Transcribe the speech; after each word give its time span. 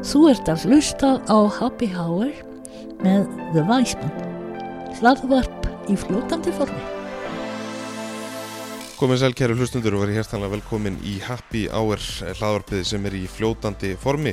Þú 0.00 0.22
ert 0.32 0.48
að 0.50 0.64
hlusta 0.68 1.12
á 1.28 1.38
Happy 1.58 1.90
Hour 1.92 2.32
með 3.04 3.28
The 3.52 3.66
Weisman. 3.68 4.16
Hlaðvarp 4.98 5.68
í 5.92 5.98
fljótandi 6.00 6.54
formi. 6.56 7.01
Komið 9.02 9.18
sæl 9.18 9.32
kæru 9.34 9.54
hlustundur 9.58 9.96
og 9.96 10.04
verið 10.04 10.20
hérstanlega 10.20 10.52
velkomin 10.52 10.94
í 11.10 11.16
Happy 11.24 11.64
Hour 11.74 11.98
hlaðvarpið 12.38 12.84
sem 12.86 13.08
er 13.08 13.16
í 13.18 13.22
fljótandi 13.26 13.96
formi. 13.98 14.30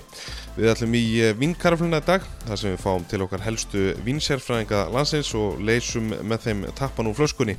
Við 0.53 0.69
ætlum 0.69 0.93
í 0.93 1.01
vinkarafluna 1.39 1.97
í 2.03 2.05
dag, 2.05 2.27
þar 2.43 2.61
sem 2.61 2.75
við 2.75 2.83
fáum 2.83 3.07
til 3.09 3.23
okkar 3.25 3.41
helstu 3.47 3.87
vinsérfræðinga 4.05 4.83
landsins 4.93 5.31
og 5.39 5.57
leysum 5.65 6.13
með 6.13 6.45
þeim 6.45 6.61
tappan 6.77 7.09
úr 7.09 7.17
flöskunni. 7.17 7.57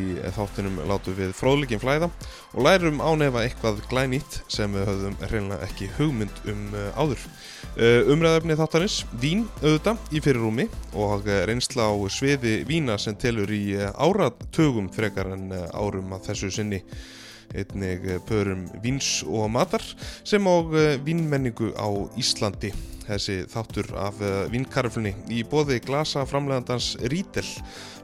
Í 0.00 0.16
þáttinum 0.38 0.80
látum 0.88 1.18
við 1.20 1.36
fróðleikin 1.36 1.82
flæða 1.84 2.08
og 2.54 2.64
lærum 2.64 3.04
ánefa 3.04 3.44
eitthvað 3.44 3.84
glænýtt 3.92 4.40
sem 4.48 4.72
við 4.72 4.88
höfðum 4.88 5.20
reynilega 5.26 5.68
ekki 5.68 5.92
hugmynd 5.98 6.40
um 6.54 6.64
áður. 6.96 7.28
Umræðafni 7.76 8.54
þáttarins, 8.56 9.02
vín 9.20 9.42
auðvitað 9.60 10.14
í 10.16 10.20
fyrirrúmi 10.24 10.64
og 10.96 11.26
reynsla 11.28 11.90
á 11.92 11.94
sviði 12.08 12.62
vína 12.64 12.96
sem 12.96 13.12
telur 13.20 13.52
í 13.52 13.76
áratugum 13.76 14.88
frekar 14.88 15.34
en 15.34 15.52
árum 15.76 16.14
að 16.16 16.30
þessu 16.30 16.50
sinni. 16.56 16.80
Einnig 17.52 18.08
pörum 18.26 18.64
víns 18.82 19.20
og 19.28 19.50
matar 19.52 19.84
sem 20.24 20.48
og 20.48 20.72
vínmenningu 21.04 21.74
á 21.76 21.88
Íslandi. 22.16 22.72
Þessi 23.06 23.42
þáttur 23.52 23.92
af 24.02 24.24
vínkarflunni 24.50 25.12
í 25.30 25.44
bóði 25.46 25.76
glasa 25.84 26.24
framlegandans 26.26 26.96
Rítel 27.12 27.44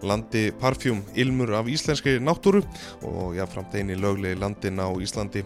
landi 0.07 0.51
parfjúm 0.61 1.01
ilmur 1.19 1.55
af 1.59 1.67
íslenski 1.71 2.21
náttúru 2.23 2.63
og 3.07 3.35
jáfnframt 3.35 3.75
eini 3.79 3.97
löglegi 3.99 4.39
landin 4.39 4.79
á 4.79 4.91
Íslandi 4.95 5.43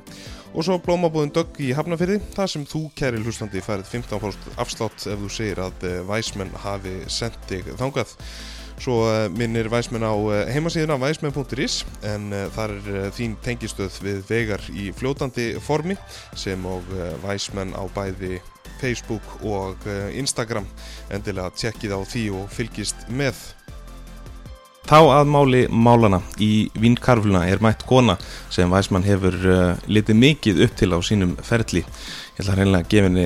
og 0.56 0.64
svo 0.64 0.80
blómabóðin 0.80 1.34
dögg 1.36 1.60
í 1.60 1.70
Hafnafyrði 1.76 2.18
þar 2.32 2.48
sem 2.48 2.66
þú 2.66 2.86
kæri 2.96 3.20
hlustandi 3.20 3.60
færið 3.64 3.90
15% 3.92 4.60
afslátt 4.62 5.04
ef 5.04 5.24
þú 5.24 5.32
segir 5.32 5.60
að 5.60 5.88
væsmenn 6.08 6.54
hafi 6.64 6.98
sendið 7.12 7.74
þangað 7.76 8.16
Svo 8.76 9.06
minnir 9.32 9.70
Væsmenn 9.72 10.04
á 10.04 10.12
heimasíðuna 10.52 10.98
væsmenn.is 11.00 11.78
en 12.04 12.28
þar 12.52 12.74
er 12.76 13.14
þín 13.16 13.36
tengistöð 13.44 13.96
við 14.04 14.20
vegar 14.28 14.64
í 14.68 14.90
fljótandi 14.96 15.54
formi 15.64 15.96
sem 16.36 16.60
og 16.68 16.84
Væsmenn 17.24 17.72
á 17.72 17.88
bæði 17.96 18.36
Facebook 18.76 19.24
og 19.48 19.88
Instagram. 20.12 20.68
Endilega 21.08 21.54
tjekkið 21.56 21.96
á 21.96 22.00
því 22.04 22.26
og 22.36 22.50
fylgist 22.52 23.08
með. 23.08 23.55
Tá 24.86 25.00
að 25.02 25.26
máli 25.34 25.64
málana 25.66 26.20
í 26.38 26.68
vínkarfluna 26.78 27.40
er 27.50 27.58
mætt 27.58 27.80
kona 27.88 28.14
sem 28.54 28.70
Væsmann 28.70 29.02
hefur 29.02 29.34
litið 29.90 30.18
mikið 30.20 30.60
upp 30.62 30.76
til 30.78 30.92
á 30.94 30.98
sínum 31.02 31.32
ferli. 31.42 31.82
Ég 32.36 32.44
ætla 32.44 32.54
reynilega 32.54 32.84
að 32.84 32.92
gefa 32.92 33.08
henni 33.08 33.24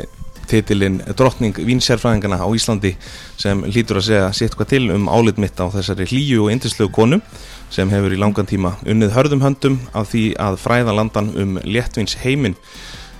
titilinn 0.48 0.96
drottning 1.18 1.60
vinsjærfræðingana 1.60 2.40
á 2.40 2.48
Íslandi 2.56 2.94
sem 3.36 3.60
hlýtur 3.68 4.00
að 4.00 4.06
segja 4.08 4.30
sitt 4.38 4.56
hvað 4.56 4.70
til 4.72 4.86
um 4.94 5.10
álit 5.12 5.36
mitt 5.42 5.60
á 5.60 5.68
þessari 5.68 6.08
hlýju 6.08 6.46
og 6.46 6.54
indislegu 6.54 6.88
konu 6.96 7.20
sem 7.68 7.92
hefur 7.92 8.16
í 8.16 8.22
langan 8.22 8.48
tíma 8.48 8.78
unnið 8.88 9.12
hörðum 9.18 9.44
höndum 9.44 9.76
af 9.92 10.08
því 10.14 10.24
að 10.40 10.58
fræða 10.64 10.96
landan 10.96 11.28
um 11.36 11.60
léttvins 11.60 12.16
heiminn. 12.24 12.56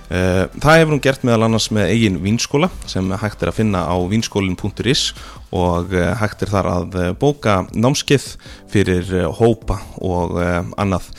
Það 0.09 0.79
hefur 0.79 0.95
hún 0.95 1.03
gert 1.05 1.21
meðal 1.23 1.45
annars 1.45 1.69
með 1.71 1.93
eigin 1.93 2.17
vinskóla 2.25 2.67
sem 2.89 3.05
hægt 3.21 3.45
er 3.45 3.53
að 3.53 3.61
finna 3.61 3.85
á 3.87 3.95
vinskólin.is 4.11 5.11
og 5.51 5.91
hægt 6.21 6.45
er 6.45 6.51
þar 6.51 6.69
að 6.71 6.99
bóka 7.19 7.61
námskeið 7.75 8.27
fyrir 8.71 9.09
hópa 9.39 9.81
og 9.99 10.37
annað. 10.79 11.09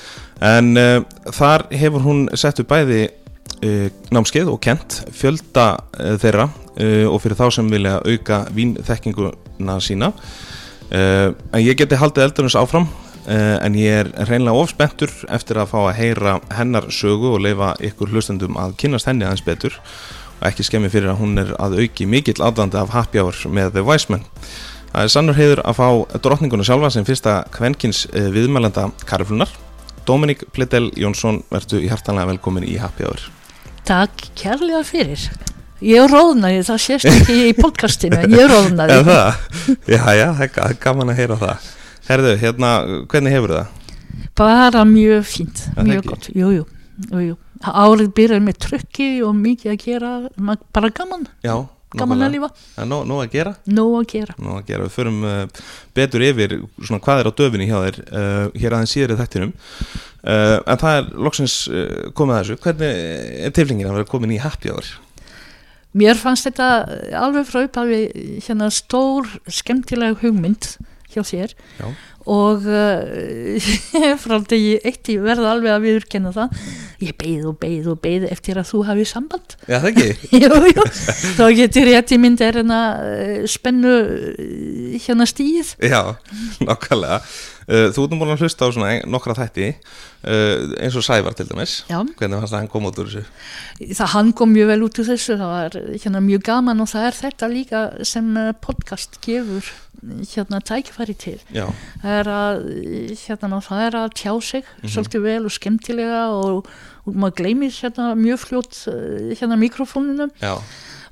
En 0.42 0.72
þar 1.28 1.66
hefur 1.70 2.06
hún 2.06 2.24
sett 2.34 2.62
upp 2.62 2.72
bæði 2.72 3.04
námskeið 4.12 4.50
og 4.50 4.58
kent 4.64 5.02
fjölda 5.14 5.66
þeirra 6.22 6.48
og 7.12 7.20
fyrir 7.22 7.38
þá 7.38 7.46
sem 7.58 7.68
vilja 7.70 8.00
auka 8.00 8.42
vínþekkinguna 8.56 9.78
sína 9.84 10.10
en 10.92 11.62
ég 11.62 11.78
geti 11.78 11.98
haldið 12.00 12.26
eldurins 12.26 12.58
áfram 12.58 12.88
en 13.26 13.76
ég 13.78 14.00
er 14.02 14.10
reynlega 14.26 14.58
ofspentur 14.58 15.12
eftir 15.30 15.60
að 15.62 15.70
fá 15.70 15.78
að 15.84 15.98
heyra 16.00 16.34
hennar 16.56 16.88
sögu 16.90 17.36
og 17.36 17.44
leifa 17.44 17.72
ykkur 17.86 18.10
hlustendum 18.10 18.58
að 18.58 18.74
kynast 18.82 19.06
henni 19.06 19.28
aðeins 19.28 19.46
betur 19.46 19.78
og 20.42 20.50
ekki 20.50 20.66
skemmi 20.66 20.90
fyrir 20.90 21.14
að 21.14 21.22
hún 21.22 21.38
er 21.38 21.54
að 21.62 21.78
auki 21.84 22.10
mikill 22.10 22.42
aðdandi 22.42 22.82
af 22.82 22.92
happy 22.92 23.22
hour 23.22 23.38
með 23.46 23.76
The 23.78 23.86
Wiseman 23.86 24.26
það 24.92 25.02
er 25.06 25.12
sannur 25.14 25.38
heiður 25.38 25.62
að 25.64 25.78
fá 25.78 26.18
drottninguna 26.26 26.66
sjálfa 26.66 26.90
sem 26.92 27.06
fyrsta 27.06 27.42
kvenkins 27.54 28.04
viðmælenda 28.12 28.90
karflunar 29.08 29.54
Dominik 30.06 30.42
Plitel 30.52 30.90
Jónsson, 30.98 31.42
verður 31.52 31.84
hjartanlega 31.86 32.32
velkomin 32.32 32.66
í 32.66 32.74
Happy 32.82 33.06
Hour. 33.06 33.22
Takk 33.86 34.24
kærlega 34.38 34.82
fyrir. 34.86 35.28
Ég 35.82 36.06
róðnaði, 36.10 36.62
það 36.66 36.80
sést 36.82 37.08
ekki 37.10 37.36
í 37.48 37.52
podcastinu, 37.58 38.18
en 38.22 38.34
ég 38.34 38.50
róðnaði. 38.50 38.98
Já, 38.98 39.04
það? 39.10 39.78
Já, 39.90 40.02
já, 40.18 40.26
það 40.40 40.58
er 40.66 40.76
gaman 40.82 41.14
að 41.14 41.22
heyra 41.22 41.38
það. 41.40 41.70
Herðu, 42.08 42.34
hérna, 42.42 42.72
hvernig 43.10 43.36
hefur 43.36 43.54
það? 43.56 43.80
Bara 44.38 44.84
mjög 44.88 45.26
fínt, 45.28 45.64
mjög 45.78 46.06
gott. 46.10 46.28
Jú, 46.34 46.50
jú, 46.58 46.66
jú, 47.12 47.24
jú. 47.28 47.38
Árið 47.62 48.10
byrjar 48.16 48.42
með 48.42 48.58
trökki 48.66 49.10
og 49.26 49.36
mikið 49.38 49.72
að 49.74 49.78
gera, 49.84 50.10
bara 50.74 50.90
gaman. 50.94 51.28
Já, 51.44 51.54
gaman 51.94 52.24
að 52.26 52.34
lífa 52.34 52.48
Nó, 52.88 53.02
nó 53.06 53.20
að 53.22 53.36
gera? 53.36 53.52
Nó 53.70 53.84
að 54.00 54.06
gera. 54.14 54.36
Nó 54.42 54.56
að 54.58 54.72
gera, 54.72 54.88
við 54.88 54.96
förum 54.96 55.20
uh, 55.28 55.62
betur 55.94 56.26
yfir 56.26 56.56
svona 56.80 57.02
hvað 57.04 57.22
er 57.22 57.30
á 57.30 57.38
döfinni 57.42 57.68
hjá 57.70 57.78
þér 57.84 58.00
uh, 58.02 58.46
hér 58.64 58.76
aðeins 58.78 58.96
síður 58.96 59.14
í 59.14 59.20
þættinum. 59.20 59.54
Uh, 60.22 60.58
en 60.58 60.82
það 60.82 60.98
er 60.98 61.08
loksins 61.28 61.56
komið 62.18 62.36
að 62.36 62.42
þessu. 62.42 62.60
Hvernig 62.66 63.02
er 63.46 63.56
tilflingin 63.58 63.90
að 63.90 63.98
vera 64.00 64.12
komin 64.12 64.34
í 64.34 64.42
happy 64.42 64.74
hour? 64.74 64.94
Mér 65.92 66.16
fannst 66.16 66.48
þetta 66.48 66.68
alveg 67.20 67.44
frá 67.50 67.66
upphafi 67.66 68.00
hérna 68.46 68.70
stór 68.72 69.28
skemmtileg 69.52 70.22
hugmynd 70.22 70.72
hjá 71.14 71.22
sér 71.26 71.54
Já. 71.78 71.86
og 72.32 72.66
uh, 72.72 74.16
frá 74.22 74.36
degi 74.50 74.74
eitt 74.82 75.12
ég 75.12 75.22
verði 75.24 75.48
alveg 75.50 75.74
að 75.74 75.86
viðurkenna 75.86 76.34
það 76.36 76.58
ég 77.02 77.16
beigð 77.18 77.48
og 77.50 77.56
beigð 77.62 77.88
og 77.92 78.02
beigð 78.04 78.28
eftir 78.30 78.60
að 78.60 78.68
þú 78.72 78.82
hafið 78.90 79.10
samband 79.12 79.56
Já 79.68 79.78
það 79.78 79.88
ekki? 79.92 80.10
jú, 80.42 80.52
jú. 80.72 80.86
þá 81.38 81.44
getur 81.58 81.90
rétt 81.90 82.14
í 82.14 82.20
mynd 82.22 82.44
er 82.44 82.60
hérna 82.60 82.82
spennu 83.50 83.96
hérna 85.02 85.28
stíð 85.30 85.74
Já, 85.82 86.02
nokkalega 86.62 87.22
Þú 87.62 88.02
ert 88.02 88.10
nú 88.10 88.16
búin 88.18 88.32
að 88.34 88.40
hlusta 88.42 88.66
á 88.66 88.74
svona 88.74 88.88
nokkra 89.06 89.36
þætti 89.38 89.68
eins 90.82 90.96
og 90.98 91.04
Sævar 91.06 91.36
til 91.38 91.46
dæmis 91.46 91.76
Já. 91.86 92.00
hvernig 92.18 92.40
fannst 92.42 92.50
það 92.50 92.58
hann 92.58 92.70
kom 92.72 92.88
út 92.88 92.98
úr 92.98 93.06
þessu? 93.12 93.22
Það 93.94 94.10
hann 94.16 94.32
kom 94.40 94.50
mjög 94.50 94.72
vel 94.72 94.82
út 94.88 94.98
úr 94.98 95.08
þessu 95.12 95.36
það 95.38 95.52
var 95.52 95.76
hérna 95.94 96.22
mjög 96.26 96.42
gaman 96.50 96.82
og 96.82 96.90
það 96.90 97.06
er 97.06 97.18
þetta 97.20 97.50
líka 97.52 97.82
sem 98.10 98.34
podcast 98.66 99.20
gefur 99.22 99.70
hérna 100.02 100.60
tækifæri 100.66 101.14
til 101.14 101.38
það 102.02 102.14
er 102.18 102.30
að 102.30 102.62
hérna 103.22 103.60
það 103.62 103.82
er 103.86 103.98
að 104.00 104.14
tjá 104.18 104.32
sig 104.40 104.62
mm 104.62 104.80
-hmm. 104.82 104.94
svolítið 104.94 105.22
vel 105.22 105.44
og 105.44 105.52
skemmtilega 105.52 106.22
og, 106.28 106.66
og 107.04 107.14
maður 107.14 107.36
gleymir 107.36 107.70
hérna 107.70 108.14
mjög 108.14 108.38
fljótt 108.38 108.74
hérna 109.38 109.56
mikrofónunum 109.56 110.30
Já. 110.42 110.58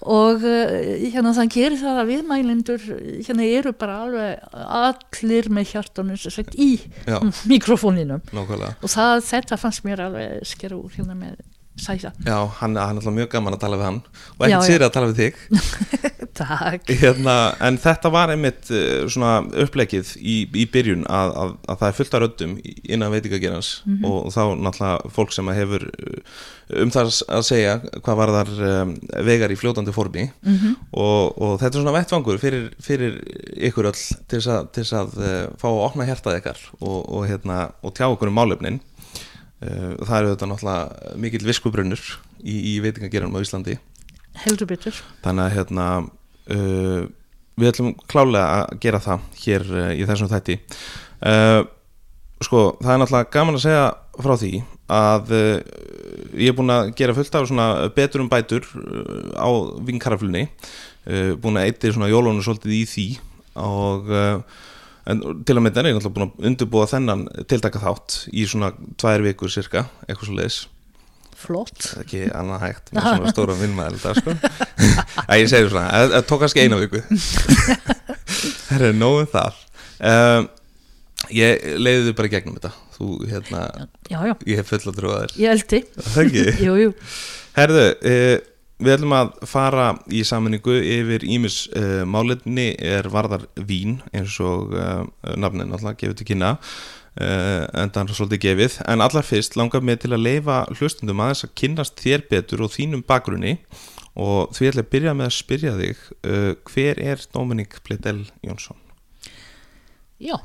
og 0.00 0.40
hérna 0.40 1.34
það 1.34 1.52
gerir 1.54 1.78
það 1.78 2.00
að 2.00 2.10
viðmælendur 2.12 2.80
hérna 3.26 3.44
eru 3.44 3.72
bara 3.72 4.02
alveg 4.02 4.38
allir 4.52 5.50
með 5.50 5.64
hjartunum 5.72 6.16
sagt, 6.16 6.54
í 6.54 6.80
Já. 7.06 7.20
mikrofóninum 7.46 8.20
Nákvæmlega. 8.32 8.74
og 8.82 8.88
það, 8.90 9.22
þetta 9.22 9.56
fannst 9.56 9.84
mér 9.84 10.00
alveg 10.00 10.46
skera 10.46 10.76
úr 10.76 10.90
hérna 10.96 11.14
með 11.14 11.36
sæsa. 11.84 12.12
Já, 12.26 12.36
hann, 12.60 12.76
hann 12.76 12.96
er 12.96 13.00
alltaf 13.00 13.16
mjög 13.16 13.30
gaman 13.32 13.56
að 13.56 13.62
tala 13.64 13.78
við 13.80 13.88
hann. 13.88 14.00
Og 14.38 14.46
ekkert 14.46 14.68
sér 14.68 14.84
að 14.86 14.92
tala 14.96 15.10
við 15.10 15.20
þig. 15.24 15.40
Takk. 16.40 16.86
Hérna, 17.00 17.34
en 17.66 17.76
þetta 17.82 18.10
var 18.14 18.30
einmitt 18.32 18.70
uh, 18.72 19.08
svona 19.10 19.40
upplegið 19.64 20.14
í, 20.20 20.36
í 20.62 20.64
byrjun 20.72 21.02
að, 21.10 21.34
að, 21.42 21.52
að 21.72 21.80
það 21.82 21.88
er 21.90 21.96
fullt 21.98 22.14
af 22.16 22.22
röddum 22.24 22.54
innan 22.84 23.12
veitingagerans 23.14 23.70
Mhm. 23.80 24.04
og, 24.04 24.16
og 24.26 24.32
þá 24.34 24.40
náttúrulega 24.60 25.10
fólk 25.14 25.32
sem 25.34 25.48
hefur 25.56 25.84
uh, 25.88 26.80
um 26.82 26.90
það 26.92 27.10
að 27.34 27.44
segja 27.48 27.72
hvað 28.04 28.18
var 28.20 28.32
þar 28.36 28.50
um, 28.70 28.92
vegar 29.26 29.52
í 29.52 29.58
fljótandi 29.58 29.94
formi. 29.96 30.26
Mhm. 30.46 30.74
og, 30.92 31.38
og 31.40 31.54
þetta 31.60 31.70
er 31.74 31.80
svona 31.80 31.94
vettvangur 31.96 32.40
fyrir, 32.42 32.68
fyrir 32.82 33.18
ykkur 33.70 33.90
öll 33.90 33.98
til 34.00 34.38
þess 34.38 34.50
að, 34.54 34.70
til 34.76 34.86
að 35.00 35.16
uh, 35.20 35.42
fá 35.60 35.66
að 35.70 35.82
opna 35.88 36.06
hjartað 36.08 36.38
ykkar 36.40 36.62
og, 36.80 36.98
og, 37.04 37.26
hérna, 37.30 37.58
og 37.84 37.94
tjá 37.96 38.06
okkur 38.08 38.30
um 38.32 38.38
málefnin 38.40 38.80
það 39.60 40.16
eru 40.16 40.32
þetta 40.32 40.48
náttúrulega 40.48 41.14
mikill 41.20 41.44
viskubrunnur 41.44 42.04
í, 42.40 42.54
í 42.54 42.74
veitingageranum 42.84 43.36
á 43.36 43.44
Íslandi. 43.44 43.76
Heldur 44.44 44.68
betur. 44.70 44.96
Þannig 45.24 45.46
að 45.46 45.54
hérna 45.56 45.86
uh, 46.00 47.02
við 47.60 47.72
ætlum 47.72 47.92
klálega 48.10 48.62
að 48.62 48.80
gera 48.84 49.02
það 49.04 49.26
hér 49.42 49.66
uh, 49.74 49.90
í 49.92 50.06
þessum 50.08 50.30
þætti. 50.30 50.56
Uh, 51.20 51.60
sko 52.40 52.62
það 52.80 52.92
er 52.94 53.02
náttúrulega 53.02 53.32
gaman 53.36 53.58
að 53.58 53.64
segja 53.66 53.88
frá 54.20 54.34
því 54.40 54.52
að 54.90 55.28
ég 56.40 56.50
er 56.50 56.54
búin 56.56 56.72
að 56.74 56.88
gera 56.98 57.14
fullt 57.14 57.36
af 57.38 57.44
svona 57.46 57.66
betur 57.94 58.24
um 58.24 58.30
bætur 58.32 58.64
á 59.38 59.48
vinkaraflunni. 59.86 60.48
Búin 61.40 61.60
að 61.60 61.68
eittir 61.68 61.94
svona 61.94 62.08
jólunum 62.10 62.42
svolítið 62.42 62.74
í 62.74 62.80
því 62.90 63.04
og 63.62 64.10
en 65.08 65.22
til 65.46 65.56
að 65.56 65.62
mynda 65.64 65.82
er 65.82 65.90
ég 65.90 65.96
náttúrulega 65.96 66.16
búin 66.18 66.26
að 66.28 66.50
undirbúa 66.50 66.90
þennan 66.90 67.24
tiltaka 67.50 67.82
þátt 67.82 68.18
í 68.32 68.44
svona 68.50 68.72
tvær 69.00 69.24
vikur 69.24 69.52
cirka, 69.52 69.86
eitthvað 70.06 70.28
svo 70.28 70.36
leiðis 70.38 70.60
flott. 71.40 71.76
Það 71.80 71.96
er 71.96 72.04
ekki 72.04 72.22
annað 72.36 72.64
hægt 72.66 72.90
með 72.92 73.06
svona 73.08 73.30
stóra 73.34 73.56
vinnmæl 73.56 73.98
sko. 74.02 74.34
Æ, 75.24 75.32
ég 75.40 75.48
segir 75.48 75.70
svona, 75.72 75.88
það 76.12 76.26
tók 76.28 76.44
kannski 76.44 76.66
eina 76.66 76.80
viku. 76.82 77.00
Það 78.70 78.84
er 78.86 78.96
nóðum 78.96 79.28
það. 79.32 79.56
Um, 80.00 80.48
Ég 81.34 81.62
leiði 81.78 82.06
þið 82.08 82.14
bara 82.18 82.30
gegnum 82.32 82.56
þetta. 82.56 82.70
Þú, 82.96 83.08
hérna, 83.30 83.60
já, 84.10 84.18
já, 84.26 84.32
ég 84.50 84.60
hef 84.60 84.70
full 84.72 84.80
að 84.90 84.96
trúa 84.96 85.18
þér. 85.20 85.34
Ég 85.40 85.52
eldi. 85.54 85.80
Herðu, 87.58 87.84
uh, 88.10 88.32
við 88.80 88.94
ætlum 88.96 89.14
að 89.16 89.32
fara 89.48 89.90
í 90.08 90.22
sammenningu 90.26 90.76
yfir 90.80 91.26
Ímis 91.28 91.62
uh, 91.76 92.02
málefni 92.08 92.72
er 92.76 93.08
varðar 93.12 93.46
vín 93.68 94.00
eins 94.16 94.38
og 94.44 94.74
uh, 94.74 95.04
nafnin 95.36 95.70
alltaf 95.70 95.98
gefið 96.00 96.18
til 96.20 96.28
kynna 96.32 96.54
uh, 96.56 97.64
en 97.76 97.92
það 97.92 98.02
er 98.02 98.18
svolítið 98.18 98.42
gefið. 98.46 98.78
En 98.90 99.04
allar 99.04 99.26
fyrst 99.26 99.58
langar 99.60 99.84
mig 99.84 100.00
til 100.02 100.14
að 100.16 100.24
leifa 100.26 100.62
hlustundum 100.74 101.24
aðeins 101.24 101.46
að 101.46 101.56
kynnast 101.62 102.00
þér 102.02 102.26
betur 102.32 102.66
og 102.66 102.74
þínum 102.76 103.06
bakgrunni. 103.06 103.58
Og 104.20 104.50
því 104.56 104.72
ætla 104.72 104.82
að 104.84 104.92
byrja 104.92 105.16
með 105.16 105.28
að 105.28 105.36
spyrja 105.36 105.74
þig 105.78 106.00
hver 106.66 106.98
er 107.12 107.20
Dominik 107.30 107.76
Pleitel 107.86 108.24
Jónsson? 108.42 108.80
já 110.20 110.36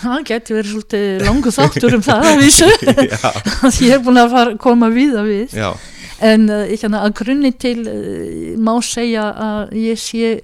það 0.00 0.22
getur 0.28 0.58
verið 0.58 0.72
svolítið 0.72 1.24
langu 1.26 1.52
þáttur 1.54 1.96
um 1.98 2.04
það 2.04 2.28
að 2.28 2.38
vísu. 2.40 2.68
Því 3.76 3.88
ég 3.90 3.96
er 3.96 4.04
búin 4.04 4.20
að 4.22 4.32
fara, 4.36 4.54
koma 4.60 4.88
víða 4.92 5.24
við. 5.26 5.56
Já, 5.56 5.68
en 6.22 6.48
uh, 6.50 6.64
ég 6.70 6.82
hérna, 6.82 7.02
að 7.06 7.16
grunni 7.22 7.52
til 7.58 7.78
uh, 7.86 8.52
má 8.62 8.76
segja 8.86 9.28
að 9.32 9.74
ég 9.82 10.00
sé 10.00 10.34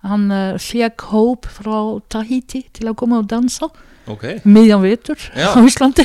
hann 0.03 0.27
uh, 0.31 0.59
fekk 0.59 1.07
hóp 1.13 1.47
frá 1.47 1.77
Tahiti 2.11 2.65
til 2.75 2.89
að 2.91 2.97
koma 2.99 3.21
og 3.23 3.29
dansa. 3.31 3.69
Ok, 4.11 4.25
miðjan 4.43 4.81
vetur 4.83 5.19
á 5.31 5.55
Íslandi. 5.63 6.03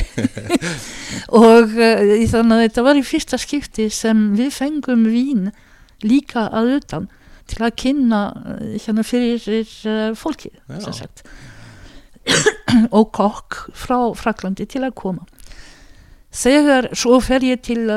Og 1.35 1.73
uh, 1.75 2.13
þannig 2.31 2.55
að 2.55 2.61
þetta 2.63 2.85
var 2.85 2.99
í 2.99 3.03
fyrsta 3.03 3.39
skipti 3.41 3.89
sem 3.91 4.29
við 4.39 4.53
fengum 4.55 5.03
vín 5.11 5.49
líka 6.05 6.47
að 6.47 6.77
utan 6.77 7.09
til 7.49 7.65
að 7.65 7.75
kynna 7.81 8.21
uh, 8.31 8.61
hérna 8.77 9.03
fyrir 9.03 9.43
uh, 9.43 10.15
fólki 10.15 10.53
og 12.97 13.11
kokk 13.15 13.57
frá 13.75 13.97
Fraklandi 14.15 14.67
til 14.69 14.85
að 14.85 14.95
koma. 14.95 15.27
Þegar 16.29 16.91
svo 16.93 17.17
fer 17.25 17.41
ég 17.41 17.63
til 17.65 17.87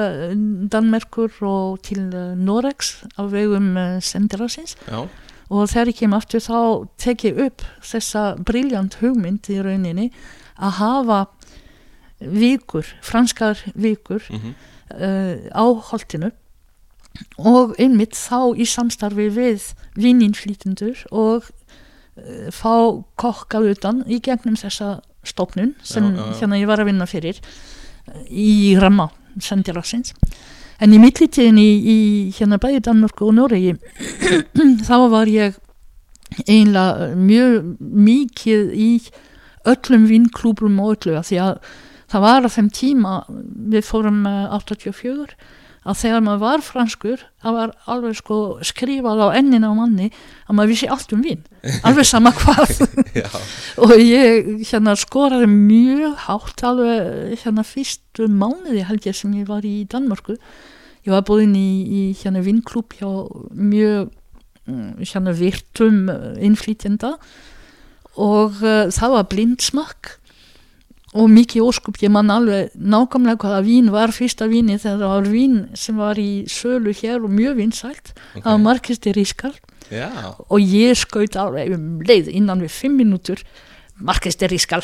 Danmerkur 0.73 1.35
og 1.45 1.83
til 1.85 2.07
Norex 2.41 3.03
á 3.21 3.29
vegum 3.29 3.75
sendirásins 4.01 4.73
já, 4.89 5.05
og 5.53 5.69
þegar 5.69 5.91
ég 5.93 5.99
kem 6.01 6.17
aftur 6.17 6.43
þá 6.43 6.59
tek 7.01 7.25
ég 7.29 7.41
upp 7.47 7.65
þessa 7.85 8.25
briljant 8.41 8.97
hugmynd 9.03 9.51
í 9.53 9.59
rauninni 9.65 10.09
að 10.57 10.79
hafa 10.79 11.19
vikur, 12.23 12.87
franskar 13.05 13.61
vikur 13.75 14.23
mhm, 14.31 14.55
uh, 14.97 15.35
á 15.53 15.65
holtinu. 15.91 16.33
Og 17.37 17.75
einmitt 17.83 18.17
þá 18.17 18.57
í 18.57 18.65
samstarfi 18.65 19.29
við 19.35 19.67
vininflýtendur 20.01 21.03
og 21.13 21.51
uh, 21.51 22.49
fá 22.55 23.03
kokkað 23.21 23.75
utan 23.75 24.01
í 24.09 24.23
gegnum 24.25 24.57
þessa 24.57 25.01
stofnun 25.27 25.75
sem 25.85 26.09
Já, 26.09 26.17
já, 26.17 26.25
já. 26.25 26.39
hérna 26.41 26.63
ég 26.63 26.71
var 26.71 26.81
að 26.83 26.89
vinna 26.89 27.07
fyrir 27.11 27.43
uh, 27.43 28.25
í 28.31 28.79
ramma 28.81 29.11
sendilagsins 29.41 30.15
en 30.83 30.95
í 30.95 31.01
millitíðin 31.03 31.61
í, 31.63 31.69
í 31.69 31.99
hérna 32.37 32.59
bæði 32.63 32.83
Danmörku 32.89 33.29
og 33.29 33.37
Noregi 33.39 33.77
þá 34.89 34.97
var 35.13 35.31
ég 35.31 35.59
einlega 36.49 37.13
mjög 37.19 37.73
mikið 37.79 38.75
í 38.75 38.91
öllum 39.69 40.07
vinklúbrum 40.11 40.79
og 40.83 40.97
öllu 40.97 41.19
af 41.21 41.29
því 41.31 41.41
að 41.45 41.59
það 42.13 42.25
var 42.27 42.47
á 42.47 42.55
þeim 42.57 42.71
tíma 42.75 43.17
við 43.73 43.85
fórum 43.89 44.25
eh, 44.29 44.55
84 44.59 45.37
að 45.83 45.99
þegar 45.99 46.23
maður 46.23 46.43
var 46.45 46.63
franskur 46.63 47.23
það 47.43 47.57
var 47.57 47.71
alveg 47.91 48.19
sko 48.21 48.37
skrifað 48.67 49.23
á 49.27 49.29
ennin 49.39 49.67
á 49.67 49.73
manni 49.75 50.11
að 50.47 50.55
maður 50.55 50.73
vissi 50.75 50.91
allt 50.95 51.15
um 51.15 51.25
vín 51.25 51.43
alveg 51.87 52.07
sama 52.07 52.31
hvað. 52.37 52.85
Og 53.83 53.95
ég 53.99 54.53
hérna 54.69 54.95
skoraði 54.99 55.49
mjög 55.51 56.21
hátt 56.29 56.63
alveg 56.67 57.41
hérna 57.43 57.67
fyrstu 57.67 58.29
mánuði 58.31 58.87
held 58.87 59.09
ég 59.09 59.19
sem 59.19 59.35
ég 59.41 59.51
var 59.51 59.67
í 59.67 59.83
Danmörku 59.91 60.39
ég 61.07 61.15
var 61.15 61.25
búinn 61.27 61.55
í, 61.59 61.69
í 61.83 62.03
hérna 62.21 62.43
vinklúb 62.45 62.95
hjá 62.99 63.09
mjög 63.53 64.11
mm, 64.69 64.91
hérna 65.03 65.35
virtum 65.37 66.05
innflýtjenda 66.39 67.17
og 68.21 68.61
uh, 68.63 68.91
það 68.93 69.17
var 69.17 69.31
blindsmakk 69.31 70.17
og 71.13 71.29
mikið 71.29 71.67
óskup, 71.67 71.99
ég 72.01 72.13
man 72.13 72.33
alveg 72.33 72.71
nákvæmlega 72.73 73.41
hvaða 73.43 73.65
vín 73.67 73.91
var 73.93 74.15
fyrsta 74.17 74.47
víni 74.49 74.79
þegar 74.81 75.03
það 75.03 75.11
var 75.13 75.27
vín 75.29 75.59
sem 75.77 75.99
var 76.01 76.21
í 76.21 76.31
sölu 76.49 76.95
hér 76.97 77.27
og 77.27 77.35
mjög 77.37 77.59
vinsælt, 77.59 78.15
það 78.39 78.47
var 78.47 78.57
ok 78.57 78.65
markisti 78.69 79.13
rískal. 79.13 79.53
Já, 79.93 80.09
og 80.49 80.57
ég 80.63 80.97
skaut 80.97 81.37
alveg 81.37 81.75
um 81.77 82.01
leið 82.09 82.31
innan 82.33 82.63
við 82.65 82.73
fimm 82.73 82.97
mínútur 82.97 83.43
markisti 84.01 84.49
rískal. 84.49 84.81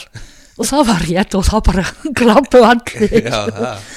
Og 0.59 0.69
það 0.69 0.85
var 0.91 1.07
rétt 1.07 1.39
og 1.39 1.47
það 1.49 1.65
bara 1.71 1.87
glápu 2.21 2.61
allir. 2.67 3.17
Já, 3.25 3.41
það 3.49 3.89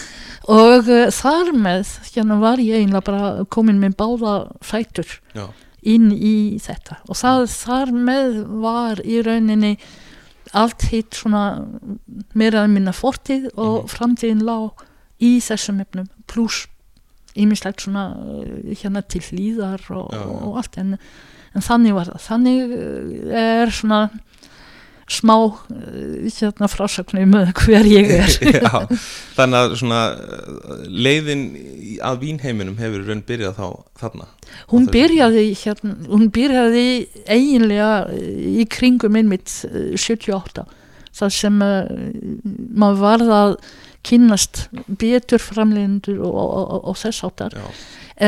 og 0.50 0.88
uh, 0.89 1.10
þar 1.13 1.51
með 1.53 1.91
hérna 2.15 2.39
var 2.41 2.57
ég 2.63 2.81
einlega 2.81 3.03
bara 3.05 3.45
komin 3.53 3.79
með 3.81 3.95
báða 4.00 4.36
fætur 4.65 5.07
já, 5.36 5.45
inn 5.83 6.12
í 6.12 6.57
þetta. 6.62 6.98
Og 7.10 7.15
það 7.19 7.45
þar 7.53 7.91
með 8.10 8.39
var 8.63 9.01
í 9.05 9.21
rauninni 9.25 9.75
allt 10.57 10.88
hitt 10.91 11.13
svona 11.15 11.43
meira 12.36 12.63
að 12.65 12.74
minna 12.74 12.91
fortíð 12.91 13.50
og 13.55 13.83
Mhm. 13.86 13.91
framtíðin 13.93 14.41
lá 14.43 14.71
í 15.21 15.38
þessum 15.39 15.79
efnum 15.83 16.07
pluss 16.27 16.65
ímislegt 17.38 17.81
svona 17.86 18.10
uh, 18.17 18.74
hérna 18.75 19.01
til 19.07 19.21
hlýðar 19.21 19.86
og, 19.95 20.10
og 20.12 20.57
allt. 20.60 20.77
En, 20.81 20.98
en 21.55 21.62
þannig 21.63 21.93
var 21.95 22.10
það. 22.10 22.25
Þannig 22.27 22.74
uh, 22.75 23.38
er 23.39 23.71
svona 23.71 24.01
smá 25.12 25.36
uh, 25.38 25.60
hérna 26.32 26.70
frásögnum 26.72 27.36
um 27.38 27.53
hver 27.62 27.88
ég 27.89 28.12
er. 28.15 28.36
Já, 28.65 28.88
þannig 29.38 29.60
að 29.60 29.75
svona 29.82 30.01
uh, 30.15 30.84
leiðin 30.88 31.46
að 32.01 32.22
vínheiminum 32.25 32.80
hefur 32.82 33.06
raun 33.08 33.24
byrjað 33.27 33.58
þá 33.60 33.68
þarna. 34.01 34.27
Hún 34.72 34.88
byrjaði 34.91 35.46
hérna, 35.62 35.96
hún 36.10 36.27
byrjaði 36.34 36.86
eiginlega 37.27 37.91
í 38.15 38.65
kringum 38.72 39.20
einmitt 39.20 39.53
eh, 39.70 39.94
78 40.00 40.65
það 41.12 41.34
sem 41.36 41.58
maður 41.60 43.01
varð 43.01 43.32
að 43.36 43.56
kynnast 44.08 44.65
betur 44.88 45.41
framleidendur 45.44 46.22
og, 46.24 46.34
og, 46.34 46.62
og, 46.62 46.86
og 46.91 47.00
þess 47.01 47.25
áttar 47.27 47.58
Já, 47.58 47.65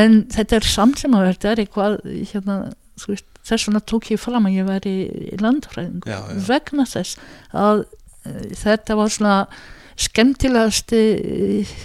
en 0.04 0.18
þetta 0.32 0.58
er 0.58 0.68
samt 0.68 1.00
sem 1.02 1.16
að 1.16 1.30
þetta 1.32 1.50
er 1.50 1.62
eitthvað 1.64 1.96
hérna, 2.32 2.58
þú 3.00 3.14
veist, 3.14 3.26
þess 3.44 3.68
vegna 3.68 3.84
tók 3.84 4.10
ég 4.14 4.22
fram 4.22 4.48
að 4.48 4.58
ég 4.58 4.68
væri 4.68 4.96
landfræðingur 5.42 6.44
vegna 6.48 6.86
þess 6.88 7.18
að 7.52 7.84
uh, 7.84 8.44
þetta 8.64 8.98
var 9.00 9.12
svona 9.12 9.38
skemmtilegasti 10.00 11.02
uh, 11.20 11.76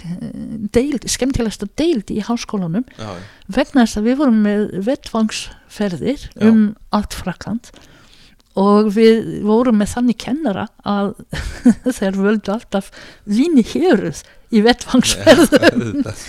deild, 0.74 1.06
skemmtilegasta 1.10 1.68
deild 1.78 2.10
í 2.10 2.18
háskólanum 2.26 2.88
já, 2.96 3.06
já, 3.06 3.28
vegna 3.60 3.86
þess 3.86 4.00
að 4.00 4.10
við 4.10 4.18
vorum 4.24 4.42
með 4.48 4.66
vettvangsferðir 4.88 6.26
um 6.48 6.66
allt 6.96 7.14
Frakland 7.14 7.70
og 8.58 8.90
við 8.96 9.40
vorum 9.46 9.78
með 9.78 9.94
þannig 9.94 10.18
kennara 10.24 10.66
að 10.82 11.14
þeir 11.98 12.18
völdu 12.18 12.54
alltaf 12.56 12.90
víni 13.28 13.62
héruð 13.62 14.24
í 14.50 14.62
vettvangsferð 14.64 15.52
auðvitað. 15.54 16.22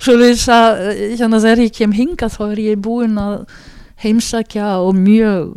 svo 0.00 0.16
þess 0.22 0.48
að 0.52 0.78
hérna, 1.18 1.40
þegar 1.42 1.64
ég 1.66 1.74
kem 1.76 1.96
hingað 1.96 2.36
þá 2.38 2.44
er 2.46 2.62
ég 2.64 2.84
búin 2.86 3.20
að 3.20 3.42
heimsækja 4.02 4.76
og 4.84 4.94
mjög 4.94 5.56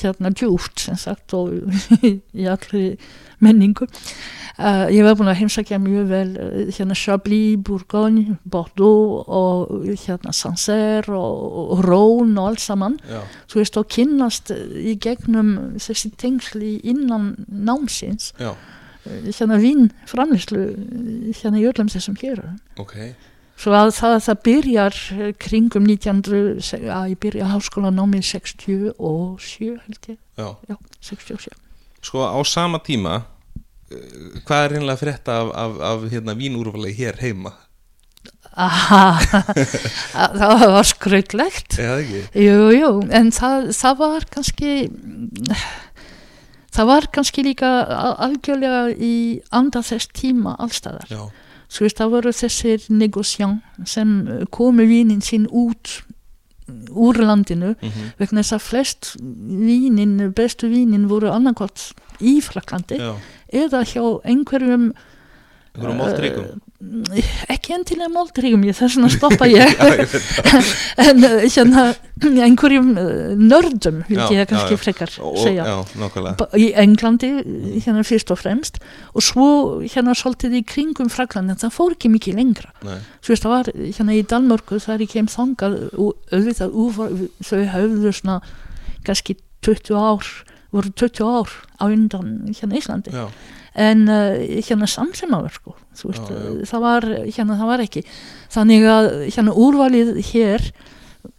hérna 0.00 0.32
djúft 0.32 0.80
sem 0.80 0.96
sagt 0.96 1.34
og 1.34 1.52
í 2.40 2.48
allri 2.48 2.96
menningu. 3.38 3.86
Uh, 4.56 4.88
ég 4.88 5.04
var 5.04 5.18
búin 5.18 5.28
að 5.28 5.42
heimsækja 5.42 5.76
mjög 5.84 6.06
vel 6.08 6.30
eh, 6.40 6.70
hérna 6.72 6.94
Chablis, 6.96 7.58
Bourgogne, 7.60 8.38
Bordeaux 8.48 9.26
og 9.28 9.84
hérna 9.84 10.32
Sancerre 10.32 11.12
og, 11.12 11.74
og 11.76 11.84
Rhône 11.84 12.40
og 12.40 12.48
allt 12.48 12.64
saman. 12.64 12.96
Já, 13.04 13.20
þú 13.52 13.60
veist 13.60 13.76
og 13.76 13.90
kynnast 13.92 14.54
eh, 14.54 14.64
í 14.92 14.96
gegnum 14.96 15.76
þessi 15.76 16.14
tengsli 16.16 16.78
innan 16.88 17.34
námsins 17.52 18.32
já, 18.40 18.54
hérna 19.04 19.60
vín 19.60 19.90
framlýslu 20.08 20.64
hérna 21.36 21.60
í 21.60 21.68
öllum 21.68 21.92
þessum 21.92 22.16
hér 22.22 22.40
ok 22.80 22.96
Svo 23.56 23.72
að 23.72 23.90
það, 23.96 24.14
það 24.26 24.40
byrjar 24.48 24.96
eh, 25.16 25.30
kringum 25.40 25.86
1900, 25.88 26.58
se- 26.66 26.80
að 26.92 27.06
ég 27.14 27.20
byrja 27.24 27.46
háskólanámið 27.54 28.26
67 28.28 29.78
held 29.86 30.10
ég, 30.12 30.18
Já, 30.36 30.48
já, 30.68 30.76
67. 31.00 31.54
sko 32.04 32.20
á 32.28 32.36
sama 32.44 32.78
tíma 32.84 33.14
uh, 33.22 34.42
hvað 34.44 34.64
er 34.66 34.74
reynilega 34.74 35.00
frétta 35.00 35.38
af, 35.40 35.54
af, 35.56 35.78
af 35.88 36.04
hérna, 36.12 36.34
vínúrvalegi 36.36 36.98
hér 37.06 37.16
heima? 37.22 37.54
Aha, 38.56 39.16
það 40.40 40.66
var 40.72 40.86
skrautlegt, 40.88 41.74
jú, 42.36 42.60
jú, 42.72 42.90
en 43.12 43.28
það, 43.36 43.66
það 43.76 43.98
var 44.00 44.24
kannski, 44.32 44.70
það 46.76 46.88
var 46.92 47.08
kannski 47.12 47.44
líka 47.44 47.70
algjörlega 48.26 48.80
í 48.96 49.14
anda 49.54 49.82
þess 49.84 50.08
tíma 50.16 50.54
allstaðar. 50.62 51.08
Já, 51.12 51.24
Veist, 51.66 51.98
það 51.98 52.12
voru 52.14 52.32
þessir 52.32 52.84
negosján 52.92 53.58
sem 53.84 54.12
eh, 54.28 54.44
komu 54.50 54.86
vínin 54.88 55.22
sín 55.24 55.48
út 55.50 56.00
úr 56.90 57.18
landinu 57.22 57.74
mhm, 57.76 58.12
vegna 58.18 58.42
þess 58.42 58.56
að 58.56 58.64
flest 58.64 59.10
vínin, 59.20 60.16
bestu 60.34 60.70
vínin 60.70 61.06
voru 61.10 61.30
annarkvæmt 61.30 61.92
í 62.18 62.38
Fraklandi 62.42 62.98
eða 63.54 63.84
hjá 63.86 64.02
einhverjum 64.26 64.90
Einhverjum 65.76 66.00
uh, 66.00 66.65
ekki 66.76 67.72
endilega 67.72 68.10
moldríkum, 68.12 68.64
ég 68.68 68.76
þess 68.76 68.98
vegna 68.98 69.08
stoppa 69.12 69.46
ég 69.48 69.70
en 71.06 71.24
uh, 71.24 71.44
hérna 71.46 71.84
einhverjum 72.44 72.90
uh, 73.00 73.32
nördum 73.40 74.02
vildi 74.10 74.36
ég 74.36 74.50
kannski 74.50 74.74
já, 74.74 74.76
já. 74.76 74.82
frekar 74.82 75.14
segja. 75.40 75.64
Já, 75.64 75.76
í 76.60 76.66
Englandi 76.76 77.30
hérna 77.80 78.04
fyrst 78.06 78.32
og 78.34 78.40
fremst. 78.42 78.80
Og 79.16 79.24
svo 79.24 79.48
hérna 79.86 80.16
svolítið 80.16 80.58
í 80.60 80.62
kringum 80.68 81.08
Frakland 81.12 81.54
en 81.54 81.60
það 81.64 81.74
fór 81.78 81.96
ekki 81.96 82.12
mikið 82.12 82.40
lengra. 82.42 82.74
Þú 82.84 83.32
veist 83.32 83.46
það 83.46 83.54
var 83.54 83.72
hérna 83.80 84.18
í 84.18 84.26
Danmörku 84.34 84.80
það 84.82 84.98
er 84.98 85.06
ekki 85.06 85.24
auðvitað 85.26 86.76
úvar, 86.76 87.16
þau 87.40 87.60
höfðu 87.72 88.14
svona 88.20 88.40
kannski 89.06 89.38
20 89.64 89.96
ár 89.96 90.28
voru 90.74 90.92
20 90.92 91.24
ár 91.24 91.52
á 91.80 91.84
undan 91.88 92.32
hérna 92.52 92.76
Íslandi 92.76 93.14
en 93.76 94.06
uh, 94.08 94.36
hérna 94.66 94.86
samsemaður 94.88 95.52
sko. 95.58 95.74
Þú 95.96 96.10
veist, 96.10 96.28
Já, 96.32 96.36
já. 96.36 96.66
það 96.70 96.84
var 96.86 97.06
hérna 97.36 97.56
það 97.60 97.70
var 97.72 97.82
ekki. 97.84 98.02
Þannig 98.56 98.86
að 98.92 99.08
hérna 99.36 99.54
úrvalið 99.66 100.10
hér 100.30 100.64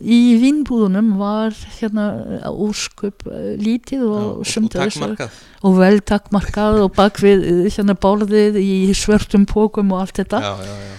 í 0.03 0.19
vinnbúðunum 0.41 1.13
var 1.17 1.55
hérna 1.79 2.05
úrskup 2.51 3.25
uh, 3.31 3.53
lítið 3.57 4.03
og 4.05 4.19
og 4.41 4.45
þessu- 4.45 4.67
takmarkað. 4.75 5.37
og 5.63 5.77
vel 5.79 5.97
takkmarkað 6.11 6.79
og 6.85 6.93
bakvið 6.97 7.45
hérna 7.73 7.95
bálðið 7.97 8.59
í 8.61 8.71
svörtum 8.97 9.47
pókum 9.49 9.93
og 9.95 10.03
allt 10.05 10.21
þetta. 10.21 10.41
Já, 10.43 10.53
já, 10.61 10.77
já, 10.77 10.93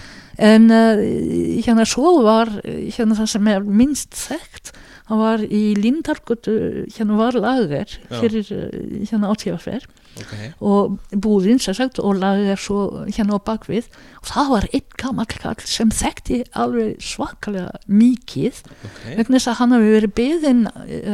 en 0.49 0.69
hérna 0.71 1.83
svo 1.87 2.17
var 2.23 2.47
hérna 2.65 3.15
það 3.19 3.27
sem 3.37 3.47
er 3.51 3.65
minnst 3.67 4.15
þekkt 4.15 4.71
það 5.09 5.21
var 5.23 5.43
í 5.45 5.63
Lindargötu 5.77 6.55
hérna 6.93 7.17
var 7.19 7.37
lager 7.39 7.95
fyrir 8.11 8.51
uh, 8.53 8.67
hérna 9.09 9.31
átífafer 9.33 9.87
ok. 10.19 10.33
Og 10.65 10.97
búðin 11.25 11.61
sem 11.63 11.75
sagt 11.77 11.99
og 12.03 12.19
lager 12.21 12.59
svo 12.61 13.05
hérna 13.07 13.39
á 13.39 13.47
bakvið 13.49 13.89
og 14.21 14.29
það 14.29 14.51
var 14.53 14.67
einn 14.69 14.97
gamall 15.01 15.29
kall 15.33 15.63
sem 15.65 15.93
þekkti 15.93 16.41
alveg 16.53 16.99
svakalega 17.03 17.79
mikið 17.89 18.61
Ok, 18.69 18.99
vegna 19.17 19.37
þess 19.37 19.51
að 19.53 19.59
hann 19.61 19.77
hafi 19.77 19.93
verið 19.95 20.15
beðin 20.19 20.65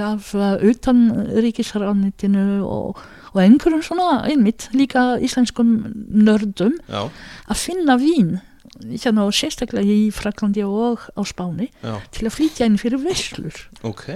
af 0.09 0.33
uh, 0.35 0.55
utanríkisránitinu 0.71 2.47
og, 2.65 2.99
og 3.33 3.39
einhverjum 3.43 3.85
svona 3.85 4.25
einmitt 4.27 4.67
líka 4.75 5.15
íslenskum 5.23 5.77
nördum 6.11 6.75
já, 6.89 7.07
að 7.47 7.63
finna 7.63 7.97
vín 8.01 8.35
hérna 8.83 9.27
og 9.27 9.35
sérstaklega 9.35 9.85
í 9.87 10.09
Fraklandi 10.13 10.65
og 10.67 11.05
á 11.15 11.21
Spáni 11.27 11.69
já, 11.81 11.95
til 12.11 12.27
að 12.27 12.35
flytja 12.37 12.67
inn 12.67 12.81
fyrir 12.81 13.01
veslur 13.03 13.63
ok. 13.85 14.09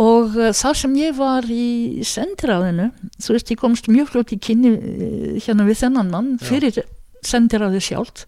Og 0.00 0.38
uh, 0.38 0.52
þar 0.56 0.78
sem 0.78 0.94
ég 0.96 1.16
var 1.18 1.44
í 1.52 2.00
sendiráðinu, 2.08 2.88
þú 3.20 3.34
veist 3.36 3.50
ég 3.52 3.60
komst 3.60 3.90
mjög 3.92 4.14
fljótt 4.14 4.32
í 4.32 4.38
kynni 4.40 4.72
uh, 4.72 5.34
hérna 5.36 5.66
við 5.68 5.82
þennan 5.82 6.12
mann 6.12 6.30
Já. 6.38 6.46
fyrir 6.48 6.78
sendiráði 7.22 7.82
sjálft. 7.84 8.24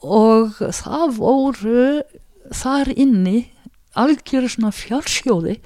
Og 0.00 0.56
það 0.56 1.18
voru 1.18 1.84
þar 2.56 2.88
inni 2.94 3.50
algjöru 3.96 4.48
svona 4.52 4.72
fjársjóði 4.72 5.58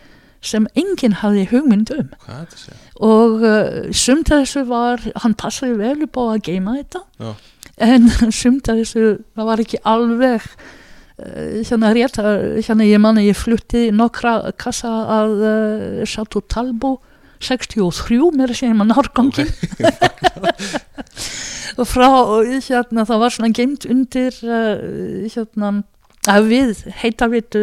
sem 0.43 0.67
enginn 0.79 1.19
hafði 1.21 1.47
hugmynd 1.51 1.91
um. 1.95 2.11
Að 2.27 2.55
og 3.05 3.45
uh, 3.45 3.91
sumt 3.95 4.31
af 4.33 4.43
þessu 4.43 4.65
var, 4.69 5.03
hann 5.23 5.37
passaði 5.39 5.79
vel 5.79 6.07
upp 6.07 6.19
á 6.19 6.23
að 6.33 6.45
geima 6.51 6.79
þetta. 6.81 7.05
Já. 7.21 7.33
En 7.81 8.09
sumt 8.41 8.69
af 8.71 8.81
þessu, 8.83 9.05
var 9.39 9.63
ekki 9.63 9.81
alveg 9.89 10.45
uh, 10.45 11.61
hérna 11.67 11.93
rétt 11.97 12.19
að- 12.21 12.59
hérna 12.67 12.87
ég 12.89 13.01
manna 13.03 13.25
ég 13.25 13.37
flutti 13.39 13.89
nokkra 13.95 14.53
kassa 14.61 14.91
að 15.21 15.37
uh, 15.41 16.05
Chateau 16.09 16.43
Talbot 16.49 17.01
63 17.41 18.19
með 18.37 18.51
þessi 18.53 18.67
heima 18.69 18.85
nárgangi. 18.85 19.47
Og 21.81 21.87
frá 21.93 22.09
hérna 22.67 23.07
það 23.09 23.23
var 23.23 23.33
svona 23.33 23.53
geimt 23.57 23.87
undir 23.89 24.37
uh, 24.45 25.25
hérna 25.33 25.71
að 26.29 26.51
við 26.51 26.83
heitavitu 27.01 27.61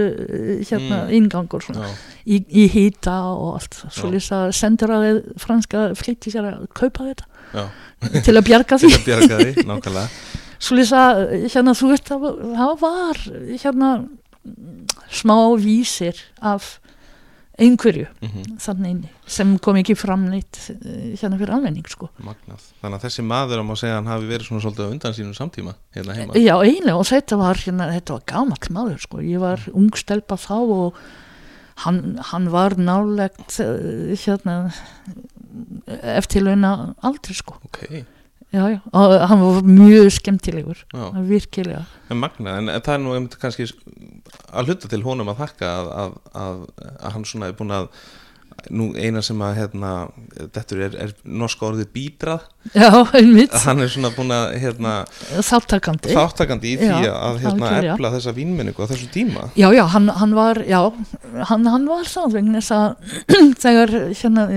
hérna 0.66 1.04
Mm. 1.06 1.12
ingangur 1.14 1.62
svona. 1.62 1.92
Í, 2.26 2.40
í 2.50 2.64
hýta 2.74 3.14
og 3.38 3.60
allt 3.60 3.78
svo 3.94 4.10
að 4.10 4.48
sendur 4.58 4.90
að 4.96 5.20
franska 5.40 5.84
flytti 5.96 6.34
sér 6.34 6.48
að 6.50 6.64
kaupa 6.74 7.06
þetta 7.12 7.28
til 8.26 8.36
að 8.36 8.44
bjarga 8.50 8.80
því 8.82 8.92
til 8.94 8.98
að 8.98 9.08
bjarga 9.08 9.40
því, 9.44 9.68
nákvæmlega. 9.70 10.10
Svo 10.64 10.78
lýs 10.80 10.92
að 10.98 11.24
hérna 11.54 11.76
þú 11.78 11.92
veist 11.94 12.10
það 12.10 12.24
var, 12.26 12.38
það 12.58 12.76
var 12.82 13.24
hérna 13.62 13.90
smá 15.14 15.38
vísir 15.62 16.22
af 16.42 16.78
einhverju 17.58 18.06
mm 18.22 18.56
þannig 18.62 18.90
inni 18.92 19.10
sem 19.30 19.54
kom 19.62 19.78
ekki 19.80 19.96
fram 19.98 20.26
neitt 20.32 20.58
hérna 21.20 21.38
fyrir 21.38 21.54
almenning 21.56 21.86
sko. 21.90 22.10
Magnað. 22.24 22.64
Þannig 22.82 22.98
að 22.98 23.06
þessi 23.06 23.26
maður 23.28 23.62
að 23.62 23.68
má 23.68 23.74
segja 23.78 23.94
að 23.96 24.00
hann 24.00 24.12
hafi 24.14 24.30
verið 24.32 24.50
svona 24.50 24.64
svolítið 24.64 24.88
á 24.88 24.94
undan 24.94 25.16
sínum 25.18 25.38
samtíma 25.38 25.74
hérna 25.96 26.16
heima. 26.18 26.38
já 26.38 26.56
eiginlega 26.58 26.98
og 26.98 27.08
þetta 27.10 27.40
var 27.42 27.62
hérna 27.62 27.90
þetta 27.94 28.18
var 28.18 28.26
gamall 28.34 28.74
maður 28.78 29.00
sko. 29.04 29.22
Ég 29.26 29.42
var 29.44 29.66
ung 29.74 29.90
stelpa 29.98 30.38
þá 30.42 30.58
og 30.58 31.00
hann, 31.86 32.02
hann 32.32 32.50
var 32.54 32.78
nálegt 32.82 33.60
eh, 33.62 34.16
hérna 34.26 34.58
eftir 36.18 36.46
launa 36.46 36.94
aldrei 37.06 37.38
sko. 37.38 37.58
Ok, 37.68 37.82
já, 38.54 38.64
já, 38.74 38.80
og 38.92 39.16
hann 39.32 39.44
var 39.44 39.68
mjög 39.68 40.12
skemmtilegur. 40.18 40.84
Virkilega. 41.30 41.86
En 42.12 42.22
magnað, 42.22 42.62
en, 42.62 42.72
en 42.76 42.86
það 42.86 42.96
er 42.96 43.04
nú 43.04 43.40
kannski 43.42 43.68
að 44.52 44.72
hluta 44.72 44.92
til 44.92 45.04
honum 45.06 45.34
að 45.34 45.44
þakka 45.44 45.74
að, 45.74 45.92
að, 46.04 46.16
að, 46.46 46.64
að 47.00 47.18
hann 47.18 47.28
svona 47.28 47.52
er 47.52 47.60
búin 47.60 47.76
að 47.76 47.92
nú 48.74 48.90
eina 48.98 49.22
sem 49.26 49.40
að 49.44 49.58
hérna, 49.62 49.92
þetta 50.56 50.78
er, 50.78 50.96
er 51.06 51.12
norska 51.24 51.68
orðið 51.68 51.90
bídrað 51.94 52.46
já, 52.74 52.90
einmitt, 53.18 53.56
hann 53.64 53.84
er 53.84 53.92
svona 53.92 54.12
búin 54.16 54.34
að 54.36 54.56
hérna, 54.62 54.94
þáttakandi 55.48 56.16
þáttakandi 56.16 56.72
í 56.74 56.78
því 56.82 56.90
Já, 57.06 57.12
að 57.16 57.40
hérna, 57.44 57.72
efla 57.94 58.12
þessa 58.16 58.34
vínmenningu 58.38 58.84
á 58.84 58.90
þessu 58.92 59.10
tíma. 59.14 59.48
Já, 59.60 59.68
já, 59.76 59.84
hann, 59.94 60.10
hann 60.20 60.36
var, 60.38 60.62
já, 60.68 60.80
hann, 61.52 61.68
hann 61.68 61.88
var 61.90 62.10
það 62.10 62.38
vegna 62.38 62.62
þess 62.62 62.76
að 62.78 63.20
þegar 63.66 63.94
hérna, 64.22 64.48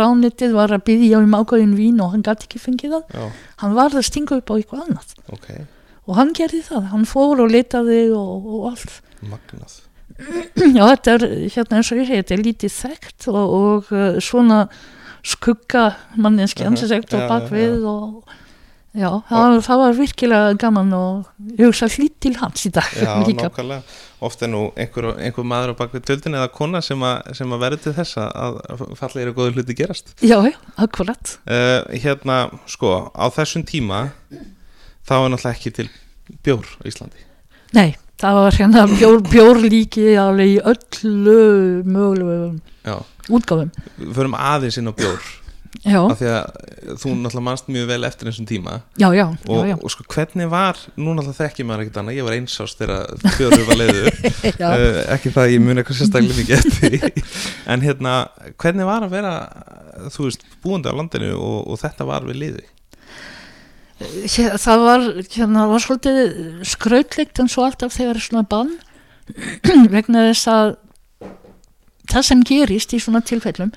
ránitið 0.00 0.58
var 0.58 0.74
að 0.76 0.84
byggja 0.90 1.22
um 1.24 1.38
ákveðin 1.40 1.78
vín 1.78 2.02
og 2.04 2.12
hann 2.14 2.26
gæti 2.26 2.48
ekki 2.48 2.62
fengið 2.62 2.98
það, 2.98 3.16
já, 3.16 3.48
hann 3.64 3.78
var 3.78 3.96
að 3.96 4.06
stinga 4.10 4.38
upp 4.40 4.52
á 4.52 4.54
eitthvað 4.58 4.84
annað. 4.88 5.16
Ok, 5.34 5.50
og 6.04 6.20
hann 6.20 6.36
gerði 6.36 6.62
það, 6.68 6.86
hann 6.92 7.08
fór 7.08 7.44
og 7.46 7.50
letaði 7.54 8.04
og, 8.14 8.48
og 8.58 8.70
allt. 8.74 9.00
magnað 9.24 9.80
Já, 10.74 10.84
þetta 10.94 11.14
er, 11.18 11.24
hérna 11.54 11.78
eins 11.80 11.90
og 11.92 11.98
ég 12.00 12.08
segi, 12.08 12.20
þetta 12.22 12.34
er 12.38 12.44
lítið 12.46 12.74
þekkt 12.78 13.28
og, 13.32 13.42
og 13.58 13.92
uh, 13.92 14.16
svona 14.24 14.62
skugga 15.24 15.84
manneskjan 16.20 16.72
Mhm, 16.74 16.80
sem 16.80 16.88
segt 16.90 17.12
já, 17.14 17.20
og 17.22 17.30
bakvið 17.30 17.84
og 17.88 18.32
já, 18.94 19.08
það, 19.28 19.38
var, 19.40 19.60
það 19.66 19.80
var 19.82 19.94
virkilega 19.98 20.56
gaman 20.60 20.92
og 20.96 21.30
ég 21.58 21.64
hugsa 21.70 21.88
hlýtt 21.90 22.18
til 22.26 22.34
hans 22.40 22.66
í 22.68 22.72
dag 22.74 22.90
Já, 23.00 23.14
nákvæmlega. 23.40 23.80
Oft 24.24 24.40
er 24.46 24.48
nú 24.52 24.60
einhver, 24.80 25.10
einhver 25.20 25.44
maður 25.48 25.74
á 25.76 25.80
bakvið 25.82 26.04
tjöldin 26.08 26.36
eða 26.38 26.48
kona 26.54 26.80
sem, 26.84 27.00
að, 27.04 27.32
sem 27.36 27.50
að 27.52 27.64
verður 27.66 27.82
til 27.84 27.94
þess 27.98 28.20
að 28.22 28.60
fallegir 28.96 29.32
og 29.32 29.40
góður 29.40 29.58
hluti 29.58 29.76
gerast. 29.76 30.14
Já, 30.24 30.38
já, 30.48 30.54
akkurat. 30.80 31.34
Uh, 31.44 31.82
hérna, 32.04 32.38
sko, 32.70 32.94
á 33.12 33.26
þessum 33.34 33.66
tíma 33.68 34.06
þá 35.04 35.12
er 35.18 35.28
náttúrulega 35.34 35.52
ekki 35.58 35.74
til 35.76 35.90
bjór 36.46 36.64
á 36.80 36.82
Íslandi. 36.88 37.26
Nei, 37.76 37.90
það 38.24 38.40
var 38.40 38.58
hérna 38.58 38.84
bjór, 38.88 39.22
bjórlíki 39.28 40.10
alveg 40.20 40.52
í 40.54 40.58
öllu 40.72 41.38
útgáfum. 43.28 43.72
við 44.00 44.12
förum 44.16 44.36
aðeins 44.38 44.78
inn 44.80 44.88
á 44.88 44.94
bjór. 44.96 45.32
Já, 45.84 45.98
af 46.00 46.16
því 46.16 46.28
að 46.30 46.44
þú 47.02 47.10
náttúrulega 47.18 47.44
manst 47.44 47.66
mjög 47.68 47.88
vel 47.90 48.06
eftir 48.08 48.28
þessum 48.30 48.46
tíma. 48.48 48.76
Já, 49.00 49.08
já, 49.12 49.24
og, 49.52 49.72
og 49.74 49.90
sko 49.92 50.06
hvernig 50.14 50.48
var, 50.52 50.78
nú 50.96 51.12
náttúrulega 51.12 51.40
þekki 51.42 51.66
maður 51.68 51.84
ekkert 51.84 51.98
annað, 52.00 52.16
ég 52.16 52.28
var 52.28 52.36
einsás 52.38 52.76
þegar 52.78 53.26
bjórur 53.34 53.66
var 53.68 53.80
leiður 53.82 54.08
uh, 54.70 55.00
ekki 55.16 55.34
það 55.34 55.42
að 55.42 55.52
ég 55.52 55.64
mun 55.66 55.82
eitthvað 55.82 55.98
sérstaklega 56.00 56.38
mikið 56.40 56.56
eftir. 56.62 57.26
En 57.74 57.84
hérna, 57.84 58.14
hvernig 58.60 58.88
var 58.88 59.04
að 59.04 59.18
vera 59.18 59.34
þú 60.14 60.30
veist, 60.30 60.48
búandi 60.64 60.88
á 60.88 60.96
landinu 60.96 61.34
og, 61.36 61.58
og 61.74 61.82
þetta 61.82 62.08
var 62.08 62.24
við 62.30 62.40
liði 62.46 62.64
Það 63.94 64.80
var, 64.82 65.04
hérna, 65.30 65.68
var 65.70 65.82
svolítið 65.84 66.64
skrautlegt 66.66 67.38
en 67.38 67.50
svo 67.52 67.66
alltaf 67.66 67.94
þegar 67.94 68.18
er 68.18 68.24
svona 68.24 68.46
bann 68.50 68.72
vegna 69.94 70.26
þess 70.30 70.48
að 70.50 70.72
það 72.10 72.26
sem 72.28 72.42
gerist 72.44 72.92
í 72.92 73.00
svona 73.00 73.22
tilfellum 73.24 73.70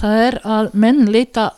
það 0.00 0.22
er 0.26 0.38
að 0.44 0.74
menn 0.82 1.06
leita 1.12 1.50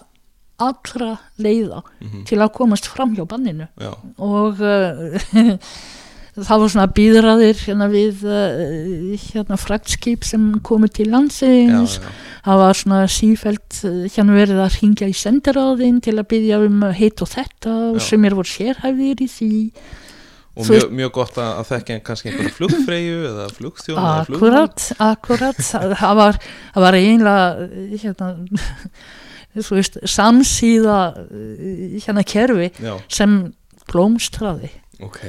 allra 0.63 1.17
leiða 1.43 1.83
mm 2.03 2.23
til 2.29 2.39
að 2.39 2.53
komast 2.55 2.87
fram 2.87 3.17
hjá 3.17 3.25
banninu. 3.29 3.67
Já, 3.81 3.93
og 4.23 4.61
uh, 4.63 5.17
það 6.33 6.63
var 6.63 6.71
svona 6.73 6.89
býðraðir 6.97 7.59
hérna 7.67 7.89
við 7.93 8.23
uh, 8.25 9.17
hérna 9.21 9.59
fraktskip 9.61 10.25
sem 10.25 10.47
komu 10.65 10.89
til 10.89 11.11
já, 11.11 11.13
landsins 11.13 11.99
já. 11.99 12.07
það 12.47 12.63
var 12.63 12.79
svona 12.81 13.01
sífælt 13.13 13.81
uh, 13.85 13.99
hérna 14.07 14.39
verið 14.39 14.63
að 14.65 14.79
ringja 14.79 15.11
í 15.13 15.17
sendiráðin 15.17 16.01
til 16.05 16.17
að 16.17 16.31
byggja 16.33 16.63
um 16.65 16.87
heit 16.97 17.25
og 17.25 17.33
þetta 17.35 17.75
Já. 17.99 18.05
sem 18.09 18.25
er 18.25 18.39
voru 18.39 18.49
sérhæfðir 18.49 19.21
í 19.21 19.29
því 19.35 19.61
og 20.53 20.69
mjög, 20.69 20.89
mjög 21.01 21.13
gott 21.17 21.39
að, 21.41 21.63
þekka 21.69 21.99
kannski 22.07 22.31
einhverja 22.31 22.57
flugfreyju 22.57 23.21
eða 23.29 23.47
flugmann. 23.57 24.25
akkurat, 24.25 24.89
akkurat 25.01 25.61
það 25.65 26.19
var, 26.19 26.41
það 26.75 26.87
var 26.87 27.01
eiginlega 27.01 27.67
uh, 27.69 27.97
hérna 28.07 28.33
veist, 29.69 30.01
samsíða 30.09 31.01
hérna 32.07 32.25
kerfi 32.25 32.73
já, 32.81 32.97
sem 33.13 33.43
blómstraði 33.93 34.73
ok. 35.03 35.21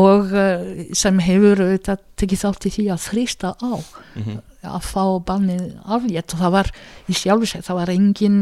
Og 0.00 0.32
uh, 0.34 0.70
sem 0.96 1.18
hefur 1.24 1.64
auðvitað 1.64 2.06
tekið 2.20 2.44
þátt 2.44 2.66
í 2.66 2.74
því 2.76 2.86
að 2.94 3.04
þrýsta 3.08 3.56
á 3.58 3.72
mm 4.16 4.38
að 4.66 4.84
fá 4.84 5.04
bannið 5.24 5.64
aflétt. 5.84 6.34
Og 6.34 6.42
það 6.42 6.54
var 6.56 6.70
í 7.08 7.16
sjálfu 7.16 7.48
seg, 7.48 7.64
það 7.66 7.80
var 7.80 7.92
engin 7.94 8.40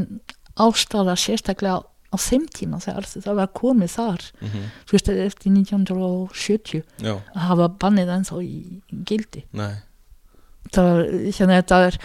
ástæða 0.58 1.16
sérstaklega 1.18 1.82
á 2.08 2.16
þeim 2.16 2.46
tíma 2.56 2.80
þegar 2.82 3.08
það 3.12 3.40
var 3.40 3.50
komið 3.56 3.92
þar. 3.94 4.24
-hmm. 4.40 4.70
þú 4.86 4.96
veist, 4.96 5.08
eftir 5.08 5.52
1970 5.52 6.82
já, 7.04 7.14
að 7.34 7.44
hafa 7.50 7.68
bannið 7.68 8.14
ennþá 8.16 8.40
í 8.42 8.80
gildi. 9.04 9.44
Nei. 9.52 9.74
Það, 10.72 11.04
hérna, 11.36 11.60
þetta 11.60 11.82
er 11.86 12.00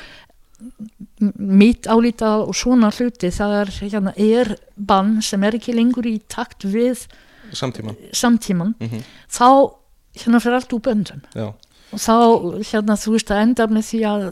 mitt 1.38 1.88
álita 1.88 2.38
og 2.44 2.56
svona 2.56 2.92
hluti. 2.92 3.32
Það 3.32 3.56
er, 3.62 3.74
hérna, 3.82 4.14
er 4.16 4.56
bann 4.76 5.22
sem 5.22 5.44
er 5.44 5.56
ekki 5.56 5.76
lengur 5.76 6.08
í 6.08 6.20
takt 6.28 6.64
við 6.64 7.08
samtíman 7.58 7.98
samtíman 8.16 8.76
mm 8.80 9.06
þá 9.34 9.48
hérna 10.14 10.40
fyrir 10.44 10.60
allt 10.60 10.74
úr 10.76 10.82
böndum 10.86 11.24
já, 11.34 11.48
og 11.94 12.02
þá 12.02 12.16
hérna 12.70 12.98
þú 13.00 13.16
veist 13.16 13.32
að 13.34 13.42
enda 13.48 13.68
með 13.70 13.88
því 13.90 14.02
að 14.10 14.28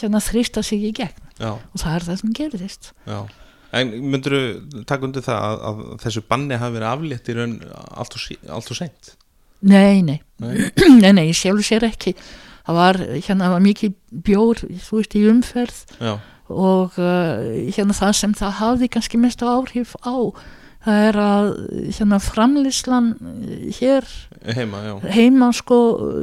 hérna 0.00 0.20
þrýsta 0.24 0.62
sig 0.64 0.84
í 0.88 0.92
gegn. 0.96 1.24
Já, 1.40 1.50
og 1.56 1.80
það 1.80 1.96
er 1.96 2.06
það 2.06 2.20
sem 2.20 2.34
gerðist. 2.38 2.92
Já. 3.08 3.18
En 3.74 3.90
myndur 4.06 4.36
þú 4.36 4.84
taka 4.86 5.08
undir 5.08 5.24
það 5.26 5.44
að, 5.48 5.62
að 5.68 5.82
þessu 6.04 6.22
banni 6.28 6.58
hafi 6.60 6.76
verið 6.76 6.90
aflétt 6.92 7.30
í 7.30 7.36
raun 7.38 7.54
allt 7.72 8.18
og, 8.18 8.26
allt 8.56 8.70
og 8.70 8.78
seint? 8.78 9.14
Nei, 9.64 10.02
nei, 10.06 10.20
nei, 10.44 10.68
nei, 11.02 11.10
nei, 11.16 11.26
sjálf 11.36 11.64
sér 11.66 11.88
ekki. 11.88 12.14
Það 12.64 12.78
var 12.78 13.00
hérna 13.14 13.50
var 13.52 13.64
mikið 13.64 13.96
bjór 14.24 14.62
þú 14.62 15.00
veist 15.00 15.16
í 15.18 15.24
umferð. 15.28 15.82
Já, 15.98 16.14
og 16.52 16.98
uh, 17.00 17.40
hérna 17.72 17.96
það 17.96 18.12
sem 18.20 18.34
það 18.36 18.58
hafði 18.60 18.90
kannski 18.92 19.20
mest 19.20 19.42
áhrif 19.44 19.94
á 20.04 20.14
það 20.84 21.00
er 21.08 21.16
að 21.24 21.46
hérna 21.98 22.18
framlýslan 22.20 23.06
hér 23.78 24.04
heima, 24.56 25.00
heima 25.08 25.48
sko 25.56 25.78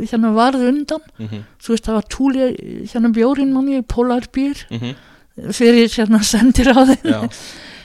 hérna 0.06 0.34
varð 0.38 0.68
undan. 0.70 1.02
Mm 1.20 1.44
þú 1.62 1.74
veist 1.76 1.86
það 1.86 1.98
var 2.00 2.08
túli 2.10 2.46
hérna 2.94 3.10
bjórin 3.14 3.54
manni, 3.54 3.82
polarbýr 3.82 4.58
-hmm. 4.70 4.96
fyrir 5.54 5.90
hérna 5.90 6.24
sendir 6.24 6.70
á 6.74 6.82
þeim. 6.90 7.30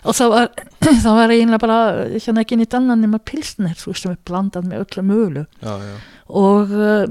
Og 0.06 0.14
það 0.14 0.28
var, 0.30 0.48
það 1.04 1.14
var 1.16 1.30
eiginlega 1.30 1.58
bara 1.58 1.78
hérna 2.14 2.40
ekki 2.40 2.56
nýtt 2.56 2.74
annan 2.74 3.00
nema 3.00 3.18
pilsnir 3.18 3.74
þú 3.74 3.86
veist 3.92 4.02
sem 4.02 4.12
er 4.12 4.18
blandað 4.24 4.64
með 4.68 4.84
öllu 4.84 5.02
mögulu 5.02 5.46
já, 5.62 5.74
já, 5.82 5.96
og 6.28 6.70
uh, 6.70 7.06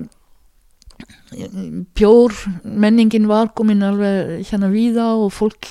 bjór 1.95 2.32
menningin 2.63 3.28
var 3.28 3.49
komin 3.56 3.84
alveg 3.84 4.45
hérna 4.47 4.69
víða 4.71 5.08
og 5.19 5.34
fólk 5.34 5.67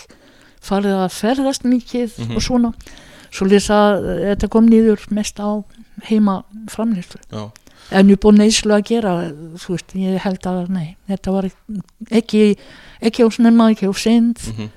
farið 0.64 0.96
að 1.04 1.16
ferðast 1.20 1.64
mikið 1.64 2.18
Mhm. 2.18 2.36
og 2.36 2.42
svona 2.42 2.72
svo 3.34 3.48
lýsa 3.50 3.80
að 3.90 4.08
þetta 4.30 4.50
kom 4.54 4.70
nýður 4.70 5.04
mest 5.14 5.42
á 5.42 5.50
heima 6.08 6.40
framlýslu 6.72 7.20
en 7.94 8.14
upp 8.14 8.24
og 8.24 8.38
neyslu 8.38 8.72
að 8.72 8.86
gera 8.94 9.12
þú 9.60 9.74
veist, 9.74 9.92
ég 9.98 10.22
held 10.24 10.46
að 10.48 10.70
nei 10.72 10.94
þetta 11.10 11.34
var 11.34 11.50
ekki 12.10 12.46
ekki 13.04 13.26
á 13.26 13.28
snemma, 13.34 13.72
ekki 13.74 13.90
á 13.90 13.94
sent 13.98 14.48
mm 14.54 14.72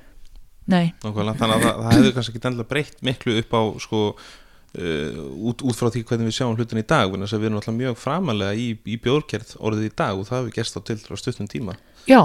nei, 0.67 0.91
Nákvæmlega, 1.03 1.37
þannig 1.39 1.55
að 1.55 1.63
það, 1.63 1.79
það 1.79 1.95
hefði 1.95 2.11
kannski 2.15 2.33
ekki 2.33 2.49
endilega 2.49 2.71
breytt 2.71 3.01
miklu 3.07 3.35
upp 3.41 3.55
á 3.55 3.61
sko 3.83 4.01
uh, 4.11 5.19
út, 5.49 5.63
út 5.63 5.79
frá 5.79 5.89
því 5.93 6.03
hvernig 6.09 6.29
við 6.29 6.37
sjáum 6.37 6.57
hlutin 6.57 6.81
í 6.81 6.87
dag 6.87 7.13
við 7.13 7.35
erum 7.37 7.59
alltaf 7.61 7.77
mjög 7.77 7.99
framalega 8.01 8.57
í, 8.57 8.67
í 8.75 8.97
bjórkerð 9.03 9.55
orðið 9.61 9.87
í 9.87 9.93
dag 10.03 10.19
og 10.19 10.27
það 10.27 10.41
hefur 10.41 10.57
gerst 10.57 10.79
á 10.79 10.81
til 10.89 10.99
á 10.99 11.15
stuttum 11.21 11.49
tíma 11.51 11.77
já. 12.07 12.21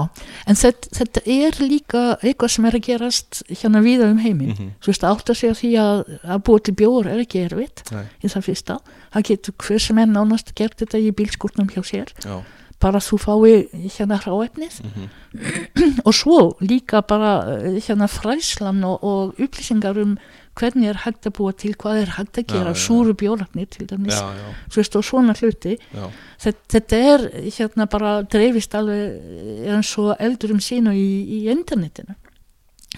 En 0.47 0.59
þetta, 0.59 0.89
þetta 0.97 1.23
er 1.25 1.59
líka 1.61 2.01
eitthvað 2.21 2.53
sem 2.55 2.67
er 2.69 2.77
að 2.79 2.85
gerast 2.87 3.43
hérna 3.49 3.83
víða 3.85 4.09
um 4.11 4.19
heiminn. 4.23 4.53
Mm 4.53 4.57
-hmm. 4.57 4.73
þú 4.83 4.91
veist, 4.91 5.03
átt 5.03 5.29
að 5.29 5.39
segja 5.39 5.59
því 5.59 5.71
að 5.83 6.03
að 6.23 6.43
búa 6.47 6.59
til 6.59 6.75
bjór 6.79 7.07
er 7.11 7.23
ekki 7.23 7.45
erfitt 7.45 7.83
Nei, 7.91 8.05
í 8.23 8.27
það 8.27 8.45
fyrsta, 8.47 8.79
það 9.13 9.27
getur 9.29 9.53
hver 9.57 9.79
sem 9.79 9.97
er 9.97 10.07
nánast 10.07 10.53
gert 10.55 10.79
þetta 10.79 10.97
í 10.97 11.11
bílskúrnum 11.11 11.69
hjá 11.69 11.83
sér. 11.83 12.13
Já. 12.23 12.43
Bara 12.79 12.99
þú 12.99 13.17
fái 13.17 13.67
hérna 13.95 14.19
hráefnið. 14.19 14.81
Mm 14.83 15.09
og 16.07 16.13
svo 16.13 16.57
líka 16.61 17.01
bara 17.01 17.57
eh, 17.57 17.79
hérna 17.81 18.07
fræslan 18.07 18.83
og, 18.83 19.03
og 19.03 19.39
upplýsingar 19.39 19.97
um 19.97 20.17
hvernig 20.59 20.89
er 20.91 20.99
hægt 21.03 21.27
að 21.27 21.35
búa 21.39 21.53
til, 21.57 21.73
hvað 21.79 22.01
er 22.03 22.11
hægt 22.17 22.37
að 22.37 22.43
Já, 22.45 22.53
gera, 22.53 22.73
já. 22.73 22.81
súru 22.85 23.13
bjórnarnir 23.17 23.69
til 23.73 23.87
dæmis, 23.89 24.13
Já, 24.13 24.33
já, 24.37 24.49
veist, 24.75 24.95
og 24.95 25.05
svona 25.07 25.33
hluti. 25.33 25.77
Já, 25.93 26.09
þetta, 26.45 26.65
þetta 26.75 26.99
er 27.13 27.23
hérna 27.57 27.87
bara 27.89 28.11
dreifist 28.23 28.75
alveg 28.77 29.69
eins 29.73 29.93
og 29.97 30.13
eldur 30.19 30.53
um 30.53 30.61
sínu 30.61 30.93
í, 30.93 31.07
í 31.25 31.39
internetinu. 31.53 32.15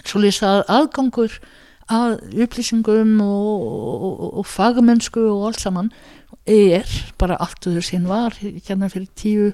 Svo 0.04 0.20
lýsa 0.20 0.58
að 0.58 0.66
aðgangur 0.76 1.38
að 1.88 2.18
upplýsingum 2.44 3.16
og, 3.22 3.64
og, 4.10 4.22
og 4.42 4.46
fagmennsku 4.50 5.22
og 5.30 5.48
allt 5.50 5.62
saman 5.62 5.92
er 6.46 6.86
bara 7.18 7.38
allt 7.42 7.66
öður 7.70 7.86
sín 7.86 8.06
var 8.10 8.34
hérna 8.40 8.90
fyrir 8.90 9.08
tíu 9.18 9.52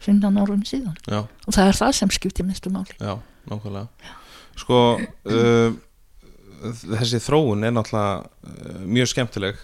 15 0.00 0.38
árum 0.40 0.62
síðan. 0.64 0.96
Já, 1.08 1.24
og 1.26 1.52
það 1.56 1.66
er 1.66 1.78
það 1.82 1.94
sem 1.98 2.12
skiptir 2.14 2.46
mestu 2.48 2.70
máli. 2.72 2.94
Já, 3.00 3.18
nákvæmlega. 3.50 3.88
Sko 4.60 4.78
uh, 5.00 5.72
þessi 6.60 7.20
þróun 7.22 7.64
er 7.66 7.74
náttúrulega 7.74 8.20
uh, 8.24 8.82
mjög 8.84 9.10
skemmtileg. 9.12 9.62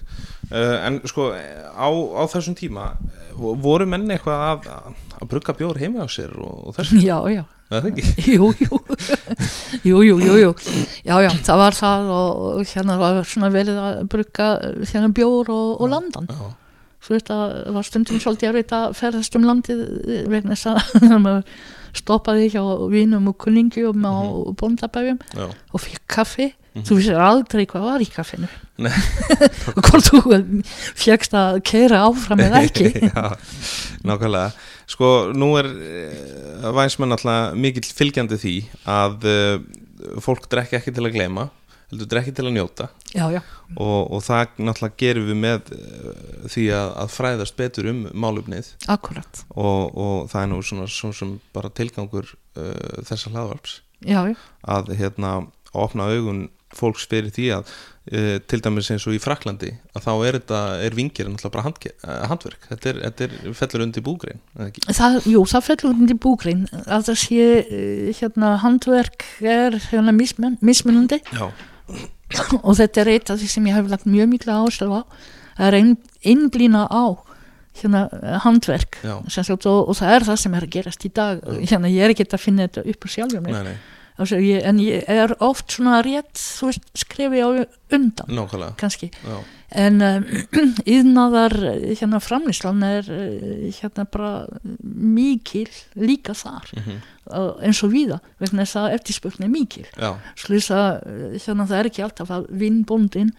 Uh, 0.51 0.77
en 0.87 1.01
sko 1.09 1.29
á, 1.33 1.89
á 1.91 2.23
þessum 2.31 2.57
tíma 2.59 2.93
eh, 2.95 3.35
voru 3.37 3.87
menn 3.91 4.07
eitthvað 4.15 4.45
að, 4.47 4.91
að 5.19 5.29
brugga 5.33 5.55
bjór 5.59 5.81
heima 5.83 6.07
á 6.07 6.09
sér 6.11 6.37
og, 6.39 6.69
og 6.71 6.77
þessu, 6.77 7.01
já, 7.03 7.17
já, 7.33 7.43
er 7.75 7.89
jú, 8.37 8.53
jú. 8.63 8.79
Jú, 9.83 10.03
jú, 10.07 10.19
jú, 10.23 10.37
jú. 10.45 10.53
Já, 11.03 11.17
já, 11.25 11.31
það 11.49 11.63
var 11.65 11.79
það 11.79 12.13
og, 12.17 12.61
hérna 12.71 12.99
var 13.01 13.19
svona 13.27 13.51
verið 13.55 13.81
að 13.83 14.05
brugga 14.13 14.51
hérna 14.85 15.11
bjór 15.17 15.51
og, 15.51 15.73
og 15.81 15.91
landan. 15.91 16.31
já, 16.31 16.53
svo 17.07 17.19
það 17.23 17.57
var 17.75 17.87
stundum 17.87 18.23
svolítið 18.23 18.51
að 18.51 18.61
reyta 18.61 18.83
ferðast 18.97 19.37
um 19.39 19.47
landið 19.47 19.83
vegna 20.31 20.55
þess 20.55 20.71
að 20.73 21.19
maður 21.27 21.59
stoppaði 21.97 22.49
hjá 22.53 22.63
vinum 22.93 23.31
og 23.31 23.37
kunningjum 23.43 24.07
á 24.07 24.15
bóndabæfum 24.59 25.19
já, 25.35 25.47
og 25.49 25.83
fikk 25.83 26.03
kaffi 26.13 26.53
þú 26.85 26.99
vissir 26.99 27.21
aldrei 27.23 27.65
hvað 27.71 27.87
var 27.87 28.05
í 28.05 28.09
kaffinu. 28.11 28.49
Og 28.77 29.83
hvort 29.87 30.11
þú 30.11 30.39
fjækst 31.01 31.37
að 31.39 31.61
keira 31.69 32.03
áfram 32.09 32.43
eða 32.45 32.65
ekki. 32.67 32.91
Já, 33.09 33.37
nákvæmlega. 34.07 34.51
Sko, 34.91 35.13
nú 35.35 35.55
er 35.61 35.71
vænsmenn 36.77 37.17
alltaf 37.17 37.57
mikill 37.59 37.87
fylgjandi 37.89 38.39
því 38.43 38.57
að 38.91 39.31
uh, 39.31 40.21
fólk 40.23 40.51
drekki 40.53 40.79
ekki 40.79 40.95
til 40.95 41.09
að 41.09 41.17
gleyma 41.17 41.49
heldur 41.91 42.09
drekki 42.11 42.35
til 42.35 42.47
að 42.49 42.57
njóta. 42.57 42.89
Já, 43.15 43.27
já, 43.31 43.41
og, 43.77 44.11
og 44.11 44.23
það 44.27 44.57
náttúrulega 44.67 44.99
gerum 45.01 45.29
við 45.29 45.39
með 45.43 45.73
uh, 45.77 46.49
því 46.51 46.65
að, 46.75 46.89
að 47.03 47.13
fræðast 47.15 47.59
betur 47.59 47.91
um 47.93 48.01
málumnið 48.11 48.73
akkurat. 48.93 49.43
Og, 49.55 49.95
og 49.95 50.31
það 50.33 50.43
er 50.43 50.51
nú 50.53 50.61
svona, 50.67 50.89
svona 50.91 51.19
sem 51.21 51.37
bara 51.55 51.71
tilgangur 51.71 52.33
uh, 52.35 53.05
þessa 53.07 53.33
hlaðvarps. 53.33 53.81
Já, 54.05 54.21
já, 54.29 54.37
að 54.69 54.93
hérna 54.99 55.31
opna 55.77 56.11
augun 56.13 56.47
fólks 56.79 57.07
fyrir 57.11 57.33
því 57.35 57.47
að 57.57 57.71
uh, 57.71 58.37
til 58.49 58.61
dæmis 58.65 58.91
eins 58.93 59.07
og 59.09 59.17
í 59.17 59.21
Fraklandi 59.23 59.73
að 59.97 60.07
þá 60.07 60.11
er 60.15 60.39
þetta, 60.39 60.61
er 60.87 60.97
vingir 60.99 61.31
náttúrulega 61.31 61.55
bara 61.57 61.67
handge, 61.67 61.93
uh, 62.03 62.25
handverk, 62.31 62.69
þetta 62.71 62.91
er, 62.93 63.01
þetta 63.07 63.29
er 63.29 63.57
fellur 63.61 63.87
undir 63.87 64.07
búgrein, 64.07 64.43
það, 64.87 65.21
jú, 65.33 65.45
það 65.53 65.67
fellur 65.71 65.95
undir 65.95 66.21
búgrein. 66.23 66.67
Að 66.85 67.09
það 67.11 67.21
sé 67.23 67.47
eh, 67.61 68.11
hérna 68.21 68.57
handverk 68.63 69.27
er 69.45 69.79
hérna 69.91 70.15
mismun, 70.17 70.59
mismunandi. 70.65 71.21
Já, 71.33 71.49
og 72.63 72.73
þetta 72.79 73.03
er 73.03 73.13
eitt 73.15 73.33
af 73.33 73.41
því 73.41 73.51
sem 73.51 73.71
ég 73.71 73.79
hef 73.79 73.91
lagt 73.91 74.09
mjög 74.11 74.33
mikla 74.33 74.61
áherslu 74.63 74.91
á. 74.91 75.03
Það 75.57 75.69
er 75.69 75.79
ein, 75.81 75.93
einblína 76.27 76.87
á 76.91 77.05
hérna 77.77 78.07
handverk 78.45 78.99
og, 79.05 79.67
og 79.69 79.93
það 79.99 80.15
er 80.15 80.25
það 80.31 80.39
sem 80.41 80.57
er 80.57 80.65
að 80.67 80.73
gerast 80.73 81.05
í 81.05 81.13
dag. 81.13 81.43
Hérna 81.61 81.93
ég 81.93 82.07
er 82.07 82.15
ekki 82.15 82.27
að 82.31 82.43
finna 82.43 82.67
þetta 82.67 82.87
upp 82.93 83.07
á 83.07 83.09
sjálfum 83.13 83.49
nei, 83.51 83.63
nei, 83.69 83.77
ég, 84.25 84.63
en 84.65 84.79
ég 84.81 85.05
er 85.13 85.35
oft 85.45 85.77
svona 85.77 86.01
rétt 86.05 86.39
þú 86.41 86.71
veist, 86.71 86.87
skrifi 86.97 87.43
á 87.45 87.49
undan 87.93 88.31
nákvæmlega. 88.33 88.75
kannski. 88.81 89.11
Já, 89.23 89.37
en 89.77 90.01
um, 90.09 90.25
yðnaðar 90.87 91.55
hérna 91.99 92.21
framlýslan 92.23 92.83
er 92.87 93.11
eh, 93.13 93.69
hérna 93.77 94.07
bara 94.09 94.47
mikil 94.83 95.69
líka 95.99 96.35
þar. 96.39 96.71
Mhm, 96.77 97.03
uh, 97.31 97.53
eins 97.67 97.83
og 97.85 97.93
víða 97.93 98.21
vegna 98.41 98.65
þess 98.65 98.81
að 98.81 98.97
eftirspurnin 98.97 99.49
er 99.49 99.53
mikil. 99.53 99.87
Slús 100.39 100.71
að 100.75 100.91
eh, 101.05 101.37
hérna 101.45 101.69
það 101.69 101.79
er 101.83 101.91
ekki 101.93 102.07
alltaf 102.07 102.33
að 102.39 102.49
vinnbóndin 102.65 103.35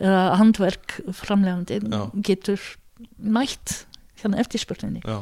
eða 0.00 0.24
handverk 0.40 1.00
framlegandin 1.12 1.92
Já. 1.92 2.02
getur 2.30 2.60
mætt 3.18 3.82
hérna 4.22 4.38
eftirspurninni. 4.42 5.02
Já, 5.04 5.20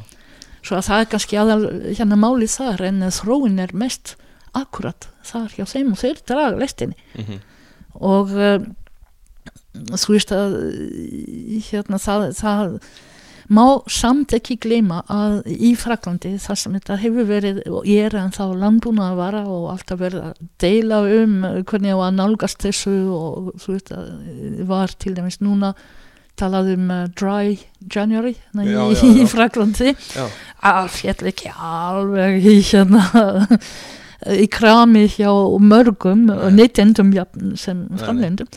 svo 0.62 0.76
að 0.76 0.88
það 0.90 1.02
er 1.02 1.12
kannski 1.14 1.38
aðal 1.40 1.62
hérna 1.96 2.18
málið 2.20 2.56
þar 2.58 2.82
en 2.90 3.06
þróin 3.16 3.62
er 3.64 3.72
mest 3.72 4.16
akkurat 4.58 5.08
þar 5.26 5.48
hjá 5.56 5.64
þeim 5.74 5.92
og 5.94 6.00
þeir 6.02 6.20
draga 6.26 6.58
lestinni. 6.60 6.96
Mhm, 7.18 7.40
og 8.00 8.34
uh, 8.34 8.58
þú 9.94 10.16
veist 10.16 10.32
að 10.34 10.56
hérna 11.70 11.98
það, 12.02 12.24
það 12.40 12.74
má 13.50 13.64
samt 13.90 14.30
ekki 14.36 14.56
gleyma 14.62 15.00
að 15.10 15.40
í 15.50 15.72
Fraklandi 15.78 16.36
þar 16.38 16.58
sem 16.60 16.74
þetta 16.78 16.96
hefur 17.02 17.26
verið 17.26 17.56
og 17.66 17.86
er 17.90 18.14
en 18.18 18.30
þá 18.34 18.44
landbúna 18.60 19.08
að 19.10 19.16
vara 19.18 19.40
og 19.50 19.64
alltaf 19.72 19.98
verið 20.04 20.28
að 20.28 20.44
deila 20.62 21.00
um 21.18 21.34
hvernig 21.66 21.94
á 21.94 21.98
að 22.06 22.18
nálgast 22.20 22.62
þessu 22.62 22.94
og 23.14 23.48
þú 23.62 23.74
veist 23.74 23.90
að 23.96 24.62
var 24.70 24.94
til 25.02 25.16
dæmis 25.18 25.40
núna 25.42 25.72
talað 26.38 26.70
um 26.76 26.90
uh, 26.94 27.00
dry 27.18 27.58
January 27.90 28.36
hérna 28.38 28.64
Já, 28.70 28.84
í, 28.86 28.94
já, 28.94 29.02
já. 29.02 29.14
í 29.18 29.26
Fraklandi 29.34 29.94
að 30.70 30.92
fjall 30.94 31.32
ekki 31.32 31.50
alveg 31.58 32.46
í 32.54 32.58
hérna 32.70 33.02
í 34.28 34.46
krami 34.52 35.06
hjá 35.08 35.30
mörgum 35.62 36.28
og 36.34 36.50
neytendum 36.52 37.12
sem 37.56 37.86
framlendum 38.00 38.50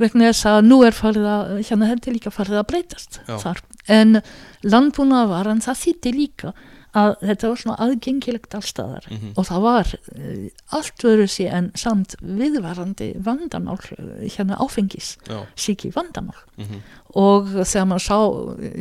vegna 0.00 0.30
þess 0.30 0.48
að 0.48 0.60
nú 0.68 0.80
er 0.86 0.96
farið 0.96 1.28
að 1.28 1.54
hérna 1.68 1.92
er 1.92 2.14
líka 2.14 2.32
farið 2.32 2.60
að 2.62 2.68
breytast 2.72 3.20
Já. 3.26 3.36
þar. 3.42 3.62
En 3.90 4.20
landbúnaðvaran 4.64 5.62
það 5.64 5.82
þýtti 5.84 6.12
líka 6.16 6.52
að 6.96 7.12
þetta 7.22 7.50
var 7.50 7.60
svona 7.60 7.76
aðgengilegt 7.84 8.54
allstaðar 8.58 9.04
mhm, 9.06 9.34
og 9.38 9.46
það 9.46 9.60
var 9.62 9.90
uh, 9.94 10.46
allt 10.74 11.04
verið 11.06 11.28
sér 11.30 11.52
en 11.54 11.68
samt 11.78 12.16
viðvarandi 12.18 13.12
vandamál 13.22 13.78
eh, 13.94 14.24
hérna 14.26 14.58
áfengis 14.58 15.12
síki 15.54 15.92
vandamál. 15.94 16.38
Mhm, 16.58 16.82
og 17.18 17.48
þegar 17.58 17.88
maður 17.90 18.04
sá 18.04 18.18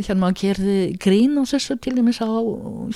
hérna 0.06 0.20
maður 0.22 0.39
gerði 0.44 0.78
grín 1.02 1.39
á 1.42 1.44
þessu 1.50 1.80
til 1.82 1.96
dæmis 1.98 2.22
á 2.22 2.30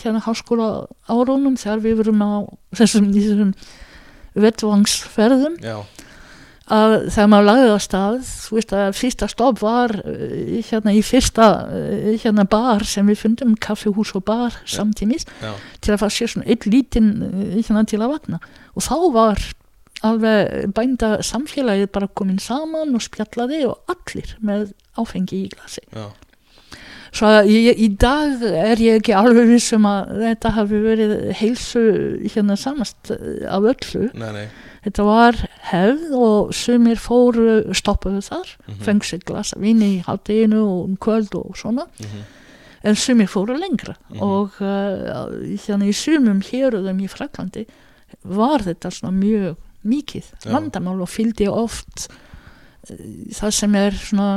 hérna 0.03 0.21
háskóla 0.21 0.69
árónum 1.09 1.57
þegar 1.57 1.81
við 1.81 1.99
verum 2.03 2.21
á 2.21 2.33
þessum, 2.77 3.09
þessum 3.15 3.53
vettvangsferðum 4.37 5.57
að 6.71 6.93
þegar 7.11 7.29
maður 7.31 7.47
lagði 7.49 7.71
á 7.75 7.79
stað 7.83 8.19
þú 8.27 8.57
veist 8.57 8.75
að 8.77 8.93
fyrsta 8.95 9.27
stopp 9.31 9.59
var 9.63 9.93
eh, 9.99 10.61
hérna 10.63 10.93
í 10.95 11.01
fyrsta 11.03 11.47
eh, 11.75 12.13
hérna 12.21 12.45
bar 12.47 12.85
sem 12.87 13.09
við 13.09 13.19
fundum, 13.25 13.57
kaffihús 13.59 14.13
og 14.15 14.23
bar 14.29 14.55
samtímis 14.69 15.27
já, 15.41 15.51
til 15.83 15.93
að 15.93 15.99
fara 16.05 16.15
sér 16.15 16.31
svona 16.31 16.47
eitt 16.47 16.67
lítinn 16.69 17.11
eh, 17.27 17.57
hérna 17.59 17.83
til 17.89 17.99
að 17.99 18.15
vakna. 18.15 18.39
Og 18.77 18.85
þá 18.87 18.95
var 19.13 19.43
alveg 20.03 20.73
bænda 20.75 21.17
samfélagið 21.23 21.91
bara 21.95 22.07
komin 22.07 22.39
saman 22.39 22.95
og 22.95 23.01
spjallaði 23.05 23.63
og 23.69 23.79
allir 23.93 24.35
með 24.43 24.73
áfengi 24.99 25.45
í 25.45 25.49
glasi. 25.53 25.81
Já, 25.93 26.09
svo 27.13 27.29
ég, 27.45 27.77
í 27.77 27.87
dag 28.01 28.41
er 28.41 28.81
ég 28.81 28.99
ekki 29.01 29.13
alveg 29.17 29.47
vissum 29.53 29.85
að 29.85 30.13
þetta 30.23 30.51
hafi 30.57 30.79
verið 30.83 31.15
heilsu 31.39 31.83
hérna 32.33 32.55
samast 32.57 33.11
eh, 33.13 33.43
af 33.53 33.65
öllu. 33.73 34.07
Nei, 34.17 34.31
nei, 34.33 34.45
þetta 34.85 35.05
var 35.07 35.37
hefð 35.69 36.15
og 36.17 36.53
sumir 36.57 36.97
fóru 37.01 37.59
stoppuðu 37.77 38.21
þar, 38.25 38.55
Mhm. 38.67 38.81
fengu 38.87 39.05
sér 39.09 39.23
glas 39.25 39.53
af 39.53 39.61
víni 39.61 39.99
í 39.99 40.03
hátteginu 40.07 40.63
og 40.65 40.79
um 40.89 40.97
kvöld 40.97 41.35
og 41.37 41.53
svona. 41.55 41.85
Mhm, 41.99 42.23
en 42.83 42.95
sumir 42.95 43.27
fóru 43.31 43.55
lengra 43.55 43.95
Mhm. 44.09 44.19
og 44.21 44.49
uh, 44.59 45.29
hérna 45.63 45.85
í 45.87 45.93
sumum 45.93 46.41
héruðum 46.41 46.99
í 47.01 47.07
Fraklandi 47.09 47.65
var 48.25 48.59
þetta 48.59 48.89
svona 48.91 49.13
mjög 49.15 49.55
mikið 49.87 50.29
vandamál 50.47 50.99
og 51.03 51.11
fylgdi 51.11 51.47
oft 51.51 52.07
uh, 52.09 52.97
það 53.35 53.55
sem 53.59 53.77
er 53.79 53.97
svona 53.99 54.29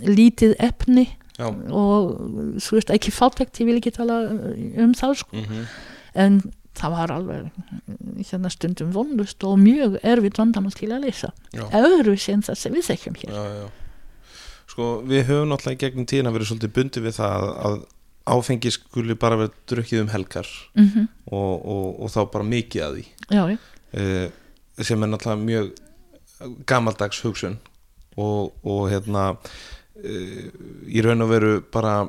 lítið 0.00 0.54
efni 0.62 1.06
já, 1.38 1.48
og 1.48 2.56
þú 2.62 2.78
veist 2.78 2.94
ekki 2.94 3.12
fátækt, 3.14 3.60
ég 3.62 3.68
vil 3.68 3.80
ekki 3.80 3.92
tala 3.96 4.22
um 4.30 4.94
það 4.96 5.20
sko. 5.22 5.36
Mhm, 5.40 5.68
en 6.20 6.40
það 6.80 6.94
var 6.94 7.12
alveg 7.12 8.26
hérna 8.30 8.50
stundum 8.52 8.90
vonlust 8.94 9.44
og 9.44 9.58
mjög 9.60 9.98
erfitt 10.06 10.38
vandamál 10.40 10.74
til 10.76 10.90
að 10.94 11.06
leysa 11.06 11.32
öðru 11.52 12.16
sem 12.20 12.42
það 12.46 12.60
sem 12.60 12.76
við 12.76 12.90
þekkjum 12.90 13.18
hér. 13.22 13.32
Já, 13.34 13.44
já. 13.60 13.70
Sko, 14.70 14.90
við 15.06 15.24
höfum 15.26 15.50
náttúrulega 15.50 15.76
í 15.76 15.80
gegnum 15.82 16.06
tíðina 16.06 16.32
verið 16.34 16.52
svolítið 16.52 16.74
bundið 16.76 17.06
við 17.08 17.16
það 17.18 17.48
að, 17.68 17.80
áfengi 18.30 18.70
skuli 18.70 19.16
bara 19.18 19.38
vera 19.40 19.52
drukkið 19.72 20.04
um 20.04 20.12
helgar 20.12 20.50
mm 20.78 21.08
og, 21.30 21.66
og, 21.72 21.86
og 22.04 22.10
þá 22.10 22.20
bara 22.32 22.46
mikið 22.46 22.84
að 22.86 22.96
því. 22.98 23.04
Já, 23.30 23.42
já, 23.50 23.58
uh, 24.00 24.39
sem 24.86 25.02
er 25.02 25.12
náttúrulega 25.12 25.44
mjög 25.44 25.70
gamaldags 26.68 27.20
hugsun 27.24 27.58
og, 28.16 28.54
og 28.64 28.88
hérna 28.90 29.26
uh, 29.34 30.48
í 30.88 31.04
raun 31.04 31.24
og 31.24 31.30
veru 31.34 31.52
bara 31.72 32.00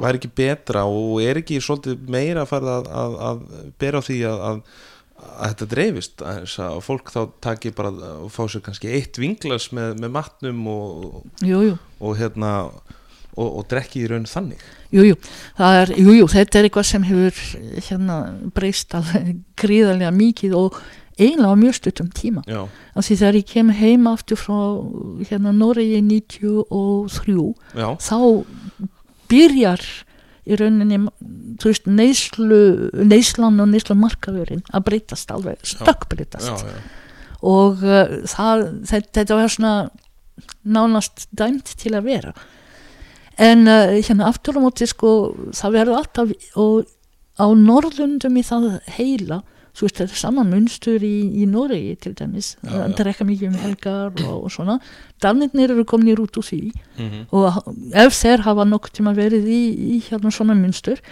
væri 0.00 0.20
ekki 0.20 0.32
betra 0.36 0.84
og 0.90 1.22
er 1.24 1.40
ekki 1.40 1.62
svolítið 1.62 2.10
meira 2.12 2.44
að 2.44 2.52
fara 2.52 2.76
að, 2.80 2.90
að, 3.00 3.16
að 3.28 3.72
bera 3.80 4.02
á 4.02 4.06
því 4.06 4.18
að, 4.28 4.42
að, 4.48 4.60
að 5.26 5.46
þetta 5.46 5.68
dreifist 5.72 6.26
að, 6.26 6.76
fólk 6.84 7.14
þá 7.14 7.20
taki 7.48 7.72
bara 7.76 7.94
og 8.18 8.28
fá 8.34 8.42
sér 8.44 8.64
kannski 8.66 8.92
eitt 8.92 9.16
vinglas 9.20 9.70
með, 9.76 9.96
með 10.02 10.14
matnum 10.18 10.68
og, 10.72 11.24
jú, 11.46 11.62
jú. 11.70 11.78
og 12.02 12.20
hérna 12.20 12.52
og, 13.36 13.48
og 13.48 13.64
drekki 13.70 14.04
í 14.04 14.10
raun 14.10 14.28
þannig. 14.28 14.60
Jú, 14.94 15.08
jú, 15.10 16.28
þetta 16.30 16.60
er 16.60 16.68
eitthvað 16.68 16.88
sem 16.88 17.04
hefur 17.04 17.40
hérna 17.88 18.20
breyst 18.56 18.94
gríðarlega 19.60 20.12
mikið 20.14 20.56
og 20.56 20.78
eiginlega 21.18 21.52
á 21.52 21.56
mjög 21.56 21.76
stuttum 21.78 22.08
tíma. 22.12 22.42
Af 22.96 23.06
því 23.06 23.16
þegar 23.20 23.38
ég 23.40 23.46
kem 23.50 23.70
heim 23.72 24.06
aftur 24.10 24.36
frá 24.40 24.58
hérna 25.30 25.52
Noregi 25.56 26.00
93 26.04 27.54
já, 27.76 27.88
þá 27.96 28.18
byrjar 29.30 29.84
í 30.46 30.58
rauninni, 30.60 30.98
þú 31.58 31.70
veist, 31.72 31.88
neyslu, 31.90 32.58
neyslan 33.02 33.58
og 33.62 33.72
neyslu 33.72 33.96
markaðurinn 33.98 34.62
að 34.70 34.84
breytast 34.86 35.32
alveg, 35.34 35.58
stökkbreytast 35.66 36.66
og 37.46 37.82
uh, 37.82 38.20
það, 38.30 38.62
þetta, 38.86 39.10
þetta 39.18 39.38
var 39.40 39.50
svona 39.52 39.72
nánast 40.62 41.26
dæmt 41.36 41.72
til 41.80 41.94
að 41.96 42.06
vera. 42.12 42.32
En 43.42 43.66
uh, 43.68 43.96
hérna 43.98 44.30
aftur 44.30 44.56
á 44.56 44.64
móti 44.64 44.86
sko 44.88 45.10
það 45.56 45.74
verður 45.80 45.98
alltaf 46.00 46.32
og 46.56 46.86
á 47.36 47.46
Norðlundum 47.52 48.38
í 48.38 48.44
það 48.46 48.70
heila 48.96 49.42
þú 49.76 49.84
veist 49.84 49.98
þetta 50.00 50.14
er 50.16 50.20
sama 50.22 50.44
munstur 50.48 51.02
í, 51.04 51.14
í 51.42 51.46
Noregi 51.50 51.96
til 52.00 52.14
dæmis, 52.16 52.54
Já, 52.62 52.70
að 52.72 52.84
já. 52.86 52.94
drekka 53.00 53.26
mikið 53.28 53.48
um 53.50 53.58
helgar 53.60 54.22
og, 54.24 54.36
og 54.46 54.52
svona. 54.54 54.78
Danirnir 55.20 55.74
eru 55.74 55.84
komin 55.88 56.16
út 56.22 56.38
úr 56.40 56.46
því. 56.48 56.60
Mhm. 56.96 57.26
og 57.36 57.58
ef 57.92 58.16
þeir 58.16 58.44
hafa 58.46 58.64
nokkuð 58.64 58.94
tíma 58.96 59.12
verið 59.16 59.44
í, 59.52 59.62
í 59.96 60.02
hérna 60.08 60.32
svona 60.32 60.56
munstur. 60.56 61.02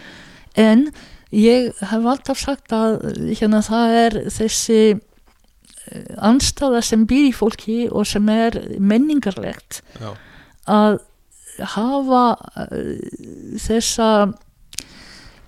En 0.57 0.88
ég 1.35 1.72
hef 1.81 2.07
alltaf 2.07 2.38
sagt 2.40 2.72
að 2.72 3.00
hérna 3.35 3.61
það 3.66 3.96
er 4.00 4.18
þessi 4.31 4.81
eh, 4.94 6.14
andstaða 6.22 6.81
sem 6.83 7.05
býr 7.11 7.29
í 7.29 7.35
fólki 7.35 7.88
og 7.90 8.07
sem 8.07 8.29
er 8.33 8.57
menningarlegt 8.79 9.83
Já, 10.00 10.14
að 10.70 11.00
hafa 11.74 12.22
uh, 12.35 12.79
þessa 13.62 14.09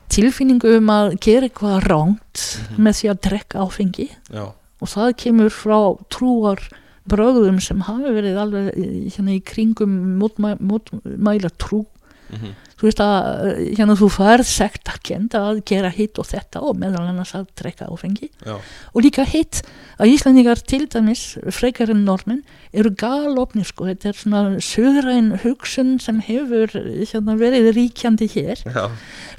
tilfinningu 0.08 0.76
um 0.78 0.86
að 0.92 1.16
gera 1.20 1.48
eitthvað 1.48 1.86
ránt 1.90 2.42
Mhm. 2.70 2.82
með 2.84 2.92
því 3.00 3.10
að 3.10 3.20
drekka 3.28 3.58
áfengi. 3.66 4.08
Já, 4.32 4.44
og 4.80 4.88
það 4.88 5.16
kemur 5.16 5.50
frá 5.50 5.78
trúar 6.10 6.60
bröðum 7.08 7.60
sem 7.62 7.80
hafi 7.80 8.10
verið 8.10 8.36
alveg 8.36 8.74
hérna 9.14 9.34
í 9.36 9.42
kringum 9.42 10.18
mótmæ, 10.18 10.56
mótmæla 10.60 11.50
trú. 11.58 11.86
Mhm, 12.32 12.54
þú 12.76 12.88
veist 12.88 13.00
að 13.00 13.16
eh, 13.48 13.60
hérna 13.78 13.96
þú 13.96 14.08
færð 14.12 14.48
sektarkend 14.50 15.36
að 15.38 15.62
gera 15.68 15.90
hitt 15.94 16.20
og 16.20 16.28
þetta 16.28 16.62
og 16.66 16.76
meðal 16.80 17.06
annars 17.08 17.32
að 17.38 17.48
drekka 17.60 17.88
áfengi. 17.88 18.28
Já, 18.44 18.56
og 18.92 19.04
líka 19.04 19.24
hitt 19.28 19.62
að 19.96 20.12
Íslandingar 20.12 20.60
til 20.68 20.84
dæmis 20.92 21.24
frekar 21.56 21.92
en 21.94 22.04
normin 22.08 22.42
eru 22.76 22.92
galopni 22.92 23.64
sko, 23.64 23.88
þetta 23.88 24.10
er 24.12 24.20
svona 24.20 24.42
söðræn 24.60 25.32
hugsun 25.44 25.96
sem 26.02 26.20
hefur 26.26 26.72
hérna, 26.76 27.38
verið 27.40 27.72
ríkjandi 27.78 28.28
hér. 28.36 28.60
Já, 28.68 28.86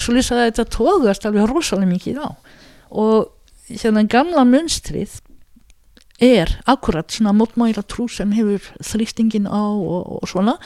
svo 0.02 0.17
lýsa 0.17 0.39
að 0.39 0.50
þetta 0.50 0.69
tógast 0.73 1.30
alveg 1.30 1.50
rosalega 1.52 1.93
mikið 1.93 2.21
á. 2.26 2.30
Og 2.97 3.30
hérna 3.69 4.06
gamla 4.10 4.47
munstrið 4.47 5.19
er 6.23 6.50
akkurat 6.65 7.13
svona 7.13 7.36
mótmæla 7.38 7.84
trú 7.86 8.08
sem 8.10 8.32
hefur 8.34 8.63
þrýstingin 8.82 9.45
á 9.45 9.62
og, 9.69 10.17
og 10.17 10.30
svona 10.30 10.58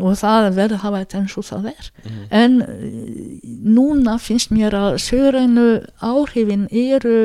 og 0.00 0.16
það 0.16 0.48
verður 0.56 0.78
að 0.78 0.84
hafa 0.86 1.00
þetta 1.02 1.18
eins 1.20 1.36
og 1.36 1.46
það 1.48 1.68
er. 1.72 1.90
Mhm, 2.02 2.22
en 2.30 2.54
eh, 2.62 3.52
núna 3.76 4.16
finnst 4.22 4.52
mér 4.54 4.76
að 4.76 4.98
sögurænu 5.04 5.66
áhrifin 6.00 6.66
eru 6.70 7.16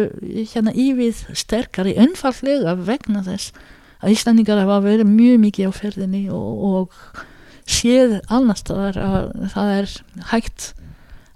hérna 0.52 0.74
ívið 0.76 1.24
sterkari 1.38 1.96
einfallega 1.96 2.76
vegna 2.76 3.24
þess 3.24 3.54
að 4.04 4.14
Íslandingar 4.14 4.62
hafa 4.62 4.82
verið 4.84 5.10
mjög 5.10 5.40
mikið 5.46 5.72
á 5.72 5.74
ferðinni 5.74 6.24
og, 6.30 6.66
og 6.68 7.24
séð 7.68 8.20
annars 8.32 8.64
staðar 8.64 9.00
að 9.02 9.30
það 9.54 9.72
er 9.78 9.96
hægt 10.32 10.74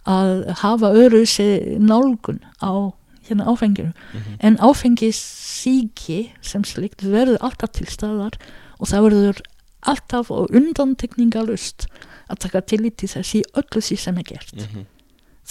að 0.10 0.34
hafa 0.62 0.92
öru 0.98 1.24
sér 1.30 1.78
nálgun 1.80 2.42
á 2.60 2.92
hérna 3.28 3.48
áfenginu 3.48 3.94
mhm, 3.94 4.38
en 4.40 4.60
áfengissíki 4.60 6.32
sem 6.42 6.66
slikt 6.68 7.06
verður 7.06 7.40
alltaf 7.40 7.72
til 7.78 7.88
staðar 7.88 8.38
og 8.82 8.90
það 8.90 9.08
verður 9.08 9.42
alltaf 9.90 10.32
og 10.34 10.52
undantekningalust 10.56 11.88
að 12.32 12.42
taka 12.46 12.64
tillit 12.64 13.00
til 13.02 13.10
þess 13.12 13.36
í 13.38 13.44
öllu 13.60 13.84
því 13.84 13.98
sem 14.00 14.20
er 14.22 14.28
gert 14.28 14.56
mhm, 14.56 14.86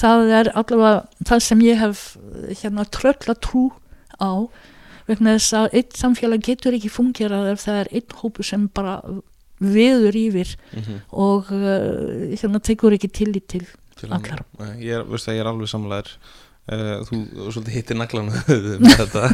það 0.01 0.35
er 0.41 0.53
allavega 0.55 1.27
það 1.29 1.47
sem 1.47 1.65
ég 1.67 1.81
hef 1.81 2.05
eh, 2.17 2.53
hérna 2.63 2.87
trölla 2.89 3.37
trú 3.37 3.69
á 4.21 4.47
vegna 5.11 5.35
þess 5.39 5.57
að 5.59 5.77
eitt 5.81 5.99
samfélag 5.99 6.47
getur 6.47 6.77
ekki 6.77 6.93
fungerað 6.93 7.53
ef 7.55 7.65
það 7.67 7.83
er 7.83 7.93
einn 7.99 8.17
hópu 8.21 8.47
sem 8.47 8.69
bara 8.75 9.01
veður 9.61 10.17
yfir 10.17 10.55
mhm. 10.73 11.03
og 11.13 11.51
uh, 11.53 12.31
hérna 12.33 12.63
tekur 12.65 12.97
ekki 12.97 13.11
tillit 13.13 13.49
til 13.53 13.67
Allar. 14.09 14.41
Ég 14.81 14.95
er, 14.97 15.03
það, 15.05 15.35
ég 15.35 15.43
er 15.43 15.49
alveg 15.51 15.69
samlegaður 15.69 16.15
uh, 16.71 17.03
Þú 17.09 17.21
svolítið 17.51 17.75
hittir 17.77 17.99
naglan 18.01 18.31
með 18.31 18.95
þetta 18.97 19.25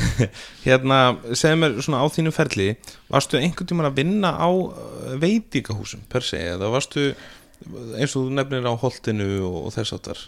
Hérna, 0.66 0.98
segðu 1.32 1.60
mér 1.62 1.78
svona 1.84 2.02
á 2.02 2.06
þínu 2.12 2.32
ferli 2.34 2.68
Varstu 3.12 3.38
einhvern 3.40 3.70
tímann 3.70 3.90
að 3.90 4.00
vinna 4.02 4.34
á 4.36 4.48
uh, 4.50 5.14
veitingahúsum 5.22 6.02
per 6.12 6.26
se 6.26 6.40
eða 6.56 6.72
varstu 6.72 7.12
eins 8.00 8.14
og 8.16 8.24
þú 8.24 8.36
nefnir 8.38 8.64
á 8.68 8.72
holtinu 8.80 9.26
og, 9.44 9.72
þess 9.74 9.92
áttar 9.98 10.20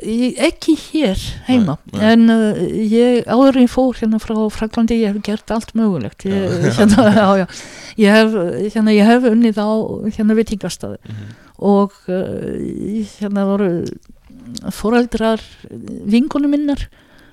Ég- 0.00 0.38
ekki 0.40 0.72
hér 0.80 1.18
heima 1.44 1.74
Nei, 1.92 1.98
nei. 2.00 2.04
en 2.14 2.32
uh, 2.32 2.60
ég 2.88 3.26
áður 3.28 3.58
ég 3.60 3.68
fór 3.68 3.98
hérna 3.98 4.20
frá 4.22 4.38
Fraklandi 4.48 4.96
ég 5.02 5.12
hef 5.12 5.20
gert 5.26 5.52
allt 5.52 5.74
mögulegt 5.76 6.24
ég, 6.24 6.32
Já. 6.64 6.70
hérna, 6.78 7.04
já, 7.12 7.26
já. 7.42 7.46
Ég, 8.00 8.14
hef, 8.16 8.38
hérna, 8.72 8.94
ég 8.96 9.10
hef 9.10 9.28
unnið 9.28 9.60
á 9.60 9.68
hérna 10.16 10.38
veitingastaði 10.38 10.96
mm 11.04 11.12
-hmm. 11.18 11.36
og 11.58 11.92
uh, 12.08 13.04
hérna 13.20 13.44
voru 13.50 13.68
foreldrar 14.74 15.42
vinkonu 15.70 16.50
minnar 16.50 16.86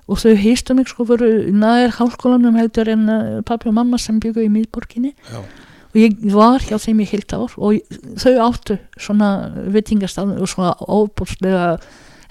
og 0.08 0.22
þau 0.22 0.36
heistu 0.40 0.76
mig 0.76 0.88
sko 0.88 1.06
voru 1.08 1.30
nær 1.52 1.92
hálskólanum 1.98 2.56
heldur 2.60 2.90
en 2.94 3.08
uh, 3.12 3.40
pappi 3.46 3.70
og 3.72 3.76
mamma 3.76 4.00
sem 4.00 4.22
byggu 4.24 4.46
í 4.46 4.52
miðborginni. 4.52 5.14
Já, 5.28 5.42
og 5.88 6.00
ég 6.00 6.18
var 6.32 6.64
hjá 6.64 6.78
þeim 6.80 7.02
í 7.04 7.08
heilt 7.10 7.34
ár 7.36 7.54
og 7.58 7.98
þau 8.22 8.34
áttu 8.48 8.78
svona 9.00 9.32
veitingastað 9.74 10.36
og 10.38 10.52
svona 10.52 10.74
óbúrslega 10.84 11.78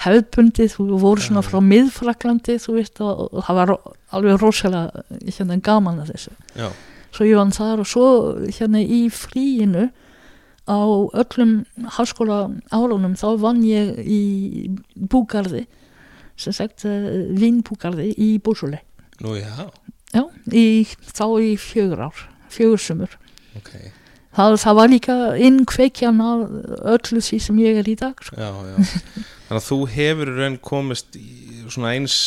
hefðbundið, 0.04 0.74
þú 0.76 0.98
voru 1.00 1.24
svona 1.24 1.42
frá 1.44 1.60
miðfraklandi 1.64 2.58
þú 2.60 2.74
veist 2.76 3.00
og, 3.00 3.22
og 3.32 3.46
það 3.46 3.60
var 3.60 3.72
alveg 4.16 4.42
rosalega 4.42 5.04
hérna 5.24 5.56
gaman 5.64 6.02
að 6.02 6.12
þessu. 6.14 6.34
Já, 6.56 6.68
svo 7.16 7.28
ég 7.28 7.40
vann 7.40 7.54
þar 7.56 7.82
og 7.82 7.88
svo 7.88 8.08
hérna 8.44 8.82
í 8.84 9.06
fríinu 9.12 9.88
á 10.66 10.78
öllum 11.22 11.58
háskóla 11.96 12.40
árunum 12.74 13.16
þá 13.18 13.28
vann 13.42 13.64
ég 13.66 13.98
í 14.02 14.22
búgarði 14.94 15.66
sem 16.36 16.52
sagt 16.52 16.84
uh, 16.84 17.26
vinnbúgarði 17.38 18.12
í 18.12 18.36
Búsuli 18.42 18.82
nú 19.24 19.36
já, 19.38 19.70
já, 20.12 20.24
í, 20.52 20.84
þá 21.16 21.26
í 21.40 21.52
fjögur 21.60 22.08
ár 22.10 22.26
fjögur 22.52 22.82
sumur. 22.82 23.18
Ok. 23.56 23.70
Það, 24.36 24.58
það 24.60 24.78
var 24.78 24.90
líka 24.92 25.14
innkveikjan 25.48 26.18
af 26.20 26.42
öllu 26.94 27.22
því 27.24 27.38
sem 27.40 27.60
ég 27.62 27.78
er 27.80 27.88
í 27.88 27.94
dag 27.98 28.18
sko. 28.20 28.36
Já, 28.36 28.50
já. 28.68 28.76
Þannig 29.46 29.60
að 29.60 29.68
þú 29.68 29.78
hefur 29.94 30.32
raun 30.36 30.58
komist 30.64 31.16
í 31.16 31.62
svona 31.72 31.94
eins 31.96 32.18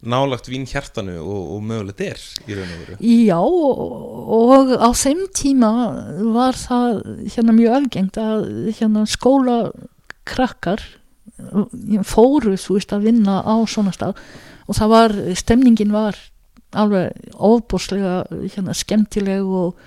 nálagt 0.00 0.46
vín 0.50 0.66
hjartanu 0.68 1.16
og, 1.18 1.54
og 1.56 1.62
mögulegt 1.66 2.02
er 2.04 2.20
í 2.46 2.54
raun 2.54 2.70
og 2.70 2.82
veru. 2.82 2.98
Já 3.02 3.38
og, 3.38 3.80
og 4.38 4.74
á 4.78 4.90
þeim 4.94 5.24
tíma 5.34 5.72
var 6.36 6.58
það 6.58 7.00
hérna 7.34 7.56
mjög 7.56 7.78
algengt 7.80 8.20
að 8.22 8.46
hérna 8.78 9.04
skóla 9.10 9.58
krakkar 10.28 10.84
fóru 12.06 12.56
þú 12.58 12.78
veist 12.78 12.94
að 12.94 13.08
vinna 13.08 13.40
á 13.42 13.56
svona 13.70 13.94
stað 13.94 14.18
og 14.68 14.76
það 14.76 14.92
var, 14.92 15.14
stemningin 15.38 15.94
var 15.94 16.18
alveg 16.76 17.32
ofbúslega 17.34 18.26
hérna 18.52 18.74
skemmtileg 18.76 19.46
og 19.46 19.78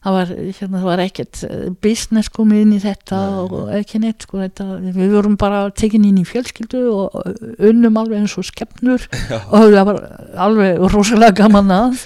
það 0.00 0.14
var, 0.16 0.30
hérna, 0.58 0.80
var 0.84 1.02
ekkert 1.04 1.42
eh, 1.44 1.66
business 1.84 2.30
komið 2.32 2.62
inn 2.64 2.72
í 2.76 2.80
þetta 2.82 3.18
Nei, 3.20 3.42
og 3.42 3.74
ekki 3.80 4.00
neitt 4.02 4.24
sko, 4.24 4.40
þetta, 4.40 4.66
við 4.96 5.12
vorum 5.16 5.36
bara 5.40 5.66
tekin 5.76 6.06
inn 6.08 6.22
í 6.22 6.24
fjölskyldu 6.28 6.80
og 6.92 7.18
unnum 7.70 8.00
alveg 8.00 8.22
eins 8.22 8.38
og 8.40 8.48
skemmnur 8.48 9.04
Já, 9.32 9.38
og 9.50 9.68
það 9.74 9.90
var 9.90 10.00
alveg 10.48 10.82
rosalega 10.94 11.36
gaman 11.42 11.76
að. 11.76 12.04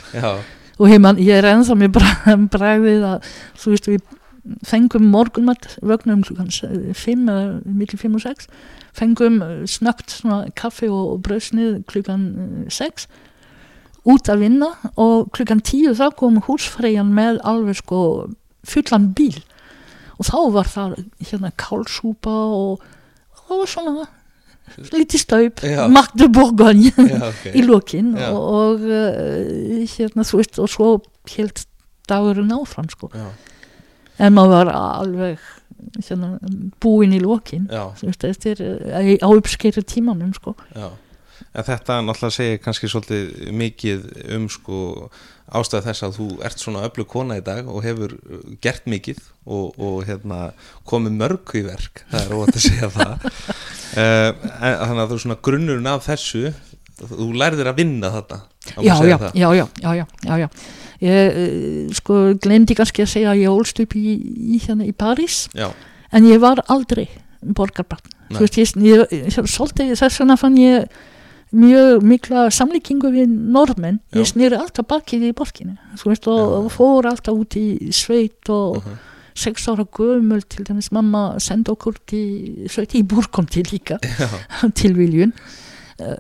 Og 0.75 0.91
man, 0.99 1.21
ég 1.23 1.39
er 1.39 1.47
ennþá 1.53 1.77
með 1.79 1.93
bra- 2.01 2.37
bragðið 2.57 3.09
að 3.13 3.33
þú 3.63 3.75
veist 3.77 3.91
við 3.93 4.03
fengum 4.67 5.07
morgunmat 5.09 5.71
vögnum 5.81 6.25
klukkan 6.27 6.51
5 6.53 7.29
eða 7.33 7.45
millir 7.65 8.01
5 8.01 8.19
og 8.19 8.25
6 8.27 8.49
fengum 8.95 9.39
eh, 9.43 9.63
snögt 9.71 10.19
kaffi 10.59 10.91
og 10.93 11.23
bröðsnið 11.25 11.79
klukkan 11.91 12.27
6 12.69 13.07
út 14.05 14.29
að 14.29 14.43
vinna 14.45 14.71
og 15.01 15.31
klukkan 15.35 15.63
10 15.65 15.97
þá 15.99 16.09
kom 16.19 16.41
húsfreyjan 16.45 17.13
með 17.17 17.41
alveg 17.47 17.81
sko 17.81 18.01
fullan 18.69 19.13
bíl. 19.17 19.39
Og 20.21 20.29
þá 20.29 20.37
var 20.55 20.69
það 20.71 20.99
hérna 21.25 21.51
kálsúpa 21.59 22.35
og, 22.55 22.85
og 23.49 23.65
svona 23.69 24.07
lítið 24.95 25.21
staup, 25.21 25.61
Já. 25.61 25.85
Magde 25.93 26.29
Bourgogne 26.33 26.93
já, 26.95 27.19
ok. 27.29 27.43
í 27.59 27.65
lokin. 27.67 28.15
Já. 28.17 28.31
og, 28.33 28.45
og 28.61 28.87
uh, 28.87 29.83
hérna 29.97 30.25
þú 30.25 30.41
veist 30.41 30.61
og 30.63 30.71
svo 30.73 30.93
helt 31.35 31.67
dagurinn 32.09 32.55
áfram 32.55 32.89
sko. 32.93 33.11
Já, 33.13 33.29
en 34.25 34.37
maður 34.37 34.55
var 34.55 34.73
alveg 34.79 35.45
hérna, 36.01 36.35
búinn 36.81 37.17
í 37.17 37.21
eftir 38.33 38.61
uh, 38.65 39.13
á 39.21 39.29
uppskeiru 39.29 39.85
tímanum 39.85 40.33
sko. 40.37 40.57
Já 40.73 40.93
En 41.55 41.67
þetta 41.67 42.01
náttúrulega 42.03 42.37
segir 42.37 42.61
kannski 42.65 42.91
svolítið 42.91 43.55
mikið 43.55 44.05
um 44.37 44.49
sko 44.53 44.81
ástæð 45.55 45.89
þess 45.89 46.05
að 46.07 46.19
þú 46.19 46.29
ert 46.49 46.63
svona 46.63 46.85
öflug 46.89 47.09
kona 47.11 47.39
í 47.39 47.45
dag 47.45 47.69
og 47.71 47.85
hefur 47.85 48.15
uh, 48.17 48.45
gert 48.65 48.87
mikið 48.91 49.21
og, 49.45 49.75
og 49.77 49.99
hérna 50.09 50.53
komið 50.89 51.19
mörg 51.21 51.53
í 51.59 51.65
verk, 51.67 52.05
það 52.11 52.25
er 52.25 52.37
óvægt 52.39 52.59
að 52.59 52.65
segja 52.65 52.91
það. 52.95 53.27
Uh, 53.27 54.31
en, 54.65 54.79
þannig 54.81 55.03
að 55.05 55.13
þú 55.13 55.21
svona 55.25 55.41
grunnurinn 55.49 55.91
af 55.93 56.09
þessu 56.09 56.55
þú 56.95 57.29
lærðir 57.35 57.71
að 57.71 57.81
vinna 57.83 58.11
þetta 58.15 58.41
já 58.79 58.95
já, 58.95 59.17
það. 59.19 59.31
já, 59.35 59.49
já, 59.59 59.67
já, 59.83 60.07
já, 60.25 60.35
já. 60.45 60.49
Ég 61.05 61.37
uh, 61.37 61.95
sko 61.99 62.21
glemdi 62.41 62.77
kannski 62.79 63.05
að 63.05 63.13
segja 63.13 63.35
að 63.35 63.43
ég 63.45 63.55
ólst 63.55 63.83
upp 63.85 63.97
í, 63.99 64.15
í, 64.55 64.61
hérna, 64.63 64.87
í 64.89 64.95
París. 64.97 65.45
Já, 65.53 65.69
en 66.15 66.29
ég 66.31 66.41
var 66.43 66.63
aldrei 66.73 67.09
borgarbarn. 67.45 68.13
Þú 68.33 68.41
veist, 68.47 68.57
ég, 68.57 68.71
ég, 68.81 69.11
ég 69.27 69.51
svolítið 69.53 69.93
þess 69.99 70.23
vegna 70.23 70.39
fann 70.41 70.57
ég 70.59 70.87
mjög 71.55 72.03
mikla 72.03 72.45
samlíkingu 72.55 73.11
við 73.15 73.31
norðmenn. 73.55 74.01
Já. 74.13 74.21
ég 74.21 74.31
snýri 74.33 74.59
alltaf 74.59 74.87
bakið 74.91 75.29
í 75.31 75.33
borginni. 75.39 75.77
Þú 76.01 76.11
veist 76.13 76.29
og, 76.31 76.55
og 76.65 76.71
fór 76.75 77.09
alltaf 77.11 77.35
út 77.35 77.57
í 77.61 77.91
sveit 77.95 78.51
og 78.53 78.81
Mhm. 78.85 78.99
sex 79.35 79.67
ára 79.69 79.85
gömul 79.87 80.43
til 80.49 80.65
dæmis 80.65 80.93
mamma 80.93 81.39
senda 81.43 81.73
okkur 81.73 81.97
til 82.07 82.69
sveit. 82.71 82.95
Í 82.95 83.03
búrkom 83.03 83.47
til 83.51 83.65
líka. 83.73 83.99
Já, 84.03 84.29
tilviljun 84.81 85.33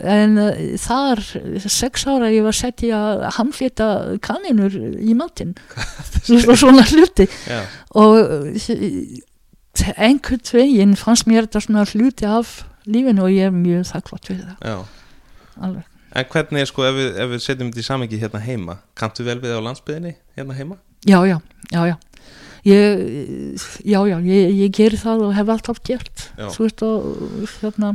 en 0.06 0.38
uh, 0.38 0.52
þar 0.78 1.18
sex 1.66 2.04
ára 2.06 2.28
ég 2.30 2.44
var 2.46 2.54
sett 2.54 2.82
í 2.86 2.92
að 2.94 3.24
hamflita 3.34 3.86
kaninur 4.22 4.70
í 5.02 5.14
matinn. 5.18 5.54
Og 6.30 6.54
svona 6.58 6.84
hluti. 6.86 7.26
Já, 7.50 7.64
og 7.90 8.18
uh, 8.22 9.18
einhvern 9.98 10.44
veginn 10.54 10.94
fannst 10.98 11.26
mér 11.26 11.46
þetta 11.48 11.62
svona 11.64 11.84
hluti 11.90 12.26
af 12.30 12.60
lífinu 12.86 13.24
og 13.26 13.32
ég 13.34 13.48
er 13.48 13.54
mjög 13.54 13.88
þakklátt 13.90 14.30
við 14.30 14.44
það. 14.44 14.56
Já 14.62 14.76
alveg. 15.60 15.84
En 16.14 16.24
hvernig 16.30 16.60
er 16.62 16.70
sko, 16.70 16.84
ef 16.86 16.94
við, 16.94 17.16
ef 17.18 17.30
við 17.32 17.40
setjum 17.42 17.70
þetta 17.72 17.82
í 17.82 17.86
samingi 17.88 18.20
hérna 18.22 18.40
heima, 18.44 18.76
kanntu 18.94 19.24
vel 19.26 19.40
við 19.42 19.56
á 19.58 19.60
landsbyðinni 19.66 20.16
hérna 20.38 20.54
heima? 20.58 20.76
já, 21.04 21.18
já, 21.26 21.38
já, 21.70 21.80
já 21.90 21.96
ég, 22.64 23.58
já, 23.84 23.98
já, 24.08 24.18
ég, 24.24 24.54
ég 24.64 24.72
geri 24.72 24.96
það 25.00 25.26
og 25.26 25.34
hef 25.36 25.50
alltaf 25.52 25.80
gert 25.84 26.28
Já. 26.38 26.48
þú 26.54 26.64
veist 26.64 26.84
og 26.86 27.10
hérna 27.60 27.90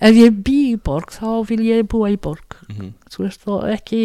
ef 0.00 0.16
ég 0.18 0.38
bý 0.46 0.56
í 0.72 0.78
borg 0.80 1.12
þá 1.12 1.44
vil 1.50 1.60
ég 1.66 1.84
búa 1.90 2.12
í 2.12 2.16
borg 2.20 2.60
Mm 2.68 2.94
þú 3.14 3.22
veist 3.22 3.44
og 3.46 3.68
ekki 3.70 3.98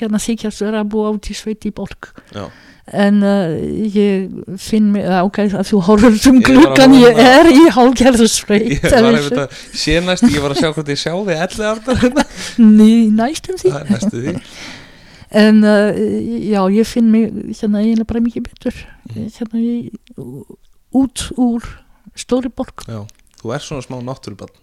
hérna 0.00 0.18
þykjast 0.18 0.64
vera 0.64 0.80
að 0.82 0.88
búa 0.90 1.12
út 1.14 1.28
í 1.30 1.34
sveit 1.36 1.62
í 1.68 1.70
borg 1.70 2.08
Já, 2.34 2.48
en 2.92 3.22
uh, 3.22 3.54
ég 3.92 4.28
finn 4.60 4.90
mig, 4.94 5.04
ok, 5.04 5.38
að 5.48 5.66
þú 5.70 5.80
horfur 5.88 6.16
um 6.30 6.38
Ég 6.40 6.46
gluggan, 6.46 6.94
horfa 6.94 7.08
ég 7.08 7.18
á- 7.18 7.28
er 7.38 7.50
í 7.52 7.64
hálgerðsveit 7.74 8.68
ég 8.72 8.84
var 8.88 9.08
einmitt 9.18 9.40
að 9.44 9.56
sé 9.82 9.96
næst, 10.04 10.26
ég 10.32 10.42
var 10.44 10.54
að 10.54 10.62
sjá 10.62 10.70
hvort 10.72 10.92
ég 10.92 11.00
sjá 11.02 11.12
þig 11.14 11.42
elli 11.46 11.66
aftur 11.72 12.00
hérna. 12.02 12.24
næstum 13.22 13.58
því. 13.60 13.72
Er 13.74 13.90
næstu 13.92 14.22
því. 14.24 14.36
En 15.38 15.60
uh, 15.64 15.98
já, 16.48 16.62
ég 16.72 16.88
finn 16.88 17.10
mig 17.12 17.32
hérna 17.58 17.82
eiginlega 17.84 18.08
bara 18.08 18.24
mikið 18.24 18.46
betur. 18.48 18.78
Mhm. 19.10 19.28
hérna 19.36 19.60
í, 19.60 19.74
út 20.96 21.26
úr 21.36 21.66
stóri 22.18 22.48
borg. 22.48 22.86
Já, 22.88 23.02
þú 23.42 23.52
er 23.54 23.64
svona 23.66 23.84
smá 23.84 23.98
náttúrubann 24.02 24.54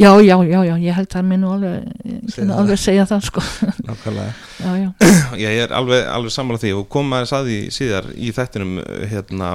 já, 0.00 0.10
já, 0.24 0.36
já, 0.48 0.60
já, 0.64 0.74
ég 0.80 0.96
held 0.96 1.14
að 1.18 1.26
mér 1.28 1.40
nú 1.42 1.50
alveg 1.52 2.48
alveg 2.56 2.80
segja 2.80 3.04
það 3.08 3.26
sko. 3.26 3.42
Já, 3.84 3.94
já, 4.08 4.28
Já, 4.60 4.92
ég 5.44 5.62
er 5.64 5.74
alveg, 5.76 6.06
alveg 6.08 6.34
sammála 6.34 6.60
því 6.62 6.72
og 6.78 6.86
kom 6.92 7.12
að 7.16 7.34
því 7.48 7.58
síðar 7.74 8.08
í 8.16 8.32
þættinum 8.36 8.78
hérna, 9.10 9.50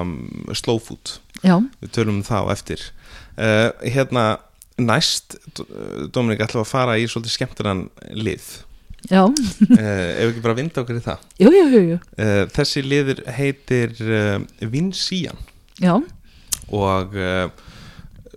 slow 0.57 0.79
food. 0.81 1.17
Já, 1.41 1.57
við 1.81 1.95
tölum 1.97 2.19
um 2.19 2.27
það 2.27 2.45
á 2.45 2.53
eftir. 2.53 2.85
Uh, 3.35 3.69
hérna 3.83 4.25
næst 4.79 5.37
Dominik 6.13 6.43
ætlum 6.43 6.65
að 6.65 6.71
fara 6.71 6.95
í 6.99 7.07
svolítið 7.09 7.35
skemmtunan 7.35 7.85
lið. 8.15 8.47
Já. 9.09 9.21
Uh, 9.25 9.75
ef 9.79 10.31
ekki 10.31 10.43
bara 10.45 10.57
vinda 10.57 10.81
okkur 10.81 10.99
í 10.99 11.03
það? 11.05 11.25
Jú, 11.41 11.51
jú, 11.53 11.65
jú, 11.73 11.83
jú, 11.93 11.99
uh, 12.21 12.45
þessi 12.55 12.85
liður 12.85 13.21
heitir 13.37 13.93
Vinsían 14.71 15.41
já, 15.81 15.97
og 16.73 17.17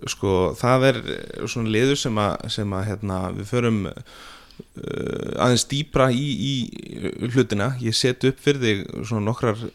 sko 0.07 0.53
það 0.59 0.85
er 0.91 0.99
eh, 1.03 1.47
svona 1.49 1.69
liður 1.73 1.97
sem 1.99 2.17
að, 2.21 2.35
sem 2.55 2.73
að 2.77 2.85
hérna, 2.91 3.17
við 3.35 3.49
förum 3.51 3.79
uh, 3.89 5.43
aðeins 5.43 5.65
dýpra 5.71 6.09
í, 6.15 6.25
í 6.51 6.53
hlutina 7.33 7.71
ég 7.83 7.95
set 7.97 8.23
upp 8.29 8.39
fyrir 8.43 8.63
þig 8.63 8.85
svona 9.07 9.25
nokkrar 9.29 9.59
uh, 9.59 9.69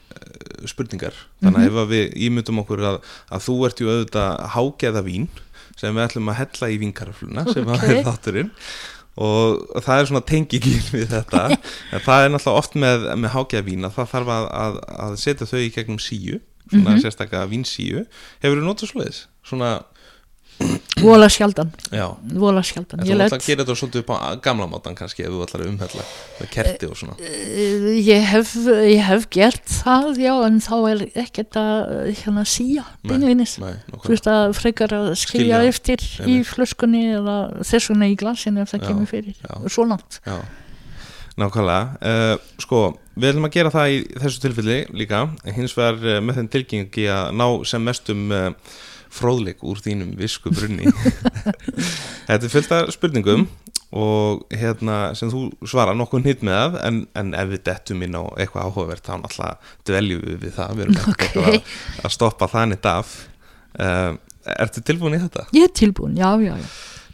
spurningar 0.71 1.17
þannig 1.43 1.61
að 1.61 1.69
ef 1.71 1.79
að 1.85 1.93
við 1.95 2.17
ímyndum 2.29 2.63
okkur 2.65 2.85
að, 2.93 2.99
að 3.35 3.47
þú 3.49 3.57
ert 3.69 3.83
ju 3.85 3.91
auðvitað 3.93 4.43
hágeða 4.57 5.05
vín 5.07 5.29
sem 5.75 5.95
við 5.97 6.05
ætlum 6.07 6.31
að 6.33 6.39
hella 6.43 6.71
í 6.71 6.81
vínkarafluna 6.85 7.47
sem 7.53 7.67
að 7.69 7.79
Ok. 7.81 7.89
er 7.91 8.03
þátturinn 8.07 8.51
og 9.25 9.81
það 9.85 10.01
er 10.03 10.09
svona 10.11 10.25
tengingin 10.27 10.89
við 10.91 11.05
þetta 11.13 11.43
en 11.95 12.03
það 12.03 12.25
er 12.25 12.33
náttúrulega 12.35 12.61
oft 12.65 12.75
með, 12.83 13.05
með 13.23 13.35
hágeða 13.37 13.67
vín 13.69 13.87
að 13.87 13.97
það 14.01 14.09
þarf 14.15 14.33
að, 14.37 14.49
að, 14.65 14.79
að 15.07 15.17
setja 15.23 15.49
þau 15.51 15.61
í 15.63 15.71
gegnum 15.77 16.01
síu 16.03 16.41
svona 16.65 16.95
Mhm. 16.95 17.01
sérstaklega 17.05 17.45
vínsíu 17.51 18.07
hefur 18.41 18.57
þú 18.57 18.63
notað 18.65 18.89
svoleiðis? 18.89 19.19
Svona, 19.45 19.67
vola 21.05 21.29
sjaldan. 21.29 21.71
Já. 21.93 22.07
Vola 22.39 22.63
sjaldan. 22.65 23.03
En 23.03 23.09
þú 23.09 23.15
ætlar 23.17 23.37
að 23.37 23.47
gera 23.49 23.65
þetta 23.65 23.77
svolítið 23.81 24.03
upp 24.05 24.13
á 24.15 24.17
gamla 24.45 24.67
mátan 24.71 24.97
kannski 24.99 25.25
ef 25.27 25.35
þú 25.35 25.43
ætlar 25.45 25.65
að 25.65 25.71
umhella 25.73 26.07
með 26.39 26.51
kerti 26.55 26.89
og 26.89 26.97
svona. 27.01 27.17
Eh, 27.21 27.87
ég, 27.99 28.25
hef, 28.31 28.55
ég 28.87 29.03
hef 29.05 29.29
gert 29.35 29.63
það 29.71 30.21
já, 30.23 30.33
en 30.47 30.59
þá 30.65 30.75
er 30.93 31.05
ekkert 31.25 31.61
að 31.61 31.95
eh, 31.99 32.11
hérna 32.23 32.45
síja 32.49 32.85
beinvinis 33.05 33.57
þú 33.59 34.13
veist 34.15 34.29
að 34.31 34.57
frekar 34.59 34.95
að 34.97 35.11
skilja, 35.19 35.61
Skilja, 35.61 35.63
eftir 35.71 36.05
í 36.31 36.41
flöskunni 36.47 37.05
eða 37.19 37.39
þessuna 37.67 38.09
í 38.11 38.19
glasinu 38.21 38.63
ef 38.65 38.75
það 38.75 38.85
Já, 38.85 38.87
kemur 38.89 39.11
fyrir. 39.11 39.35
já. 39.41 39.55
svo 39.69 39.89
langt. 39.91 40.21
Já, 40.25 40.39
nákvæmlega. 41.41 41.99
Uh, 42.01 42.35
Sko, 42.63 42.81
við 43.19 43.33
ætlum 43.33 43.49
að 43.49 43.55
gera 43.57 43.75
það 43.75 43.93
í 43.93 44.01
þessu 44.23 44.43
tilfelli 44.45 44.81
líka. 44.95 45.25
Hins 45.57 45.75
vegar 45.77 45.99
uh, 45.99 46.19
með 46.23 46.41
þeim 46.41 46.51
tilgengi 46.55 47.07
að 47.11 47.31
ná 47.41 47.47
sem 47.67 47.83
mestum 47.83 48.29
uh, 48.31 48.51
fróðleik 49.15 49.63
úr 49.67 49.79
þínum 49.85 50.15
visku 50.19 50.51
brunni. 50.55 50.91
Þetta 52.29 52.41
er 52.49 52.53
fullt 52.53 52.73
af 52.75 52.93
spurningum 52.95 53.47
og 53.95 54.43
hérna 54.51 55.13
sem 55.15 55.31
þú 55.31 55.45
svara 55.71 55.95
nokkuð 55.95 56.25
nýtt 56.27 56.41
með 56.47 56.57
það 56.59 56.79
en, 56.89 56.97
en 57.21 57.29
ef 57.39 57.51
við 57.53 57.61
dettum 57.69 58.03
inn 58.03 58.17
á 58.19 58.23
eitthvað 58.43 58.67
áhugavert 58.71 59.07
þá 59.07 59.13
náttúrulega 59.21 59.75
dveljum 59.91 60.25
við 60.27 60.39
við 60.43 60.55
það. 60.57 60.73
Við 60.81 60.85
erum 60.87 60.99
ekki 60.99 61.13
Ok. 61.15 61.23
eitthvað 61.29 61.51
að, 61.53 61.75
að 62.09 62.15
stoppa 62.17 62.49
þannig 62.51 62.89
af. 62.91 63.13
Uh, 63.79 64.17
Ertu 64.61 64.83
tilbúin 64.85 65.15
í 65.17 65.23
þetta? 65.23 65.47
ég 65.57 65.65
er 65.65 65.71
tilbúin, 65.73 66.19
já, 66.21 66.29
já, 66.45 66.53
já. 66.61 66.67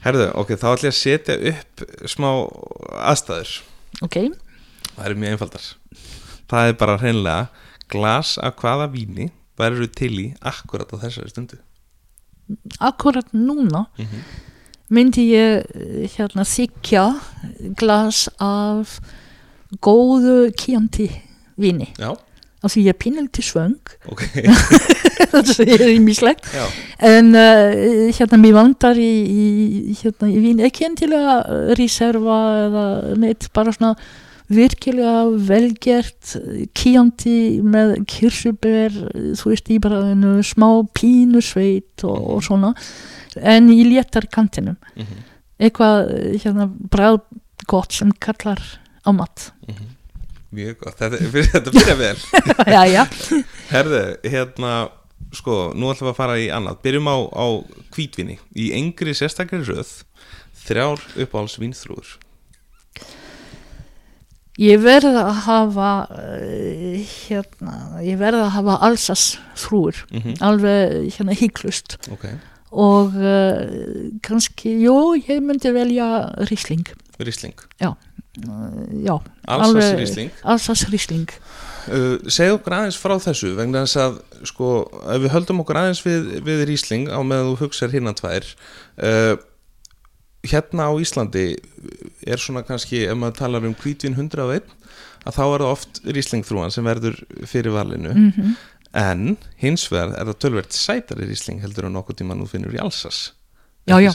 Herðu, 0.03 0.25
ok, 0.41 0.49
þá 0.59 0.65
ætlum 0.73 0.89
ég 0.89 0.95
að 0.95 0.99
setja 0.99 1.37
upp 1.53 1.85
smá 2.11 2.29
aðstæður. 3.13 3.53
Ok, 4.07 4.17
Það 4.97 5.05
eru 5.07 5.21
mjög 5.23 5.35
einfaldar. 5.37 5.67
Það 6.51 6.71
er 6.73 6.75
bara 6.81 6.97
hreinlega 7.01 7.69
glas 7.93 8.33
af 8.43 8.57
hvaða 8.61 8.89
víni 8.93 9.29
verður 9.61 9.89
til 9.97 10.11
í 10.19 10.27
akkurat 10.51 10.91
á 10.91 10.97
þessari 11.05 11.31
stundu 11.33 11.61
akkurat 12.81 13.27
núna 13.33 13.87
Mhm. 13.99 14.23
myndi 14.91 15.29
ég 15.31 15.65
eh, 15.75 16.09
hérna 16.17 16.43
þykja 16.45 17.05
glas 17.79 18.29
af 18.41 18.99
góðu 19.81 20.51
kjandi 20.59 21.11
vini. 21.61 21.93
Já, 21.99 22.11
af 22.65 22.73
því 22.75 22.83
ég 22.83 22.89
er 22.89 22.99
pínaliti 22.99 23.43
svöng. 23.43 23.77
Ok. 24.11 24.25
Það 25.31 25.61
er 25.63 25.85
ímislegt 25.95 26.47
En 26.99 27.29
uh, 27.39 28.11
hérna 28.11 28.37
mér 28.41 28.53
vantar 28.57 28.99
í, 28.99 29.11
í, 29.31 29.95
hérna, 30.01 30.27
í 30.27 30.41
vín 30.43 30.59
ekki 30.67 30.89
endilega 30.89 31.37
reserva 31.79 32.39
eða 32.67 32.85
neitt 33.21 33.47
bara 33.55 33.71
svona 33.73 33.93
virkilega 34.51 35.29
velgert 35.47 36.35
kíandi 36.77 37.61
með 37.63 37.95
kirsuber 38.11 38.95
þú 39.39 39.53
veist 39.53 39.71
í 39.71 39.79
bara 39.83 40.03
einu 40.11 40.41
smá 40.47 40.69
pínu 40.97 41.43
sveit 41.45 42.05
og, 42.07 42.19
og 42.37 42.45
svona. 42.47 42.73
En 43.39 43.71
í 43.71 43.83
léttar 43.87 44.27
kantinum 44.33 44.79
mhm, 44.97 45.25
eitthvað 45.61 46.13
hérna 46.43 46.67
bræð 46.67 47.21
gott 47.71 47.95
sem 47.95 48.11
kallar 48.19 48.61
á 49.07 49.11
mat. 49.15 49.51
Mhm. 49.69 49.97
Mjög 50.51 50.81
gott, 50.81 50.97
þetta, 50.99 51.19
þetta 51.55 51.75
byrja 51.77 51.95
vel. 51.95 52.17
Já 52.75 52.81
já. 52.91 53.05
Herðu, 53.71 54.01
hérna 54.27 54.73
sko, 55.37 55.69
nú 55.79 55.93
ætlum 55.93 56.09
við 56.09 56.15
að 56.15 56.19
fara 56.19 56.39
í 56.43 56.49
annað. 56.51 56.81
Byrjum 56.83 57.07
á, 57.07 57.17
á 57.39 57.47
hvítvinni 57.95 58.41
Í 58.59 58.73
engri 58.75 59.15
sérstakri 59.15 59.61
röð 59.63 60.01
Þrjár 60.65 61.05
uppáhalds 61.23 61.55
vínþrúður 61.61 62.17
Ég 64.61 64.81
verð 64.85 65.15
að 65.17 65.31
hafa 65.47 65.89
uh, 66.13 67.15
hérna, 67.25 67.75
ég 68.05 68.19
verð 68.21 68.43
að 68.45 68.51
hafa 68.59 68.75
alsas 68.91 69.23
frúur, 69.57 69.97
mm 70.13 70.35
alveg 70.45 71.09
hérna 71.17 71.37
hygglust. 71.41 71.97
Ok, 72.13 72.27
og 72.71 73.17
uh, 73.17 73.65
kannski, 74.27 74.75
jú, 74.85 74.99
ég 75.17 75.41
myndi 75.43 75.73
velja 75.75 76.11
Rísling, 76.51 76.93
Rísling 77.25 77.57
já, 77.81 77.95
Alsas 79.49 79.65
Alveg- 79.67 79.97
Rísling 79.99 80.31
alsas 80.45 80.85
Rísling. 80.93 81.33
Uh, 81.91 82.21
segð 82.31 82.59
okkur 82.59 82.77
aðeins 82.77 82.99
frá 83.01 83.17
þessu 83.19 83.55
vegna 83.57 83.87
þess 83.87 83.97
að 84.05 84.19
sko, 84.53 84.69
ef 85.11 85.23
við 85.25 85.33
höldum 85.35 85.63
okkur 85.65 85.81
aðeins 85.81 86.03
við, 86.05 86.29
við 86.47 86.67
Rísling 86.69 87.09
á 87.09 87.19
meðan 87.25 87.55
þú 87.55 87.63
hugsar 87.65 87.91
hinnan 87.97 88.19
tvær 88.21 88.45
uh, 89.01 89.35
hérna 90.47 90.87
á 90.89 90.93
Íslandi 91.01 91.47
er 92.33 92.43
svona 92.43 92.65
kannski, 92.67 93.05
ef 93.07 93.19
maður 93.19 93.39
talar 93.43 93.67
um 93.69 93.77
hvítvin 93.79 94.17
101 94.19 94.69
að 95.21 95.37
þá 95.37 95.43
er 95.45 95.63
það 95.63 95.71
oft 95.71 96.03
Rísling 96.07 96.47
þrúan 96.49 96.73
sem 96.75 96.87
verður 96.87 97.19
fyrir 97.49 97.75
valinu. 97.77 98.15
Mm 98.17 98.55
en 98.91 99.37
hins 99.63 99.85
vegar 99.91 100.17
er 100.19 100.27
það 100.31 100.39
tölvert 100.43 100.75
sætari 100.75 101.29
Rísling 101.29 101.61
heldur 101.63 101.87
en 101.87 101.95
nokkuð 101.95 102.21
tíma 102.21 102.35
nú 102.35 102.49
finnur 102.51 102.75
í 102.75 102.81
Alsas. 102.83 103.31
Já, 103.89 103.97
já. 104.03 104.13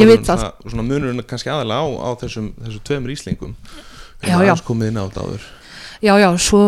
Ég 0.00 0.08
veit 0.08 0.24
svona, 0.24 0.52
svona 0.64 0.84
munurinn 0.86 1.22
kannski 1.28 1.50
aðalega 1.52 1.84
á, 1.84 1.86
á 2.06 2.10
þessum, 2.22 2.48
þessum 2.62 2.84
tveim 2.88 3.06
Ríslingum 3.10 3.52
Já, 4.24 4.38
já. 4.40 4.54
Já, 6.02 6.12
já, 6.20 6.28
svo, 6.40 6.60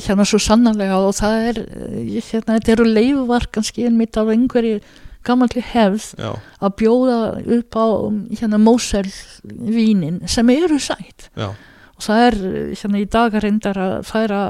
hérna 0.00 0.24
svo 0.28 0.40
sannarlega 0.40 0.96
og 1.00 1.14
það 1.16 1.34
er, 1.50 1.60
eh, 1.60 2.22
hérna, 2.24 2.56
þetta 2.56 2.72
eru 2.72 2.86
leifvar 2.88 3.46
kannski 3.52 3.86
einmitt 3.88 4.16
af 4.16 4.32
einhverju 4.32 4.80
gammalli 5.24 5.62
hefð 5.64 6.10
já, 6.18 6.32
að 6.60 6.76
bjóða 6.80 7.18
upp 7.58 7.78
á 7.78 7.86
um, 8.08 8.20
hérna 8.32 8.60
Mosel 8.60 9.08
vínin 9.44 10.22
sem 10.30 10.50
eru 10.54 10.78
sætt 10.82 11.30
já, 11.34 11.50
og 11.94 12.06
það 12.06 12.26
er 12.28 12.38
hérna 12.74 13.02
í 13.02 13.08
dag 13.10 13.38
reyndar 13.42 13.80
að 13.80 13.96
færa 14.08 14.44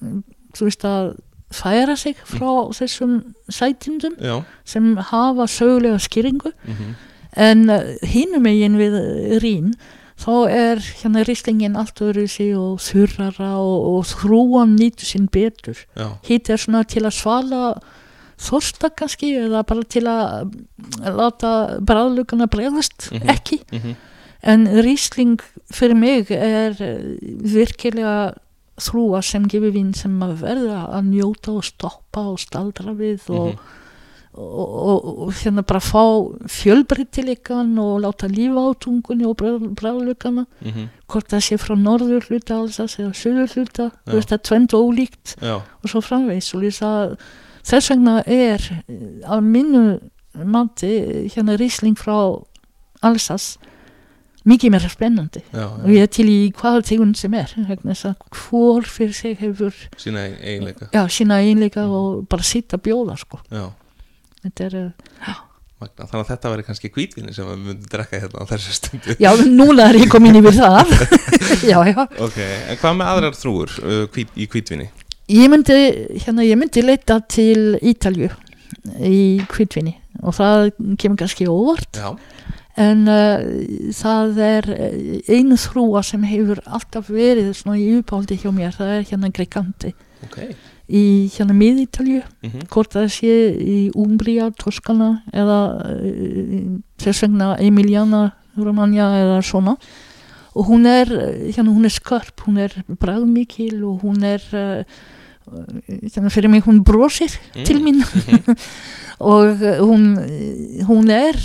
mm, 0.00 0.20
þú 0.54 0.68
veist 0.70 0.88
að 0.88 1.14
færa 1.54 1.96
sig 1.96 2.18
frá 2.26 2.70
þessum 2.74 3.18
sætindum 3.52 4.16
já. 4.18 4.42
sem 4.64 4.96
hafa 4.96 5.46
sögulega 5.46 5.98
skýringu. 6.02 6.52
Mhm, 6.64 6.94
en 7.36 7.68
hínum 8.02 8.42
megin 8.46 8.78
við 8.78 8.96
eh, 9.00 9.38
rín 9.42 9.74
þá 10.20 10.48
er 10.50 10.78
hérna 10.78 11.24
rislingin 11.26 11.76
allt 11.76 11.98
öðru 12.00 12.28
sig 12.30 12.54
og 12.56 12.78
þurrara 12.82 13.56
og, 13.58 13.86
og 13.90 14.06
þrúan 14.06 14.76
nýtu 14.78 15.06
sín 15.08 15.26
betur. 15.30 15.78
Hitt 16.26 16.50
er 16.50 16.62
svona 16.62 16.84
til 16.86 17.04
að 17.04 17.16
svala 17.18 17.62
þorsta 18.38 18.90
kannski 18.96 19.32
eða 19.38 19.62
bara 19.66 19.82
til 19.88 20.04
að 20.10 20.50
mm, 20.50 21.14
láta 21.16 21.52
bræðlugana 21.80 22.46
bregðast 22.50 23.10
Mhm. 23.12 23.28
ekki 23.30 23.60
mhm, 23.72 23.94
en 24.42 24.66
Riesling 24.84 25.38
fyrir 25.72 25.96
mig 25.96 26.30
er 26.30 26.74
eh, 26.80 27.16
virkilega 27.40 28.34
þrúa 28.80 29.22
sem 29.22 29.44
gefur 29.48 29.70
vín 29.72 29.94
sem 29.94 30.18
að 30.20 30.36
verða 30.42 30.80
að 30.98 31.08
njóta 31.12 31.52
og 31.54 31.64
stoppa 31.64 32.24
og 32.32 32.38
staldra 32.42 32.92
við 32.98 33.22
og, 33.30 33.54
Mhm. 33.54 33.58
og, 34.34 34.68
og, 34.90 35.18
og 35.22 35.32
hérna 35.38 35.62
bara 35.62 35.78
fá 35.80 36.02
fjölbreytileikan 36.50 37.78
og 37.78 38.00
láta 38.02 38.26
lífa 38.28 38.60
á 38.66 38.70
tungunni 38.80 39.24
og 39.24 39.36
bræðlugana 39.38 40.44
mhm, 40.60 40.88
hvort 41.08 41.28
það 41.30 41.44
sé 41.46 41.58
frá 41.60 41.76
norður 41.78 42.26
hluta 42.28 42.58
alls 42.58 42.78
eða 42.80 43.12
söður 43.14 43.54
hluta, 43.54 43.90
Já. 43.92 44.10
þú 44.10 44.18
veist 44.18 44.28
það 44.32 44.38
er 44.38 44.44
tvend 44.48 44.74
ólíkt 44.74 45.34
já, 45.40 45.54
og 45.62 45.88
svo 45.90 46.02
framvegis 46.02 46.50
og 46.54 46.62
lýsa 46.66 46.90
að 46.90 47.16
þess 47.64 47.90
vegna 47.94 48.18
er 48.26 48.64
af 49.24 49.40
mínu 49.44 49.84
mati 50.44 50.90
hérna 51.34 51.56
Riesling 51.60 51.96
frá 51.98 52.16
Alsas 53.04 53.54
mikið 54.44 54.72
meira 54.74 54.88
spennandi. 54.92 55.40
Já, 55.54 55.64
og 55.72 55.88
ég 55.88 56.02
er 56.04 56.10
til 56.12 56.26
í 56.28 56.38
hvaða 56.52 56.82
tegund 56.84 57.16
sem 57.16 57.32
er 57.38 57.48
vegna 57.68 57.94
þess 57.94 58.10
að 58.10 58.36
hvor 58.42 58.84
fyrir 58.84 59.14
sig 59.16 59.38
hefur 59.40 59.72
sína 59.96 60.26
ein- 60.26 60.36
eiginleika. 60.42 60.90
Já, 60.92 61.06
sína 61.08 61.38
einleika 61.40 61.86
og 61.88 62.26
bara 62.28 62.42
sitt 62.44 62.74
að 62.76 62.82
bjóða 62.88 63.16
sko. 63.18 63.40
já, 63.50 63.70
þetta 64.44 64.64
er, 64.66 64.76
eh, 64.76 65.34
magna, 65.80 66.06
þannig 66.10 66.24
að 66.26 66.28
þetta 66.34 66.50
væri 66.52 66.66
kannski 66.66 66.90
hvítvinni 66.92 67.34
sem 67.34 67.46
við 67.46 67.56
myndum 67.64 67.88
drekka 67.94 68.20
hérna 68.20 68.44
á 68.44 68.44
þessu 68.52 68.72
stundu. 68.76 69.16
Já, 69.20 69.30
núna 69.48 69.88
er 69.88 69.94
ég 70.02 70.10
komin 70.12 70.36
yfir 70.36 70.58
það. 70.60 70.92
Já, 71.72 71.78
já. 71.88 71.96
Ok, 72.20 72.36
en 72.68 72.76
hvað 72.76 72.96
með 73.00 73.08
aðrar 73.14 73.34
þrúur 73.38 73.70
uh, 73.80 74.06
hvít, 74.12 74.28
í 74.36 74.46
hvítvinni? 74.48 74.90
Ég 75.32 75.50
myndi, 75.52 75.78
hérna, 76.24 76.44
ég 76.44 76.58
myndi 76.60 76.84
leita 76.84 77.20
til 77.28 77.78
Ítalju 77.82 78.30
í 79.00 79.20
kvítvinni 79.50 79.96
og 80.22 80.36
það 80.36 80.70
kemur 81.00 81.18
kannski 81.22 81.46
óvart. 81.50 81.98
Já, 81.98 82.14
en 82.80 83.06
uh, 83.06 83.42
það 83.94 84.38
er 84.42 84.68
uh, 84.74 84.94
einu 85.30 85.58
þrúa 85.60 86.02
sem 86.06 86.22
hefur 86.26 86.60
alltaf 86.66 87.10
verið 87.12 87.52
svona 87.54 87.78
í 87.78 87.90
uppáldi 88.00 88.38
hjá 88.40 88.50
mér 88.54 88.74
það 88.74 88.94
er 88.96 89.04
hérna 89.12 89.30
Gregandi 89.34 89.92
ok. 90.26 90.38
Í 90.84 91.02
hérna 91.32 91.54
miðítalju 91.56 92.22
mhm, 92.44 92.64
hvort 92.72 92.92
það 92.92 93.06
sé 93.14 93.34
í 93.56 93.76
Umbria, 93.96 94.50
Toskana 94.58 95.22
eða 95.32 95.60
uh, 95.86 96.74
þess 97.00 97.24
vegna 97.24 97.54
Emiliana 97.62 98.26
Romagna 98.58 99.08
eða 99.18 99.38
svona. 99.42 99.78
Og 100.54 100.68
hún 100.68 100.84
er, 100.86 101.08
uh, 101.10 101.46
hérna 101.48 101.72
hún 101.72 101.86
er 101.86 101.94
skörp 101.94 102.44
hún 102.48 102.60
er 102.66 102.74
bræðmikil 102.90 103.80
og 103.86 104.02
hún 104.04 104.26
er 104.26 104.42
uh, 104.52 104.82
hérna 105.46 106.30
fyrir 106.32 106.48
mig 106.50 106.64
hún 106.66 106.82
brosir 106.84 107.30
Mm. 107.54 107.64
til 107.64 107.78
mín. 107.84 108.00
Og 109.20 109.60
uh, 109.62 109.78
hún 109.84 110.16
hún 110.88 111.10
er 111.10 111.36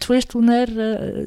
þú 0.00 0.08
veist 0.14 0.32
hún 0.34 0.48
er 0.50 0.70
uh, 0.72 1.24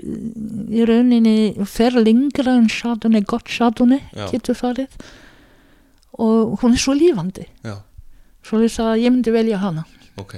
í 0.74 0.82
rauninni 0.88 1.54
fer 1.70 1.92
lengra 1.96 2.58
en 2.58 2.68
Chardonnay 2.68 3.22
gott 3.24 3.46
Já. 3.48 4.28
getur 4.32 4.56
farið. 4.56 4.88
Og 6.20 6.60
hún 6.62 6.74
er 6.74 6.82
svo 6.82 6.94
lífandi 6.98 7.46
já, 7.64 7.78
svo 8.44 8.60
þess 8.60 8.80
að 8.84 9.00
ég 9.06 9.14
myndi 9.14 9.32
velja 9.32 9.58
hana. 9.62 9.86
Ok. 10.20 10.34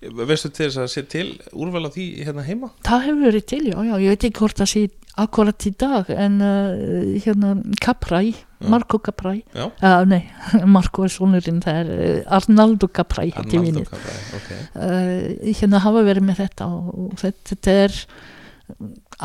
Veistu 0.00 0.48
til 0.48 0.70
þess 0.70 0.78
að 0.80 0.88
sé 0.88 1.02
til 1.04 1.26
úrval 1.52 1.84
á 1.84 1.90
því 1.92 2.06
hérna 2.24 2.44
heima? 2.46 2.70
það 2.86 3.02
hefur 3.04 3.24
verið 3.26 3.44
til, 3.50 3.64
já, 3.68 3.76
já, 3.84 3.94
ég 4.00 4.08
veit 4.14 4.24
ekki 4.24 4.38
hvort 4.40 4.56
það 4.56 4.70
sé 4.72 4.82
akkurat 5.24 5.66
í 5.68 5.72
dag 5.80 6.08
en 6.14 6.38
uh, 6.44 7.18
hérna 7.24 7.54
Caprai, 7.82 8.32
Já. 8.32 8.68
Marco 8.70 8.98
Caprai 9.02 9.42
Já. 9.54 9.66
uh, 9.68 10.02
nei, 10.08 10.22
Marco 10.76 11.04
er 11.06 11.12
sonurinn 11.14 11.60
það 11.64 11.78
er 11.82 11.92
uh, 12.24 12.36
Arnaldo 12.38 12.88
heiti 12.88 13.58
Arnaldo 13.58 13.84
Cabral, 13.90 14.18
ok 14.38 14.50
uh, 14.78 15.52
hérna 15.60 15.82
hafa 15.84 16.04
verið 16.06 16.28
með 16.30 16.42
þetta 16.44 16.68
og, 16.72 17.16
þetta, 17.22 17.78
er 17.86 17.96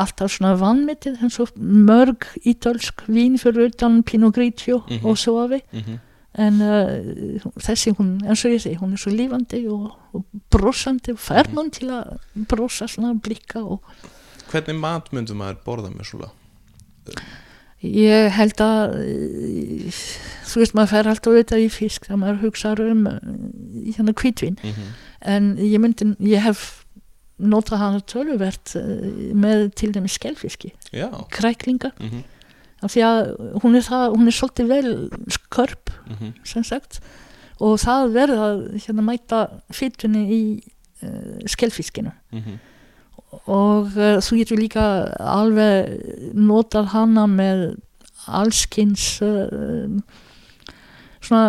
alltaf 0.00 0.32
svona 0.32 0.54
vannmetið 0.58 1.20
eins 1.22 1.36
og 1.42 1.52
mörg 1.60 2.24
ítölsk 2.48 3.04
vín 3.12 3.36
fyrir 3.38 3.70
utan 3.72 4.02
Pinot 4.02 4.34
Grigio 4.34 4.82
Mhm. 4.88 5.04
og 5.04 5.18
Suave 5.18 5.60
mhm, 5.72 5.98
en 6.34 6.56
uh, 6.66 7.44
þessi 7.62 7.92
hún, 7.94 8.16
eins 8.26 8.42
og 8.44 8.50
ég 8.56 8.62
segi, 8.64 8.78
hún 8.80 8.92
er 8.96 8.98
svo 8.98 9.12
lífandi 9.14 9.60
og, 9.70 9.92
og 10.16 10.24
brosandi 10.50 11.12
og 11.14 11.20
fær 11.22 11.46
mann 11.54 11.70
til 11.70 11.92
að 11.94 12.16
brosa 12.50 12.88
svona 12.90 13.12
blikka 13.22 13.62
og 13.62 13.84
hvernig 14.52 14.78
mat 14.80 15.10
myndum 15.12 15.40
maður 15.42 15.60
borða 15.66 15.90
með 15.94 16.10
svona? 16.12 16.30
ég 17.84 18.30
held 18.32 18.60
að 18.64 18.94
uh, 18.96 19.98
þú 20.48 20.62
veist 20.62 20.76
maður 20.76 20.92
fær 20.94 21.10
alltaf 21.10 21.32
auðvitað 21.34 21.64
í 21.66 21.72
fisk 21.72 22.06
þegar 22.06 22.20
maður 22.22 22.38
hugsa 22.46 22.72
um 22.80 23.02
uh, 23.10 23.18
hérna 23.96 24.14
kvítvin 24.16 24.56
Mhm, 24.62 24.86
en 25.34 25.50
ég 25.60 25.80
myndi, 25.80 26.10
ég 26.28 26.40
hef 26.44 26.84
notað 27.38 27.82
hana 27.82 28.00
töluvert 28.08 28.72
uh, 28.80 29.34
með 29.36 29.66
til 29.76 29.92
dæmis 29.92 30.16
skelfiski, 30.16 30.72
já, 30.92 31.08
kræklinga. 31.34 31.90
Mhm, 32.00 32.24
af 32.84 32.92
því 32.92 33.04
að 33.08 33.20
hún 33.62 33.76
er, 33.78 33.84
það, 33.84 34.06
hún 34.16 34.28
er 34.28 34.36
svolítið 34.36 34.66
vel 34.68 34.88
skörp 35.32 35.92
mhm, 36.10 36.34
sem 36.44 36.64
sagt. 36.64 37.00
Og 37.62 37.78
það 37.80 38.10
verða 38.12 38.46
hérna 38.82 39.04
mæta 39.06 39.38
fytunni 39.72 40.24
í 40.28 40.40
uh, 41.04 41.40
skelfiskinu. 41.48 42.12
Mhm, 42.32 42.58
og 43.46 43.94
uh, 43.96 44.18
þú 44.24 44.38
getur 44.42 44.60
líka 44.60 44.84
alveg 45.18 46.32
notað 46.34 46.92
hana 46.94 47.26
með 47.30 47.64
allskins 48.28 49.18
uh, 49.24 49.88
svona 51.24 51.44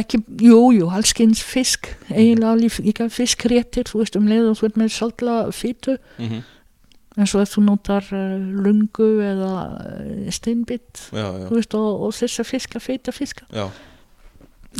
ekki, 0.00 0.18
jú, 0.42 0.60
jú, 0.74 0.88
allskins 0.90 1.42
fisk. 1.46 1.86
Eiginlega 2.10 2.56
líf- 2.58 2.80
líka 2.82 3.06
fiskréttir 3.12 3.86
þú 3.90 4.00
veist 4.02 4.16
um 4.18 4.26
leið 4.30 4.48
og 4.52 4.56
þú 4.58 4.68
ert 4.70 4.80
með 4.82 4.94
saltla 4.96 5.36
fytu 5.54 5.96
mhm, 6.18 6.40
eins 7.20 7.34
og 7.34 7.42
ef 7.44 7.52
þú 7.56 7.62
notar 7.66 8.06
uh, 8.14 8.34
lungu 8.38 9.10
eða 9.26 9.52
steinbitt 10.34 11.04
veist 11.54 11.74
og, 11.78 12.02
og 12.08 12.14
þess 12.16 12.42
að 12.42 12.50
fiska, 12.54 12.82
feita 12.82 13.12
fiska 13.14 13.46
já, 13.54 13.66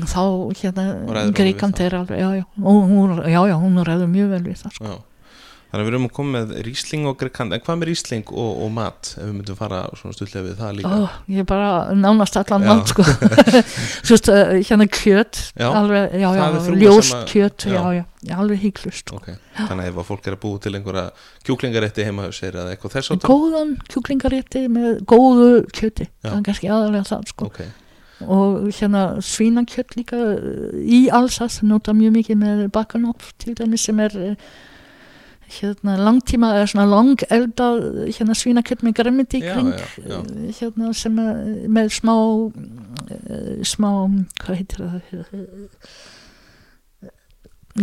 þá 0.07 0.23
hérna 0.63 0.85
við 1.27 1.33
greikandi 1.41 1.87
er 1.89 1.97
alveg, 1.99 2.21
já, 2.23 2.29
já, 2.39 2.45
hún, 2.63 3.17
já, 3.27 3.41
já, 3.51 3.57
hún 3.59 3.81
ræður 3.87 4.11
mjög 4.13 4.29
vel 4.37 4.43
við 4.47 4.61
það 4.65 4.77
sko. 4.79 4.91
Þannig 5.71 5.85
að 5.85 5.87
við 5.87 5.93
erum 5.95 6.07
að 6.09 6.13
koma 6.17 6.31
með 6.41 6.53
Rísling 6.67 7.05
og 7.07 7.15
Grekand 7.21 7.55
en 7.55 7.61
hvað 7.63 7.77
með 7.79 7.89
Rísling 7.93 8.31
og, 8.35 8.49
og 8.65 8.71
mat 8.75 9.11
ef 9.15 9.21
við 9.23 9.35
myndum 9.37 9.59
fara 9.61 9.81
svona 9.95 10.17
stutlega 10.17 10.47
við 10.49 10.57
það 10.59 10.73
líka 10.81 10.91
Ó, 10.91 11.01
ég 11.31 11.43
er 11.45 11.47
bara 11.47 11.69
nánast 11.95 12.39
allan 12.41 12.65
Já. 12.67 12.71
mat 12.73 12.91
sko. 12.91 13.05
þú 14.07 14.11
veist, 14.17 14.31
uh, 14.35 14.55
hérna 14.67 14.87
kjöt 14.91 15.41
Já, 15.55 15.69
alveg, 15.71 16.17
já, 16.19 16.27
það 16.35 16.57
já, 16.59 16.79
ljóst 16.83 17.11
sem 17.13 17.21
að- 17.21 17.29
kjöt 17.31 17.67
já. 17.71 17.75
já, 17.95 18.05
já, 18.27 18.35
alveg 18.43 18.65
hygglust 18.65 19.05
sko. 19.05 19.21
Ok, 19.21 19.29
þannig 19.61 19.85
að 19.85 19.91
ef 19.93 20.01
að 20.03 20.09
fólk 20.11 20.27
er 20.27 20.37
að 20.37 20.41
búa 20.43 20.63
til 20.65 20.73
einhverja 20.81 21.05
kjúklingarétti 21.47 22.07
heima 22.09 22.25
hjá 22.27 22.35
sér 22.41 22.59
eða 22.65 22.73
eitthvað 22.75 22.97
þess 22.97 23.13
áttar 23.15 23.31
góðan 23.31 23.71
kjúklingarétti 23.95 24.65
með 24.75 24.99
góðu 25.15 25.53
kjöti 25.71 26.09
það 26.27 26.35
er 26.41 26.43
kannski 26.51 26.73
aðalega 26.75 27.07
það 27.13 27.31
sko. 27.31 27.47
Ok, 27.53 27.61
og 28.27 28.67
hérna 28.77 29.05
svínakjött 29.23 29.95
líka 29.97 30.19
uh, 30.19 30.75
í 30.83 31.05
Alsas 31.15 31.61
nota 31.63 31.95
mjög 31.97 32.19
mikið 32.19 32.43
með 32.43 32.67
bakanopf 32.75 33.31
til 33.41 33.55
dæmis 33.57 33.87
sem 33.87 34.03
er 34.03 34.19
uh, 34.19 34.35
hérna 35.59 35.97
langtíma 35.99 36.53
eða 36.57 36.69
svona 36.73 36.87
lang 36.91 37.25
elda 37.31 37.69
hérna 38.07 38.37
svínakjött 38.39 38.85
með 38.87 38.97
gremmiti 39.01 39.41
í 39.41 39.45
Já, 39.45 39.53
kring 39.55 39.73
já, 39.73 39.89
já. 40.07 40.21
uh, 40.21 40.47
hérna 40.61 40.93
sem 40.95 41.19
með 41.79 41.91
smá 41.99 42.15
uh, 42.15 43.61
smá 43.67 43.91
hvað 44.45 44.61
heitir 44.61 44.85
það 44.87 45.01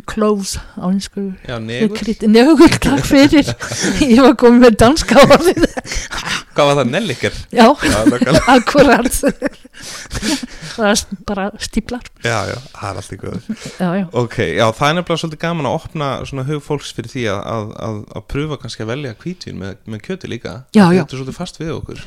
cloves 0.06 0.58
á 0.76 0.86
einsku 0.90 1.30
negull, 1.48 2.74
takk 2.84 3.06
fyrir. 3.08 3.48
Ég 4.04 4.20
var 4.20 4.36
komið 4.40 4.66
með 4.66 4.76
danska 4.82 5.22
orðið. 5.24 5.64
Hvað 6.58 6.70
var 6.70 6.80
það, 6.80 6.90
nelliker? 6.92 7.38
já, 7.56 7.66
akkurat. 8.58 9.08
Bara 11.28 11.48
stíplar 11.62 12.04
já, 12.26 12.38
já, 12.50 12.58
það 12.74 12.90
er 12.90 13.00
allt 13.00 13.14
í 13.14 13.18
já 13.78 14.08
Ok, 14.18 14.38
já, 14.58 14.66
það 14.76 14.90
er 14.90 14.98
nefnilega 14.98 15.22
svolítið 15.22 15.42
gaman 15.42 15.70
að 15.70 15.78
opna 15.80 16.10
svona 16.28 16.46
hug 16.50 16.64
fólks 16.66 16.92
fyrir 16.98 17.14
því 17.14 17.26
að, 17.34 17.40
að, 17.54 17.72
að, 17.88 18.00
að 18.20 18.26
pröfa 18.34 18.60
kannski 18.64 18.86
að 18.86 18.92
velja 18.92 19.16
hvítvin 19.22 19.62
með, 19.62 19.78
með 19.88 20.04
kjöti 20.10 20.32
líka. 20.34 20.56
Já, 20.76 20.84
já. 20.92 21.04
Þetta 21.04 21.08
er 21.08 21.22
svolítið 21.22 21.40
fast 21.40 21.62
við 21.62 21.74
okkur. 21.78 22.04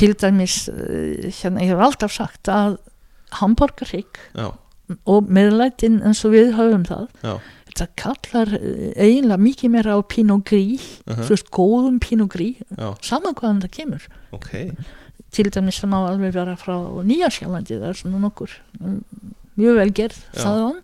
Til 0.00 0.12
dæmis 0.24 0.56
uh, 0.72 1.28
hérna, 1.42 1.66
ég 1.66 1.74
hef 1.74 1.84
alltaf 1.90 2.14
sagt 2.16 2.50
að 2.50 2.78
hamburgerrygg 3.40 4.18
Já, 4.34 4.48
og 5.08 5.28
meðlætin 5.32 6.00
eins 6.06 6.22
og 6.26 6.34
við 6.34 6.54
höfum 6.58 6.86
það. 6.88 7.08
Já, 7.24 7.34
þetta 7.70 7.88
kallar 8.02 8.54
eh, 8.58 8.86
eiginlega 8.96 9.44
mikið 9.44 9.74
meira 9.76 9.96
á 9.96 10.00
Pinot 10.02 10.46
Gris 10.48 10.86
uh 11.06 11.20
þú 11.20 11.28
veist, 11.34 11.52
góðum 11.54 12.00
já, 12.00 12.88
saman 13.02 13.36
hvaðan 13.36 13.62
það 13.66 13.76
kemur. 13.78 14.08
Ok. 14.32 14.50
Til 15.30 15.46
dæmis 15.46 15.78
það 15.78 15.92
má 15.92 15.98
alveg 16.08 16.34
vera 16.34 16.56
frá 16.58 16.74
Nýja 17.06 17.30
Sjálandi, 17.30 17.78
það 17.78 17.92
er 17.92 17.98
svona 18.00 18.18
nokkur 18.18 18.50
mm, 18.80 18.96
mjög 19.60 19.76
vel 19.78 19.92
gerð 19.94 20.18
Já. 20.34 20.40
þaðan 20.42 20.80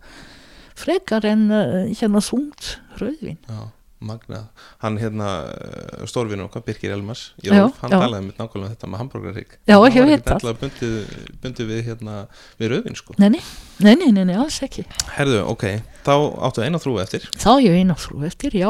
frekar 0.77 1.25
en 1.27 1.47
uh, 1.51 1.79
hérna 1.91 2.21
þungt 2.23 2.69
rauðvin 3.01 3.39
Já, 3.43 3.59
magnað. 3.99 4.43
Hann 4.83 4.97
hérna 5.01 5.27
uh, 5.49 6.03
stórvinur 6.05 6.45
okkar, 6.47 6.61
Birgir 6.67 6.91
Elmars 6.93 7.31
Jólf, 7.41 7.79
hann 7.81 7.89
já. 7.95 7.97
talaði 7.97 8.27
með 8.27 8.37
nákvæmlega 8.43 8.73
þetta 8.75 8.89
með 8.91 9.01
hambúrgarrík 9.01 9.55
Já, 9.65 9.73
hann 9.73 9.81
var 9.81 10.11
ekkert 10.13 10.31
alltaf 10.35 10.59
bundið, 10.61 10.95
bundið 11.41 11.71
við 11.71 11.81
hérna 11.87 12.15
við 12.59 12.71
rauðvin 12.75 12.97
sko. 12.99 13.15
Nei, 13.17 13.29
nei, 13.33 13.41
nei, 13.81 13.95
nei, 13.97 14.11
nei, 14.13 14.23
nei, 14.29 14.35
alls 14.37 14.59
ekki. 14.67 14.85
Herðu, 15.17 15.39
ok, 15.49 15.65
þá 16.05 16.13
áttu 16.49 16.65
eina 16.67 16.81
þrú 16.83 16.97
eftir. 17.01 17.25
Þá 17.41 17.51
ég 17.65 17.79
eina 17.81 17.97
frú 17.97 18.21
eftir, 18.27 18.53
já. 18.59 18.69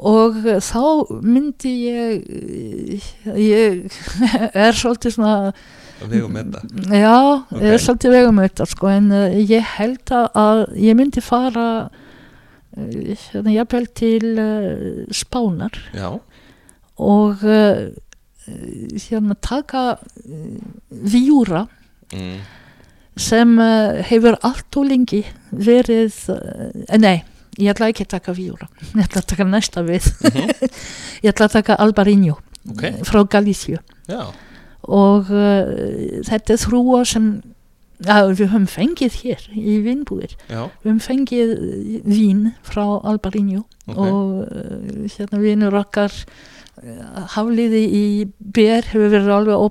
Og 0.00 0.40
uh, 0.42 0.56
þá 0.64 0.82
myndi 1.22 1.74
ég 1.84 2.24
uh, 2.24 3.38
ég 3.38 4.00
er 4.64 4.72
svolítið 4.80 5.18
svona 5.18 5.52
með 6.04 6.56
þetta 6.56 6.96
já, 6.98 7.12
Ok. 7.54 7.60
er 7.62 7.78
svolítið 7.80 8.16
vegum 8.16 8.40
þetta 8.42 8.64
sko, 8.68 8.88
en 8.90 9.12
ég 9.46 9.62
held 9.76 10.10
að- 10.12 10.32
að 10.40 10.64
ég 10.82 10.96
myndi 10.98 11.22
fara 11.22 11.68
uh, 12.76 13.14
hérna, 13.32 13.52
jafnvel 13.54 13.86
til 13.96 14.26
uh, 14.38 15.04
Spánar. 15.14 15.76
Já, 15.94 16.08
og 16.98 17.42
uh, 17.42 17.90
hérna 19.08 19.34
taka 19.40 19.96
Víúra 20.90 21.64
mm, 22.12 22.40
sem 23.16 23.54
hefur 24.10 24.36
allt 24.44 24.76
og 24.76 24.84
lengi 24.90 25.22
verið 25.54 26.12
nei, 27.00 27.22
ég 27.56 27.70
ætla 27.72 27.88
ekki 27.88 28.04
að 28.04 28.12
taka 28.18 28.34
Víúra 28.36 28.68
ég 28.98 29.00
ætla 29.06 29.22
að 29.22 29.30
taka 29.32 29.46
næsta 29.48 29.84
við. 29.86 30.10
Ég 31.24 31.30
ætla 31.32 31.46
að 31.48 31.54
taka 31.60 31.78
Albarinho 31.80 32.36
Ok. 32.68 32.82
frá 33.04 33.22
Galíciu 33.28 33.78
já, 34.08 34.22
og 34.88 35.26
þetta 35.28 36.54
er 36.54 36.60
þrúa 36.62 37.02
sem 37.08 37.26
ja, 38.02 38.24
við 38.26 38.48
höfum 38.48 38.66
fengið 38.70 39.20
hér 39.22 39.46
í 39.54 39.76
vinnbúðir 39.84 40.34
við 40.48 40.88
höfum 40.88 41.04
fengið 41.04 41.54
uh, 41.54 42.02
vín 42.08 42.42
frá 42.66 42.84
Albarinho 43.06 43.62
ok. 43.86 43.96
og 43.98 44.42
uh, 44.48 45.06
hérna 45.14 45.40
vinur 45.42 45.78
okkar 45.78 46.12
uh, 46.82 47.24
hafliði 47.36 47.82
í 47.86 48.04
BR 48.38 48.90
hefur 48.90 49.12
verið 49.14 49.32
alveg 49.36 49.64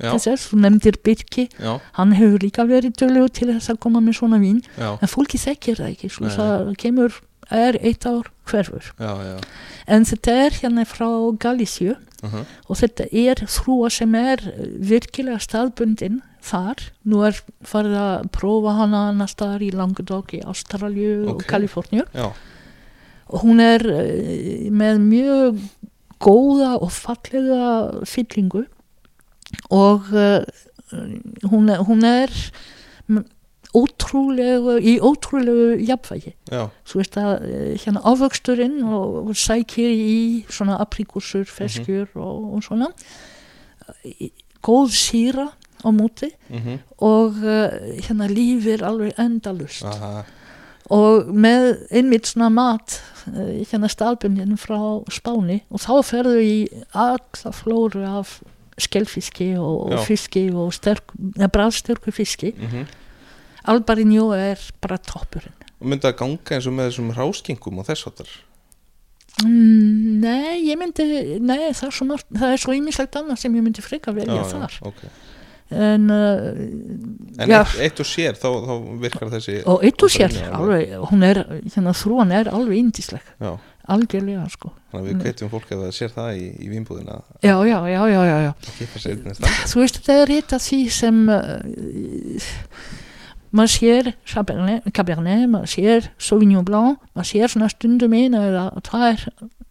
til 0.00 0.20
þess, 0.26 0.50
þú 0.50 0.60
nefndir 0.64 1.00
Birki. 1.06 1.48
Já, 1.60 1.72
hann 1.98 2.14
hefur 2.18 2.44
líka 2.44 2.66
verið 2.68 2.98
duglegur 3.00 3.32
til 3.36 3.50
þess 3.52 3.72
að 3.72 3.82
koma 3.86 4.02
með 4.04 4.20
svona 4.20 4.40
vín. 4.42 4.62
Já, 4.76 4.94
en 4.98 5.10
fólki 5.10 5.40
þekkir 5.40 5.82
það 5.82 5.92
ekki. 5.94 6.12
Svo 6.16 6.32
það 6.34 6.72
kemur, 6.82 7.20
er 7.50 7.78
eitt 7.82 8.06
ár 8.08 8.30
hverfur. 8.50 8.92
Já, 8.98 9.38
en 9.90 10.06
þetta 10.08 10.38
er 10.46 10.58
hérna 10.62 10.86
frá 10.88 11.08
Galíciu 11.40 11.94
uh 12.20 12.42
og 12.68 12.76
þetta 12.76 13.06
er 13.16 13.40
þrúa 13.48 13.88
sem 13.90 14.14
er 14.14 14.42
virkilega 14.78 15.40
staðbundin 15.40 16.20
þar, 16.42 16.80
nú 17.04 17.22
er 17.26 17.36
farið 17.66 17.96
að 18.00 18.28
prófa 18.34 18.72
hana 18.78 19.00
annar 19.10 19.28
staðar 19.30 19.62
í 19.66 19.70
Languedoc 19.76 20.34
í 20.38 20.42
Ástralju 20.48 21.12
og 21.28 21.34
Ok. 21.36 21.44
Kaliforníu. 21.50 22.06
Og 23.30 23.44
hún 23.44 23.60
er 23.62 23.84
uh, 23.86 24.70
með 24.74 25.02
mjög 25.04 25.60
góða 26.20 26.74
og 26.82 26.90
fallega 26.92 28.04
fyllingu 28.08 28.64
og 29.70 30.08
uh, 30.12 30.42
hún, 31.50 31.70
er- 31.70 31.84
hún 31.86 32.04
er 32.04 32.34
ótrúlegu, 33.70 34.78
í 34.82 34.96
ótrúlegu 34.98 35.76
jafnvægi. 35.86 36.32
Þú 36.90 36.98
veist 36.98 37.16
að 37.22 37.44
eh, 37.46 37.74
hérna 37.78 38.00
ávöxturinn 38.02 38.80
og, 38.82 39.28
og 39.30 39.36
sækir 39.38 39.92
í 39.94 40.16
svona 40.50 40.74
aprikúsur, 40.82 41.44
feskjur 41.46 42.08
og, 42.18 42.48
og 42.56 42.64
svona. 42.66 42.88
Góð 44.66 44.90
síra 44.98 45.46
á 45.84 45.88
móti. 45.94 46.30
Mhm. 46.50 46.78
Og 47.00 47.40
uh, 47.40 47.68
hérna 48.04 48.28
lífir 48.30 48.82
alveg 48.84 49.14
endalust 49.18 49.84
Aha, 49.84 50.24
og 50.90 51.28
með 51.30 51.86
einmitt 51.94 52.26
svona 52.26 52.48
mat 52.50 52.98
uh, 53.30 53.62
hérna 53.70 53.88
staðbundin 53.90 54.56
frá 54.58 54.78
Spáni 55.12 55.60
og 55.70 55.80
þá 55.84 55.92
ferðu 56.04 56.40
í 56.42 56.56
alla 56.92 57.52
flóru 57.54 58.02
af 58.08 58.40
skelfiski 58.80 59.52
og, 59.60 59.90
Já. 59.92 59.98
og 59.98 60.06
fiski 60.08 60.44
og 60.56 60.72
sterk, 60.72 61.12
bræðstörku 61.52 62.12
fiski. 62.16 62.54
Mhm. 62.56 62.86
Albarinjó 63.68 64.30
er 64.32 64.58
bara 64.80 64.96
toppurinn. 64.96 65.52
Og 65.80 65.86
myndi 65.88 66.08
að 66.08 66.16
ganga 66.16 66.56
eins 66.56 66.66
og 66.66 66.72
með 66.76 66.88
þessum 66.90 67.10
ráskingum 67.16 67.78
og 67.82 67.86
þess 67.90 68.08
áttar 68.08 68.30
Mm, 69.44 70.20
nei, 70.20 70.58
ég 70.68 70.76
myndi, 70.76 71.04
nei, 71.40 71.70
það 71.72 71.86
er 71.86 71.94
svo, 71.94 72.16
er 72.50 72.60
svo 72.60 72.74
ímislegt 72.76 73.14
annað 73.16 73.38
sem 73.40 73.54
ég 73.56 73.62
myndi 73.64 73.80
freka 73.84 74.12
velja 74.12 74.42
þar. 74.50 74.74
ok 74.90 75.04
En, 75.70 76.10
uh, 76.10 77.38
En 77.38 77.50
já, 77.50 77.60
eitt, 77.60 77.74
eitt 77.86 78.00
og 78.02 78.06
sér, 78.08 78.34
þá, 78.34 78.48
þá 78.66 78.72
virkar 79.04 79.28
þessi 79.30 79.60
og 79.70 79.84
eitt 79.86 80.02
og 80.02 80.10
sér, 80.10 80.34
alveg, 80.56 80.96
hún 81.12 81.22
er, 81.26 81.40
hérna, 81.62 81.92
þrúan 81.94 82.34
er 82.34 82.50
alveg 82.50 82.80
indisleg, 82.80 83.28
Já, 83.38 83.52
algjörlega, 83.94 84.48
sko. 84.50 84.72
þannig 84.90 85.04
að 85.04 85.06
við 85.12 85.28
hvetjum 85.28 85.52
fólk 85.52 85.70
að 85.76 85.84
það 85.84 85.94
sér 86.00 86.14
það 86.16 86.40
í, 86.40 86.48
í 86.50 86.72
vínbúðina 86.72 87.20
Já, 87.46 87.54
já, 87.68 87.76
já, 87.86 88.00
já, 88.10 88.24
já, 88.26 88.34
já. 88.48 88.50
Þú 89.70 89.84
veist, 89.84 90.00
þetta 90.00 90.18
er 90.24 90.34
eitt 90.40 90.56
af 90.58 90.66
því 90.66 90.80
sem, 90.98 91.22
uh, 91.36 92.82
maður 93.54 93.74
sér 93.76 94.12
Cabernet, 94.34 94.90
Cabernet, 94.90 95.46
maður 95.54 95.74
sér 95.76 96.12
Sauvignon 96.18 96.66
Blanc, 96.66 96.98
maður 97.14 97.30
sér 97.30 97.54
svona 97.54 97.70
stundum 97.70 98.18
eina 98.18 98.42
eða 98.50 98.68
tvær 98.90 99.26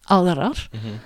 aðrar. 0.10 0.68
Mm 0.80 1.00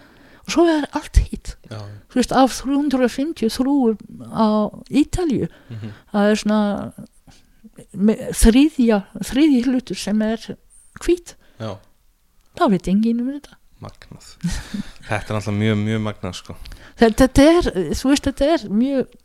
og 0.43 0.51
svo 0.51 0.65
er 0.67 0.87
allt 0.91 1.19
hitt. 1.23 1.55
Já, 1.71 1.79
þú 2.14 2.20
veist, 2.22 2.36
af 2.38 2.53
350 2.61 3.49
þrúur 3.57 3.97
á 4.30 4.70
Ítalju 4.93 5.49
mhm, 5.49 5.95
það 6.14 6.30
er 6.30 6.41
svona 6.43 6.61
með, 7.93 8.22
þriðja, 8.38 8.99
þriðji 9.32 9.64
hlutur 9.68 9.99
sem 9.99 10.22
er 10.26 10.45
hvít, 11.03 11.36
já, 11.57 11.74
þá 12.59 12.66
veit 12.70 12.89
enginn 12.91 13.24
um 13.24 13.34
þetta. 13.34 13.57
Magnað. 13.84 14.28
Þetta 15.09 15.34
er 15.34 15.38
alltaf 15.39 15.55
mjög, 15.57 15.80
mjög 15.82 16.03
magnað 16.05 16.36
sko. 16.38 16.53
Þetta, 17.01 17.26
þetta 17.26 17.47
er, 17.49 17.66
þú 17.99 18.11
veist, 18.14 18.30
þetta 18.30 18.51
er 18.53 18.61
mjög 18.72 19.18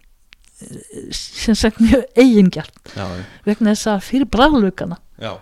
sem 1.14 1.54
sagt 1.54 1.78
mjög 1.78 2.02
eigingjart. 2.18 2.80
Já, 2.96 3.04
vegna 3.46 3.76
þess 3.76 3.90
að 3.92 4.00
fyrir 4.08 4.30
bræðlugana 4.32 4.98
já, 5.22 5.36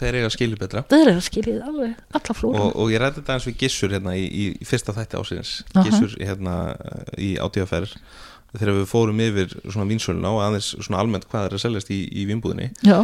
þeir 0.00 0.18
eiga 0.20 0.30
skilju 0.34 0.58
betra. 0.60 0.84
Það 0.90 1.02
er 1.04 1.10
að 1.12 1.22
skiljið 1.26 1.60
alveg 1.66 2.18
alla 2.18 2.36
flóra 2.36 2.62
og, 2.64 2.74
og 2.82 2.92
ég 2.92 3.02
rætti 3.02 3.22
þetta 3.22 3.36
eins 3.36 3.48
við 3.48 3.58
Gissur 3.62 3.94
hérna 3.96 4.16
í, 4.18 4.26
í, 4.26 4.46
fyrsta 4.66 4.94
þætti 4.96 5.20
ásins 5.20 5.52
Aha. 5.74 5.86
Gissur 5.86 6.16
hérna 6.20 6.56
í 7.20 7.34
átíðaferð 7.40 7.96
þegar 8.56 8.76
við 8.78 8.86
fórum 8.90 9.20
yfir 9.20 9.56
svona 9.64 9.88
vínsöluna 9.90 10.32
og 10.32 10.44
aðeins 10.44 10.74
svona 10.78 11.00
almennt 11.02 11.26
hvað 11.30 11.48
er 11.48 11.56
að 11.56 11.64
seljast 11.66 11.90
í, 11.92 12.02
í 12.08 12.24
vínbúðinni 12.28 12.70
já, 12.86 13.02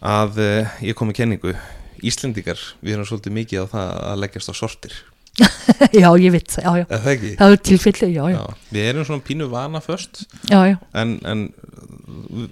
að 0.00 0.40
uh, 0.40 0.74
ég 0.84 0.96
kom 0.98 1.10
með 1.10 1.22
kenningu. 1.22 1.54
Íslendingar, 2.00 2.60
við 2.80 2.94
erum 2.96 3.08
svolítið 3.08 3.34
mikið 3.36 3.64
á 3.64 3.66
það 3.74 3.88
að 4.08 4.20
leggjast 4.22 4.52
á 4.52 4.54
sortir. 4.56 4.94
Já, 6.02 6.08
ég 6.20 6.32
veit 6.34 6.50
það, 6.50 6.64
já, 6.64 6.72
já. 6.80 6.84
Það 6.90 7.24
það 7.38 7.52
er 7.54 7.60
tilfelli, 7.68 8.08
já, 8.12 8.22
já, 8.32 8.34
Já, 8.34 8.56
við 8.74 8.88
erum 8.90 9.06
svona 9.08 9.24
pínu 9.24 9.46
vana 9.48 9.80
först 9.80 10.24
já, 10.50 10.58
já. 10.66 10.74
En, 10.98 11.14
en 11.24 11.44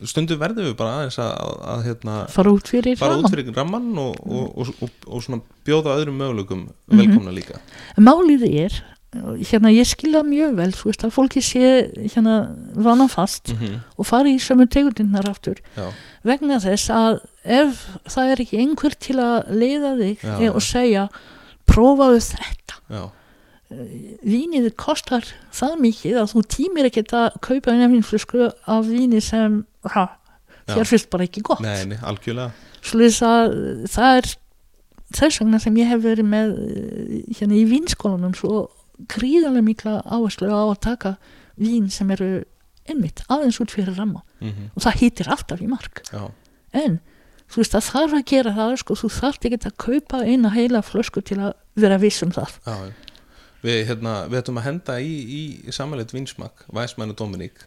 stundum 0.09 0.39
verðum 0.41 0.69
við 0.69 0.77
bara 0.79 0.99
aðeins 0.99 1.19
að, 1.23 1.33
að, 1.33 1.57
að 1.73 1.83
hérna, 1.89 2.19
fara 2.35 2.53
út 2.55 2.71
fyrir 2.71 2.99
fara 3.01 3.17
út 3.19 3.31
fyrir 3.33 3.51
ramman 3.57 3.89
og, 4.03 4.21
og, 4.27 4.63
og, 4.63 4.93
og, 5.09 5.27
og 5.31 5.43
bjóða 5.67 5.97
öðrum 5.99 6.21
möguleikum 6.21 6.69
Mhm. 6.89 6.99
velkomna 7.03 7.35
líka. 7.35 7.59
Málið 7.99 8.45
er, 8.49 8.79
hérna 9.49 9.71
ég 9.73 9.89
skilja 9.89 10.23
mjög 10.23 10.55
vel, 10.57 10.71
þú 10.73 10.91
veist 10.91 11.05
að 11.05 11.15
fólki 11.17 11.41
sé 11.45 11.91
hérna 12.13 12.55
vana 12.75 13.09
fast 13.09 13.53
mm 13.55 13.81
og 13.99 14.07
fari 14.07 14.37
í 14.37 14.41
sömu 14.41 14.69
tegundinnar 14.69 15.29
aftur. 15.29 15.57
Já, 15.77 15.89
vegna 16.25 16.61
þess 16.61 16.91
að 16.91 17.21
ef 17.45 17.85
það 18.09 18.33
er 18.33 18.43
ekki 18.45 18.59
einhver 18.63 18.95
til 19.01 19.17
að 19.17 19.49
leiða 19.51 19.97
þig 19.99 20.19
já. 20.23 20.53
og 20.53 20.63
segja 20.63 21.09
prófaðu 21.69 22.21
þetta. 22.21 22.79
Já, 22.89 23.03
vínið 23.69 24.71
kostar 24.81 25.27
það 25.53 25.75
mikið 25.83 26.19
að 26.23 26.31
þú 26.33 26.43
tímir 26.55 26.89
ekkert 26.89 27.13
að 27.17 27.39
kaupa 27.45 27.75
nefnflösku 27.77 28.49
af 28.49 28.87
víni 28.89 29.21
sem 29.25 29.61
ha, 29.93 30.07
þér 30.71 30.89
finnst 30.89 31.11
bara 31.13 31.27
ekki 31.29 31.45
gott. 31.45 31.61
Nei, 31.65 31.85
nei, 31.91 31.99
algjörlega. 32.01 32.53
Það 32.81 34.15
er 34.15 34.31
þess 35.19 35.41
vegna 35.43 35.61
sem 35.61 35.77
ég 35.81 35.91
hef 35.91 36.01
verið 36.05 36.31
með 36.33 36.55
eh, 36.65 37.19
hérna 37.37 37.59
í 37.59 37.67
vínskólanum 37.69 38.37
svo 38.37 38.69
gríðarlega 39.13 39.67
mikla 39.67 39.99
áherslu 40.05 40.49
á 40.49 40.65
að 40.65 40.81
taka 40.89 41.13
vín 41.61 41.91
sem 41.93 42.09
eru 42.15 42.31
einmitt 42.89 43.21
aðeins 43.29 43.61
út 43.61 43.75
fyrir 43.75 43.99
ramma. 43.99 44.25
Mm 44.41 44.71
og 44.75 44.85
það 44.85 44.99
hýtir 45.03 45.29
alltaf 45.29 45.61
í 45.61 45.69
mark. 45.69 46.03
Já, 46.09 46.31
en 46.73 47.01
þú 47.49 47.61
veist 47.61 47.77
það 47.77 47.91
þarf 47.91 48.17
að 48.17 48.25
gera 48.33 48.55
það 48.57 48.73
sko, 48.81 48.97
þú 48.97 49.13
þarf 49.13 49.45
ekki 49.45 49.61
að 49.61 49.77
kaupa 49.77 50.23
eina 50.25 50.55
heila 50.57 50.81
flösku 50.83 51.21
til 51.21 51.41
að 51.43 51.53
vera 51.77 52.01
viss 52.01 52.23
um 52.25 52.33
það. 52.33 52.57
Já, 52.65 52.77
já 52.89 53.08
Við, 53.59 53.79
hérna, 53.89 54.13
við 54.31 54.39
ætlum 54.39 54.61
að 54.61 54.67
henda 54.69 54.97
í, 55.03 55.15
í 55.35 55.73
samanleitt 55.75 56.13
vinsmak, 56.15 56.63
Væsmenn 56.71 57.11
og 57.11 57.17
Dominík 57.19 57.65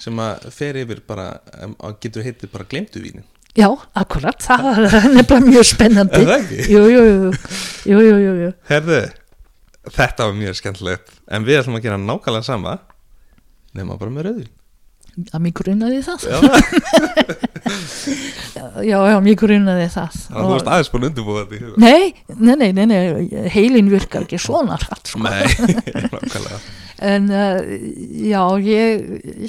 sem 0.00 0.22
að 0.24 0.46
fer 0.56 0.78
yfir 0.80 1.02
bara, 1.04 1.26
að 1.60 1.98
getur 2.00 2.24
heitið 2.24 2.52
bara 2.54 2.68
glemdu 2.70 3.02
vínin 3.04 3.26
Já, 3.54 3.68
akkurat, 3.94 4.40
það 4.42 4.64
er 4.72 5.04
nefnilega 5.12 5.44
mjög 5.44 5.66
spennandi. 5.68 6.16
Er 6.18 6.24
það 6.26 6.40
ekki? 6.40 6.64
Jú, 6.72 6.80
jú, 6.90 7.02
jú. 8.40 8.48
Herðu, 8.66 9.02
þetta 9.94 10.26
var 10.26 10.34
mjög 10.40 10.58
skemmtilegt 10.58 11.12
En 11.28 11.46
við 11.46 11.60
ætlum 11.60 11.78
að 11.78 11.84
gera 11.86 12.00
nákvæmlega 12.00 12.48
sama 12.48 12.78
Nefna 13.74 13.98
bara 14.00 14.14
með 14.16 14.30
rauðin 14.30 14.52
að 15.30 15.42
mig 15.44 15.54
grunaði 15.56 16.00
það. 16.04 16.18
Já, 16.30 16.38
Já, 18.84 18.96
já, 19.08 19.16
mig 19.22 19.36
grunaði 19.38 19.86
það. 19.92 20.16
Þannig 20.26 20.40
að 20.40 20.46
þú 20.48 20.54
veist 20.54 20.70
aðeins 20.74 20.90
búin 20.92 21.04
að 21.04 21.10
undirbúa 21.10 21.42
þetta 21.42 21.82
Nei, 21.84 22.02
nei, 22.34 22.54
nei, 22.60 22.70
nei, 22.74 22.86
nei, 22.90 23.44
heilin 23.54 23.90
virkar 23.92 24.26
ekki 24.26 24.40
svona 24.42 24.78
hratt 24.82 25.12
sko. 25.12 25.22
Nei, 25.24 25.44
nákvæmlega. 26.04 26.58
En 27.04 27.28
uh, 27.30 27.60
já, 28.24 28.42
ég, 28.64 29.04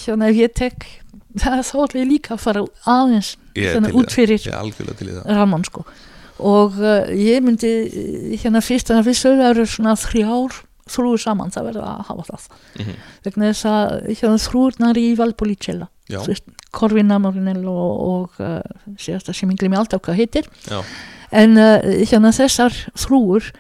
hérna, 0.06 0.30
ég 0.36 0.54
tek, 0.58 0.88
það 1.42 1.62
þá 1.70 1.76
ætla 1.86 2.02
ég 2.04 2.12
líka 2.12 2.36
að 2.36 2.44
fara 2.46 2.66
aðeins 2.96 3.34
er 3.56 3.76
hérna, 3.76 3.94
út 3.98 4.14
fyrir 4.14 4.46
ramman 5.26 5.66
sko. 5.68 5.86
Og 6.46 6.80
uh, 6.82 7.08
ég 7.16 7.44
myndi, 7.46 7.72
eh, 7.88 8.32
hérna 8.42 8.62
fyrst 8.64 8.92
en 8.92 9.00
að 9.00 9.10
fyrst 9.10 9.28
þau 9.28 9.46
eru 9.50 9.68
svona 9.70 9.96
þrjár 10.00 10.58
þrúur 10.90 11.22
saman, 11.22 11.52
það 11.52 11.68
verður 11.72 11.88
að 11.90 12.06
hafa 12.10 12.26
það. 12.30 12.48
Mhm. 12.80 12.96
Vegna 13.26 13.52
þess 13.52 13.66
að 13.66 14.08
hérna 14.20 14.38
þrúurnar 14.46 14.98
í 15.02 15.08
Valpolicella, 15.18 15.88
Corvina 16.72 17.18
Morinello 17.20 17.74
og, 17.74 18.40
uh, 18.40 18.62
síðasta 18.98 19.34
sem 19.34 19.50
ég 19.50 19.58
glimi 19.58 19.78
alltaf 19.80 20.02
hvað 20.02 20.20
heitir. 20.22 20.46
já, 20.68 20.84
En 21.32 21.58
uh, 21.58 21.80
hérna 22.06 22.32
þessar 22.32 22.72
þrúur 22.96 23.52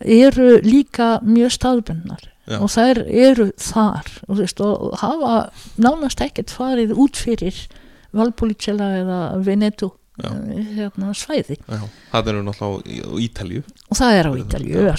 eru 0.00 0.60
líka 0.64 1.20
mjög 1.22 1.52
staðbundnar 1.58 2.22
og 2.50 2.70
þær 2.72 3.04
eru 3.06 3.52
þar 3.60 4.06
og, 4.26 4.38
veist, 4.40 4.60
og 4.60 4.96
hafa 4.98 5.50
nánast 5.78 6.20
ekkert 6.24 6.50
farið 6.50 6.96
út 6.96 7.14
fyrir 7.20 7.54
Valpolicella 8.16 8.88
eða 9.04 9.18
Veneto 9.44 9.92
hérna, 10.76 11.12
svæði 11.16 11.56
já 11.58 11.80
Það 12.10 12.30
eru 12.32 12.42
náttúrulega 12.46 12.90
í, 12.90 13.00
á 13.00 13.12
Ítalju 13.26 13.62
og 13.90 13.98
það 13.98 14.16
er 14.18 14.28
á. 14.28 14.32
Ítalju 14.40 14.84
Er 14.84 14.98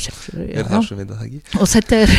og 1.59 1.69
þetta 1.71 2.01
er 2.05 2.15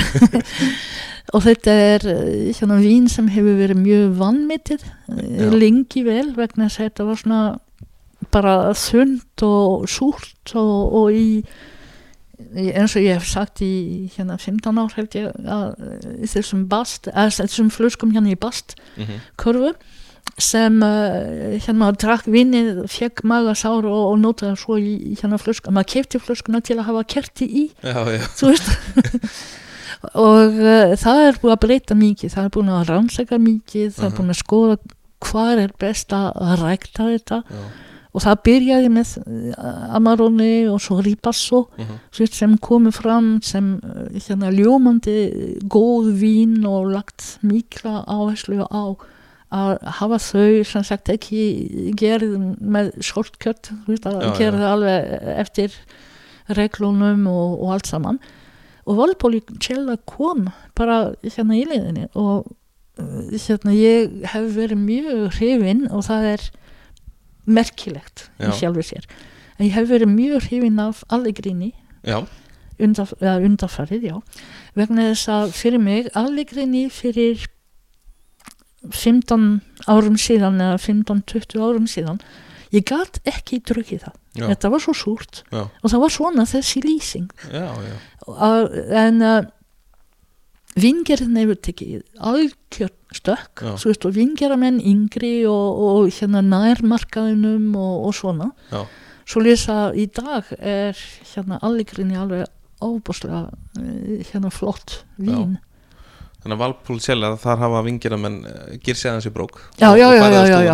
og 1.35 1.45
þetta 1.47 1.75
er 1.89 2.07
eh, 2.13 2.53
hérna 2.57 2.79
vín 2.83 3.11
sem 3.11 3.29
hefur 3.33 3.59
verið 3.61 3.83
mjög 3.83 4.17
vannmitið 4.21 4.87
Já. 4.87 5.51
lengi 5.55 6.07
vel 6.07 6.33
vegna 6.37 6.69
þess 6.69 6.81
að 6.81 6.89
þetta 6.89 7.09
var 7.11 7.23
svona 7.23 7.43
bara 8.33 8.57
þund 8.79 9.45
og 9.47 9.87
súrt 9.91 10.55
og, 10.59 10.97
og 11.03 11.15
í 11.15 11.29
eins 12.53 12.97
og 12.97 13.05
ég 13.05 13.19
hef 13.19 13.27
sagt 13.29 13.63
í 13.65 14.09
hérna 14.17 14.37
15 14.41 14.81
ár 14.83 14.95
held 14.97 15.17
ég 15.17 15.29
að 15.47 15.67
eh, 15.87 16.29
þessum 16.33 16.67
bast, 16.71 17.09
að 17.09 17.35
þessum 17.39 17.71
flöskum 17.73 18.15
hérna 18.15 18.33
í 18.35 18.39
bast 18.39 18.77
mm 18.97 19.05
-hmm. 19.05 19.27
kurvu 19.37 19.73
sem 20.43 20.79
uh, 20.83 21.57
hérna 21.63 21.91
drakk 21.93 22.27
vinnið, 22.31 22.85
fekk 22.91 23.23
magasár 23.29 23.85
og, 23.87 24.01
og 24.13 24.21
notaði 24.23 24.57
svo 24.61 24.79
í, 24.81 25.15
hérna 25.21 25.39
flösku 25.41 25.73
maður 25.75 25.91
kefti 25.97 26.21
flöskuna 26.23 26.63
til 26.65 26.79
að 26.79 26.89
hafa 26.89 27.05
kerti 27.15 27.47
í 27.47 27.65
Já, 27.83 28.01
já, 28.17 28.23
þú 28.39 28.53
veist. 28.53 28.73
Og 30.19 30.57
uh, 30.59 30.97
það 30.99 31.21
er 31.29 31.37
búið 31.39 31.53
að 31.55 31.63
breyta 31.63 31.95
mikið. 31.95 32.33
Það 32.35 32.47
er 32.49 32.53
búið 32.57 32.71
að 32.75 32.89
rannsaka 32.91 33.39
mikið. 33.39 33.93
Það 33.95 34.05
er 34.05 34.11
Mhm. 34.11 34.17
búið 34.19 34.33
að 34.33 34.41
skoða 34.41 34.77
hvað 35.23 35.61
er 35.63 35.73
best 35.79 36.13
að 36.17 36.57
rækta 36.59 37.07
þetta. 37.13 37.39
Já. 37.47 37.63
Og 38.13 38.21
það 38.21 38.41
byrjaði 38.45 38.89
með 38.93 39.13
uh, 39.23 39.95
Amarone 39.97 40.49
og 40.73 40.81
svo 40.83 40.99
Ripasso 41.01 41.63
mhm. 41.79 42.01
þú 42.13 42.25
veist, 42.25 42.35
sem 42.35 42.59
komið 42.59 42.99
fram 42.99 43.29
sem 43.47 43.71
uh, 43.79 44.09
hérna, 44.13 44.51
ljómandi 44.53 45.15
góð 45.71 46.11
vín 46.19 46.67
og 46.67 46.91
lagt 46.93 47.39
mikla 47.47 48.03
áherslu 48.05 48.67
á 48.69 48.99
að 49.53 49.75
hafa 49.99 50.19
þau 50.23 50.63
sem 50.69 50.85
sagt 50.87 51.11
ekki 51.13 51.43
gerð 51.99 52.39
með 52.61 52.95
já. 54.57 54.57
það 54.57 54.71
alveg 54.71 55.13
eftir 55.43 55.77
reglunum 56.57 57.27
og, 57.31 57.61
og 57.61 57.75
allt 57.77 57.91
saman. 57.91 58.19
Og 58.89 58.99
Valpolicella 58.99 59.99
kom 60.11 60.49
bara 60.79 61.13
hérna 61.23 61.59
í 61.59 61.63
leiðinni 61.69 62.09
og 62.19 62.49
uh, 62.99 63.31
hérna 63.37 63.77
ég 63.77 64.17
hef 64.33 64.49
verið 64.57 64.83
mjög 64.83 65.37
hrifin 65.37 65.87
og 65.93 66.07
það 66.09 66.29
er 66.33 66.49
merkilegt 67.47 68.29
í 68.41 68.49
Já. 68.49 68.57
sjálfu 68.59 68.87
sér. 68.87 69.09
En 69.59 69.67
ég 69.69 69.75
hef 69.77 69.91
verið 69.91 70.11
mjög 70.15 70.49
hrifin 70.49 70.81
af 70.83 71.03
Allegrini. 71.13 71.73
Undarfarið, 72.83 74.09
já. 74.09 74.17
Vegna 74.75 75.11
þess 75.13 75.31
að 75.31 75.53
fyrir 75.55 75.83
mig 75.83 76.09
Allegrini 76.19 76.89
fyrir 76.91 77.45
15 78.91 79.61
árum 79.91 80.17
síðan 80.19 80.61
eða 80.63 80.81
15-20 80.83 81.63
árum 81.63 81.87
síðan 81.91 82.21
ég 82.73 82.87
gat 82.89 83.21
ekki 83.29 83.61
drukkið 83.69 84.07
það. 84.07 84.19
Já, 84.33 84.47
þetta 84.49 84.71
var 84.73 84.81
svo 84.81 84.95
súrt 84.97 85.43
já, 85.53 85.67
og 85.69 85.91
það 85.93 86.03
var 86.03 86.13
svona 86.15 86.45
þessi 86.49 86.81
lýsing. 86.87 87.33
Já, 87.53 87.67
já. 87.85 87.97
en 89.03 89.21
uh, 89.21 89.43
vingerðin 90.81 91.41
hefur 91.43 91.61
tekið 91.69 92.03
algjör 92.17 92.93
stökk 93.13 93.65
vingeramenn 94.17 94.81
yngri 94.81 95.43
og, 95.45 95.83
og 95.85 96.09
hérna 96.17 96.41
nærmarkaðinum 96.47 97.75
og, 97.77 98.07
og 98.09 98.17
svona. 98.17 98.49
Já. 98.73 98.87
svo 99.29 99.45
lýsa 99.45 99.77
í 99.93 100.09
dag 100.09 100.49
er 100.59 100.97
hérna 101.35 101.61
alligrinni 101.61 102.17
alveg 102.17 102.49
ábúslega 102.83 103.51
hérna 104.33 104.51
flott 104.51 105.03
vín 105.21 105.59
Þannig 106.43 106.57
að 106.57 106.63
Valpúl 106.65 106.99
Sjella, 106.99 107.29
þar 107.39 107.61
hafa 107.61 107.81
vingir 107.87 108.15
að 108.17 108.21
menn 108.25 108.39
ger 108.83 108.99
sér 108.99 109.13
aðeins 109.13 109.29
í 109.29 109.33
brók. 109.35 109.61
Já, 109.79 109.93
já, 109.95 110.09
já, 110.11 110.25
já, 110.27 110.59
já, 110.67 110.73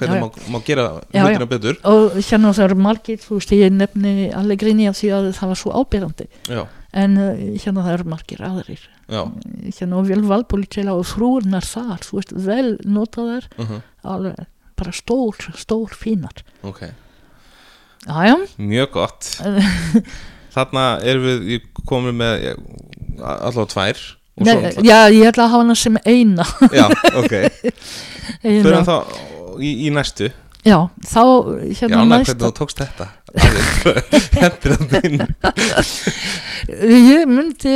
Hvernig, 0.00 0.22
má, 0.22 0.48
má 0.54 0.58
gera 0.64 0.86
hlutina 1.12 1.48
betur? 1.50 1.78
Og 1.90 2.16
hérna 2.16 2.52
það 2.56 2.64
eru 2.70 2.78
margir 2.86 3.20
þú 3.20 3.36
veist 3.36 3.52
ég 3.52 3.76
nefni 3.76 4.30
alligrinni 4.32 4.88
af 4.88 4.96
því 4.96 5.12
að 5.18 5.30
það 5.36 5.52
var 5.52 5.60
svo 5.60 5.74
ábyrrandi 5.76 6.28
Já, 6.48 6.62
en 7.04 7.20
uh, 7.20 7.44
hérna 7.60 7.84
það 7.84 7.92
eru 7.98 8.10
margir 8.14 8.44
aðrir. 8.48 8.88
Já, 9.06 9.22
hérna 9.68 10.00
og 10.00 10.08
vel 10.08 10.22
valpolítela 10.32 10.96
og 10.96 11.08
frúurnar 11.12 11.68
þar 11.68 12.06
þú 12.08 12.20
veist 12.22 12.36
vel 12.48 12.68
notaðar 12.88 13.50
alveg 14.00 14.46
bara 14.76 14.92
stór, 14.96 15.36
stór 15.56 15.92
fínar. 15.96 16.44
Ok. 16.64 16.86
Mjög 18.56 18.92
gott. 18.96 19.28
Þarna 20.56 20.84
erum 21.04 21.44
við 21.44 21.64
komum 21.88 22.16
með 22.16 22.44
ja, 22.46 22.54
allavega 23.20 23.72
tvær 23.72 24.04
Nei, 24.36 24.56
já, 24.84 24.98
ég 25.08 25.30
ætla 25.30 25.46
að 25.46 25.52
hafa 25.54 25.62
hana 25.62 25.76
sem 25.80 25.94
eina, 26.04 26.44
Já, 26.74 26.88
ok. 27.20 27.36
Eina. 28.44 28.64
Förum 28.66 28.84
þá 28.84 28.96
í, 29.64 29.70
í 29.86 29.92
næstu. 29.94 30.28
Já, 30.66 30.80
þá 31.06 31.22
Já, 31.22 31.78
hérna 31.78 32.02
annað 32.02 32.26
hvernig 32.26 32.42
þú 32.42 32.50
tókst 32.58 32.82
þetta? 32.82 33.06
Aðeins, 33.36 34.28
Hendur 34.36 34.76
það 34.82 35.08
inn. 35.08 35.24
Ég 37.14 37.24
myndi 37.30 37.74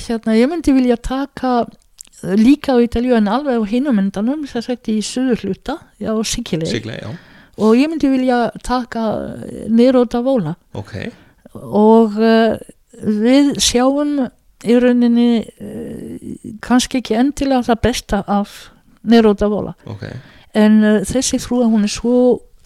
hérna, 0.00 0.34
ég 0.38 0.50
myndi 0.50 0.74
vilja 0.74 0.96
taka 1.02 1.54
líka 2.38 2.74
á 2.74 2.82
Ítalíu 2.82 3.16
en 3.18 3.28
alveg 3.28 3.58
á 3.58 3.64
hinumyndanum 3.66 4.46
þess 4.48 4.70
að 4.72 4.90
í 4.94 4.98
söður 5.04 5.42
hluta 5.42 5.78
á 5.82 6.14
já, 6.22 7.10
og 7.58 7.74
ég 7.76 7.90
myndi 7.90 8.10
vilja 8.10 8.50
taka 8.62 9.02
Nero 9.68 10.04
da 10.06 10.22
Vola 10.24 10.54
ok. 10.72 10.94
Og 11.52 12.14
uh, 12.16 12.54
við 13.02 13.58
sjáum 13.60 14.30
í 14.64 14.76
rauninni 14.82 15.28
uh, 15.42 16.28
kannski 16.64 17.02
ekki 17.02 17.18
endilega 17.18 17.66
það 17.70 17.82
besta 17.88 18.22
af 18.30 18.54
Nero 19.02 19.34
da 19.34 19.48
Vola. 19.50 19.74
Ok, 19.90 20.06
en 20.58 20.78
uh, 20.82 21.00
þessi 21.08 21.40
frúa 21.42 21.70
hún 21.70 21.88
er 21.88 21.92
svo 21.92 22.16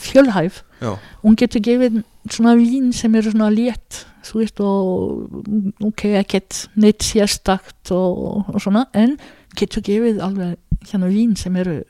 fjölhæf. 0.01 0.63
Já, 0.83 0.93
hún 1.23 1.39
getur 1.41 1.65
gefið 1.65 2.03
svona 2.29 2.57
vín 2.59 2.93
sem 2.93 3.15
eru 3.17 3.33
svona 3.33 3.49
létt 3.55 4.05
þú 4.27 4.43
veist 4.43 4.61
og 4.65 5.87
ok, 5.87 6.05
ekkert 6.21 6.67
neitt 6.79 7.05
sérstakt 7.07 7.93
og, 7.95 8.47
og 8.51 8.61
svona 8.63 8.87
en 8.97 9.17
getur 9.57 9.85
gefið 9.87 10.23
alveg 10.25 10.57
hérna 10.91 11.11
vín 11.13 11.37
sem 11.39 11.57
eru 11.57 11.81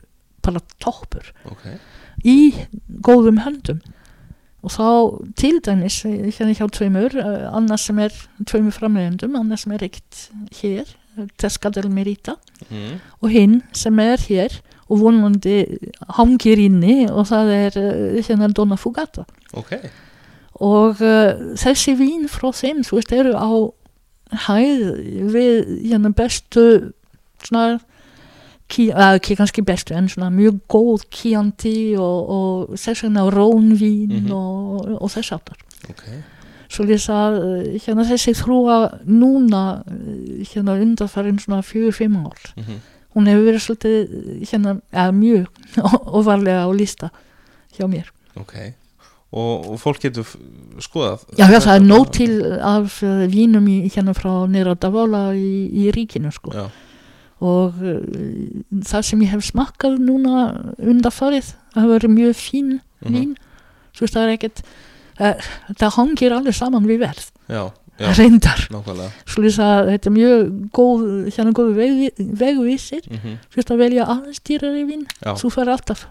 bara 0.45 0.61
toppur. 0.83 1.33
Ok. 1.49 1.65
Í 2.23 2.53
góðum 3.03 3.41
höndum 3.43 3.81
og 4.65 4.73
þá 4.73 4.87
til 5.37 5.59
dæmis 5.63 6.01
hérna 6.03 6.55
hjá 6.57 6.65
tveimur, 6.73 7.13
eh, 7.17 7.45
annars 7.53 7.87
sem 7.87 7.99
er 7.99 8.15
tveimur 8.45 8.73
framleiðendum, 8.75 9.35
annars 9.37 9.65
sem 9.65 9.75
er 9.77 9.85
eitt 9.89 10.23
hér, 10.61 10.95
Tesca 11.37 11.69
del 11.73 11.89
Merita. 11.89 12.35
Mm. 12.69 12.99
og 13.21 13.29
hinn 13.29 13.61
sem 13.73 13.99
er 13.99 14.17
hér 14.17 14.53
og 14.89 14.99
vonandi 15.01 15.63
hangir 16.17 16.59
inni 16.61 17.05
og 17.09 17.27
það 17.29 17.51
er 17.53 17.77
eh, 17.81 18.21
hérna 18.25 18.49
Donna 18.53 18.75
Fugata. 18.75 19.25
Ok, 19.53 19.75
og 20.57 21.01
uh, 21.05 21.53
þessi 21.59 21.93
vín 21.99 22.25
frá 22.31 22.49
þeim 22.55 22.81
þú 22.85 22.97
veist 22.97 23.13
eru 23.13 23.33
á 23.37 23.49
hæð 24.47 24.79
við 25.33 25.67
hérna 25.85 26.11
bestu 26.17 26.63
svona 27.45 27.77
uh, 28.91 29.13
ekki 29.17 29.35
kannski 29.39 29.61
bestu 29.65 29.93
en 29.95 30.09
svona 30.11 30.29
mjög 30.33 30.57
góð 30.69 31.05
kíandi 31.13 31.95
og, 31.97 32.29
og 32.37 32.73
þess 32.77 33.03
vegna 33.05 33.23
rónvín 33.31 34.11
Mhm. 34.23 34.31
og, 34.31 35.01
og 35.01 35.09
þess 35.13 35.31
aftar 35.37 35.57
ok. 35.89 36.03
Svo 36.69 36.83
lýsa 36.83 37.15
uh, 37.31 37.77
hérna 37.79 38.03
þessi 38.03 38.33
þrúa 38.35 38.77
núna 39.07 39.61
uh, 39.87 40.43
hérna 40.51 40.75
undarfærin 40.83 41.39
svona 41.39 41.61
fjögur, 41.63 41.93
fimm 41.95 42.17
ár. 42.25 42.37
Mm 42.57 42.79
hún 43.17 43.25
hefur 43.25 43.45
verið 43.47 43.61
svolítið 43.65 43.95
uh, 44.13 44.41
hérna, 44.45 44.71
eða 44.93 45.11
mjög 45.15 45.45
ofarlega 46.19 46.67
á 46.67 46.71
lista 46.75 47.07
hjá 47.73 47.87
mér. 47.89 48.11
Ok. 48.37 48.53
Og, 49.31 49.71
og 49.73 49.79
fólk 49.81 49.99
getur 50.03 50.27
skoðað 50.79 51.23
Já, 51.39 51.47
já, 51.51 51.57
það 51.59 51.73
er 51.79 51.87
nóg 51.87 52.11
til 52.15 52.35
af 52.61 52.99
vínum 53.31 53.65
í, 53.67 53.79
hérna 53.91 54.13
frá 54.15 54.29
nýra 54.47 54.75
Davala 54.79 55.31
í, 55.35 55.65
í 55.67 55.87
ríkinu 55.91 56.29
sko. 56.31 56.51
já, 56.53 56.67
og 57.41 57.73
uh, 57.83 57.99
það 58.87 59.01
sem 59.05 59.21
ég 59.21 59.29
hef 59.35 59.45
smakkað 59.51 59.97
núna 60.01 60.45
undarfarið, 60.81 61.51
það 61.75 61.89
verður 61.93 62.13
mjög 62.17 62.37
fín 62.39 62.69
Mhm. 63.05 63.13
vín, 63.13 63.33
þú 63.93 64.01
veist 64.01 64.15
það 64.15 64.23
er 64.25 64.31
ekkert 64.37 64.61
uh, 65.21 65.49
það 65.77 65.91
hangir 65.99 66.33
allir 66.33 66.55
saman 66.57 66.87
við 66.89 66.99
verð, 67.03 67.27
já, 67.47 67.61
já, 67.99 68.07
reyndar. 68.17 68.63
Svo 69.29 69.43
lýs 69.45 69.59
að 69.61 69.91
þetta 69.93 70.09
er 70.09 70.15
mjög 70.15 70.49
góð 70.73 71.03
hérna 71.35 71.53
góð 71.53 71.69
veg, 71.77 72.21
vegvísir 72.41 73.05
mm 73.05 73.37
þú 73.53 73.55
veist 73.61 73.71
að 73.71 73.77
velja 73.83 74.07
aðeins 74.09 74.41
dýrari 74.41 74.83
vín. 74.89 75.05
Já. 75.21 75.35
þú 75.37 75.51
fer 75.53 75.69
alltaf 75.69 76.07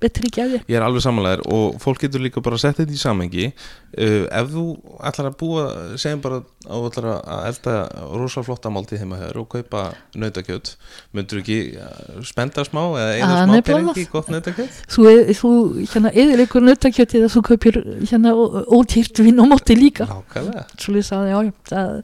betri 0.00 0.28
gæði. 0.32 0.58
Ég 0.68 0.76
er 0.76 0.84
alveg 0.84 1.02
samanlegar 1.04 1.40
og 1.48 1.78
fólk 1.80 2.02
getur 2.04 2.20
líka 2.24 2.42
bara 2.44 2.58
að 2.58 2.62
setja 2.66 2.84
þetta 2.84 2.96
í 2.96 3.00
samengi 3.00 3.46
uh, 3.50 4.26
ef 4.28 4.50
þú 4.52 4.64
ætlar 5.08 5.28
að 5.30 5.36
búa 5.40 5.64
segjum 6.00 6.20
bara 6.24 6.40
að 6.40 6.46
þú 6.68 6.90
ætlar 6.90 7.08
að 7.16 7.46
elda 7.50 7.74
rosa 8.20 8.42
flotta 8.44 8.72
máltíð 8.74 9.02
heima 9.04 9.20
hér 9.22 9.38
og 9.40 9.48
kaupa 9.54 9.84
nautakjöt, 10.20 10.74
myndur 11.16 11.40
ekki 11.42 11.58
uh, 11.80 12.20
spenda 12.28 12.64
smá 12.68 12.82
eða 13.00 13.14
einu 13.16 13.30
Ah, 13.30 13.44
smá 13.48 13.62
peningi 13.70 14.06
gott 14.12 14.28
nautakjöt? 14.32 14.80
Þú, 14.92 15.06
þú 15.40 15.52
hérna 15.94 16.12
eðilegur 16.12 16.66
nautakjötið 16.68 17.28
að 17.28 17.34
þú 17.38 17.44
kaupir 17.52 17.80
hérna 18.10 18.34
ó- 18.36 18.64
ódýrt 18.80 19.22
vín 19.24 19.40
og 19.40 19.48
móti 19.54 19.78
líka. 19.80 20.08
Nákvæmlega, 20.10 20.66
svo 20.76 20.96
lýs 20.98 21.12
að 21.16 21.30
já, 21.32 21.38
já 21.48 21.52
það, 21.72 21.94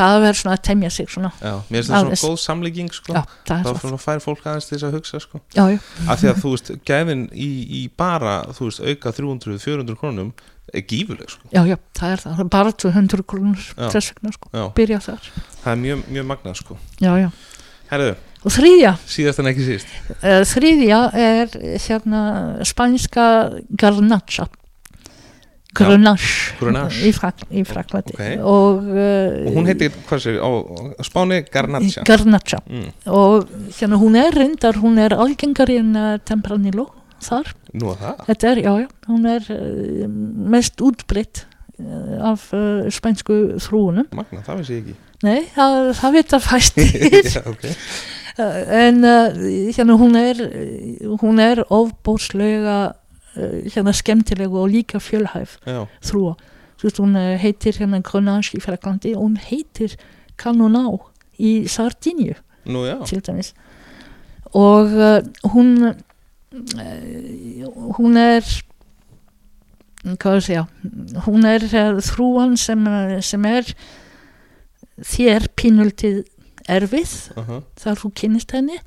það 0.00 0.22
verður 0.24 0.38
svona 0.40 0.54
að 0.56 0.62
temja 0.68 0.90
sig 0.94 1.10
svona. 1.12 1.30
Já, 1.40 1.52
mér 1.68 1.76
finnst 1.80 1.90
það 1.92 2.06
svona 2.06 2.20
góð 2.22 2.38
samlíking 2.44 2.92
sko, 2.96 3.14
já, 3.16 3.20
það 3.48 3.50
þá 3.50 3.58
er 3.58 3.66
það 3.68 3.82
svona 3.84 4.00
fær 4.04 4.22
fólk 4.24 4.46
aðeins 4.46 4.68
til 4.70 4.76
þess 4.76 4.86
að 4.88 4.96
hugsa 4.98 5.20
sko. 5.24 5.40
Já, 5.56 5.62
já, 5.74 5.78
af 6.06 6.22
því 6.22 6.30
að 6.30 6.40
þú 6.44 6.54
veist, 6.54 6.72
gæðin 6.90 7.26
í, 7.34 7.50
í 7.80 7.82
bara 8.00 8.34
þú 8.56 8.70
veist, 8.70 8.82
auka 8.86 9.12
300-400 9.18 10.00
krónum 10.00 10.32
er 10.70 10.84
gífuleg 10.86 11.30
sko, 11.34 11.50
já, 11.50 11.62
já, 11.66 11.76
það 11.98 12.14
er 12.14 12.24
það. 12.24 12.42
Bara 12.54 12.74
200 12.84 13.26
krónur 13.32 13.68
þess 13.76 14.12
vegna 14.14 14.34
sko, 14.36 14.66
byrja 14.78 15.00
þar. 15.08 15.30
Það 15.64 15.72
er 15.72 15.80
mjög, 15.84 16.04
mjög 16.16 16.28
magnað 16.30 16.60
sko. 16.62 16.78
Já, 17.02 17.12
já, 17.18 17.30
Herðu, 17.90 18.12
og 18.46 18.54
þriðja. 18.54 18.94
síðast 19.10 19.42
en 19.42 19.50
ekki 19.50 19.66
síst. 19.66 19.90
Uh, 20.20 20.40
þriðja 20.46 21.00
er 21.18 21.56
hérna 21.88 22.22
spænska 22.68 23.26
garnacha 23.82 24.46
Grenache. 25.74 27.06
í, 27.06 27.12
Frak, 27.14 27.44
í 27.50 27.62
Fraklandi 27.68 28.14
Ok. 28.16 28.22
og, 28.42 28.88
uh, 28.90 29.46
og 29.46 29.54
hún 29.58 29.68
heitir, 29.70 29.92
sér, 30.18 30.40
á 30.42 30.48
á 30.50 31.02
Spáni 31.06 31.42
Garnacha. 31.50 32.02
Garnacha. 32.08 32.58
Mm. 32.68 32.88
og 33.06 33.46
hérna 33.78 33.98
hún 34.00 34.16
er 34.18 34.34
reyndar, 34.34 34.74
hún 34.82 34.98
er 34.98 35.14
algengari 35.14 35.78
en 35.78 35.94
uh, 35.96 36.18
Tempranillo 36.24 36.88
þar, 37.22 37.52
Nú 37.74 37.94
það? 37.94 38.24
Þetta 38.26 38.50
er, 38.50 38.62
já, 38.64 38.72
já 38.82 38.88
hún 39.06 39.26
er 39.30 39.46
uh, 39.54 40.08
mest 40.50 40.80
útbreytt 40.82 41.44
uh, 41.78 42.32
af 42.32 42.48
uh, 42.56 42.88
spænsku 42.90 43.60
þrúunum, 43.62 44.08
Magna, 44.16 44.42
það 44.46 44.62
veist 44.62 44.74
ég 44.74 44.82
ekki. 44.84 44.96
Nei, 45.20 45.42
það, 45.52 45.74
það 46.00 46.14
veit 46.16 46.32
að 46.32 46.44
fæstir. 46.46 46.92
Já, 47.34 47.42
ok. 47.44 47.64
Uh, 48.40 48.60
en 48.72 49.02
hérna 49.74 49.96
hún 50.00 50.14
er 50.16 50.38
hún 51.20 51.42
er 51.44 51.60
ofbóðslega 51.68 52.76
uh, 52.88 52.99
hérna 53.36 53.92
skemmtileg 53.94 54.52
og 54.52 54.70
líka 54.72 54.98
fjölhæf 54.98 55.58
þrúa 56.02 56.34
þú 56.80 56.88
veist 56.88 57.00
hún 57.02 57.16
uh, 57.18 57.36
heitir 57.36 57.76
hérna 57.76 58.00
Grenache 58.04 58.56
í 58.56 58.62
Fraklandi 58.64 59.12
og 59.14 59.26
hún 59.26 59.36
heitir 59.36 59.96
Canoná 60.40 60.86
í 61.36 61.66
já. 62.88 63.04
til 63.04 63.20
dæmis. 63.20 63.52
Og 64.56 64.88
uh, 64.96 65.20
hún 65.52 65.84
uh, 65.84 65.94
hún 67.98 68.16
er 68.16 68.44
hvað 70.16 70.38
að 70.38 70.46
segja 70.46 70.64
hún 71.26 71.44
er 71.44 71.66
uh, 71.68 72.00
þrúan 72.00 72.56
sem, 72.56 72.88
sem 73.20 73.44
er 73.44 73.74
þér 75.04 75.50
pínultið 75.56 76.24
erfið 76.68 77.12
uh 77.36 77.44
-huh. 77.44 77.62
þar 77.76 78.00
þú 78.00 78.12
kynnist 78.14 78.52
henni 78.56 78.80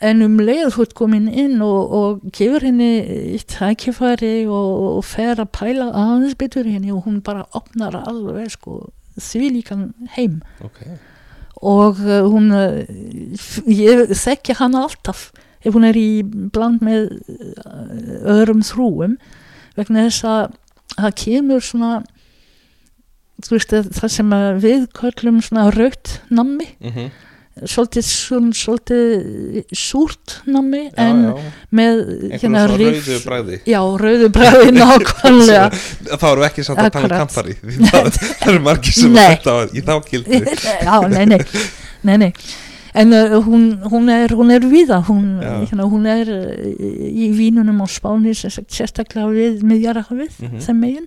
en 0.00 0.22
um 0.24 0.38
leið 0.40 0.70
þú 0.74 0.82
ert 0.86 0.94
komin 0.96 1.26
inn 1.28 1.60
og, 1.64 1.92
og 2.00 2.22
gefur 2.36 2.64
henni 2.64 3.36
tækifæri 3.52 4.46
og, 4.48 4.70
og 4.96 5.04
fer 5.04 5.36
að 5.42 5.50
pæla 5.58 5.90
aðeins 5.92 6.38
betur 6.40 6.64
henni 6.68 6.92
og 6.94 7.04
hún 7.04 7.18
bara 7.26 7.44
opnar 7.58 7.98
alveg 8.00 8.48
sko 8.54 8.78
því 9.20 9.50
líkan 9.58 9.82
heim. 10.16 10.38
Ok, 10.64 10.78
og 11.60 11.98
uh, 12.00 12.22
hún 12.32 12.48
f- 13.36 13.60
ég 13.68 14.14
þekki 14.16 14.56
hana 14.60 14.86
alltaf. 14.86 15.26
Ef 15.60 15.74
hún 15.76 15.84
er 15.84 15.96
í 16.00 16.22
bland 16.24 16.80
með 16.80 17.10
öðrum 18.24 18.62
þrúum 18.64 19.18
vegna 19.76 20.06
þess 20.06 20.24
að 20.24 20.54
það 20.96 21.18
kemur 21.20 21.60
svona 21.66 21.90
veist 23.50 23.72
að 23.76 23.90
það 23.96 24.12
sem 24.14 24.32
við 24.62 24.86
köllum 24.96 25.42
svona 25.44 25.68
raut 25.76 26.14
nammi. 26.32 26.70
Mm 26.80 27.10
svolítið, 27.68 28.04
svona, 28.08 28.52
svolítið 28.56 29.74
súrt 29.76 30.36
nammi 30.46 30.82
já, 30.86 30.94
en 31.04 31.20
já. 31.26 31.50
með 31.80 32.00
hérna 32.40 32.64
rauðu 32.70 33.18
bragði. 33.26 33.58
Já, 33.68 33.80
rauðu 34.04 34.30
bræði 34.32 34.72
nákvæmlega. 34.78 35.66
Þá 36.14 36.26
við 36.30 36.46
ekki 36.48 36.64
samt 36.68 36.82
að 36.86 36.90
tala 36.96 37.10
um 37.10 37.14
kampari 37.18 37.56
það, 37.90 38.10
það 38.16 38.48
eru 38.54 38.64
margir 38.70 38.96
sem 38.96 39.14
þetta 39.20 39.56
í 39.76 39.84
þá 39.84 39.94
gildi. 40.10 40.42
Já, 40.88 40.96
nei, 41.12 41.24
nei, 41.34 41.40
nei, 42.08 42.16
nei. 42.26 42.32
En 42.90 43.12
uh, 43.14 43.36
hún, 43.46 43.68
hún 43.86 44.08
er, 44.10 44.32
hún 44.34 44.48
er 44.50 44.64
viða, 44.66 44.96
hún, 45.06 45.36
hérna, 45.44 45.84
hún 45.86 46.08
er 46.10 46.26
uh, 46.26 46.64
í 47.06 47.28
vínunum 47.36 47.84
á 47.84 47.86
Spáni, 47.86 48.32
sem 48.34 48.50
sérstaklega 48.66 49.28
við 49.30 49.60
miðjarahafið, 49.62 50.40
Mhm. 50.42 50.56
þeim 50.64 50.80
megin, 50.82 51.06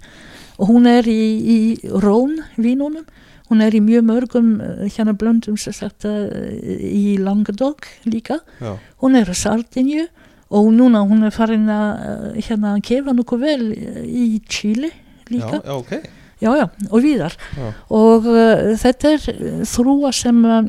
og 0.61 0.69
hún 0.69 0.87
er 0.87 1.03
í, 1.11 1.19
í 1.43 1.57
Rón 1.99 2.37
vínunum, 2.55 3.03
hún 3.49 3.63
er 3.65 3.75
í 3.75 3.81
mjög 3.83 4.05
mörgum 4.07 4.49
uh, 4.63 4.83
hérna 4.87 5.13
blöndum, 5.17 5.57
sem 5.59 5.75
sagt, 5.75 6.07
uh, 6.07 6.27
í 6.69 7.17
Langadog 7.21 7.87
líka, 8.09 8.39
Já, 8.61 8.75
hún 9.03 9.19
er 9.19 9.29
á 9.29 9.35
Sardinju 9.35 10.07
og 10.53 10.69
núna 10.73 11.01
hún 11.07 11.25
er 11.25 11.33
farin 11.33 11.69
að 11.71 11.87
uh, 11.93 12.41
hérna 12.41 12.75
gefa 12.83 13.15
nokkuð 13.15 13.45
vel 13.47 13.71
í 14.05 14.41
Chile 14.49 14.91
líka, 15.31 15.59
já, 15.63 15.73
ok. 15.77 15.95
Já, 16.43 16.51
já, 16.59 16.65
og 16.91 16.99
víðar. 17.03 17.35
Já. 17.55 17.67
og 17.95 18.25
uh, 18.27 18.73
þetta 18.79 19.13
er 19.15 19.63
þrúa 19.69 20.11
sem 20.15 20.41
uh, 20.43 20.65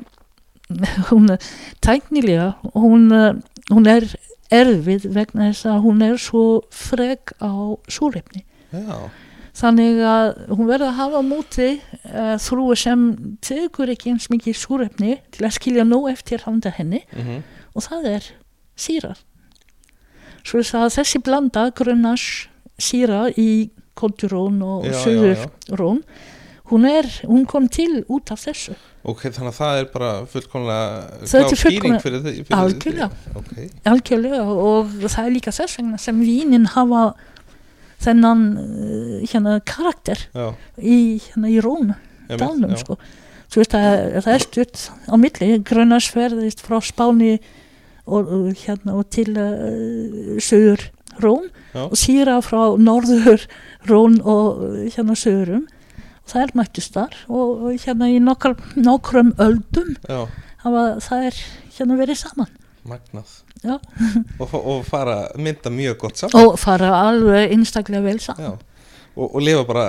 hún 1.11 1.33
tæknilega 1.83 2.55
hún, 2.75 3.11
uh, 3.11 3.35
hún 3.73 3.91
er 3.91 4.07
erfið 4.55 5.09
vegna 5.15 5.51
þess 5.51 5.67
að 5.73 5.83
hún 5.87 6.03
er 6.07 6.19
svo 6.21 6.45
frek 6.71 7.35
á 7.43 7.51
súrefni. 7.91 8.45
Já, 8.75 9.11
þannig 9.55 10.01
að 10.03 10.31
hún 10.51 10.67
verður 10.67 10.89
að 10.91 10.97
hafa 10.99 11.21
á 11.21 11.25
móti 11.25 11.69
uh, 11.79 12.35
þrúa 12.43 12.77
sem 12.79 13.05
tekur 13.45 13.93
ekki 13.95 14.11
eins 14.15 14.27
mikið 14.33 14.57
súrefni 14.59 15.19
til 15.35 15.47
að 15.47 15.55
skilja 15.59 15.85
nóg 15.87 16.09
eftir 16.13 16.43
handa 16.47 16.73
henni. 16.75 17.05
Mm 17.15 17.43
og 17.75 17.83
það 17.83 18.05
er 18.07 18.27
sírar. 18.79 19.19
Svo 20.47 20.61
þess 20.61 20.77
að 20.79 20.93
þessi 20.95 21.21
blanda 21.27 21.65
grunnas 21.75 22.25
síra 22.79 23.25
í 23.35 23.71
Koldurón 23.99 24.61
og 24.63 24.87
Suðurrón 25.01 26.01
hún 26.71 26.87
er, 26.89 27.09
hún 27.27 27.43
kom 27.51 27.67
til 27.69 28.05
út 28.09 28.31
af 28.31 28.41
þessu. 28.47 28.77
Ok, 29.05 29.27
þannig 29.27 29.51
að 29.51 29.59
það 29.59 29.81
er 29.83 29.89
bara 29.93 30.13
fullkomlega 30.33 31.27
Það 31.27 31.41
er 31.41 31.59
fullkomlega- 31.65 32.01
fyrir 32.07 32.23
því 32.25 32.33
fyrir 32.47 32.59
Algjörlega. 32.61 33.09
því. 33.11 33.35
Ok, 33.43 33.53
algjörlega 33.91 34.41
og 34.71 34.95
það 35.05 35.27
er 35.27 35.35
líka 35.35 35.53
þess 35.59 35.77
vegna 35.79 35.99
sem 35.99 36.23
vínin 36.23 36.67
hafa 36.77 37.03
þennan 38.05 38.47
uh, 38.61 39.19
hérna 39.25 39.59
karakter 39.67 40.27
já, 40.31 40.49
í, 40.79 41.21
hérna, 41.27 41.51
í 41.51 41.61
Rón 41.65 41.95
dalnum 42.31 42.75
sko. 42.81 42.99
Þú 43.53 43.61
veist 43.61 43.77
að 43.79 44.17
það 44.25 44.33
er 44.35 44.45
stutt 44.47 44.85
á 45.07 45.15
milli 45.21 45.51
grunnarsverðist 45.69 46.65
frá 46.65 46.81
Spáni 46.83 47.37
og, 48.05 48.25
og 48.25 48.49
hérna 48.65 48.97
og 48.99 49.09
til 49.15 49.31
uh, 49.37 50.41
Suður 50.43 50.89
Rón 51.23 51.47
Já. 51.75 51.85
og 51.87 51.97
síra 51.99 52.41
frá 52.43 52.75
Norður 52.81 53.47
Rón 53.89 54.19
og 54.23 54.65
hérna 54.95 55.17
Suðurum. 55.19 55.69
Og 56.25 56.33
það 56.33 56.43
er 56.43 56.53
mættist 56.57 56.97
þar 56.97 57.17
og, 57.29 57.65
og 57.69 57.85
hérna 57.85 58.09
í 58.09 58.19
nokkrum, 58.23 59.35
öldum 59.45 59.97
Já, 60.09 60.25
hafa 60.65 60.85
það 61.05 61.27
er 61.29 61.41
hérna 61.77 61.99
verið 62.01 62.21
saman 62.23 62.53
magnað. 62.89 63.31
Og, 64.43 64.55
og 64.55 64.85
fara 64.85 65.17
mynda 65.41 65.71
mjög 65.73 65.99
gott 66.03 66.21
saman. 66.21 66.37
Og 66.45 66.59
fara 66.61 66.91
alveg 67.09 67.55
einstaklega 67.55 68.05
vel 68.05 68.21
saman. 68.21 68.59
Og, 69.15 69.29
og 69.29 69.41
lifa 69.47 69.63
bara 69.69 69.87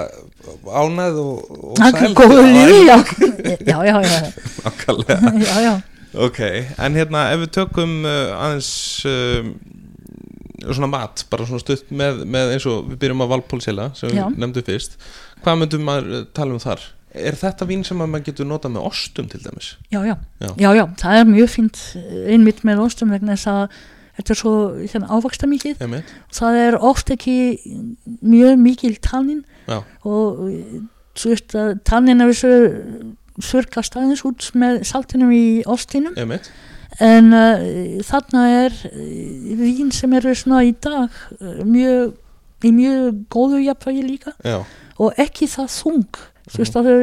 ánæð 0.70 1.16
og, 1.18 1.50
og 1.72 1.78
sæl 1.82 2.14
Já, 3.66 3.78
já. 3.84 3.96
já, 4.06 4.06
já, 5.50 5.62
já, 5.66 5.82
Ok, 6.16 6.39
en 6.80 6.96
hérna 6.96 7.26
ef 7.34 7.41
við 7.41 7.50
tökum 7.58 7.96
uh, 8.08 8.32
aðeins 8.38 8.70
um, 9.10 9.50
svona 10.70 10.88
mat, 10.88 11.26
bara 11.32 11.48
svona 11.50 11.60
stutt 11.60 11.89
með, 11.91 12.22
með 12.32 12.54
eins 12.54 12.68
og 12.70 12.86
við 12.91 13.02
byrjum 13.02 13.24
að 13.26 13.34
Valpólsela 13.34 13.89
sem 13.98 14.14
við 14.14 14.38
nefndum 14.39 14.64
fyrst. 14.70 14.96
Hvað 15.43 15.60
myndum 15.64 15.84
maður 15.89 16.14
uh, 16.22 16.24
tala 16.38 16.56
um 16.56 16.62
þar? 16.64 16.86
Er 17.16 17.36
þetta 17.39 17.66
vín 17.70 17.84
sem 17.88 18.01
að 18.03 18.09
maður 18.11 18.26
getur 18.30 18.47
notað 18.49 18.74
með 18.76 18.88
ostum 18.89 19.28
til 19.32 19.39
dæmis? 19.43 19.74
já, 19.91 19.99
já, 20.03 20.16
Já. 20.41 20.49
já, 20.59 20.70
já, 20.76 20.86
það 20.99 21.20
er 21.20 21.28
mjög 21.30 21.49
fínt 21.53 21.82
einmitt 22.28 22.63
með 22.68 22.82
ostum 22.86 23.13
vegna 23.16 23.36
þess 23.38 23.47
að 23.51 23.78
þetta 24.16 24.32
er 24.36 24.39
svo 24.39 24.53
hérna, 24.80 25.07
ávaksta 25.11 25.47
mikið 25.51 25.82
það 26.36 26.57
er 26.63 26.78
oft 26.80 27.09
ekki 27.11 27.36
mjög 28.22 28.59
mikil 28.63 28.93
tannin. 29.03 29.41
Já, 29.68 29.82
og 30.07 30.43
þú 31.16 31.32
veist 31.34 31.55
að 31.55 31.74
tannin 31.88 32.22
er 32.24 32.32
þessu 32.32 32.53
þurrkast 33.43 33.97
aðeins 33.99 34.24
út 34.28 34.49
með 34.55 34.84
saltinum 34.88 35.32
í 35.36 35.63
ostinum. 35.68 36.16
Einmitt, 36.16 36.47
en 37.03 37.34
uh, 37.36 37.99
þarna 38.07 38.43
er 38.61 38.78
uh, 38.88 39.01
vín 39.59 39.91
sem 39.91 40.13
eru 40.16 40.32
svona 40.36 40.61
í 40.63 40.72
dag 40.80 41.11
uh, 41.41 41.59
mjög, 41.68 42.13
í 42.63 42.72
mjög 42.72 43.20
góðu 43.36 43.59
jafnvægi 43.66 44.05
líka. 44.07 44.32
Já, 44.47 44.61
og 44.95 45.20
ekki 45.20 45.49
það 45.51 45.74
þung 45.76 46.22
þú 46.50 46.62
veist 46.62 46.78
að 46.80 46.89
þau 46.89 47.00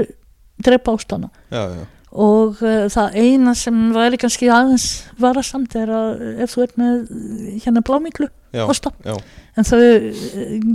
drepa 0.62 0.94
ástana 0.96 1.30
já, 1.50 1.62
já, 1.78 1.84
og 2.12 2.60
uh, 2.60 2.86
það 2.92 3.18
eina 3.22 3.54
sem 3.56 3.78
væri 3.94 4.20
kannski 4.20 4.50
aðeins 4.52 4.88
varasamt 5.20 5.76
er 5.80 5.92
að 5.96 6.24
ef 6.44 6.54
þú 6.54 6.64
ert 6.66 6.80
með 6.80 6.98
uh, 7.02 7.44
hérna 7.64 7.84
blámiklu 7.88 8.28
já, 8.52 8.64
osta 8.66 8.92
já, 9.04 9.16
en 9.56 9.68
þau 9.68 9.80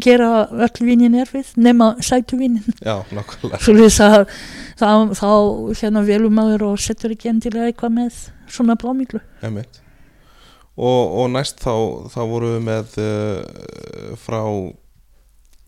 gera 0.03 0.32
öll 0.68 0.86
vínin 0.88 1.18
erfið 1.22 1.53
nema 1.61 1.93
sætu 2.03 2.39
vínin 2.41 2.65
já, 2.82 2.99
nákvæmlega, 3.13 3.61
svo 3.61 3.78
þess 3.78 4.03
að 4.05 4.18
þá, 4.80 4.89
þá 5.18 5.30
hérna 5.82 6.05
velum 6.07 6.38
maður 6.38 6.72
og 6.72 6.82
setur 6.82 7.13
ekki 7.13 7.32
endilega 7.32 7.70
eitthvað 7.72 7.99
með 8.01 8.24
svona 8.49 8.78
blámiklu 8.80 9.22
einmitt. 9.45 9.82
Og, 10.78 11.03
og 11.22 11.32
næst 11.34 11.63
þá, 11.63 11.74
þá 12.13 12.20
vorum 12.30 12.51
við 12.53 12.65
með 12.68 12.99
uh, 13.01 14.11
frá 14.22 14.41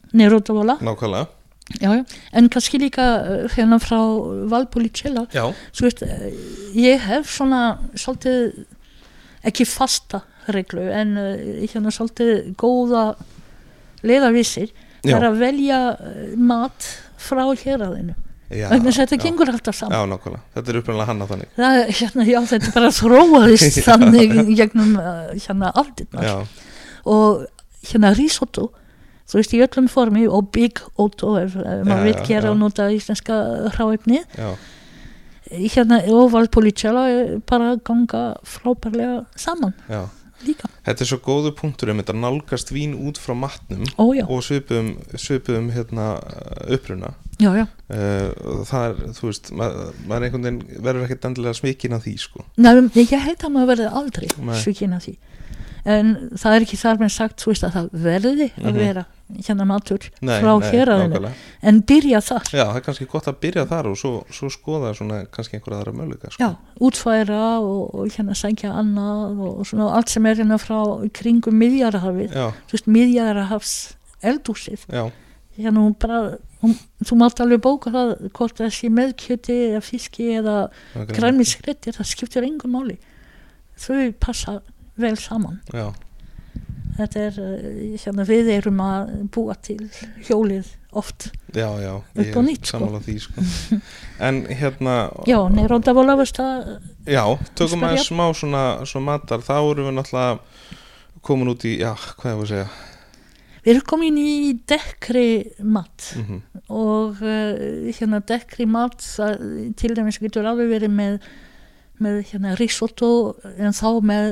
Nerótavola, 0.09 0.79
nákvæmlega, 0.81 1.29
já, 1.77 1.95
já, 1.95 2.03
en 2.33 2.49
kannski 2.49 2.79
líka 2.81 3.05
uh, 3.21 3.47
hérna 3.53 3.79
frá 3.79 3.99
veist, 5.85 6.01
uh, 6.01 6.29
ég 6.73 7.01
hef 7.05 7.29
svona 7.29 7.79
svolítið 7.93 8.63
ekki 9.49 9.67
fasta 9.69 10.23
reglu 10.49 10.87
en 10.89 11.13
uh, 11.19 11.35
hérna 11.69 11.93
svolítið 11.93 12.55
góða 12.59 13.11
leiðarvísir. 14.01 14.73
Já, 14.99 15.13
er 15.15 15.29
að 15.29 15.37
velja 15.39 15.77
mat 16.35 16.87
frá 17.19 17.45
vegna 18.71 18.89
þess 18.89 18.97
að 18.97 19.03
þetta 19.03 19.17
já. 19.19 19.23
gengur 19.27 19.51
alltaf 19.51 19.77
saman. 19.77 19.93
Já, 19.93 20.09
nákvæmlega, 20.09 20.41
þetta 20.55 20.71
er 20.71 20.77
uppræðanlega 20.79 21.11
hanna 21.11 21.27
þannig. 21.29 21.51
Það, 21.55 21.77
hérna, 21.99 22.25
já, 22.25 22.39
þetta 22.49 22.71
bara 22.73 22.89
þróaðist 22.97 23.79
þannig 23.87 24.35
gegnum 24.57 24.95
hérna 25.35 25.71
aldirnar. 25.79 26.25
Já, 26.25 26.35
og 27.13 27.45
hérna 27.85 28.11
risotto 28.17 28.71
þú 29.29 29.39
veist 29.39 29.55
í 29.55 29.61
öllum 29.63 29.87
formi 29.91 30.25
og 30.27 30.49
big 30.55 30.81
otto 30.99 31.35
ef 31.39 31.55
ef 31.59 31.85
maður 31.87 32.13
já, 32.15 32.21
gera 32.27 32.53
og 32.53 32.59
nota 32.61 32.89
íslenska 32.93 33.39
hráefni. 33.75 34.23
Hérna 35.49 36.03
og 36.13 36.31
Valpolicella 36.33 37.05
bara 37.49 37.73
að 37.73 37.83
ganga 37.87 38.23
frábærlega 38.45 39.23
saman 39.37 39.73
já. 39.89 40.03
líka. 40.45 40.69
Þetta 40.85 41.05
er 41.05 41.09
svo 41.09 41.17
góðu 41.25 41.53
punktur 41.57 41.89
um 41.93 42.01
þetta 42.01 42.17
nálgast 42.17 42.73
vín 42.73 42.93
út 42.97 43.17
frá 43.21 43.33
matnum 43.37 43.87
ójá, 43.97 44.27
og 44.27 44.43
svipuðum, 44.45 44.91
svipuðum 45.15 45.71
hérna 45.73 46.11
uppruna. 46.69 47.15
Já, 47.39 47.53
já. 47.55 47.65
Uh, 47.89 48.61
það 48.67 48.85
er, 48.85 49.01
þú 49.15 49.29
veist 49.29 49.49
maður, 49.55 49.91
maður 50.05 50.27
einhvern 50.27 50.47
veginn 50.49 50.85
verður 50.85 51.05
ekkert 51.07 51.27
endilega 51.29 51.57
smikinn 51.57 51.97
af 51.97 52.05
því 52.05 52.15
sko. 52.21 52.45
Nei, 52.59 52.73
ég 52.99 53.25
held 53.25 53.45
að 53.45 53.53
maður 53.55 53.71
verði 53.73 53.91
aldrei 54.01 54.27
Nei. 54.37 54.57
svikinn 54.59 54.97
af 54.97 55.05
því 55.07 55.17
en 55.89 56.09
það 56.37 56.55
er 56.57 56.65
ekki 56.65 56.77
þar 56.79 56.99
með 57.01 57.11
sagt 57.15 57.41
þú 57.43 57.51
veist 57.53 57.63
að 57.67 57.75
það 57.77 57.87
verði 58.05 58.47
að 58.57 58.69
Mhm. 58.69 58.77
vera 58.79 59.05
hérna 59.29 59.65
matur 59.69 60.05
Nei, 60.25 60.39
frá 60.41 60.51
héraðinu. 60.71 61.13
nákvæmlega. 61.13 61.33
en 61.61 61.81
byrja 61.85 62.19
þar. 62.25 62.47
Já, 62.49 62.63
það 62.65 62.75
er 62.79 62.81
kannski 62.87 63.07
gott 63.11 63.27
að 63.29 63.35
byrja 63.43 63.65
þar 63.69 63.85
og 63.91 63.97
svo, 63.97 64.11
svo 64.33 64.49
skoða 64.49 64.93
svona 64.97 65.19
kannski 65.29 65.57
einhverja 65.59 65.79
aðra 65.83 65.93
möguleika 65.93 66.31
sko. 66.33 66.41
Já, 66.43 66.49
útfæra 66.81 67.41
og, 67.61 67.93
og 67.95 68.07
hérna 68.15 68.33
sækja 68.35 68.71
annað 68.73 69.39
og 69.45 69.65
svona 69.69 69.91
allt 69.95 70.09
sem 70.09 70.25
er 70.25 70.35
hérna 70.41 70.57
frá 70.57 70.79
kringum 71.13 71.53
miðjarahafið, 71.61 72.33
miðjarahafs 72.89 73.73
eldúsið, 74.23 74.85
hérna 75.59 75.79
hún 75.83 75.93
bara 75.99 76.37
hún, 76.63 76.73
þú 77.05 77.15
mátt 77.21 77.39
alveg 77.43 77.61
bóka 77.63 77.91
það 77.93 78.15
hvort 78.35 78.57
það 78.59 78.73
sé 78.75 78.89
með 78.91 79.13
kjöti 79.21 79.55
eða 79.69 79.81
fiski 79.85 80.25
eða 80.41 80.57
græmiskrettir, 81.07 81.95
það 81.95 82.09
skiptir 82.09 82.43
engum 82.47 82.73
máli. 82.75 82.97
Þau 83.79 84.11
passa 84.19 84.57
vel 84.99 85.15
saman. 85.19 85.59
Já, 85.73 85.87
þetta 86.99 87.23
er, 87.27 87.39
eh, 87.45 87.95
hérna 88.03 88.25
við 88.27 88.51
erum 88.57 88.83
að 88.83 89.13
búa 89.35 89.55
til 89.63 89.79
hjólið 90.27 90.75
oft 90.89 91.29
já, 91.53 91.69
já 91.83 91.93
Upp 91.99 92.19
er 92.25 92.43
nýtt, 92.43 92.65
sko. 92.71 92.89
því 93.05 93.15
sko. 93.21 93.43
en 94.27 94.43
hérna 94.49 94.95
já, 95.29 95.37
neyrónda 95.53 95.93
vola 95.93 96.17
veist 96.19 96.39
að 96.41 96.79
já, 97.05 97.23
tökum 97.55 97.85
aðeins 97.85 98.09
smá 98.09 98.25
svona, 98.33 98.63
svona 98.89 99.05
matar, 99.13 99.45
þá 99.45 99.57
erum 99.59 99.89
við 99.89 99.97
náttúrulega 99.99 100.39
komin 101.25 101.51
út 101.53 101.67
í, 101.67 101.77
já, 101.83 101.93
hvað 101.93 102.31
ég 102.31 102.39
var 102.39 102.47
að 102.47 102.53
segja? 102.53 102.69
Við 103.59 103.73
erum 103.73 103.87
komin 103.91 104.17
í 104.17 104.33
dekkri 104.71 105.29
mat. 105.67 106.13
Mm 106.15 106.41
og 106.69 107.17
uh, 107.25 107.89
hérna 107.97 108.19
dekkri 108.21 108.67
mat 108.69 109.01
það, 109.01 109.39
til 109.73 109.95
dæmis 109.97 110.19
getur 110.21 110.45
alveg 110.45 110.69
verið 110.69 110.91
með 110.93 111.15
með 111.99 112.19
hérna 112.29 112.55
risotto 112.59 113.09
en 113.57 113.73
þá 113.75 113.87
með 114.05 114.27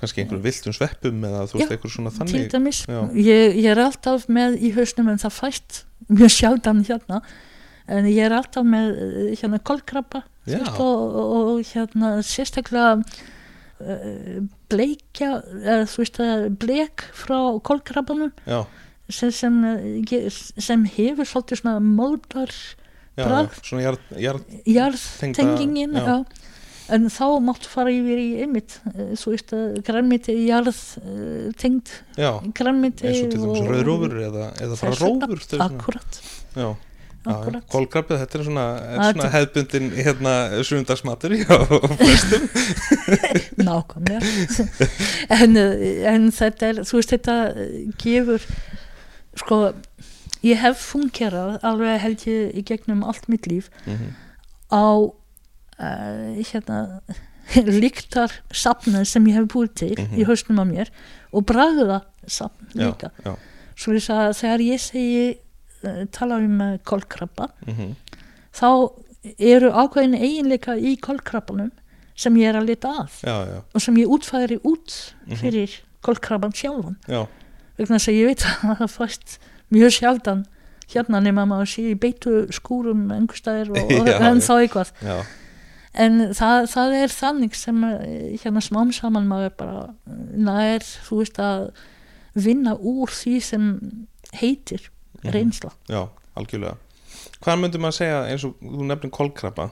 kannski 0.00 0.22
einhverjum 0.22 0.44
viltum 0.44 0.74
sveppum 0.76 1.24
eða 1.28 1.44
þú 1.50 1.58
veist, 1.58 1.68
Já, 1.70 1.74
einhver 1.76 1.92
svona 1.94 2.12
til 2.14 2.20
þannig 2.22 2.50
dæmis. 2.52 2.80
Já. 2.86 3.00
ég, 3.18 3.58
ég 3.58 3.68
er 3.72 3.82
alltaf 3.82 4.26
með 4.32 4.58
í 4.62 4.72
hausnum 4.76 5.12
en 5.12 5.22
það 5.22 5.36
fæst 5.38 5.82
mjög 6.08 6.34
sjaldan 6.34 6.84
hérna. 6.88 7.22
En 7.88 8.08
ég 8.08 8.20
er 8.26 8.36
alltaf 8.36 8.66
með 8.68 8.98
eh, 9.00 9.32
hérna 9.40 9.60
kolkrabba 9.64 10.22
og, 10.48 10.80
og, 10.84 11.36
og 11.38 11.70
hérna 11.70 12.18
sérstaklega 12.24 12.98
uh, 13.00 14.42
bleikja 14.72 15.38
eða, 15.62 15.86
þú 15.88 16.02
veist 16.02 16.20
að 16.24 16.44
blek 16.60 17.06
frá 17.16 17.38
kolkrabbanum 17.64 18.32
sem, 19.08 19.32
sem, 19.32 19.56
eh, 19.64 20.28
sem 20.30 20.84
hefur 20.96 21.28
svolítið 21.28 21.62
svona 21.62 21.78
móldar 21.80 22.52
jarð, 23.18 24.44
jarðtengingin 24.68 25.96
já. 25.96 26.20
En 26.94 27.06
þá 27.12 27.24
máttu 27.44 27.68
fara 27.68 27.90
yfir 27.92 28.18
í 28.22 28.26
einmitt 28.44 28.78
eh, 28.94 29.12
þú 29.20 29.32
veist 29.34 29.52
að 29.56 29.78
grænmiti 29.86 30.34
jarð 30.48 30.78
uh, 31.02 31.48
tengd 31.60 31.90
grænmiti 32.56 33.08
eins 33.10 33.22
og 33.26 33.32
til 33.34 33.40
dæmis 33.44 33.64
rauðrófur 33.68 34.14
eða, 34.28 34.46
eða 34.64 34.78
Þess 34.80 35.02
vegna- 35.02 35.28
rófur 35.28 35.64
akkurat, 35.68 36.20
já, 36.56 36.68
kólkrabbið, 37.68 38.20
þetta 38.22 38.38
er 38.38 38.44
svona, 38.46 38.64
svona 39.10 39.28
hefðbundin 39.34 39.88
hérna 39.98 40.34
sundagsmatur 40.64 41.34
já, 41.36 41.56
flestum. 41.98 42.46
Nákvæmlega. 43.68 44.20
En, 45.36 45.56
eh, 45.60 46.06
en 46.08 46.28
þetta 46.32 46.70
er 46.72 46.80
þú 46.88 47.00
veist 47.00 47.12
þetta 47.16 47.36
eh, 47.52 47.76
gefur 48.00 48.46
sko 49.38 49.58
ég 50.46 50.60
hef 50.62 50.80
fungerað 50.92 51.58
alveg 51.66 52.00
held 52.04 52.24
ég 52.30 52.56
í 52.58 52.64
gegnum 52.70 53.04
allt 53.04 53.28
mitt 53.28 53.46
líf 53.50 53.68
Mhm. 53.84 54.14
á 54.72 54.86
uh, 55.78 56.36
hérna 56.42 57.00
líktar 57.82 58.32
safna 58.52 59.04
sem 59.08 59.24
ég 59.30 59.38
hef 59.38 59.46
búið 59.52 59.74
til 59.74 59.94
Mhm. 59.98 60.18
í 60.20 60.24
hausnum 60.28 60.60
á 60.60 60.64
mér 60.68 60.88
og 61.32 61.46
bragða 61.48 62.02
safn 62.26 62.66
já, 62.74 62.88
líka. 62.90 63.10
já, 63.24 63.34
svo 63.76 63.92
þess 63.96 64.10
að 64.10 64.32
þegar 64.42 64.60
ég 64.66 64.80
segi 64.80 65.38
uh, 65.84 66.04
tala 66.12 66.36
um 66.44 66.60
uh, 66.60 66.76
kolkrabba 66.84 67.48
mhm, 67.66 67.94
þá 68.52 68.68
eru 69.38 69.70
ákveðin 69.72 70.14
eiginleika 70.18 70.76
í 70.76 70.96
kolkrabbanum 71.00 71.70
sem 72.18 72.34
ég 72.36 72.48
er 72.50 72.58
að 72.60 72.66
lita 72.68 72.88
að 73.04 73.18
já, 73.24 73.62
og 73.74 73.80
sem 73.82 73.94
ég 73.96 74.06
útfæri 74.10 74.58
út 74.64 75.14
Mhm. 75.26 75.36
fyrir 75.36 75.70
kolkrabban 76.02 76.52
sjálfan. 76.54 76.96
Já, 77.08 77.26
vegna 77.78 77.96
þess 77.98 78.08
að 78.08 78.18
ég 78.18 78.26
veit 78.26 78.42
að 78.46 78.78
það 78.78 78.92
fæst 78.94 79.38
mjög 79.72 79.90
sjaldan 79.98 80.44
hérna 80.88 81.20
nema 81.20 81.44
maður 81.46 81.68
sé 81.68 81.82
í 81.90 81.94
beitu 81.98 82.46
skúrum 82.54 83.08
einhverstaðir 83.12 83.70
og, 83.70 83.76
og 84.00 84.06
Já, 84.08 84.20
en 84.30 84.38
já. 84.40 84.46
þá 84.46 84.52
eitthvað. 84.62 84.92
Já, 85.02 85.16
en 85.94 86.18
það, 86.36 86.66
það 86.74 86.94
er 87.02 87.14
þannig 87.14 87.54
sem 87.56 87.84
eh, 87.84 88.36
hérna 88.42 88.60
smám 88.64 88.92
saman 88.92 89.28
maður 89.30 89.54
bara 89.56 89.80
eh, 90.06 90.20
nær, 90.36 90.84
þú 91.08 91.22
veist 91.22 91.40
að 91.42 91.70
vinna 92.38 92.76
úr 92.76 93.08
því 93.10 93.40
sem 93.42 93.72
heitir 94.38 94.90
Mhm. 95.18 95.32
reynsla. 95.34 95.70
Já, 95.90 96.04
algjörlega. 96.38 96.76
Hvað 97.42 97.56
myndum 97.58 97.82
maður 97.82 97.96
segja 97.96 98.18
eins 98.30 98.44
og 98.46 98.52
þú 98.62 98.84
nefnir 98.86 99.10
kólkrabba 99.10 99.70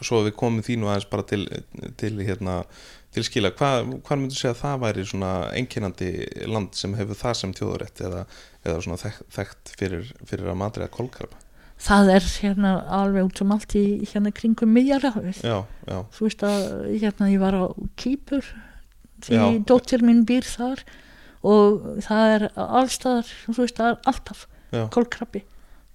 svo 0.00 0.22
við 0.24 0.32
komum 0.40 0.62
því 0.64 0.78
nú 0.80 0.88
aðeins 0.88 1.08
bara 1.10 1.22
til, 1.28 1.42
til 2.00 2.16
hérna 2.24 2.62
til 3.12 3.24
skila, 3.26 3.50
hvað, 3.52 3.90
hvað 4.06 4.18
myndu 4.22 4.38
segja 4.38 4.54
að 4.54 4.60
það 4.62 4.80
væri 4.86 5.04
svona 5.04 5.32
einkennandi 5.52 6.08
land 6.48 6.72
sem 6.78 6.94
hefur 6.96 7.18
það 7.20 7.34
sem 7.42 7.52
þjóðurétt 7.58 8.00
eða, 8.08 8.22
eða 8.64 8.80
svona 8.86 9.00
þekkt, 9.02 9.26
þekkt 9.36 9.74
fyrir, 9.82 10.08
fyrir 10.24 10.48
að 10.48 10.56
matriða 10.62 10.88
kólkrabba 10.96 11.41
það 11.82 12.10
er 12.16 12.26
hérna 12.42 12.72
alveg 13.00 13.28
út 13.28 13.42
um 13.44 13.54
allt 13.56 13.76
í 13.78 13.84
hérna 14.06 14.32
kringum 14.34 14.76
já, 15.88 15.98
þú 16.14 16.26
veist 16.26 16.44
að 16.46 16.66
hérna 17.02 17.30
ég 17.32 17.42
var 17.42 17.56
á 17.58 17.64
Kýpur 17.98 18.46
því 19.22 19.62
dóttir 19.68 20.04
minn 20.06 20.24
býr 20.26 20.46
þar 20.46 20.82
og 21.42 22.02
það 22.06 22.34
er 22.36 22.46
allstaðar 22.54 23.32
þú 23.46 23.56
veist 23.58 23.80
það 23.80 23.90
er 23.90 24.12
alltaf 24.12 24.46
já, 24.72 24.84
kolkrabbi 24.94 25.44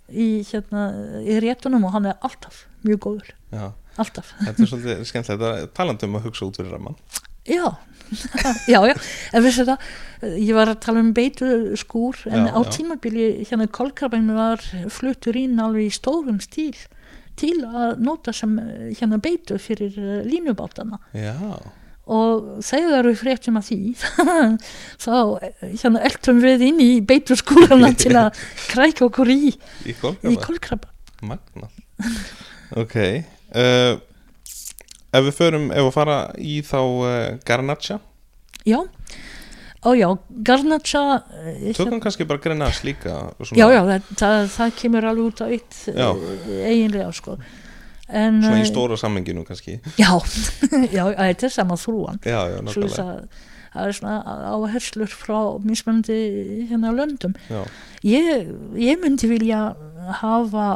í 0.08 0.28
hérna 0.48 0.88
í 1.24 1.40
réttunum 1.44 1.88
og 1.88 1.96
hann 1.96 2.08
er 2.12 2.20
alltaf 2.24 2.66
mjög 2.88 3.02
góður. 3.04 3.32
Já. 3.52 3.66
Alltaf, 3.98 4.30
þetta 4.44 4.64
er 4.64 4.70
svolítið 4.72 5.08
skemmtilegt 5.10 5.48
að 5.48 5.70
talandi 5.76 6.08
um 6.08 6.20
að 6.20 6.28
hugsa 6.30 6.48
út 6.48 6.60
fyrir 6.60 6.76
ramman 6.76 7.00
já, 7.48 7.66
já, 8.74 8.80
já, 8.88 8.96
en 9.34 9.46
vissi 9.46 9.66
það, 9.68 9.88
ég 10.36 10.54
var 10.58 10.72
að 10.72 10.84
tala 10.86 11.04
um 11.04 11.14
beitu 11.16 11.50
skúr, 11.80 12.20
en 12.32 12.48
Já, 12.50 12.54
á 12.56 12.60
tímabili 12.74 13.28
hérna 13.48 13.68
kolkrabin 13.70 14.30
var 14.36 14.64
fluttur 14.94 15.38
inn 15.38 15.60
alveg 15.62 15.90
í 15.90 15.98
stórum 15.98 16.40
stíl 16.44 16.78
til 17.38 17.58
að 17.66 18.00
nota 18.04 18.34
sem 18.36 18.56
eh, 18.62 18.88
hérna 18.98 19.20
beitu 19.22 19.60
fyrir 19.62 19.98
eh, 19.98 20.24
línubátana 20.28 21.00
og 22.08 22.64
þegar 22.64 23.10
við 23.10 23.18
fréttum 23.20 23.60
að 23.60 23.70
því 23.70 23.80
þá 25.06 25.16
eh, 25.44 25.64
hérna 25.84 26.04
eltum 26.08 26.42
við 26.44 26.66
inn 26.70 26.82
í 26.84 26.92
beitu 27.06 27.38
skúrana 27.40 27.92
til 28.00 28.16
að 28.18 28.32
krækja 28.72 29.08
okkur 29.10 29.34
í, 29.34 29.54
í 29.86 30.38
kolkrabba? 30.42 30.94
Magna 31.26 31.70
Ok 32.78 32.96
uh, 33.02 33.98
Ef 35.16 35.24
við 35.24 35.36
förum, 35.38 35.70
ef 35.72 35.88
við 35.88 35.94
fara 35.96 36.18
í 36.38 36.60
þá 36.68 36.80
uh, 36.84 38.00
já, 38.68 38.82
og 39.88 39.96
já, 39.96 40.08
garnacha 40.44 41.04
eh, 41.32 41.74
Tökum 41.78 42.02
kannski 42.02 42.26
bara 42.28 42.42
Grenache 42.44 42.84
líka 42.88 43.14
svona, 43.40 43.60
Já, 43.60 43.68
já, 43.72 43.82
það, 43.86 44.10
það, 44.20 44.40
það 44.56 44.74
kemur 44.82 45.08
alveg 45.12 45.30
út 45.30 45.44
á 45.44 45.46
eitt 45.48 45.78
Já. 45.88 46.08
eh, 46.10 46.64
eiginlega 46.72 47.12
sko. 47.16 47.38
En, 48.08 48.42
Svona 48.42 48.62
í 48.62 48.64
eh, 48.64 48.70
stóra 48.70 48.98
sammenginu 49.00 49.44
kannski. 49.48 49.78
Já, 50.02 50.10
já, 50.96 51.04
þetta 51.12 51.48
er 51.50 51.54
sama 51.54 51.78
þrúan. 51.80 52.20
Já, 52.24 52.40
já, 52.54 52.58
nákvæmlega. 52.64 53.06
að 53.06 53.46
það 53.78 53.90
er 53.92 53.98
svona 54.00 54.36
áherslur 54.56 55.12
frá 55.14 55.40
mismöndi 55.62 56.20
hérna 56.72 56.94
löndum. 56.96 57.36
Já, 57.52 57.62
ég, 58.08 58.48
ég 58.80 59.02
myndi 59.04 59.30
vilja 59.30 59.62
hafa 60.24 60.70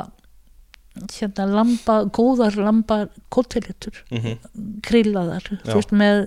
hérna 0.95 1.45
lamba, 1.47 2.01
góðar 2.11 2.57
lamba 2.59 2.97
koteletur, 3.31 4.01
mhm, 4.11 4.39
grillaðar 4.83 5.45
Já. 5.47 5.61
þú 5.63 5.77
veist 5.77 5.93
með 5.95 6.19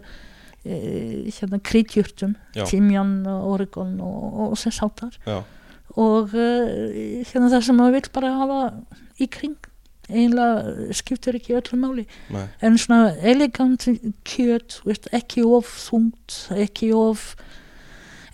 e, 0.65 0.79
hérna 1.37 1.61
kryddjurtum, 1.61 2.35
Já. 2.57 2.65
timjan, 2.71 3.27
oregon 3.29 3.99
og, 4.01 4.41
og 4.49 4.57
þess 4.59 4.85
áttar 4.87 5.19
já, 5.27 5.43
og 6.01 6.33
uh, 6.33 7.23
hérna 7.29 7.53
það 7.53 7.67
sem 7.69 7.79
maður 7.79 7.99
vil 7.99 8.11
bara 8.17 8.33
hafa 8.41 8.61
í 9.21 9.29
kring 9.31 9.71
eiginlega 10.09 10.93
skiptir 10.93 11.37
ekki 11.39 11.55
öllu 11.57 11.79
máli. 11.81 12.03
Nei, 12.35 12.45
en 12.67 12.75
svona 12.81 13.15
elegant 13.25 13.87
kjöt 14.29 14.81
veist, 14.85 15.07
ekki 15.17 15.45
of 15.47 15.71
þungt 15.87 16.41
ekki 16.61 16.91
of 16.97 17.33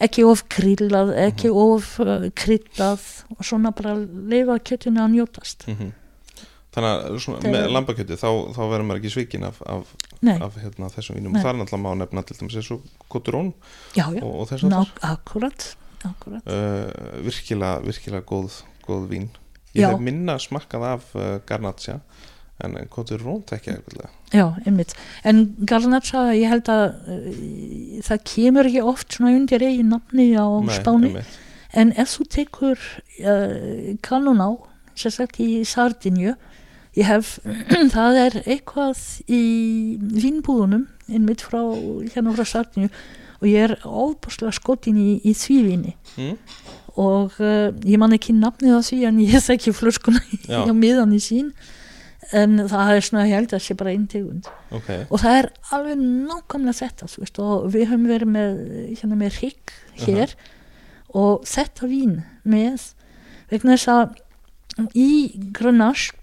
ekki 0.01 0.24
of 0.24 0.47
grillað, 0.51 1.12
ekki 1.28 1.51
of 1.53 1.93
uh, 2.01 2.31
kryddað 2.33 3.05
og 3.37 3.45
svona 3.45 3.74
bara 3.76 3.99
leifa 4.01 4.57
kjötinu 4.62 5.03
að 5.03 5.18
njótast. 5.18 5.66
Mhm 5.68 5.97
Þannig 6.71 6.91
að 6.93 7.16
Það 7.25 7.47
með 7.51 7.64
lambakjöti 7.75 8.16
þá, 8.21 8.29
þá 8.55 8.61
verður 8.71 8.85
maður 8.87 9.01
ekki 9.01 9.11
svikin 9.11 9.47
af, 9.49 9.57
af, 9.66 9.89
Nei, 10.23 10.37
af 10.39 10.57
hérna, 10.61 10.91
þessum 10.95 11.16
vínum 11.18 11.33
Nei. 11.35 11.41
og 11.41 11.43
það 11.43 11.51
er 11.51 11.57
náttúrulega 11.59 11.83
má 11.83 11.99
nefna 11.99 12.23
til 12.27 12.37
dæmis 12.39 12.59
eins 12.61 12.68
og 12.77 12.85
koturón 13.11 13.49
og, 13.51 14.27
og 14.31 14.45
þess 14.53 14.66
að 14.68 14.71
Ná, 14.71 14.79
akkurat, 15.09 15.64
akkurat 16.07 16.47
uh, 16.47 17.16
virkilega, 17.27 17.81
virkilega 17.83 18.23
góð, 18.29 18.61
góð 18.87 19.09
vín 19.11 19.27
ég 19.75 19.83
Já. 19.83 19.89
hef 19.89 20.05
minna 20.07 20.37
smakkað 20.39 20.87
af 20.93 21.09
uh, 21.18 21.33
Garnacha 21.49 21.99
en 22.62 22.77
koturón 22.93 23.41
tekja 23.49 23.81
Já, 24.31 24.45
einmitt. 24.62 24.93
En 25.27 25.57
Garnacha, 25.66 26.29
ég 26.37 26.53
held 26.53 26.68
að 26.71 26.85
uh, 27.11 28.01
það 28.07 28.27
kemur 28.31 28.68
ekki 28.71 28.85
oft 28.93 29.16
svona 29.16 29.33
undir 29.35 29.64
eigin 29.64 29.91
nafni 29.91 30.29
á 30.39 30.47
Spáni. 30.77 31.16
En 31.75 31.91
ef 31.99 32.12
þú 32.14 32.27
tekur 32.35 32.85
kannun 34.03 34.43
á, 34.43 34.51
sérstaklega 34.99 35.62
í 35.62 35.66
Sardinju, 35.66 36.35
ég 36.99 37.07
hef, 37.07 37.38
það 37.97 38.20
er 38.24 38.38
eitthvað 38.45 39.01
í 39.30 39.43
vínbúðunum, 40.01 40.86
einmitt 41.11 41.45
frá, 41.47 41.61
hérna 42.14 42.34
frá 42.36 42.47
Sardinju, 42.49 42.91
og 43.41 43.49
ég 43.49 43.70
er 43.70 43.76
óbúslega 43.86 44.53
skotin 44.53 44.99
í, 45.01 45.11
í 45.24 45.34
því 45.36 45.59
víni. 45.66 45.97
mm? 46.16 46.38
Og 47.01 47.36
uh, 47.38 47.70
ég 47.86 48.01
man 48.03 48.12
ekki 48.12 48.34
nafnið 48.36 48.74
á 48.76 48.80
því, 48.82 48.99
en 49.09 49.20
ég 49.22 49.45
þekki 49.47 49.72
flöskuna 49.72 50.20
á 50.51 50.72
miðan 50.74 51.14
í 51.16 51.20
sín. 51.22 51.53
En 52.36 52.59
það 52.68 52.91
er 52.95 53.05
svona, 53.07 53.26
ég 53.26 53.38
held 53.38 53.49
að 53.49 53.57
það 53.57 53.62
sé 53.64 53.74
bara 53.80 53.93
einn 53.95 54.05
tegund 54.11 54.47
ok, 54.76 54.91
og 55.09 55.22
það 55.22 55.36
er 55.38 55.47
alveg 55.74 56.03
nákvæmlega 56.03 56.76
þetta 56.78 57.09
þú 57.11 57.22
veist, 57.24 57.41
og 57.43 57.64
við 57.72 57.86
höfum 57.88 58.05
verið 58.07 58.30
með 58.36 58.61
hérna 59.01 59.16
með 59.18 59.38
hrygg 59.41 59.72
hér 60.05 60.34
og 61.16 61.49
þetta 61.49 61.88
vín 61.91 62.12
með 62.47 62.84
vegna 63.51 63.74
þess 63.74 63.91
að 63.91 64.93
í 64.95 65.09
Grenache 65.57 66.20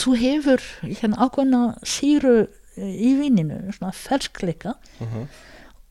þú 0.00 0.14
hefur 0.20 0.62
hérna 0.82 1.26
ákveðna 1.26 1.62
síru 1.86 2.36
í 2.76 3.14
víninu, 3.20 3.60
svona 3.76 3.92
ferskleika 3.94 4.76
uh 5.00 5.26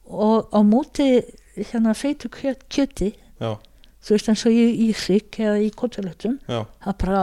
og 0.03 0.51
á 0.51 0.59
móti 0.67 1.23
hérna 1.55 1.93
feitu 1.95 2.27
kjöt, 2.29 2.65
kjöti 2.69 3.13
já, 3.39 3.55
þú 4.03 4.09
veist 4.11 4.27
eins 4.29 4.43
og 4.45 4.51
í, 4.51 4.91
hrygg 4.91 5.39
eða 5.39 5.61
í 5.63 5.69
koteletum 5.71 6.35
það 6.83 6.97
bara 6.99 7.21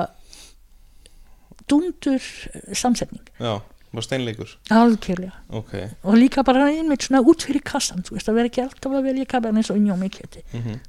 dundur 1.69 2.25
samsetning, 2.73 3.29
já 3.39 3.61
var 3.97 4.07
steinleikur, 4.07 4.53
algjörlega. 4.71 5.33
Ok. 5.59 5.75
Og 6.07 6.15
líka 6.19 6.45
bara 6.47 6.69
einmitt 6.71 7.07
svona 7.07 7.23
út 7.27 7.43
fyrir 7.47 7.65
kassan 7.67 8.05
þú 8.07 8.17
veist 8.17 8.31
að 8.31 8.39
vera 8.39 8.51
ekki 8.51 8.63
alltaf 8.63 8.95
að 8.95 9.09
velja 9.09 9.27
kabernet 9.31 9.67
sauvignon 9.67 10.01
með 10.01 10.17
kjöti 10.21 10.45
mm 10.53 10.81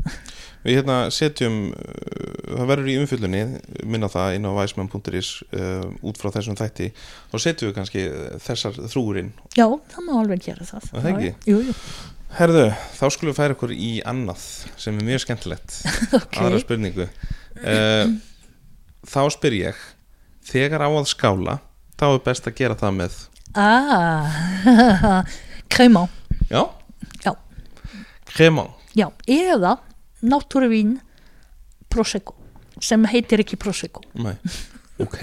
við 0.62 0.78
hérna 0.78 0.96
setjum 1.14 1.56
uh, 1.74 2.56
það 2.60 2.68
verður 2.70 2.90
í 2.92 2.98
umfyllunni 3.02 3.42
minna 3.90 4.10
það 4.12 4.38
inn 4.38 4.46
á 4.46 4.52
væsmann.is 4.60 5.32
uh, 5.58 5.88
út 6.06 6.20
frá 6.22 6.30
þessum 6.36 6.58
þætti. 6.60 6.92
Þá 7.32 7.38
setjum 7.46 7.72
við 7.72 7.78
kannski 7.80 8.04
þessar 8.46 8.78
þrúurinn 8.78 9.32
já, 9.58 9.66
það 9.66 10.06
má 10.08 10.12
alveg 10.20 10.44
gera 10.46 10.68
það. 10.68 10.90
Það 10.92 11.10
ekki? 11.14 11.32
jú, 11.50 11.62
jú. 11.70 11.78
Herðu, 12.32 12.68
þá 12.96 13.06
skulum 13.12 13.34
við 13.34 13.40
færa 13.42 13.56
okkur 13.58 13.74
í 13.76 13.90
annað 14.08 14.44
sem 14.80 15.00
er 15.02 15.08
mjög 15.10 15.26
skemmtilegt. 15.26 15.80
Ok, 16.22 16.38
aðra 16.40 16.62
spurningu. 16.62 17.10
Uh, 17.58 18.14
þá 19.08 19.22
spyr 19.34 19.58
ég 19.58 19.82
þegar 20.48 20.86
á 20.88 20.90
að 20.90 21.10
skála 21.12 21.58
þá 22.02 22.06
er 22.10 22.22
best 22.26 22.50
að 22.50 22.58
gera 22.58 22.78
það 22.80 22.98
með. 22.98 23.18
Ah 23.54 25.22
kremant, 25.72 26.12
já, 26.50 26.64
Já. 27.24 27.32
kremant 28.28 28.72
já, 28.98 29.08
eða 29.28 29.78
náttúruvín 30.24 30.98
prosecco 31.92 32.36
sem 32.82 33.04
heitir 33.12 33.44
ekki 33.44 33.60
prosecco. 33.62 34.02
Nei. 34.18 34.34
ok. 35.04 35.20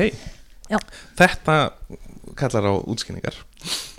Þetta 1.19 1.57
kallar 2.39 2.69
á 2.71 2.73
útskynningar 2.87 3.35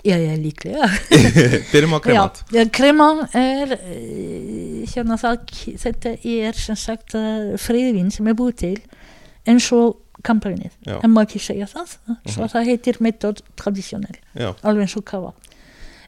já, 0.06 0.16
já, 0.16 0.32
líklega. 0.40 0.86
Byrjum 1.72 1.96
á 1.96 2.00
kremant 2.00 2.42
Já, 2.54 2.62
kremant 2.72 3.34
er 3.36 3.74
eh, 3.76 4.86
hérna 4.88 5.18
það, 5.20 5.42
þetta 5.82 6.14
er 6.24 6.56
sem 6.56 6.78
sagt 6.78 7.16
eh, 7.18 7.52
friðvín 7.60 8.08
sem 8.14 8.30
er 8.30 8.38
búið 8.38 8.56
til 8.62 8.76
eins 9.50 9.66
og 9.76 9.98
kamparinnið, 10.22 10.72
Já. 10.86 11.00
en 11.04 11.10
maður 11.10 11.26
ekki 11.28 11.40
segja 11.40 11.66
það. 11.66 11.96
Svo 12.28 12.42
Mhm. 12.44 12.50
það 12.52 12.66
heitir 12.66 13.00
metod 13.00 13.42
traditionell 13.56 14.18
já, 14.36 14.54
alveg 14.62 14.82
eins 14.86 14.96
og 14.96 15.04
kafa 15.04 15.32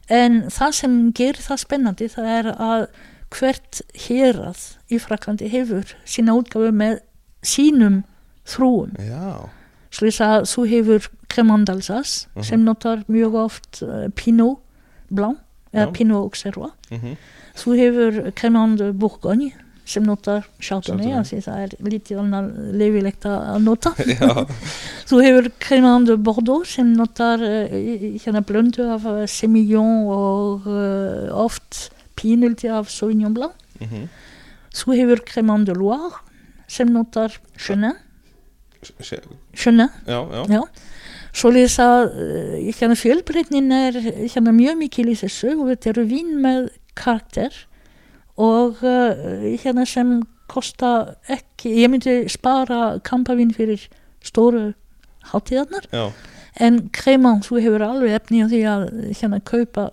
en 0.09 0.41
það 0.51 0.73
sem 0.73 1.11
gerir 1.13 1.39
það 1.39 1.59
spennandi 1.63 2.09
það 2.11 2.25
er 2.39 2.51
að 2.59 2.87
hvert 3.33 3.81
hérað 3.95 4.77
í 4.91 4.99
Fraklandi 4.99 5.47
hefur 5.49 5.93
sína 6.05 6.33
útgáfu 6.35 6.71
með 6.75 6.99
sínum 7.41 8.03
þrúum 8.45 8.91
svo 9.89 10.07
þess 10.07 10.21
að 10.21 10.41
þú 10.51 10.67
hefur 10.69 11.07
Cremant 11.29 11.65
d'Alsace 11.65 12.27
Mhm. 12.35 12.43
sem 12.43 12.63
notar 12.65 13.03
mjög 13.09 13.33
oft 13.35 13.81
uh, 13.81 14.07
Pinot 14.15 14.59
Blanc 15.09 15.37
eða. 15.73 15.91
Pinot 15.93 16.23
Auxerrois. 16.29 16.71
Mm 16.91 17.15
þú 17.55 17.75
hefur 17.77 18.31
Cremant 18.35 18.77
de 18.77 18.91
Bourgogne 18.93 19.51
sem 19.85 20.03
notar 20.07 20.45
Chardonnay, 20.63 21.09
Chardonnay. 21.09 21.19
af 21.19 21.27
því 21.27 21.39
það 21.43 21.63
er 21.63 21.73
lítið 21.91 22.19
annar 22.21 22.45
leifilegt 22.79 23.25
að 23.27 23.57
nota 23.65 23.91
já, 24.13 24.29
Þú 25.09 25.19
hefur 25.25 25.49
Cremant 25.59 26.07
de 26.07 26.15
Bordeaux 26.17 26.63
sem 26.75 26.93
notar 26.95 27.43
uh, 27.43 27.73
hérna 28.23 28.41
blöndu 28.47 28.85
af 28.95 29.03
uh, 29.09 29.23
Semillon 29.27 30.07
og 30.07 30.67
uh, 30.71 31.27
oft 31.35 31.89
pínulti 32.15 32.69
af 32.71 32.87
Sauvignon 32.93 33.33
Blanc. 33.35 33.53
mm 33.81 34.07
Þú 34.73 34.95
hefur 34.97 35.19
Cremant 35.27 35.67
de 35.67 35.75
Loire 35.77 36.23
sem 36.67 36.87
notar 36.89 37.35
Chenin. 37.59 37.93
já, 38.81 39.19
Chenin, 39.53 39.89
já, 40.07 40.45
já. 40.49 40.61
Svoleiðis 41.33 41.75
að 41.83 42.07
uh, 42.15 42.55
hérna 42.79 42.95
fjölbreytnin 42.97 43.69
er 43.75 43.99
hérna 43.99 44.55
mjög 44.55 44.79
mikil 44.79 45.11
í 45.11 45.15
þessu 45.19 45.53
og 45.59 45.69
þetta 45.73 45.91
eru 45.93 46.07
vín 46.09 46.33
með 46.41 46.71
karakter 46.97 47.53
og 48.37 48.81
uh, 48.81 49.43
hérna 49.61 49.85
sem 49.85 50.21
kosta 50.51 51.15
ekki, 51.31 51.71
ég 51.83 51.91
myndi 51.91 52.15
spara 52.31 52.99
kampavín 53.05 53.53
fyrir 53.55 53.87
stóru 54.23 54.73
hátíðarnar. 55.31 55.87
En 56.61 56.89
kremant, 56.93 57.45
þú 57.47 57.61
hefur 57.63 57.85
alveg 57.85 58.17
efni 58.19 58.43
á 58.45 58.47
því 58.51 58.61
að 58.69 58.83
hérna 59.17 59.39
kaupa 59.41 59.89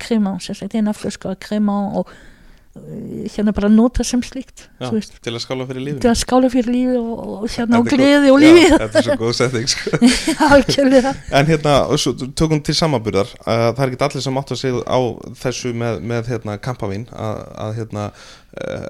sérstaklega 0.00 0.80
eina 0.80 0.94
flösku 0.96 1.28
af 1.28 1.38
kremant 1.44 1.96
og 2.00 2.08
eh, 2.08 2.29
hérna 2.70 3.52
bara 3.52 3.68
nota 3.68 4.04
sem 4.06 4.20
slíkt 4.22 4.68
Já, 4.78 4.90
til 4.94 5.32
að 5.34 5.40
skála 5.42 5.64
fyrir 5.66 5.82
lífinu. 5.82 6.02
Til 6.04 6.10
að 6.12 6.18
skála 6.20 6.50
fyrir 6.52 6.70
lífi 6.70 6.98
og, 7.00 7.22
og 7.34 7.46
hérna 7.50 7.80
er 7.80 7.88
gleði 7.90 8.30
og 8.30 8.38
Já, 8.38 8.44
lífi. 8.44 8.66
þetta 8.76 9.00
er 9.00 9.06
svo 9.06 9.16
góð 9.18 9.32
setting 9.40 9.72
sko. 9.72 9.90
En 11.40 11.48
hérna, 11.50 11.72
svo 11.98 12.12
tökum 12.38 12.62
til 12.62 12.76
samanburðar 12.78 13.32
uh, 13.42 13.72
það 13.74 13.82
er 13.82 13.94
ekki 13.94 14.06
allir 14.06 14.24
sem 14.26 14.38
átt 14.38 14.54
að 14.54 14.60
segja 14.62 14.84
á 14.86 15.00
þessu 15.42 15.72
með, 15.82 15.98
með 16.12 16.30
hérna, 16.30 16.56
kampavín 16.62 17.08
að, 17.10 17.42
að 17.64 17.74
hérna, 17.80 18.06
uh, 18.62 18.86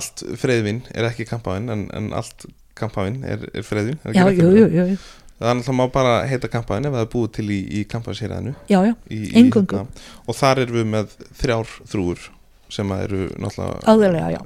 allt 0.00 0.26
freyðvin 0.42 0.82
er 0.92 1.08
ekki 1.08 1.26
kampavín 1.32 1.72
en, 1.72 1.86
en 1.96 2.12
allt 2.18 2.46
kampavín 2.78 3.22
er, 3.24 3.48
er 3.56 3.64
freyðvin 3.64 3.98
er 4.04 4.18
já, 4.18 4.26
jú, 4.28 4.36
jú, 4.36 4.52
það? 4.52 4.76
jú, 4.76 4.86
jú. 4.92 5.00
Það? 5.40 5.48
Er 5.48 5.56
náttúrulega 5.58 5.78
má 5.80 5.86
bara 5.96 6.12
heita 6.28 6.52
kampavín 6.52 6.86
ef 6.86 6.94
það 6.94 7.06
er 7.06 7.10
búið 7.16 7.32
til 7.40 7.48
í, 7.48 7.58
í 7.80 7.82
kampavínsýraðinu 7.90 8.54
já, 8.68 8.78
já, 8.92 8.94
Eingöngu. 9.40 9.82
og 10.28 10.38
þar 10.38 10.64
erum 10.66 10.80
við 10.82 10.88
með 10.92 11.18
þrjár 11.40 11.74
þrúur 11.88 12.30
sem 12.72 12.92
að 12.94 13.04
eru 13.06 13.20
náttúrulega 13.42 14.42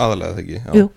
aðalega, 0.00 0.60
Jú. 0.78 0.88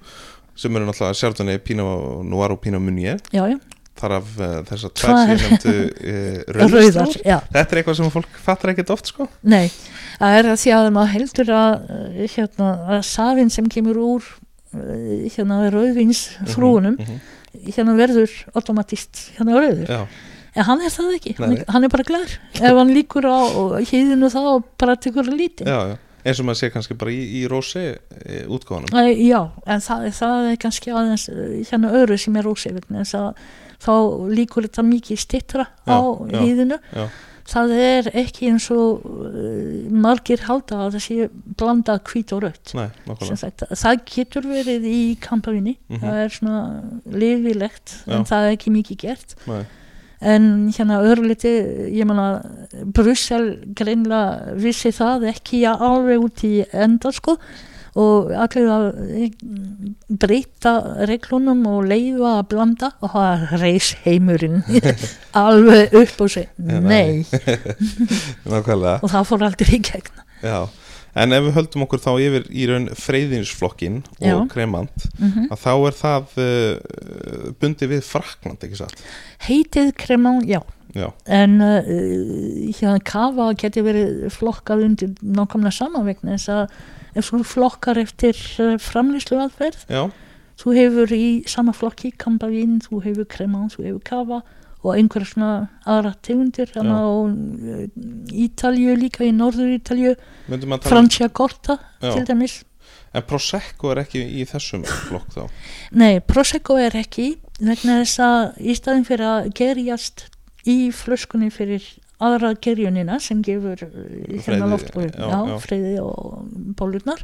sem 0.55 0.76
eru 0.80 0.88
náttúrulega 0.89 1.59
Pino 1.66 1.88
Noir 2.24 2.55
og 2.55 2.61
Pino 2.64 2.80
Munier 2.84 3.20
já, 3.34 3.45
já. 3.51 3.59
Þar 3.93 4.14
af 4.18 4.30
uh, 4.41 4.53
þessar 4.66 4.91
tvær 4.97 5.11
Tvær. 5.14 5.28
sem 5.28 5.51
nefndu 5.51 5.74
uh, 6.11 6.38
rauðar, 6.57 6.80
rauðar. 6.82 7.43
Þetta 7.53 7.61
er 7.76 7.80
eitthvað 7.84 7.97
sem 7.99 8.07
fólk 8.16 8.39
fattar 8.41 8.72
ekkert 8.74 8.89
oft 8.95 9.11
sko. 9.11 9.28
Nei 9.45 9.68
það 10.18 10.38
er 10.39 10.49
að 10.53 10.57
því 10.64 10.72
að 10.78 10.88
maður 10.95 11.11
heldur 11.14 11.51
að 11.57 11.93
eh, 11.93 12.26
hérna, 12.34 12.72
að 12.95 13.03
safinn 13.11 13.51
sem 13.53 13.68
kemur 13.72 13.99
úr 14.01 14.28
eh, 14.74 15.30
hérna 15.36 15.59
rauðvins 15.74 16.24
frúunum 16.53 16.97
Mhm, 16.97 17.22
hérna 17.78 17.93
verður 17.97 18.34
automatist 18.57 19.28
hérna 19.38 19.59
rauður. 19.61 19.89
Já, 19.93 20.01
en 20.57 20.68
hann 20.72 20.82
er 20.86 20.93
það 20.93 21.11
ekki, 21.20 21.36
hann, 21.38 21.53
Nei. 21.53 21.59
er- 21.61 21.70
hann 21.76 21.86
er 21.86 21.93
bara 21.93 22.05
glær. 22.07 22.34
Ef 22.57 22.78
hann 22.82 22.93
líkur 22.97 23.26
á 23.30 23.38
hýðinu 23.86 24.30
þá 24.34 24.39
og 24.55 24.66
bara 24.82 24.95
tekur 24.97 25.30
lítið 25.30 25.70
eins 26.24 26.39
og 26.39 26.47
maður 26.47 26.59
sé 26.61 26.69
kannski 26.74 26.97
bara 26.99 27.11
í, 27.11 27.19
í 27.41 27.43
Rosé 27.51 27.84
e, 28.24 28.43
útgáfanum 28.47 28.93
Æ, 28.95 29.03
já, 29.28 29.41
en 29.67 29.84
það, 29.84 30.07
það 30.19 30.47
er 30.51 30.61
kannski 30.63 30.93
aðeins 30.95 31.28
eh, 31.34 31.59
hérna 31.69 31.93
öru 31.99 32.17
sem 32.17 32.39
er 32.39 32.47
að 32.47 33.43
þá 33.84 33.93
líkur 34.32 34.67
þetta 34.69 34.88
mikið 34.88 35.19
stittra 35.19 35.67
á 35.84 35.99
hýðinu 36.32 36.80
það 37.43 37.71
er 37.76 38.07
ekki 38.21 38.47
eins 38.53 38.69
og 38.71 39.03
uh, 39.03 39.89
margir 39.91 40.45
halda 40.47 40.78
að 40.86 40.93
það 40.95 41.03
sé 41.03 41.26
blanda 41.59 41.97
hvít 42.07 42.32
og 42.36 42.45
rött 42.45 42.71
það 42.71 43.97
getur 44.07 44.47
verið 44.47 44.88
í 44.88 45.01
kampavinni 45.19 45.76
Mhm. 45.89 45.99
það 46.05 46.21
er 46.24 46.34
svona 46.38 46.61
lifilegt 47.11 47.97
Já. 48.07 48.15
en 48.15 48.24
það 48.30 48.47
er 48.47 48.55
ekki 48.55 48.71
mikið 48.78 48.97
gert. 49.03 49.36
Nei, 49.47 49.63
en 50.24 50.47
hérna 50.74 51.01
örliti 51.03 51.51
ég 51.91 52.07
meina 52.07 52.41
Brussel 52.95 53.51
greinlega 53.76 54.55
vissi 54.59 54.93
það 54.95 55.28
ekki 55.34 55.63
alveg 55.69 56.24
út 56.24 56.43
í 56.47 56.55
enda 56.71 57.11
sko. 57.13 57.38
Og 57.93 58.32
allir 58.34 58.71
að 58.74 58.86
breyta 60.09 60.71
reglunum 61.05 61.59
og 61.69 61.84
leifa 61.91 62.32
að 62.39 62.47
blanda 62.55 62.89
og 63.05 63.11
það 63.13 63.43
reys 63.61 63.91
heimurinn 64.01 64.63
alveg 65.43 65.93
upp 65.99 66.24
og 66.26 66.32
seg 66.34 66.49
Já, 66.57 66.80
nei. 66.82 67.21
og 68.49 69.11
það 69.11 69.28
fór 69.30 69.45
aldrei 69.45 69.76
í 69.78 69.84
gegn. 69.86 70.24
Já, 70.41 70.57
en 71.14 71.36
ef 71.36 71.43
við 71.47 71.57
höldum 71.57 71.86
okkur 71.86 72.01
þá 72.01 72.11
yfir 72.26 72.47
í 72.49 72.68
raun 72.70 72.88
freyðinsflokkin 72.97 74.01
og 74.30 74.47
kremant 74.53 75.09
mm 75.20 75.51
að 75.53 75.59
þá 75.61 75.74
er 75.74 75.97
það 75.97 76.38
uh, 76.41 77.51
bundið 77.61 77.91
við 77.93 78.07
Frakland, 78.07 78.64
ekki 78.64 78.80
satt? 78.80 79.03
heitið 79.45 79.93
kremán, 79.99 80.41
já. 80.47 80.61
Já, 80.93 81.07
en 81.26 81.57
uh, 81.61 81.88
hérna 82.70 82.99
kafa 83.01 83.51
getur 83.57 83.88
verið 83.88 84.28
flokkað 84.34 84.84
undir 84.88 85.14
nákvæmlega 85.22 85.74
sama 85.74 86.03
vegna 86.05 86.36
þess 86.36 86.51
að 86.53 86.76
ef 87.18 87.30
þú 87.30 87.41
flokkar 87.49 88.01
eftir 88.01 88.38
uh, 88.61 88.76
framlýslu 88.82 89.39
aðferð 89.41 89.86
já, 89.89 90.03
þú 90.61 90.76
hefur 90.78 91.16
í 91.18 91.26
sama 91.49 91.74
flokki 91.74 92.14
kampavín, 92.18 92.78
þú 92.86 93.01
hefur 93.07 93.30
kremán, 93.30 93.72
þú 93.74 93.88
hefur 93.88 94.03
kafa 94.05 94.43
og 94.84 94.97
einhverja 94.97 95.29
svona 95.31 95.51
aðra 95.88 96.13
tegundir 96.25 96.69
þannig 96.73 96.99
á 96.99 97.07
uh, 97.07 97.88
Ítalju 98.43 98.97
líka 98.99 99.23
í 99.23 99.31
norður 99.36 99.73
Ítalju 99.77 100.13
um- 100.13 100.77
Franciacorta 100.84 101.79
Já. 102.01 102.11
til 102.11 102.25
dæmis. 102.27 102.61
En 103.13 103.23
Prosecco 103.29 103.91
er 103.93 104.03
ekki 104.03 104.21
í 104.41 104.43
þessum 104.49 104.84
flokk 104.84 105.36
þá? 105.36 105.43
Nei, 105.95 106.19
Prosecco 106.19 106.75
er 106.81 106.95
ekki 106.97 107.36
vegna 107.61 108.01
þess 108.01 108.23
að 108.25 108.39
í 108.59 108.75
staðin 108.77 109.05
fyrir 109.07 109.29
að 109.29 109.51
gerjast 109.59 110.25
í 110.67 110.77
flöskunni 110.95 111.51
fyrir 111.53 111.86
aðra 112.23 112.53
gerjunina 112.63 113.19
sem 113.21 113.41
gefur 113.43 113.79
Freyði, 113.84 114.41
hérna 114.45 114.69
loft 114.71 114.95
og 114.95 115.05
já, 115.05 115.13
já, 115.19 115.39
já. 115.49 115.55
freyði 115.63 115.93
og 116.03 116.49
bólurnar 116.79 117.23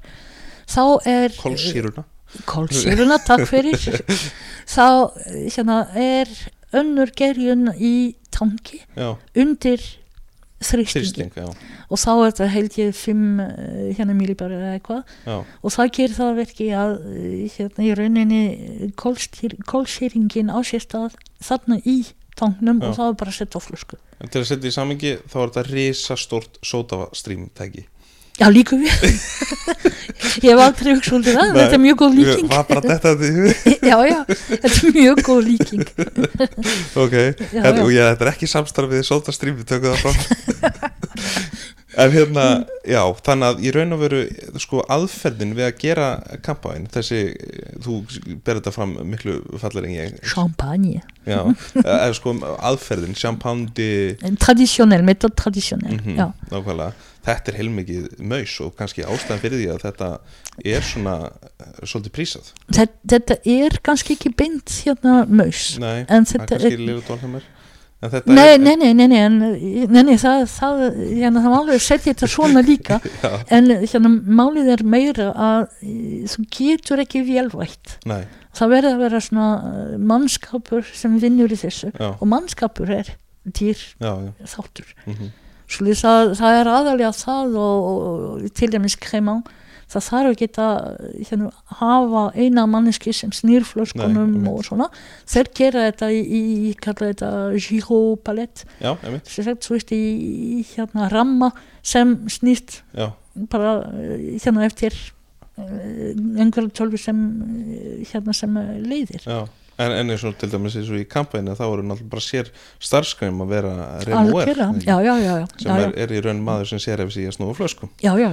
þá 0.69 0.83
er 1.09 1.35
Kolsýruna. 1.39 2.05
Kólsýruna, 2.45 3.17
takk 3.25 3.47
fyrir. 3.49 3.79
Þá 4.75 4.85
uh, 4.85 5.09
hérna 5.49 5.79
er 5.97 6.29
önnur 6.75 7.11
gerjun 7.17 7.71
í 7.75 8.15
tanki 8.33 8.83
Já, 8.95 9.15
undir 9.35 9.83
þrýsting, 10.59 11.31
og 11.87 11.99
þá 11.99 12.09
er 12.11 12.31
þetta 12.33 12.47
held 12.51 12.77
ég 12.79 12.95
5 12.99 13.21
hérna 13.95 14.15
millibari 14.17 14.57
eða 14.57 14.73
eitthvað. 14.75 15.13
Og 15.63 15.71
það 15.75 15.91
gerir 15.95 16.15
það 16.17 16.39
verki 16.41 16.67
að 16.75 16.95
eh, 17.13 17.45
hérna 17.55 17.85
í 17.85 17.93
rauninni 17.95 18.41
kólsýringin 18.99 20.51
á 20.51 20.59
sér 20.67 20.83
stað 20.83 21.15
þarna 21.39 21.79
í 21.87 22.01
tangnum 22.39 22.81
Já. 22.83 22.89
og 22.89 22.97
það 22.97 23.13
er 23.13 23.17
bara 23.21 23.33
að 23.33 23.39
setja 23.39 23.59
á 23.59 23.61
flösku. 23.63 23.99
En 24.19 24.31
til 24.31 24.43
að 24.43 24.49
setja 24.51 24.67
í 24.67 24.75
samingi 24.75 25.15
þá 25.31 25.37
er 25.39 25.47
þetta 25.47 25.65
risastórt 25.69 26.59
sótastrím 26.65 27.47
tæki 27.55 27.87
Já, 28.39 28.47
líka 28.53 28.77
við 28.79 28.89
Ég 30.43 30.51
hef 30.51 30.61
aldrei 30.63 30.93
hugsað 30.93 31.15
um 31.17 31.23
Nei. 31.25 31.49
þetta 31.55 31.75
er 31.75 31.81
mjög 31.83 31.97
góð 32.01 32.15
líking 32.19 32.51
þetta 32.51 33.13
Já, 33.89 33.97
já, 34.07 34.19
þetta 34.27 34.71
er 34.71 34.95
mjög 34.95 35.21
góð 35.27 35.41
líking 35.47 35.83
Ok, 36.99 37.15
Já, 37.53 37.59
já. 37.59 38.05
þetta 38.13 38.25
er 38.25 38.31
ekki 38.33 38.49
samstarfið 38.51 39.03
sótastrím, 39.07 39.59
við 39.59 39.73
tökum 39.73 39.95
það 39.95 39.99
fram 40.05 40.87
En 41.99 42.13
hérna, 42.13 42.43
já, 42.87 43.01
þannig 43.25 43.47
að 43.49 43.61
í 43.65 43.71
raun 43.75 43.95
og 43.95 43.99
veru, 44.05 44.19
sko, 44.61 44.83
aðferðin 44.91 45.51
við 45.57 45.65
að 45.67 45.79
gera 45.81 46.07
kampaðin, 46.45 46.87
þessi, 46.93 47.19
þú 47.83 47.97
ber 48.45 48.59
þetta 48.61 48.73
fram 48.75 48.95
miklu 49.09 49.35
fallir 49.59 49.87
en 49.89 49.95
ég, 49.97 50.15
Champagne. 50.31 51.01
Já, 51.27 51.41
eða 51.83 52.09
sko, 52.17 52.33
aðferðin, 52.69 53.17
champagne, 53.19 53.89
Traditionell, 54.39 55.03
metod 55.05 55.35
traditionell 55.37 55.99
mm 55.99 56.15
Já, 56.19 56.29
nákvæmlega, 56.53 56.93
þetta 57.27 57.51
er 57.51 57.59
heilmikið 57.59 58.07
maus 58.31 58.55
og 58.63 58.73
kannski 58.79 59.03
ástæðan 59.05 59.43
fyrir 59.43 59.61
því 59.61 59.67
að 59.75 59.83
þetta 59.85 60.09
er 60.73 60.87
svona 60.87 61.15
eh, 61.27 61.83
svolítið 61.83 62.15
prísað. 62.15 62.51
þetta, 62.71 62.99
þetta 63.13 63.39
er 63.59 63.79
kannski 63.85 64.15
ekki 64.17 64.31
beint 64.39 64.79
hérna 64.87 65.21
maus 65.27 65.73
Nei, 65.81 66.05
En 66.07 66.25
það 66.25 66.47
er 66.47 66.47
þetta 66.47 66.63
kannski 66.63 67.39
er 67.43 67.49
Nei, 67.99 68.55
nei, 68.57 68.77
nei, 68.79 68.93
nei, 68.95 69.07
nei, 69.11 70.03
nei, 70.07 70.13
það, 70.15 70.45
það, 70.53 70.83
hérna, 71.19 71.41
það 71.43 71.51
má 71.51 71.55
alveg 71.57 71.81
setja 71.83 72.13
þetta 72.13 72.29
svona 72.31 72.61
líka. 72.63 72.99
En 73.55 73.67
hérna, 73.81 74.11
málið 74.39 74.69
er 74.77 74.83
meira 74.87 75.25
að 75.35 75.65
þú 76.31 76.45
getur 76.55 77.03
ekki 77.03 77.25
velvægt 77.27 77.97
nei, 78.07 78.21
það 78.55 78.71
verður 78.71 78.95
að 78.95 79.03
vera 79.03 79.21
svona 79.25 79.49
eh, 79.73 79.97
mannskapur 80.13 80.87
sem 80.95 81.19
vinnur 81.19 81.51
í 81.51 81.59
þessu. 81.59 81.91
Já, 81.91 82.13
og 82.15 82.25
mannskapur 82.31 82.93
er 83.01 83.11
dýr 83.43 83.75
já, 83.99 84.13
já, 84.29 84.31
þáttur. 84.55 84.95
Mhm, 85.09 85.35
Svolítið 85.69 85.99
það, 86.01 86.31
það 86.39 86.55
er 86.59 86.67
aðalega 86.73 87.09
það 87.13 87.57
og, 87.61 87.89
og 88.39 88.53
til 88.57 88.71
dæmis 88.73 88.95
kremán 88.97 89.43
það 89.89 90.05
þarf 90.05 90.33
ekki 90.33 90.47
að 90.61 90.73
hérna, 91.29 91.51
hafa 91.79 92.23
eina 92.37 92.65
manneski 92.69 93.13
sem 93.15 93.31
snýr 93.35 93.65
flöskunum 93.67 94.35
Nei, 94.35 94.49
og 94.51 94.65
svona. 94.67 94.89
Þeir 95.29 95.51
gera 95.57 95.85
þetta 95.89 96.11
í, 96.13 96.19
í 96.21 96.41
ég 96.69 96.81
kalla 96.83 97.11
þetta 97.11 97.31
gyropalett 97.57 98.65
sem 98.79 99.47
sagt, 99.47 99.65
þú 99.65 99.77
veist, 99.77 99.93
í, 99.95 100.65
hérna 100.73 101.09
ramma 101.13 101.51
sem 101.81 102.17
snýst 102.29 102.81
já, 102.93 103.09
bara 103.49 103.79
eh, 103.95 104.35
hérna 104.37 104.67
eftir 104.67 104.93
eh, 105.57 106.13
einhverju 106.13 106.73
tölvi 106.75 107.01
sem 107.01 107.23
eh, 107.47 108.03
hérna 108.11 108.35
sem 108.37 108.61
eh, 108.61 108.75
leiðir. 108.85 109.25
Já. 109.25 109.41
En, 109.79 109.93
en 109.95 110.11
eins 110.11 110.23
og 110.27 110.35
til 110.39 110.49
dæmis 110.51 110.75
eins 110.75 110.89
og 110.91 110.99
í 110.99 111.05
kampæinu 111.07 111.53
þá 111.55 111.63
eru 111.65 111.85
náttúrulega 111.87 112.11
bara 112.11 112.23
sér 112.25 112.49
starfskræm 112.83 113.43
að 113.45 113.53
vera 113.53 113.73
já, 114.83 115.35
sem 115.55 115.71
er, 115.75 115.93
er 116.03 116.11
í 116.11 116.23
raun 116.25 116.41
maður 116.43 116.73
sem 116.73 116.81
sér 116.83 117.05
ef 117.05 117.13
sig 117.15 117.29
að 117.29 117.37
snúa 117.37 117.55
flöskum 117.55 117.93
já, 118.03 118.11
já, 118.19 118.27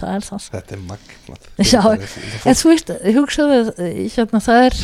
það 0.00 0.16
er 0.16 0.26
það. 0.26 0.48
Þetta 0.56 0.76
er 0.76 0.82
magnat 0.88 1.48
en 2.50 2.58
þú 2.58 2.72
veist, 2.72 2.92
hugsaðu 3.18 3.60
eh, 3.76 4.02
hérna, 4.16 4.42
það 4.42 4.64
er 4.66 4.80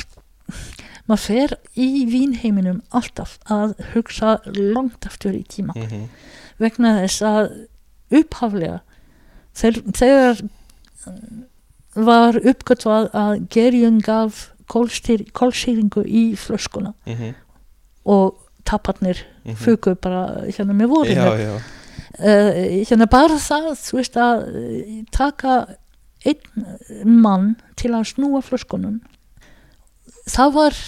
maður 1.10 1.24
fer 1.26 1.56
í 1.76 1.88
vínheiminum 2.08 2.80
alltaf 2.94 3.36
að 3.52 3.74
hugsa 3.92 4.38
langt 4.54 5.04
aftur 5.08 5.34
í 5.36 5.42
tíma. 5.50 5.74
Mhm, 5.76 6.06
vegna 6.62 6.94
þess 7.02 7.26
að 7.26 7.50
upphaflega 8.14 8.80
þegar, 9.58 9.82
þegar 9.98 10.44
var 11.94 12.38
uppgötvað 12.40 13.10
að 13.14 13.46
gerjun 13.54 14.00
gaf 14.04 14.48
kólsýringu 14.70 16.04
í 16.04 16.24
flöskuna. 16.38 16.94
Mhm, 17.06 17.34
og 18.04 18.40
taparnir 18.64 19.24
mhm. 19.44 19.56
fugu 19.60 19.94
bara 19.94 20.44
hérna 20.48 20.76
með 20.76 20.92
vorinu. 20.92 21.20
Já, 21.20 21.38
já, 21.38 21.54
uh, 22.18 22.60
hérna 22.88 23.08
bara 23.10 23.38
það 23.40 23.72
þú 23.80 24.00
veist 24.00 24.20
að 24.20 24.44
uh, 24.48 25.00
taka 25.12 25.56
einn 26.24 27.18
mann 27.20 27.54
til 27.76 27.92
að 27.92 28.08
snúa 28.14 28.40
flöskunum. 28.44 29.00
Það 30.30 30.54
var 30.54 30.78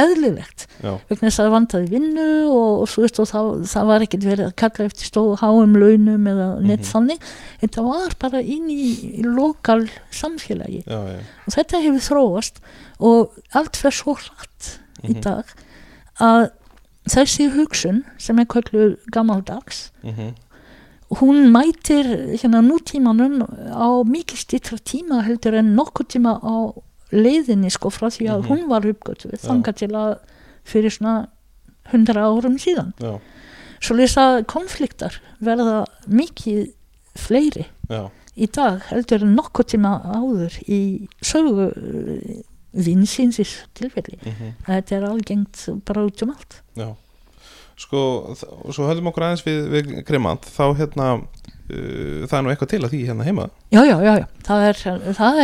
eðlilegt. 0.00 0.66
Já, 0.82 0.92
vegna 1.08 1.28
þess 1.28 1.38
að 1.40 1.46
það 1.46 1.54
vantaði 1.56 1.88
vinnu 1.92 2.26
og, 2.48 2.82
og, 2.82 2.94
veist, 3.02 3.18
og 3.20 3.28
það, 3.28 3.50
það 3.72 3.86
var 3.90 4.04
ekkert 4.06 4.24
verið 4.24 4.46
að 4.48 4.54
kalla 4.62 4.86
eftir 4.88 5.10
stóð 5.10 5.32
háum 5.42 5.76
launum 5.76 6.26
eða 6.32 6.46
neitt 6.62 6.80
Mhm. 6.86 6.90
þannig 6.92 7.26
þetta 7.60 7.82
var 7.88 8.14
bara 8.18 8.40
inn 8.40 8.70
í, 8.70 8.86
í 9.20 9.22
lokal 9.26 9.88
samfélagi. 10.10 10.82
Já, 10.86 11.00
já, 11.12 11.18
og 11.46 11.52
þetta 11.56 11.82
hefur 11.84 12.06
þróast 12.08 12.62
og 13.00 13.32
allt 13.54 13.76
fyrir 13.76 13.98
svo 14.00 14.14
hratt 14.16 14.78
í 15.04 15.12
Mhm. 15.14 15.20
dag 15.22 15.44
að 16.20 16.50
þessi 17.08 17.50
hugsun 17.50 18.04
sem 18.18 18.38
er 18.38 18.44
köllu 18.46 18.96
gammaldags 19.10 19.90
mhm, 20.04 20.34
hún 21.18 21.50
mætir 21.52 22.06
hérna 22.40 22.62
nútímanum 22.62 23.42
á 23.68 23.90
mikið 24.06 24.38
stýttra 24.38 24.78
tíma 24.80 25.22
heldur 25.26 25.54
en 25.58 25.74
nokkuð 25.76 26.06
tíma 26.14 26.38
á 26.40 26.72
leiðinni 27.12 27.70
sko 27.70 27.90
frá 27.92 28.08
því 28.10 28.28
að 28.32 28.42
Mhm. 28.42 28.48
hún 28.48 28.68
var 28.68 28.82
uppgötuð 28.88 29.32
Já. 29.36 29.48
þangað 29.48 29.76
til 29.82 29.88
að 29.92 30.18
fyrir 30.64 30.90
svona 30.90 31.28
hundra 31.92 32.22
árum 32.28 32.56
síðan. 32.58 32.92
Já, 33.00 33.20
svo 33.80 33.96
lesa 33.96 34.42
konfliktar 34.46 35.20
verða 35.42 35.84
mikið 36.08 36.72
fleiri 37.18 37.66
já, 37.90 38.10
í 38.36 38.46
dag 38.50 38.80
heldur 38.88 39.24
nokkuð 39.26 39.66
tíma 39.74 39.92
áður 40.14 40.54
í 40.68 41.08
sögu 41.20 41.66
uh, 41.68 42.42
vinsins 42.72 43.36
tilfelli. 43.74 44.16
Mhm, 44.24 44.54
þetta 44.66 44.96
er 44.96 45.02
algengt 45.10 45.66
bara 45.84 46.06
út 46.06 46.22
um 46.22 46.30
allt. 46.30 46.62
Já. 46.76 46.94
Sko, 47.76 48.34
svo 48.70 48.86
höldum 48.86 49.08
okkur 49.10 49.24
aðeins 49.26 49.42
við, 49.44 49.68
við 49.72 50.04
Grimant, 50.06 50.42
þá 50.46 50.76
hérna 50.78 51.06
það 51.72 52.36
er 52.38 52.44
nú 52.44 52.52
eitthvað 52.52 52.72
til 52.72 52.82
að 52.82 52.92
því 52.92 53.00
hérna 53.08 53.26
heima 53.28 53.48
já 53.72 53.80
já 53.86 53.96
já, 54.02 54.12
já. 54.20 54.26
það 54.48 54.66
er, 54.68 54.82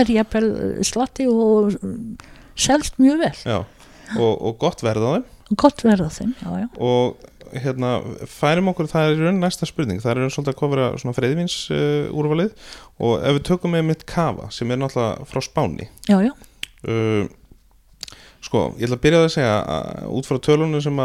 er 0.03 0.13
jafnvel 0.19 0.51
slatti 0.87 1.29
og 1.31 1.79
selst 2.59 3.01
mjög 3.01 3.25
vel 3.25 3.35
já, 3.43 3.59
og, 4.19 4.33
og 4.35 4.59
gott 4.61 4.85
verð 4.85 5.09
á 5.09 5.11
þeim 5.17 5.57
gott 5.57 5.85
verða 5.87 6.11
þeim 6.13 6.35
já, 6.43 6.51
já. 6.65 6.69
og 6.77 7.29
hérna 7.57 7.95
færum 8.29 8.69
okkur, 8.73 8.89
það 8.91 9.11
er 9.13 9.23
raun 9.25 9.41
næsta 9.41 9.69
spurning 9.69 10.03
það 10.03 10.11
er 10.13 10.23
raun 10.23 10.33
svolítið 10.35 10.55
að 10.55 10.61
kofra 10.61 10.89
svona 11.01 11.17
freyðvins 11.17 11.57
uh, 11.73 12.11
úrvalið 12.13 12.53
og 13.01 13.25
ef 13.25 13.39
við 13.39 13.45
tökum 13.49 13.75
með 13.77 13.87
mitt 13.89 14.05
kafa 14.09 14.51
sem 14.55 14.71
er 14.71 14.81
náttúrulega 14.83 15.29
frá 15.31 15.45
Spáni 15.45 15.89
já, 16.09 16.19
já. 16.27 16.35
uh, 16.85 17.25
sko, 18.45 18.67
ég 18.77 18.89
ætla 18.89 18.99
að 18.99 19.05
byrja 19.07 19.23
að 19.25 19.33
segja 19.39 19.57
að 19.79 20.13
út 20.19 20.29
frá 20.29 20.41
tölunum 20.45 20.85
sem 20.85 21.03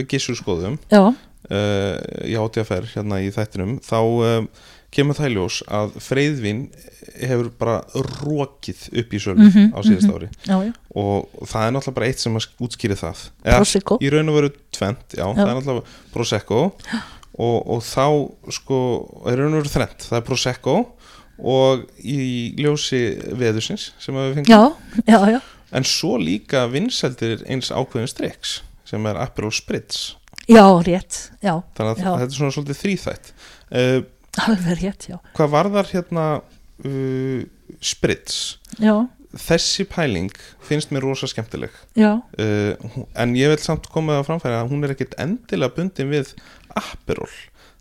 við 0.00 0.10
gissur 0.12 0.38
skoðum 0.38 0.78
já. 0.92 1.02
Uh, 1.50 1.94
í 2.26 2.34
átíðaferð 2.38 2.94
hérna 2.96 3.20
í 3.24 3.30
þættinum 3.34 3.78
þá 3.84 3.98
um, 4.02 4.48
kemur 4.94 5.18
það 5.18 5.28
í 5.28 5.34
ljós 5.36 5.58
að 5.68 5.96
freyðvin 6.00 6.62
hefur 7.18 7.50
bara 7.60 7.78
rokið 8.22 8.84
upp 9.02 9.12
í 9.12 9.20
sölu 9.20 9.44
Mhm, 9.48 9.70
á 9.76 9.78
síðast 9.84 10.08
mhm. 10.08 10.14
ári. 10.16 10.28
Já, 10.48 10.56
já. 10.64 10.72
og 10.96 11.46
það 11.50 11.66
er 11.66 11.74
náttúrulega 11.76 11.98
bara 11.98 12.08
eitt 12.08 12.22
sem 12.22 12.36
að 12.38 12.46
útskýri 12.64 12.96
það. 12.96 13.24
Eða, 13.44 13.58
Prosecco. 13.58 13.98
í 14.00 14.10
raun 14.12 14.32
og 14.32 14.38
veru 14.38 14.50
tvent, 14.72 15.16
já, 15.18 15.24
það 15.26 15.44
er 15.44 15.58
náttúrulega 15.58 15.96
Prosecco. 16.14 16.60
Og, 17.38 17.58
og 17.70 17.82
þá 17.86 18.06
sko, 18.56 18.78
er 19.30 19.38
raun 19.38 19.52
og 19.54 19.60
veru 19.62 19.70
þrent 19.76 20.08
það 20.08 20.16
er 20.18 20.24
Prosecco 20.26 20.76
og 21.38 21.84
í 22.02 22.54
ljósi 22.58 23.02
veðusins 23.38 23.92
sem 24.02 24.16
við 24.16 24.40
fengum. 24.40 24.50
Já, 24.50 24.62
já, 25.06 25.18
já, 25.36 25.40
en 25.70 25.84
svo 25.86 26.16
líka 26.18 26.64
vinsældir 26.72 27.44
eins 27.46 27.70
ákveðin 27.70 28.10
striks 28.10 28.62
sem 28.88 29.04
er 29.06 29.20
Aperol 29.20 29.52
Spritz 29.54 30.16
já, 30.48 30.64
rétt 30.88 31.20
já, 31.44 31.54
þannig 31.76 31.92
að 31.92 32.02
Já. 32.02 32.08
þetta 32.08 32.28
er 32.28 32.38
svona 32.38 32.56
svolítið 32.56 32.80
þrýþætt 32.82 33.30
uh, 33.34 34.00
alveg 34.46 34.82
rétt, 34.82 35.08
já. 35.10 35.18
hvað 35.36 35.54
varðar 35.54 35.92
hérna 35.92 36.26
uh, 36.38 37.44
Spritz? 37.84 38.58
Já, 38.80 38.94
þessi 39.36 39.84
pæling 39.88 40.32
finnst 40.64 40.92
mér 40.94 41.04
rosa 41.04 41.28
skemmtileg. 41.30 41.74
Já, 41.98 42.16
uh, 42.16 42.96
en 43.18 43.36
ég 43.38 43.52
vil 43.52 43.60
samt 43.62 43.88
koma 43.92 44.16
það 44.16 44.22
að 44.22 44.26
framfæra 44.30 44.64
að 44.64 44.72
hún 44.72 44.86
er 44.86 44.94
ekkit 44.94 45.16
endilega 45.20 45.76
bundin 45.76 46.12
við 46.12 46.34
Aperol. 46.78 47.30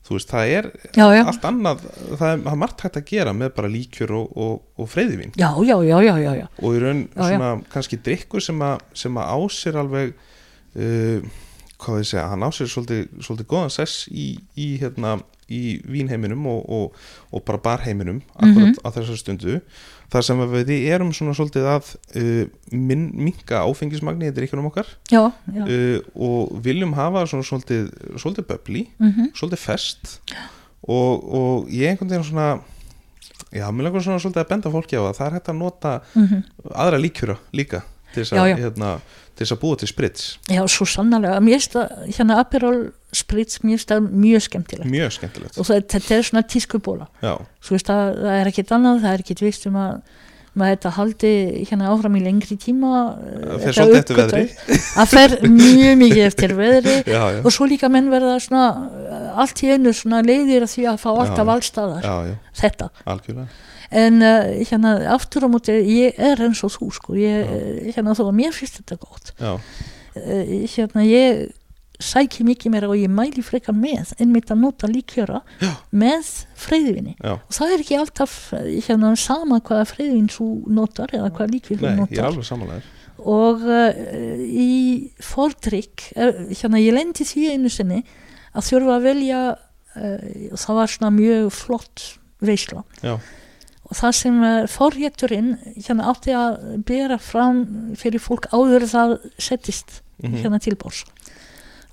Þú 0.08 0.16
veist, 0.16 0.30
það 0.32 0.52
er 0.56 0.68
já, 0.96 1.06
já. 1.18 1.22
allt 1.28 1.46
annað 1.50 1.82
það 1.84 2.30
er, 2.30 2.38
það 2.46 2.52
er 2.54 2.60
margt 2.62 2.84
hægt 2.86 3.00
að 3.00 3.10
gera 3.10 3.34
með 3.36 3.50
bara 3.58 3.72
líkjur 3.72 4.14
og, 4.16 4.38
og, 4.40 4.62
og 4.80 4.88
freyðivín. 4.92 5.34
Já, 5.36 5.50
já, 5.68 5.76
já, 5.84 5.98
já, 6.06 6.14
já, 6.24 6.30
já, 6.38 6.46
og 6.62 6.78
í 6.78 6.84
raun 6.84 7.02
svona 7.16 7.50
kannski 7.74 8.00
drikkur 8.06 8.44
sem 8.44 8.64
að, 8.64 8.86
sem 8.96 9.20
að 9.20 9.34
ásir 9.36 9.80
alveg 9.82 10.14
uh, 10.16 11.36
hvað 11.78 12.00
ég 12.02 12.08
segja, 12.10 12.28
hann 12.32 12.46
ásir 12.48 12.70
svolítið, 12.72 13.04
svolítið 13.22 13.48
góðan 13.52 13.74
sess 13.74 14.08
í, 14.10 14.32
í, 14.58 14.68
hérna, 14.82 15.18
í 15.48 15.78
vínheiminum 15.88 16.48
og, 16.50 16.64
og, 16.68 16.96
og 17.32 17.44
bara 17.48 17.62
barheiminum 17.64 18.22
akkurat 18.36 18.74
Mhm. 18.74 18.82
á 18.84 18.88
þessar 18.96 19.20
stundu 19.22 19.60
þar 20.12 20.24
sem 20.24 20.42
við 20.52 20.72
erum 20.92 21.12
svona 21.14 21.36
svolítið 21.36 21.68
að 21.72 21.92
uh, 22.16 22.48
min, 22.72 23.10
minka 23.14 23.62
áfengismagni 23.64 24.30
í 24.30 24.36
drikkunum 24.36 24.70
okkar 24.72 24.88
já, 25.12 25.32
já. 25.54 25.64
uh, 25.64 26.00
og 26.16 26.58
viljum 26.64 26.94
hafa 26.98 27.26
svona 27.28 27.44
svolítið, 27.48 27.92
svolítið 28.18 28.48
böbli 28.52 28.88
Mm 29.00 29.32
svolítið 29.36 29.60
fest 29.60 30.18
og, 30.88 31.24
og 31.34 31.70
ég 31.70 31.90
einhvern 31.92 32.10
veginn 32.10 32.24
svona 32.24 32.60
já, 33.52 33.68
mér 33.72 33.88
langar 33.88 34.04
svona 34.04 34.20
svolítið 34.20 34.44
að 34.44 34.50
benda 34.50 34.72
fólki 34.72 34.96
á 34.98 35.04
það 35.08 35.18
það 35.18 35.28
er 35.28 35.36
hægt 35.38 35.50
að 35.50 35.62
nota 35.62 35.94
mhm. 36.16 36.44
aðra 36.74 36.98
líkjura 36.98 37.38
líka 37.54 37.84
til 38.18 38.26
þess 38.26 38.36
að, 38.36 38.52
hérna, 38.66 38.92
að 39.46 39.60
búa 39.62 39.80
til 39.80 39.90
sprits. 39.92 40.28
Já, 40.50 40.62
svo 40.72 40.88
sannarlega. 40.90 41.42
Mér 41.46 41.60
finnst 41.60 41.76
það, 41.78 41.98
hérna 42.18 42.40
Aperol 42.44 42.80
Spritz 43.16 43.62
mér 43.64 43.78
finnst 43.78 43.92
það 43.94 44.08
mjög 44.12 44.46
skemmtilegt. 44.50 44.92
Mjög 44.92 45.14
skemmtilegt. 45.16 45.58
Og 45.62 45.68
það, 45.70 45.84
þetta 45.94 46.16
er 46.18 46.26
svona 46.28 46.48
tískubóla 46.54 47.10
svo 47.24 47.76
veist 47.78 47.92
að 47.94 48.18
það 48.24 48.40
er 48.42 48.50
ekkit 48.52 48.74
annað, 48.78 49.04
það 49.06 49.14
er 49.14 49.24
ekkit 49.24 49.44
vist 49.46 49.70
um 49.70 49.78
að 49.80 50.00
maður 50.58 50.74
þetta 50.74 50.92
haldi 50.96 51.32
hérna 51.70 51.90
áfram 51.94 52.16
í 52.18 52.24
lengri 52.26 52.58
tíma 52.58 52.92
eh, 53.14 53.36
Það 53.44 53.62
fer 53.62 53.68
þetta 53.68 53.76
svolítið 53.78 54.00
eftir 54.02 54.22
uppgötva- 54.24 54.80
það 54.96 55.12
fer 55.16 55.36
mjög 55.54 56.00
mikið 56.02 56.24
eftir 56.26 56.56
veðri. 56.58 56.96
Já, 57.14 57.22
já, 57.36 57.40
og 57.46 57.54
svo 57.54 57.68
líka 57.70 57.92
menn 57.94 58.10
verða 58.10 58.40
svona 58.42 58.66
eh, 59.06 59.30
allt 59.44 59.64
í 59.64 59.72
einu 59.76 59.94
svona 59.94 60.24
leiðir 60.26 60.66
að 60.66 60.74
því 60.74 60.88
að 60.92 61.00
fá 61.04 61.10
alltaf 61.14 61.54
allstaðar 61.56 62.12
þetta. 62.58 62.90
Algjörlega 63.06 63.48
en 63.90 64.22
uh, 64.22 64.50
hérna 64.68 64.96
aftur 65.14 65.48
á 65.48 65.50
móti 65.52 65.76
ég 65.76 66.18
er 66.18 66.42
eins 66.44 66.64
og 66.66 66.74
þú 66.76 66.90
sko. 66.96 67.16
Ég, 67.20 67.46
eh, 67.48 67.94
hérna 67.96 68.16
þó 68.18 68.28
að 68.28 68.36
mér 68.42 68.56
finnst 68.56 68.82
þetta 68.82 69.00
gott 69.00 69.32
já, 69.40 69.54
uh, 69.56 70.58
hérna 70.76 71.06
ég 71.08 71.48
sæki 71.98 72.46
mikið 72.46 72.74
meira 72.74 72.90
og 72.92 73.00
ég 73.00 73.10
mæli 73.10 73.42
frekar 73.46 73.74
með 73.74 74.12
einmitt 74.22 74.52
að 74.54 74.62
nota 74.62 74.90
líkjöra 74.90 75.42
með 75.90 76.30
freyðvinni 76.60 77.16
og 77.26 77.56
það 77.58 77.74
er 77.74 77.84
ekki 77.84 77.98
alltaf 77.98 78.36
eh, 78.54 78.68
hérna 78.86 79.16
sama 79.18 79.58
hvaða 79.66 79.88
freyðvinn 79.94 80.30
þú 80.30 80.50
notar 80.78 81.14
eða 81.18 81.32
hvaða 81.32 81.50
líkvinn 81.56 81.82
þú 81.82 81.90
ég 81.90 81.98
notar. 81.98 82.20
og 83.18 83.66
uh, 83.66 83.98
í 84.46 85.10
fordrykk 85.26 86.12
uh, 86.22 86.44
hérna 86.54 86.84
ég 86.84 86.94
lendi 86.94 87.26
því 87.26 87.48
einu 87.56 87.74
sinni 87.74 88.04
að 88.54 88.70
þurfa 88.70 89.00
að 89.00 89.08
velja 89.10 89.42
uh, 89.98 90.54
það 90.54 90.80
var 90.82 90.94
svona 90.94 91.14
mjög 91.16 91.50
flott 91.56 92.06
veisla. 92.46 92.84
Já, 93.02 93.18
og 93.88 93.96
það 93.96 94.16
sem 94.20 94.40
uh, 94.44 94.66
forrétturinn 94.68 95.54
hérna 95.78 96.10
átti 96.12 96.34
að 96.36 96.58
bera 96.88 97.18
fram 97.22 97.62
fyrir 98.00 98.20
fólk 98.24 98.50
áður 98.52 98.88
það 98.92 99.16
settist 99.40 100.02
mhm, 100.24 100.42
hérna 100.44 100.60
til 100.64 100.76
bors 100.80 101.06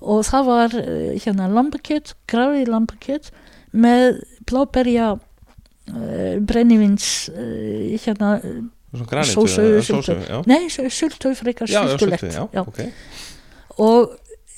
og 0.01 0.25
það 0.27 0.49
var 0.51 0.75
uh, 0.81 1.13
hérna 1.23 1.47
lambakjöt, 1.55 2.15
grafið 2.29 2.67
lambakjöt 2.73 3.31
með 3.75 4.19
bláberja 4.47 5.13
uh, 5.15 6.35
brennivins 6.45 7.29
uh, 7.33 7.95
hérna, 8.03 8.37
Sósu, 8.95 9.81
sósu, 9.83 10.13
nei, 10.47 10.69
sultau 10.71 11.33
frekar 11.35 11.67
já, 11.67 11.81
já, 11.81 11.89
sultulegt 11.97 12.21
sultu, 12.21 12.35
já, 12.37 12.45
já. 12.53 12.61
ok. 12.61 12.77
Og 13.83 14.13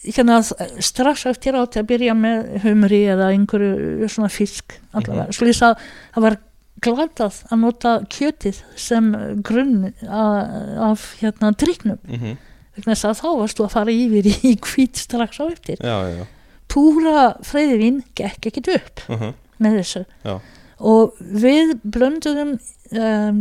hérna 0.05 0.35
strax 0.45 1.25
eftir 1.31 1.57
átti 1.57 1.81
að 1.81 1.87
byrja 1.89 2.13
með 2.13 2.59
humri 2.67 2.99
eða 3.09 3.31
einhverju 3.33 4.05
svona 4.13 4.29
fisk 4.29 4.77
allavega, 4.93 5.25
Mhm. 5.25 5.33
svo 5.33 5.47
lýsa 5.47 5.71
að 5.71 5.87
það 6.13 6.27
var 6.27 6.37
glatað 6.85 7.39
að 7.51 7.59
nota 7.63 7.93
kjötið 8.13 8.59
sem 8.79 9.11
grunn 9.45 9.93
af 10.07 11.07
hérna 11.21 11.51
driknum 11.57 11.97
mhm, 12.05 12.35
vegna 12.77 12.93
þess 12.93 13.07
að 13.09 13.21
þá 13.21 13.29
varstu 13.41 13.65
að 13.65 13.73
fara 13.73 13.95
yfir 13.95 14.27
í 14.29 14.51
hvít 14.67 14.99
strax 15.01 15.39
á 15.41 15.45
eftir. 15.49 15.81
Já, 15.81 15.97
já, 16.05 16.21
já, 16.21 16.25
púra 16.69 17.25
freyðivinn 17.47 18.03
gekk 18.19 18.49
ekkit 18.51 18.71
upp 18.75 19.05
mhm, 19.09 19.33
með 19.63 19.79
þessu. 19.81 20.03
Já. 20.27 20.35
og 20.93 21.15
við 21.21 21.71
blönduðum 21.81 22.57
um, 22.93 23.39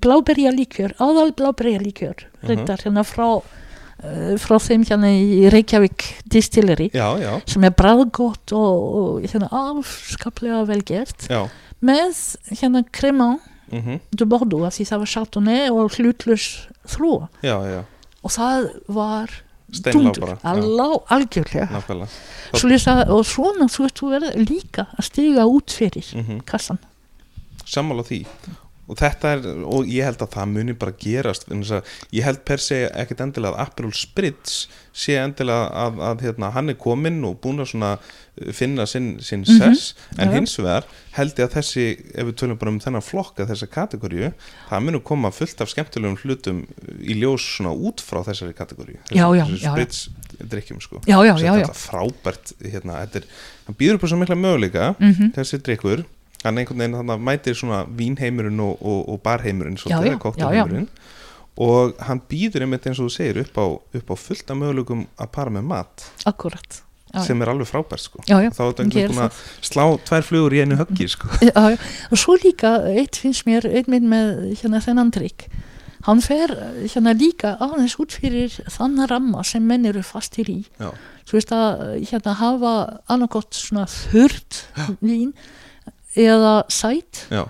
bláberja 0.00 0.50
líkjör 0.56 0.96
aðal 1.00 1.30
bláberja 1.36 1.80
líkjör 1.84 2.26
Mhm. 2.42 2.48
reyndar 2.50 2.82
hérna 2.84 3.02
frá 3.04 3.28
uh, 3.40 4.34
frá 4.40 4.56
þeim 4.60 4.84
hérna 4.88 5.08
í 5.10 5.48
Reykjavík 5.52 6.04
Distillery 6.30 6.90
já, 6.92 7.08
já, 7.20 7.32
sem 7.48 7.64
er 7.64 7.72
bræðgott 7.76 8.52
og, 8.52 8.84
og 9.00 9.24
hérna 9.24 9.48
afskaplega 9.50 10.64
vel 10.68 10.82
gert. 10.86 11.26
Já 11.32 11.46
með 11.84 12.20
hérna 12.52 12.84
Cremant 12.92 13.42
mhm, 13.72 14.00
de 14.10 14.28
Bordeaux 14.28 14.66
af 14.68 14.76
því 14.76 14.88
það 14.90 15.02
var 15.02 15.12
Chardonnay 15.14 15.72
og 15.72 15.98
hlutlus 15.98 16.46
já, 17.42 17.56
og 18.22 18.32
það 18.32 18.68
var 18.86 19.32
steinlá 19.74 20.12
dundur, 20.12 20.22
bara 20.22 20.36
já, 20.36 20.44
alá, 20.52 20.90
algjörlega. 21.10 22.08
Svo 22.54 22.68
lýsa, 22.70 23.00
og 23.10 23.24
svona 23.26 23.66
þú 23.66 23.88
ert 23.88 23.98
þú 23.98 24.10
verið 24.12 24.36
líka 24.46 24.86
að 24.94 25.08
stiga 25.10 25.48
út 25.50 25.74
fyrir 25.74 26.12
mhm. 26.14 26.44
kassan 26.46 26.78
sammála 27.66 28.04
því 28.06 28.20
og 28.86 28.96
þetta 29.00 29.30
er, 29.34 29.46
og 29.66 29.88
ég 29.90 30.04
held 30.06 30.20
að 30.22 30.30
það 30.36 30.50
muni 30.52 30.72
bara 30.78 30.92
gerast, 31.00 31.48
ég 32.14 32.22
held 32.22 32.44
per 32.46 32.60
se 32.62 32.84
ekkit 32.94 33.20
endilega 33.24 33.56
að 33.56 33.64
Aperol 33.66 33.92
Spritz 33.98 34.68
sé 34.96 35.16
endilega 35.20 35.66
að, 35.74 35.98
að 36.10 36.22
hérna, 36.24 36.52
hann 36.54 36.70
er 36.72 36.78
kominn 36.80 37.18
og 37.26 37.40
búin 37.42 37.60
að 37.60 37.98
uh, 37.98 38.52
finna 38.54 38.86
sinn, 38.86 39.16
sinn 39.20 39.42
Mhm, 39.42 39.58
sess 39.58 39.94
en 40.18 40.30
já. 40.30 40.34
hins 40.38 40.54
vegar 40.58 40.86
held 41.18 41.34
ég 41.36 41.48
að 41.48 41.56
þessi 41.58 41.84
ef 42.14 42.26
við 42.30 42.36
tölum 42.40 42.58
bara 42.62 42.70
um 42.70 42.78
þennan 42.80 43.02
flokka 43.04 43.46
þessa 43.50 43.66
kategóriu, 43.68 44.30
það 44.70 44.84
muni 44.86 45.00
koma 45.02 45.30
fullt 45.34 45.60
af 45.60 45.68
skemmtilegum 45.74 46.16
hlutum 46.22 46.62
í 47.02 47.18
ljós 47.20 47.44
svona 47.56 47.74
út 47.74 48.00
frá 48.00 48.22
þessari 48.24 48.54
kategóriu 48.56 48.96
já. 49.10 49.26
Spritz 49.72 50.08
drikkjum 50.46 50.80
sko 50.80 51.00
já, 51.08 51.16
já, 51.26 51.34
já, 51.42 51.52
þetta 51.58 51.74
frábært 51.74 52.52
hérna, 52.62 53.02
þetta 53.06 53.22
er, 53.24 53.28
hann 53.66 53.76
býður 53.80 53.98
upp 53.98 54.04
á 54.04 54.08
svo 54.14 54.18
mikla 54.22 54.36
möguleika 54.38 54.94
Mhm. 55.00 55.32
þessi 55.36 55.58
drikkur 55.64 56.04
hann 56.48 56.62
einhvern 56.62 56.82
veginn 56.82 56.96
þannig 57.00 57.26
mætir 57.28 57.58
svona 57.58 57.82
vínheimurinn 57.98 58.62
og, 58.64 58.80
og, 58.80 59.04
og 59.12 59.20
barheimurinn 59.24 59.78
Já, 59.78 59.84
svolítið, 59.84 60.14
já, 60.14 60.22
koktelheimurinn 60.24 60.88
og 61.56 62.00
hann 62.04 62.20
býður 62.28 62.66
einmitt 62.66 62.88
eins 62.88 62.98
og 63.00 63.08
þú 63.08 63.14
segir 63.14 63.38
upp 63.40 63.60
á, 63.60 63.66
upp 64.00 64.10
á 64.12 64.16
fullt 64.20 64.50
af 64.52 64.58
möguleikum 64.60 65.06
að 65.16 65.30
para 65.32 65.52
með 65.54 65.70
mat. 65.70 66.04
Akkurat. 66.28 66.82
Já, 67.14 67.22
sem 67.24 67.40
er 67.40 67.48
alveg 67.48 67.70
frábært 67.70 68.02
sko. 68.02 68.20
Já, 68.28 68.36
já, 68.44 68.50
þá 68.52 68.60
er 68.60 68.68
þetta 68.72 68.84
einhvern 68.84 69.14
veginn 69.14 69.22
að 69.24 69.38
slá 69.64 69.84
tvær 70.08 70.26
flugur 70.26 70.56
í 70.56 70.60
einu 70.60 70.76
höggi 70.76 71.08
sko. 71.14 71.30
Já, 71.48 71.62
já. 71.72 71.78
og 72.10 72.20
svo 72.20 72.36
líka 72.42 72.74
eitt 72.90 73.16
finnst 73.22 73.46
mér 73.48 73.64
einmitt 73.70 74.04
með 74.04 74.34
hérna 74.60 74.82
þennan 74.84 75.14
trygg 75.14 75.46
hann 76.06 76.22
fer 76.22 76.52
hérna 76.84 77.14
líka 77.16 77.54
aðeins 77.62 77.96
út 78.02 78.14
fyrir 78.14 78.52
þann 78.70 78.98
ramma 79.10 79.42
sem 79.46 79.64
menn 79.66 79.86
eru 79.88 80.02
fastir 80.06 80.50
í. 80.52 80.58
Já, 80.78 80.90
þú 81.26 81.38
veist 81.38 81.54
að 81.54 81.84
hérna 82.10 82.34
hafa 82.42 82.74
annarkott 83.10 83.56
svona 83.56 83.86
þurrt 83.90 84.64
vín 85.00 85.32
eða 86.16 86.54
sæt. 86.72 87.26
Já, 87.30 87.44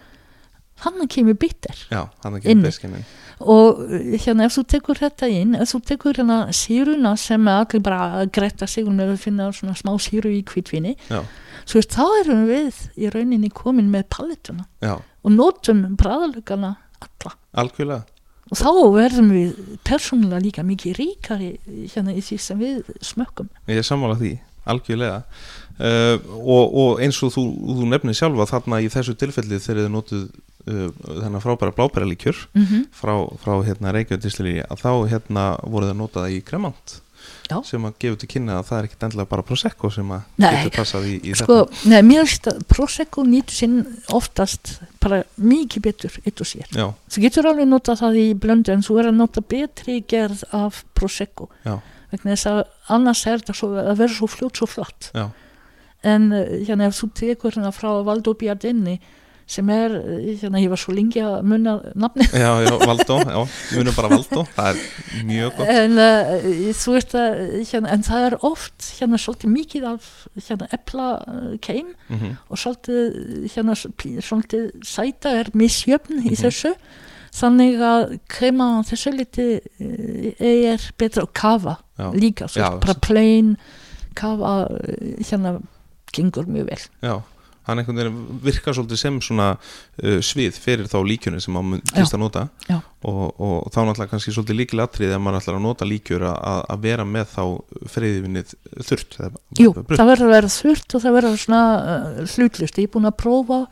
hann 0.84 1.08
kemur 1.08 1.34
bitter 1.34 1.76
já, 1.90 2.02
Inni. 2.24 2.38
ekki 2.40 2.56
beskinin 2.62 3.04
og 3.40 3.82
eh, 3.92 4.16
hérna 4.20 4.46
ef 4.46 4.54
þú 4.56 4.64
tekur 4.72 5.00
þetta 5.00 5.28
inn 5.32 5.54
ef 5.56 5.72
þú 5.72 5.80
tekur 5.90 6.20
hérna 6.20 6.38
síruna 6.56 7.16
sem 7.20 7.48
allir 7.48 7.82
bara 7.84 8.24
gretta 8.32 8.68
sig 8.68 8.88
með 8.88 9.14
að 9.14 9.22
finna 9.24 9.50
svona 9.52 9.76
smá 9.76 9.92
síru 10.00 10.32
í 10.32 10.42
kvítvinni 10.46 10.96
veist 11.08 11.96
þá 11.96 12.04
erum 12.22 12.44
við 12.48 12.82
í 12.96 13.10
rauninni 13.12 13.50
komin 13.52 13.90
með 13.92 14.08
palettuna 14.16 14.66
já, 14.84 14.96
og 15.00 15.32
notum 15.32 15.96
bræðalögana 15.98 16.76
alla. 17.00 17.34
Algjörlega. 17.56 18.04
Og 18.46 18.60
þá 18.60 18.70
verðum 18.94 19.30
við 19.34 19.54
persónulega 19.86 20.42
líka 20.44 20.64
mikið 20.66 20.98
ríkari 21.00 21.48
hérna 21.90 22.14
í 22.14 22.22
því 22.22 22.38
sem 22.38 22.60
við 22.62 22.92
smökkum. 23.04 23.48
Ég 23.66 23.80
er 23.82 23.86
sammála 23.86 24.14
því, 24.20 24.36
algjörlega 24.70 25.24
uh, 25.78 26.16
og, 26.40 26.76
og 26.82 27.00
eins 27.04 27.22
og 27.22 27.32
þú, 27.36 27.46
þú 27.80 27.88
nefnir 27.92 28.18
sjálfa 28.18 28.50
þarna 28.52 28.82
í 28.84 28.90
þessu 28.92 29.16
tilfelli 29.18 29.62
þegar 29.62 29.82
þið 29.84 29.94
notuð 29.94 30.26
uh, 30.26 30.90
þennan 31.06 31.44
frábæra 31.44 31.74
blábæra 31.76 32.10
líkjör 32.10 32.46
mm 32.52 32.64
-hmm. 32.64 32.86
frá, 32.92 33.14
frá 33.42 33.54
hérna 33.66 33.92
Reykjavík 33.92 34.64
að 34.70 34.78
þá 34.84 34.92
hérna 35.10 35.44
voru 35.62 35.90
það 35.90 36.00
notað 36.02 36.30
í 36.30 36.40
kremant 36.44 37.00
Já. 37.46 37.60
sem 37.66 37.84
að 37.86 37.94
gefa 38.02 38.18
til 38.20 38.28
kynna 38.30 38.58
að 38.58 38.68
það 38.68 38.78
er 38.78 38.88
ekkit 38.88 39.04
endilega 39.06 39.30
bara 39.30 39.44
prosecco 39.46 39.90
sem 39.94 40.10
að 40.16 40.22
Nei. 40.42 40.48
getur 40.50 40.72
passað 40.74 41.06
í, 41.06 41.14
í 41.22 41.34
sko, 41.38 41.58
nei, 41.86 42.00
mér 42.06 42.24
finnst 42.24 42.48
að 42.50 42.62
Prosecco 42.72 43.24
nýtur 43.26 43.58
sinn 43.60 43.76
oftast 44.14 44.72
bara 45.02 45.22
mikið 45.38 45.84
betur 45.86 46.16
eitt 46.24 46.42
og 46.42 46.50
sér. 46.50 46.66
Þetta 46.66 46.82
Já, 46.82 46.88
þú 47.14 47.24
getur 47.26 47.50
alveg 47.52 47.70
notað 47.70 48.00
það 48.02 48.20
í 48.22 48.26
blöndu 48.42 48.74
en 48.74 48.84
þú 48.86 48.98
er 49.00 49.10
að 49.10 49.18
nota 49.20 49.44
betri 49.54 49.98
gerð 50.10 50.42
af 50.56 50.82
Prosecco. 50.98 51.48
Já, 51.66 51.78
vegna 52.12 52.34
þess 52.34 52.50
að 52.50 52.62
annars 52.96 53.24
er 53.26 53.44
þetta 53.44 53.72
að 53.84 54.02
vera 54.02 54.18
svo 54.18 54.30
fljótt 54.30 54.62
svo 54.62 54.70
flatt. 54.70 55.10
Já, 55.14 55.28
en 56.06 56.32
eh, 56.32 56.58
hérna 56.68 56.86
ef 56.90 56.98
þú 57.00 57.12
tekur 57.18 57.54
hérna 57.56 57.72
frá 57.74 57.90
Valdo 58.06 58.34
Biardini 58.38 58.98
sem 59.46 59.68
er, 59.70 59.92
eh, 59.94 60.32
hérna 60.40 60.58
ég 60.58 60.70
var 60.72 60.80
svo 60.82 60.90
lengi 60.94 61.20
að 61.22 61.36
munna 61.46 61.76
nafni 61.94 62.24
já, 62.34 62.48
já, 62.66 62.72
Valdó 62.82 63.18
já, 63.22 63.36
við 63.70 63.78
munum 63.78 63.94
bara 63.94 64.08
Valdó, 64.10 64.42
það 64.56 64.70
er 64.72 65.24
mjög 65.28 65.52
gott. 65.58 65.68
En 65.70 65.92
uh, 66.02 66.32
þú 66.74 66.94
veist 66.96 67.14
að 67.14 67.36
hérna, 67.70 67.92
en 67.94 68.02
það 68.08 68.26
er 68.26 68.36
oft 68.48 68.88
hérna 68.98 69.20
svolítið 69.22 69.52
mikið 69.54 69.86
af 69.92 70.08
hérna 70.48 70.66
epla 70.74 71.06
keim 71.62 71.92
mm 72.08 72.16
-hmm. 72.18 72.34
og 72.50 72.58
svolítið 72.58 73.46
hérna 73.54 73.74
svolítið 73.76 74.64
sæta 74.82 75.30
er 75.40 75.46
misjöfn 75.54 76.18
í 76.26 76.30
Mhm. 76.32 76.42
þessu. 76.42 76.74
Þannig 77.36 77.78
að 77.84 78.18
krema 78.28 78.82
þessu 78.82 79.10
liti 79.12 79.60
er 80.40 80.80
betra. 80.98 81.22
Og 81.22 81.32
kafa 81.32 81.76
líka, 82.14 82.48
svo 82.48 82.80
bara 82.80 82.94
plain 82.94 83.56
kafa 84.14 84.68
hérna 85.20 85.60
gengur 86.16 86.46
mjög 86.50 86.70
vel 86.72 86.84
Já, 87.04 87.16
hann 87.66 87.80
einhvern 87.82 87.98
veginn 87.98 88.40
virkar 88.46 88.76
svolítið 88.76 89.00
sem 89.00 89.16
svona 89.26 89.46
uh, 89.56 90.18
svið 90.22 90.58
fyrir 90.62 90.90
þá 90.90 90.98
líkjunni 91.10 91.40
sem 91.42 91.56
maður 91.56 91.82
fyrst 91.92 92.14
að 92.14 92.22
nota 92.22 92.44
Já. 92.68 92.76
og, 93.02 93.22
og 93.42 93.70
þá 93.74 93.80
náttúrulega 93.82 94.12
kannski 94.12 94.34
svolítið 94.36 94.60
líkil 94.60 94.82
atrið 94.84 95.14
ef 95.16 95.22
maður 95.24 95.40
ætlar 95.40 95.58
að 95.58 95.64
nota 95.66 95.88
líkjur 95.90 96.26
að, 96.30 96.74
vera 96.84 97.06
með 97.08 97.30
þá 97.34 97.42
freyðivinnið 97.96 98.54
þurrt 98.86 99.18
Jú, 99.58 99.72
brunt. 99.74 99.96
það 99.98 100.12
verður 100.12 100.28
að 100.28 100.34
vera 100.36 100.52
þurrt 100.56 100.94
og 100.98 101.04
það 101.06 101.16
verður 101.18 101.40
svona 101.42 101.62
uh, 101.76 102.20
hlutlust. 102.36 102.78
Ég 102.78 102.86
er 102.86 102.94
búin 102.94 103.10
að 103.10 103.18
prófa 103.24 103.62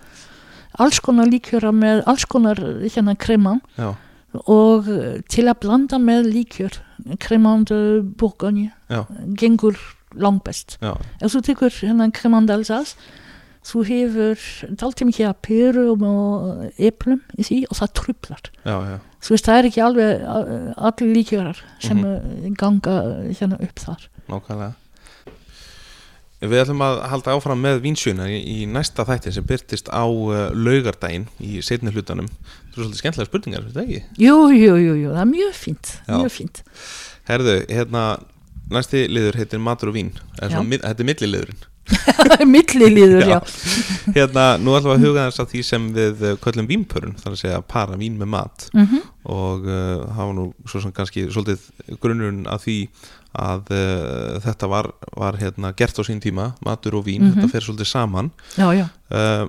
alls 0.83 0.99
konar 1.07 1.31
líkjöra 1.31 1.71
með 1.71 2.03
alls 2.11 2.27
konar 2.27 2.59
hérna 2.83 3.15
krema 3.15 3.61
Já, 3.79 3.93
og 4.51 4.89
uh, 4.91 5.21
til 5.31 5.47
að 5.47 5.61
blanda 5.63 6.01
með 6.03 6.33
líkjör, 6.35 6.81
kremandu 7.23 7.77
Bourgogne, 8.19 8.73
já, 8.91 9.05
gengur 9.39 9.79
langbest. 10.21 10.79
Ef 10.83 11.33
þú 11.35 11.43
tekur 11.51 11.75
hérna 11.81 12.11
kremand 12.15 12.51
Alsace, 12.55 12.95
þú 13.65 13.83
hefur 13.89 14.47
dálítið 14.77 15.09
mikið 15.09 15.29
að 15.31 15.39
peru 15.47 15.85
og 15.95 16.65
eplum 16.77 17.21
í 17.41 17.47
því 17.49 17.59
og 17.71 17.79
það 17.81 17.93
trublar. 18.01 18.43
já, 18.65 18.77
já, 18.93 18.97
Þú 19.25 19.33
veist, 19.33 19.47
það 19.49 19.59
er 19.59 19.67
ekki 19.71 19.81
alveg 19.81 20.25
allir 20.77 21.15
líkjörar 21.17 21.61
sem 21.81 22.01
mm 22.05 22.55
ganga 22.61 22.97
hérna 23.33 23.57
upp 23.65 23.81
þar. 23.81 24.09
nákvæmlega 24.29 24.75
Við 26.45 26.61
ætlum 26.61 26.83
að 26.85 26.99
halda 27.09 27.33
áfram 27.39 27.63
með 27.65 27.79
vinsjöna 27.87 28.27
í, 28.29 28.37
í 28.37 28.67
næsta 28.69 29.07
þætti 29.09 29.33
sem 29.33 29.47
byrtist 29.49 29.89
á 29.89 30.05
uh, 30.05 30.51
laugardaginn 30.53 31.25
í 31.41 31.63
setni 31.65 31.93
hlutanum 31.95 32.29
Það 32.29 32.75
er 32.75 32.83
svolítið 32.83 33.01
skemmtilega 33.01 33.31
spurningar, 33.31 33.63
er 33.63 33.71
þetta 33.71 33.85
ekki? 33.87 34.01
Jú, 34.21 34.37
jú, 34.53 34.75
jú, 34.83 34.95
jú, 34.99 35.11
það 35.15 35.23
er 35.23 35.31
mjög 35.31 35.53
fínt, 35.57 35.93
mjög 36.11 36.33
fínt. 36.35 36.61
Herðu, 37.31 37.55
hérna, 37.71 38.03
næsti 38.71 39.05
liður 39.13 39.37
heitir 39.41 39.61
matur 39.61 39.91
og 39.93 39.95
vín 39.99 40.13
svona, 40.39 40.63
Já. 40.65 40.81
Þetta 40.89 41.01
er 41.05 41.09
milliliðurinn 41.11 41.71
Millilíður, 42.49 43.27
já. 43.29 43.39
Hérna, 44.17 44.45
nú 44.57 44.73
ætlum 44.73 44.95
við 44.95 44.97
að 44.97 45.03
huga 45.05 45.25
þess 45.29 45.43
að 45.43 45.51
því 45.53 45.61
sem 45.69 45.89
við 45.93 46.23
uh, 46.25 46.37
köllum 46.41 46.69
vínpörun, 46.71 47.13
þar 47.21 47.35
að 47.35 47.41
segja 47.43 47.59
para 47.69 47.99
vín 48.01 48.17
með 48.21 48.31
mat 48.37 48.69
Mm 48.73 49.03
og 49.25 49.63
uh, 49.65 50.03
hafa 50.13 50.33
nú 50.37 50.43
svo 50.69 50.83
sem 50.85 50.93
kannski 50.93 51.23
svolítið 51.33 51.63
grunnurinn 52.01 52.43
að 52.53 52.59
því 52.67 52.75
að 53.41 53.71
uh, 53.73 54.35
þetta 54.45 54.69
var, 54.69 54.89
var 55.17 55.39
hérna, 55.41 55.71
gert 55.77 55.97
á 55.97 56.03
sín 56.05 56.21
tíma, 56.21 56.51
matur 56.65 56.99
og 57.01 57.07
vín, 57.07 57.23
Mhm. 57.25 57.39
þetta 57.39 57.49
fer 57.55 57.65
svolítið 57.65 57.89
saman 57.89 58.29
Já, 58.59 58.69
já. 58.77 58.85
uh, 59.17 59.49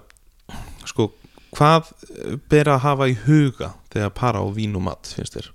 sko, 0.87 1.09
hvað 1.55 1.91
ber 2.51 2.71
að 2.71 2.79
hafa 2.87 3.09
í 3.11 3.17
huga 3.25 3.73
þegar 3.91 4.13
para 4.15 4.39
á 4.39 4.47
vín 4.55 4.75
og 4.79 4.85
mat, 4.87 5.11
finnst 5.15 5.35
þér? 5.39 5.51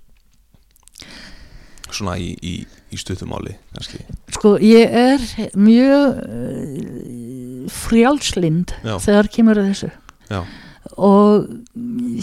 Svona 1.91 2.15
í, 2.21 2.29
í, 2.41 2.53
í 2.93 2.97
stuttumáli, 2.99 3.55
kannski 3.75 4.01
Sko, 4.37 4.55
ég 4.63 4.93
er 4.95 5.23
mjög 5.59 6.21
uh, 6.23 7.71
frjálslind 7.71 8.73
Já. 8.85 8.95
þegar 9.03 9.29
kemur 9.35 9.59
að 9.61 9.71
þessu. 9.71 9.89
Já, 10.31 10.41
Og 10.97 11.49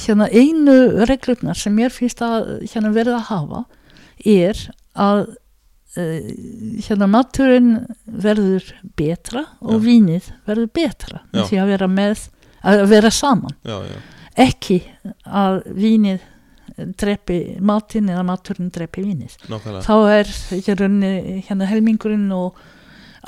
hérna 0.02 0.26
einu 0.34 0.74
reglurnar 1.08 1.56
sem 1.58 1.74
mér 1.76 1.92
finnst 1.94 2.20
að 2.24 2.48
hérna 2.68 2.90
verða 2.94 3.20
að 3.20 3.28
hafa 3.28 3.60
er 4.28 4.62
að 4.98 5.20
uh, 5.28 6.30
hérna 6.88 7.08
maturinn 7.10 7.70
verður 8.08 8.66
betra 8.98 9.44
og 9.62 9.76
Já. 9.78 9.82
vínið 9.86 10.30
verður 10.48 10.72
betra 10.80 11.22
því 11.36 11.60
að 11.62 11.70
vera 11.74 11.90
með, 11.92 12.24
að 12.66 12.84
vera 12.90 13.12
saman. 13.14 13.54
já, 13.64 13.76
já, 13.92 13.98
Ekki 14.38 14.80
að 15.26 15.62
vínið 15.74 16.20
drepi 16.98 17.38
matinn 17.60 18.10
eða 18.12 18.24
maturinn 18.28 18.72
drepi 18.74 19.04
vínið. 19.04 19.36
nákvæmlega. 19.48 19.84
Þá 19.86 19.94
er 20.14 20.32
hérna, 20.52 21.12
hérna 21.48 21.68
helmingurinn 21.70 22.32
og 22.32 22.58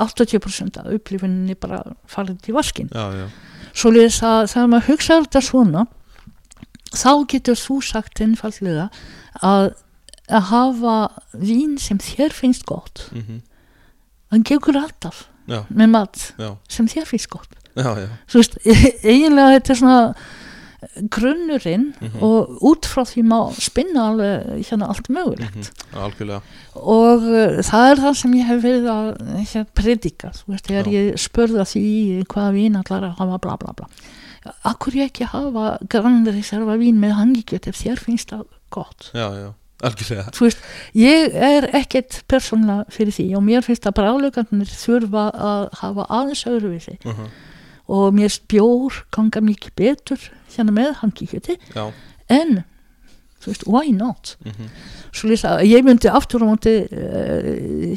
80% 0.00 0.80
af 0.80 0.90
upplifuninni 0.94 1.56
bara 1.58 1.82
farið 2.08 2.40
til 2.46 2.54
vaskin. 2.56 2.90
Já, 2.94 3.10
já, 3.14 3.26
Svoleiðis 3.74 4.22
að 4.26 4.46
þegar 4.50 4.70
maður 4.72 4.88
hugsa 4.90 5.20
þetta 5.20 5.42
svona 5.46 5.86
þá 6.90 7.12
getur 7.30 7.58
þú 7.58 7.76
sagt 7.86 8.20
einfallega 8.24 8.88
að 9.46 9.72
að 10.30 10.46
hafa 10.46 10.96
vín 11.34 11.74
sem 11.82 11.98
þér 11.98 12.34
finnst 12.34 12.62
gott 12.66 13.08
mm 13.10 13.40
það 14.30 14.44
gengur 14.46 14.78
alltaf 14.78 15.24
já, 15.50 15.64
með 15.68 15.88
mat 15.90 16.20
já, 16.38 16.50
sem 16.70 16.88
þér 16.90 17.08
finnst 17.08 17.30
gott. 17.32 17.56
Já, 17.74 17.88
já, 17.98 18.06
þú 18.30 18.42
veist, 18.42 18.56
eiginlega 19.10 19.56
þetta 19.56 19.72
er 19.72 19.80
svona 19.80 19.98
grunnurinn 21.12 21.94
Mhm. 22.00 22.22
og 22.22 22.58
út 22.62 22.86
frá 22.88 23.02
því 23.04 23.22
má 23.28 23.38
spinna 23.60 24.08
alveg 24.10 24.64
hérna 24.70 24.88
allt 24.88 25.08
mögulegt. 25.08 25.54
Mhm, 25.56 26.00
algjörlega. 26.04 26.40
Og 26.74 27.22
uh, 27.22 27.60
það 27.62 27.90
er 27.90 27.96
það 28.04 28.16
sem 28.16 28.32
ég 28.34 28.46
hef 28.46 28.62
verið 28.64 28.88
að 28.88 29.08
hérna, 29.44 29.66
predika 29.74 30.32
þú 30.32 30.46
veist, 30.54 30.66
þegar 30.66 30.90
ég 30.94 31.18
spurði 31.20 31.60
að 31.60 31.70
því 31.74 32.24
hvaða 32.32 32.52
vín 32.56 32.76
allar 32.80 33.02
að 33.10 33.16
hafa 33.18 33.38
bla 33.38 33.56
bla 33.56 33.72
bla. 33.76 33.86
Akkur 34.64 34.92
ég 34.96 35.10
ekki 35.10 35.26
hafa 35.28 35.78
Grand 35.88 36.26
Reserva 36.32 36.76
vín 36.80 36.96
með 37.00 37.12
hangikjöt 37.18 37.68
ef 37.68 37.76
þér 37.82 37.98
finnst 38.00 38.30
það 38.32 38.46
gott? 38.70 39.10
Já, 39.12 39.28
já, 39.36 39.52
veist, 40.46 40.58
ég 40.96 41.34
er 41.34 41.68
ekkert 41.76 42.22
persónlega 42.28 42.86
fyrir 42.92 43.12
því 43.12 43.36
og 43.36 43.44
mér 43.44 43.62
finnst 43.66 43.84
að 43.88 43.98
brálugarnir 44.00 44.66
þurfa 44.72 45.26
að 45.34 45.68
hafa 45.82 46.06
aðeins 46.08 46.44
öðruvísi. 46.48 46.96
Uh 47.04 47.12
-huh. 47.12 47.28
og 47.90 48.14
mér 48.14 48.40
bjór 48.48 49.04
ganga 49.10 49.40
mikið 49.40 49.72
betur 49.76 50.30
hérna 50.56 50.76
með 50.76 50.94
hangikjöti 51.02 51.58
já, 51.74 51.84
en 52.28 52.62
þú 53.40 53.52
veist, 53.52 53.68
why 53.70 53.94
not? 53.96 54.36
Uh 54.44 54.68
svo 55.14 55.30
lýsa, 55.30 55.58
ég 55.66 55.84
myndi 55.86 56.10
aftur 56.10 56.44
á 56.44 56.46
móti 56.46 56.72
uh, 56.86 57.46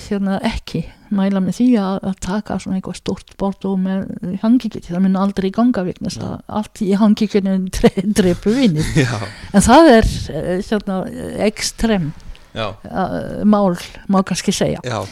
hérna 0.02 0.40
ekki 0.48 0.84
mæla 1.14 1.42
með 1.44 1.60
því 1.60 1.68
að, 1.78 1.98
að 2.10 2.16
taka 2.26 2.58
svona 2.62 2.80
eitthvað 2.80 3.00
stort 3.00 3.36
bort 3.38 3.68
og 3.70 3.78
með 3.84 4.08
hangikjöti 4.42 4.90
það 4.90 5.04
mun 5.06 5.20
aldrei 5.22 5.50
ganga 5.54 5.84
vegna 5.86 6.10
þess 6.10 6.24
að 6.26 6.40
allt 6.60 6.82
í 6.82 6.90
hangikjötinu 6.98 8.14
drepu 8.18 8.56
vinni 8.58 8.86
en 9.56 9.68
það 9.68 9.92
er 9.98 10.10
uh, 10.10 10.56
hérna 10.72 10.98
ekstrem 11.50 12.10
uh, 12.58 13.44
mál, 13.46 13.78
má 14.10 14.24
kannski 14.26 14.56
segja. 14.56 14.82
Já 14.86 15.04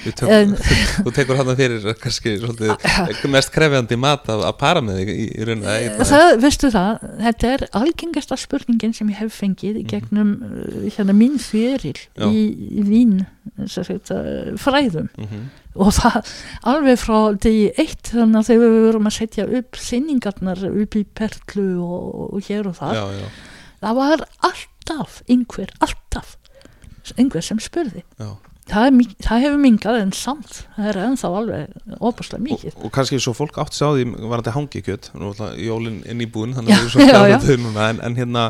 Þú, 0.00 0.12
tök, 0.16 0.30
En- 0.32 0.54
þú 1.04 1.12
tekur 1.16 1.38
hann 1.40 1.50
fyrir 1.58 1.84
kannski 2.00 2.36
svolítið 2.40 3.24
mest 3.34 3.52
krefjandi 3.52 3.98
mat 4.00 4.28
að, 4.32 4.44
að 4.48 4.56
para 4.60 4.82
með 4.84 5.00
þig 5.02 5.12
í, 5.12 5.26
í 5.36 5.48
raun 5.48 5.64
að 5.66 5.84
eita 5.84 6.06
það, 6.08 6.28
veistu 6.44 6.70
það, 6.72 7.04
þetta 7.20 7.50
er 7.50 7.64
algengasta 7.80 8.38
spurningin 8.40 8.94
sem 8.96 9.12
ég 9.12 9.20
hef 9.20 9.36
fengið 9.42 9.80
í 9.82 9.84
gegnum 9.90 10.32
uh, 10.46 10.80
hérna 10.88 11.16
mín 11.16 11.36
fyrir 11.42 12.00
í, 12.26 12.42
í 12.80 12.86
vín 12.88 13.14
sagt, 13.68 14.12
uh, 14.14 14.52
fræðum. 14.60 15.10
Mm 15.18 15.28
-hmm. 15.30 15.46
og 15.84 15.94
það 15.98 16.34
alveg 16.72 17.00
frá 17.00 17.18
degi 17.36 17.70
eitt 17.76 18.12
þannig 18.14 18.40
að 18.40 18.50
þegar 18.50 18.74
við 18.74 18.84
vorum 18.88 19.10
að 19.10 19.16
setja 19.18 19.48
upp 19.60 19.80
sinningarnar 19.80 20.66
upp 20.70 20.96
í 20.96 21.04
Perlu 21.04 21.70
og, 21.84 22.20
og 22.34 22.44
hér 22.48 22.70
og 22.70 22.78
það 22.80 22.94
já, 22.96 23.04
já, 23.20 23.26
það 23.80 23.98
var 24.00 24.28
alltaf 24.50 25.22
einhver, 25.28 25.74
alltaf 25.80 26.36
einhver 27.18 27.44
sem 27.44 27.60
spurði. 27.62 28.04
Já. 28.20 28.36
Það, 28.70 28.86
er, 28.86 29.14
það 29.26 29.44
hefur 29.44 29.60
mingað 29.64 29.98
en 30.00 30.12
samt 30.16 30.60
það 30.76 30.90
er 30.90 31.00
ennþá 31.06 31.30
alveg 31.40 31.96
opaslega 31.98 32.44
mikið 32.46 32.74
og, 32.74 32.84
og 32.86 32.94
kannski 32.96 33.20
svo 33.22 33.34
fólk 33.36 33.58
átt 33.62 33.76
sá 33.76 33.86
því 33.88 34.06
var 34.16 34.42
þetta 34.42 34.56
ætla 35.34 35.50
jólinn 35.60 36.00
inn 36.10 36.22
í 36.24 36.28
búin 36.30 36.54
þannig 36.56 36.74
að 36.74 36.78
við 36.78 36.86
erum 36.86 36.94
svo 36.94 37.08
já. 37.32 37.38
þau 37.44 37.56
núna 37.64 37.90
en, 37.92 38.02
en 38.06 38.18
hérna 38.18 38.46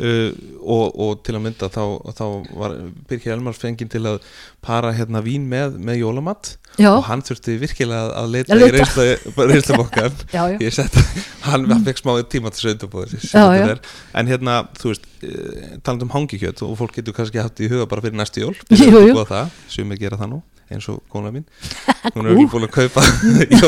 uh, 0.00 0.30
og, 0.62 0.84
og 1.00 1.22
til 1.26 1.36
að 1.36 1.42
mynda 1.46 1.68
þá, 1.72 1.82
þá 2.18 2.24
var 2.56 2.76
Birkir 3.08 3.34
Elmar 3.36 3.56
fenginn 3.56 3.90
til 3.92 4.02
að 4.08 4.20
para 4.64 4.92
hérna 4.96 5.22
vín 5.24 5.46
með, 5.50 5.76
með 5.82 6.00
jólamatt 6.02 6.56
já, 6.80 6.90
og 6.92 7.04
hann 7.08 7.22
þurfti 7.26 7.56
virkilega 7.62 8.16
að 8.20 8.32
leita, 8.34 8.56
Að 8.56 8.64
leita. 8.64 9.06
í 9.06 9.46
reynslabokkan 9.52 10.18
ég 10.64 10.74
sett 10.74 10.98
hann, 11.46 11.68
hann 11.70 11.86
fekk 11.86 12.02
smá 12.02 12.16
tíma 12.32 12.52
til 12.54 12.74
að 12.74 13.14
já. 13.32 13.78
en 14.20 14.32
hérna, 14.32 14.58
þú 14.80 14.92
veist, 14.92 15.08
uh, 15.22 15.78
talandi 15.86 16.08
um 16.08 16.12
hangikjöt 16.16 16.66
og 16.66 16.76
fólk 16.80 16.98
getur 16.98 17.16
kannski 17.16 17.42
haft 17.42 17.62
í 17.62 17.70
huga 17.72 17.88
bara 17.90 18.04
fyrir 18.04 18.18
næstu 18.18 18.44
jól 18.44 18.54
að 18.70 18.84
undirbúa 18.90 19.26
það, 19.30 19.56
sumir 19.72 20.02
gera 20.02 20.20
það 20.20 20.36
nú 20.36 20.42
eins 20.66 20.88
og 20.90 21.02
kona 21.12 21.30
mín. 21.30 21.44
Hún 22.14 22.26
er 22.26 22.32
ekki 22.34 22.48
búin 22.50 22.66
að 22.66 22.72
kaupa 22.74 23.02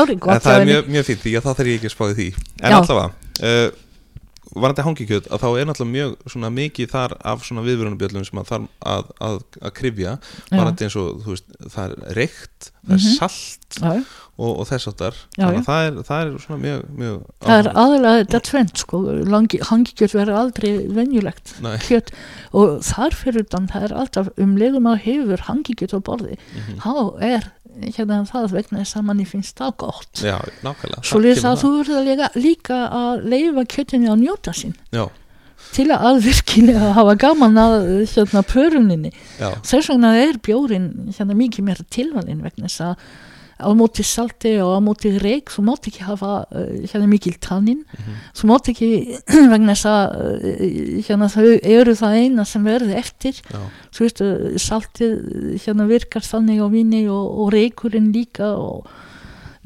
ári 0.00 0.16
en 0.16 0.40
það 0.42 0.56
er 0.56 0.66
mjög, 0.70 0.88
mjög 0.96 1.08
fínt 1.10 1.22
því 1.22 1.34
að 1.38 1.46
það 1.46 1.58
þarf 1.60 1.70
ég 1.70 1.78
ekki 1.78 1.90
að 1.90 1.94
spáði 1.94 2.16
því. 2.18 2.28
En 2.62 2.76
allavega 2.80 3.06
uh, 3.46 3.68
varandi 4.56 4.84
hangikjöt 4.86 5.26
að 5.30 5.42
þá 5.42 5.48
er 5.60 5.66
náttúrulega 5.70 5.94
mjög 5.96 6.14
svona 6.32 6.50
mikið 6.56 6.90
þar 6.92 7.16
af 7.32 7.44
svona 7.46 7.64
viðvörunubjöllum 7.66 8.24
sem 8.28 8.40
að 8.42 8.50
þarf 8.52 8.68
að, 8.94 9.10
að, 9.28 9.40
að 9.62 9.74
krifja 9.80 10.14
varandi 10.52 10.86
eins 10.88 10.96
og 11.00 11.20
þú 11.24 11.34
veist 11.34 11.58
það 11.74 11.96
er 11.96 12.14
reykt, 12.20 12.70
það 12.86 12.94
er 12.96 13.02
Mhm. 13.02 13.16
salt 13.18 13.76
já, 13.82 13.88
já. 13.98 14.02
og, 14.38 14.50
og 14.60 14.66
þess 14.68 14.86
áttar 14.92 15.16
það 15.36 15.86
er, 15.88 15.96
það 16.06 16.20
er 16.22 16.38
svona 16.44 16.58
mjög, 16.62 16.82
mjög 17.00 17.16
það 17.42 17.58
er 17.62 17.68
aðalega 17.82 18.20
þetta 18.22 18.40
tvent 18.50 18.82
sko, 18.84 19.00
hangikjöt 19.70 20.14
verður 20.14 20.38
aldrei 20.40 20.70
venjulegt 20.94 21.54
kjöt. 21.88 22.12
Og 22.56 22.78
þar 22.86 23.16
fyrir 23.18 23.42
utan 23.46 23.66
það 23.68 23.88
er 23.88 23.96
alltaf 24.00 24.28
um 24.38 24.54
leiðum 24.56 24.86
að 24.92 25.02
hefur 25.08 25.42
hangikjöt 25.48 25.96
á 25.96 26.00
borði. 26.00 26.38
Mhm. 26.54 26.78
þá 26.84 27.22
er 27.26 27.50
hérna 27.84 28.22
það 28.28 28.48
vegna 28.56 28.80
þess 28.82 28.98
að 28.98 29.06
manni 29.10 29.26
finnst 29.28 29.58
það 29.60 29.76
gott. 29.84 30.22
Já, 30.24 30.36
nákvæmlega. 30.64 31.04
Svo 31.04 31.20
lýst 31.22 31.46
að 31.46 31.60
þú 31.62 31.70
verður 31.76 32.08
líka, 32.08 32.30
líka 32.38 32.80
að 32.96 33.28
leifa 33.34 33.64
kjötinu 33.74 34.10
að 34.12 34.20
njóta 34.24 34.56
sín. 34.56 34.74
Já, 34.94 35.04
til 35.76 35.88
að 35.92 36.20
virkilega 36.24 36.92
hafa 36.96 37.14
gaman 37.20 37.60
að 37.60 37.76
hérna 38.12 38.42
pöruninni. 38.46 39.12
Þess 39.38 39.92
vegna 39.92 40.12
er 40.22 40.40
bjórin 40.44 40.90
hérna 41.16 41.36
mikið 41.38 41.68
meira 41.68 41.86
tilvalin 41.92 42.44
vegna 42.44 42.68
þess 42.70 42.84
að 42.90 43.08
á 43.56 43.68
móti 43.72 44.04
salti 44.04 44.52
og 44.60 44.76
á 44.76 44.80
móti 44.84 45.10
reik 45.18 45.48
þú 45.48 45.62
mátt 45.64 45.86
ekki 45.88 46.02
hafa 46.04 46.44
uh, 46.52 46.66
hérna 46.84 47.06
mikil 47.08 47.36
tannin 47.40 47.84
Mhm. 47.88 48.14
þú 48.36 48.44
mátt 48.50 48.68
ekki 48.72 48.90
vegna 49.52 49.72
þess 49.72 49.86
að 49.88 50.04
uh, 50.20 51.00
hérna 51.08 51.28
þau 51.32 51.46
eru 51.62 51.94
það 51.96 52.16
eina 52.20 52.44
sem 52.44 52.64
verður 52.68 52.94
eftir 53.00 53.40
já, 53.40 53.60
þú 53.96 54.04
veist 54.04 54.22
saltið 54.60 55.12
uh, 55.16 55.58
hérna 55.64 55.86
virkar 55.88 56.22
þannig 56.22 56.60
á 56.60 56.68
vini 56.68 57.02
og, 57.08 57.26
og 57.40 57.52
reikurinn 57.56 58.12
líka 58.12 58.52
og 58.60 58.86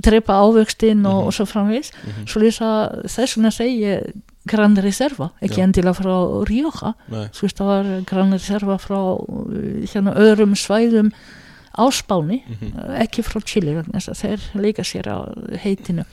drepa 0.00 0.38
ávöxtinn 0.40 1.04
og, 1.04 1.18
Mhm. 1.20 1.26
og 1.26 1.32
svo 1.34 1.44
framvegis 1.50 1.90
Mhm. 1.92 2.26
svo 2.30 2.40
lýsa 2.40 2.70
þess 3.04 3.36
vegna 3.36 3.50
segi 3.50 3.80
ég 3.84 4.12
Grand 4.48 4.78
Reserva, 4.80 5.30
ekki 5.42 5.58
Já. 5.60 5.64
endilega 5.66 5.92
frá 5.98 6.14
Rioja 6.48 6.94
þú 7.10 7.42
veist 7.44 7.58
það 7.60 7.66
var 7.68 7.84
Grand 8.08 8.32
Reserva 8.32 8.78
frá 8.80 9.00
hérna 9.92 10.14
öðrum 10.16 10.54
svæðum 10.56 11.10
á 11.80 11.86
Spáni, 11.92 12.42
Mhm. 12.44 12.74
uh, 12.76 13.00
ekki 13.00 13.24
frá 13.24 13.40
Chile 13.44 13.82
þeir 13.88 14.40
leika 14.60 14.82
sér 14.84 15.08
á 15.08 15.18
heitinu. 15.64 16.04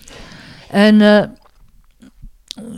En 0.72 1.02
uh, 1.02 1.28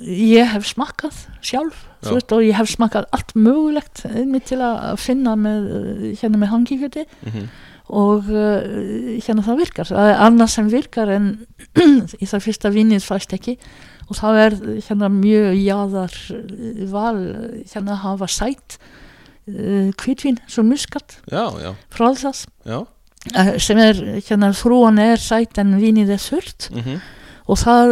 ég 0.09 0.49
hef 0.51 0.65
smakkað 0.73 1.15
sjálf 1.45 1.85
veist, 2.03 2.31
og 2.35 2.41
ég 2.43 2.55
hef 2.57 2.69
smakkað 2.73 3.07
allt 3.15 3.33
mögulegt 3.35 4.03
einmitt 4.09 4.45
til 4.49 4.59
að 4.63 4.97
finna 4.99 5.35
með, 5.39 5.67
uh, 5.71 6.05
hérna 6.19 6.39
með 6.41 6.51
hangikjöti. 6.53 7.05
Mhm, 7.27 7.49
og 7.89 8.27
uh, 8.29 9.17
hérna 9.23 9.41
það 9.45 9.61
virkar. 9.63 9.87
Það 9.89 10.09
er 10.11 10.19
annað 10.27 10.51
sem 10.53 10.67
virkar 10.69 11.09
en 11.15 11.29
í 12.21 12.25
það 12.29 12.43
fyrsta 12.45 12.69
vinnið 12.75 13.05
fæst 13.07 13.33
ekki. 13.33 13.55
Og 14.09 14.17
það 14.17 14.37
er 14.43 14.55
hérna 14.87 15.09
mjög 15.13 15.57
jáðar 15.61 16.15
val 16.89 17.19
hérna 17.69 17.93
að 17.95 18.03
hafa 18.03 18.27
sætt 18.27 18.77
uh, 19.49 19.91
kvítvin 19.99 20.39
svo 20.47 20.63
muskat. 20.63 21.19
Frá 21.93 22.13
já. 22.65 22.79
Uh, 23.35 23.57
sem 23.59 23.77
er 23.77 23.97
hérna 24.23 24.53
frúan 24.55 24.99
er 25.01 25.19
sætt 25.19 25.59
en 25.61 25.77
vinnið 25.81 26.13
er 26.15 26.21
þurrt. 26.23 26.69
Mhm, 26.71 27.01
og 27.49 27.57
það 27.57 27.91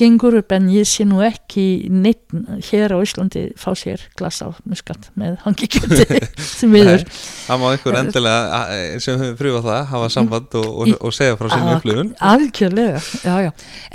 gengur 0.00 0.34
upp 0.40 0.52
en 0.56 0.64
ég 0.74 0.86
sé 0.90 1.04
nú 1.06 1.20
ekki 1.22 1.64
neitt 1.92 2.32
hér 2.70 2.90
á 2.94 2.98
Íslandi 2.98 3.44
fá 3.60 3.70
sér 3.78 4.02
glas 4.18 4.40
á 4.42 4.50
muskat 4.66 5.06
með 5.18 5.36
hangikjöti 5.44 6.18
sem 6.58 6.72
viður 6.74 7.04
það 7.06 7.60
má 7.62 7.66
einhver 7.70 7.98
endilega 8.00 8.98
sem 9.04 9.20
hefur 9.22 9.36
pröfað 9.38 9.68
það, 9.68 9.84
hafa 9.92 10.08
samband 10.16 10.56
og, 10.60 10.66
og, 10.82 10.92
og 10.98 11.14
segja 11.14 11.36
frá 11.38 11.50
sinni 11.52 11.70
Ah, 11.70 11.76
upplifun. 11.78 12.10
algjörlega, 12.32 13.00
já, 13.22 13.36
já. 13.46 13.50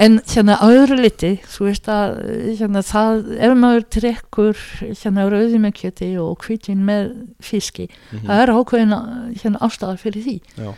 En 0.07 0.19
hérna 0.33 0.55
á 0.61 0.65
öðru 0.71 0.97
liti 1.01 1.33
þú 1.51 1.67
veist 1.67 1.89
að 1.91 2.15
hérna, 2.61 2.85
það, 2.87 3.25
ef 3.43 3.57
maður 3.59 3.85
drekkur 3.97 4.63
hérna 5.03 5.27
rauði 5.33 5.59
með 5.67 5.75
kjöti 5.81 6.09
og 6.23 6.47
hvítin 6.47 6.83
með 6.87 7.11
fiski 7.43 7.89
Mhm, 8.13 8.25
það 8.29 8.41
er 8.45 8.51
ákveðin 8.55 8.97
hérna 9.41 9.59
ástæða 9.67 9.95
fyrir 9.99 10.23
því. 10.25 10.35
Já, 10.57 10.71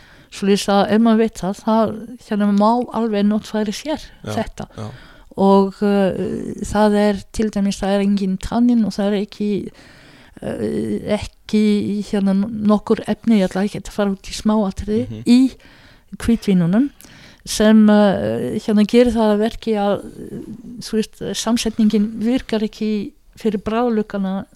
lýst 0.44 0.68
að 0.72 0.90
ef 0.96 1.00
maður 1.04 1.22
veit 1.24 1.40
það 1.42 1.60
það 1.64 1.92
hérna 2.28 2.48
má 2.58 2.70
alveg 3.00 3.26
notfæri 3.28 3.72
sér 3.76 4.00
Já. 4.24 4.32
þetta 4.36 4.66
já, 4.76 4.86
og 5.36 5.80
uh, 5.84 6.10
það 6.64 6.96
er 7.02 7.22
til 7.36 7.50
dæmis 7.54 7.80
það 7.82 7.94
er 7.96 8.04
engin 8.06 8.36
tannin 8.40 8.84
og 8.88 8.92
það 8.96 9.06
er 9.12 9.16
ekki 9.22 9.50
uh, 10.42 11.16
ekki 11.18 11.64
hérna 12.10 12.34
nokkur 12.44 13.02
efni, 13.08 13.40
ég 13.40 13.48
ætla 13.50 13.64
ekki 13.68 13.82
að 13.84 13.92
fara 13.96 14.14
út 14.16 14.30
í 14.32 14.36
smáatriði 14.36 15.02
Mhm. 15.10 15.22
í 15.26 15.40
kvítvínunum 16.22 16.90
sem 17.46 17.84
uh, 17.88 18.56
hérna 18.58 18.84
gerir 18.88 19.12
það 19.14 19.32
að 19.34 19.42
verki 19.44 19.74
að 19.78 20.00
veist, 20.92 21.20
samsetningin 21.38 22.08
virkar 22.24 22.64
ekki 22.66 23.12
fyrir 23.38 23.60
bráðlukana 23.62 24.46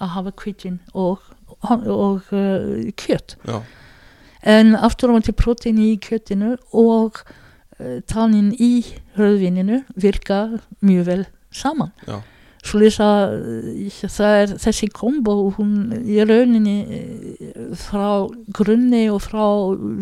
að 0.00 0.12
hafa 0.14 0.30
kvítvin 0.38 0.78
og, 0.94 1.18
og 1.66 2.22
uh, 2.30 2.86
kjött 2.96 3.34
já, 3.44 3.58
en 4.42 4.74
aftur 4.76 5.12
á 5.12 5.16
móti 5.16 5.34
prótein 5.36 5.80
í 5.82 5.96
kjötinu 6.02 6.56
og 6.72 7.22
uh, 7.24 7.98
tannin 8.10 8.52
í 8.54 8.84
rauðvininu 9.18 9.82
virka 9.98 10.60
mjög 10.84 11.06
vel 11.08 11.22
saman. 11.50 11.92
Já, 12.06 12.20
svo 12.66 12.80
lýsa 12.82 13.08
er 14.42 14.54
þessi 14.60 14.90
kombo 14.92 15.50
hún 15.56 15.92
í 16.04 16.18
rauninni 16.26 16.78
eh, 16.84 17.60
frá 17.78 18.28
grunni 18.54 19.06
og 19.10 19.22
frá 19.24 19.46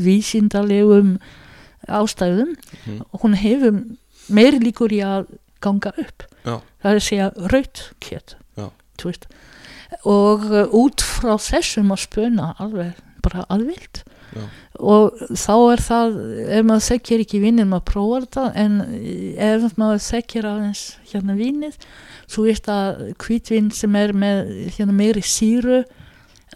vísindalegum 0.03 1.17
ástæðum 1.87 2.57
mhm, 2.57 3.03
hún 3.23 3.37
hefur 3.39 3.83
meiri 4.33 4.59
líkur 4.65 4.95
í 4.97 5.05
að 5.07 5.29
ganga 5.63 5.93
upp. 6.01 6.25
Já. 6.47 6.61
það 6.83 6.91
er 6.91 6.99
að 6.99 7.07
segja 7.07 7.29
raut 7.53 7.83
kjöt 8.03 8.37
og 10.07 10.45
uh, 10.51 10.67
út 10.75 11.03
frá 11.05 11.37
þessum 11.41 11.93
að 11.95 12.05
spöna 12.07 12.53
alveg 12.63 12.99
bara 13.25 13.45
alvilt 13.53 14.03
Já. 14.37 14.45
og 14.93 15.21
þá 15.33 15.53
er 15.73 15.83
það 15.87 16.17
ef 16.59 16.65
maður 16.69 16.87
þekkir 16.91 17.23
ekki 17.25 17.41
vinnin 17.43 17.71
maður 17.71 17.87
prófar 17.93 18.27
það 18.37 18.59
en 18.65 18.75
ef 19.49 19.67
maður 19.81 20.03
þekkir 20.07 20.49
aðeins 20.51 20.83
hérna 21.13 21.37
vinnið 21.39 21.79
svo 22.27 22.47
er 22.51 22.61
það 22.67 23.03
kvítvinn 23.25 23.71
sem 23.73 23.97
er 23.97 24.13
með 24.13 24.51
hérna 24.77 24.97
meiri 24.99 25.23
síru 25.25 25.83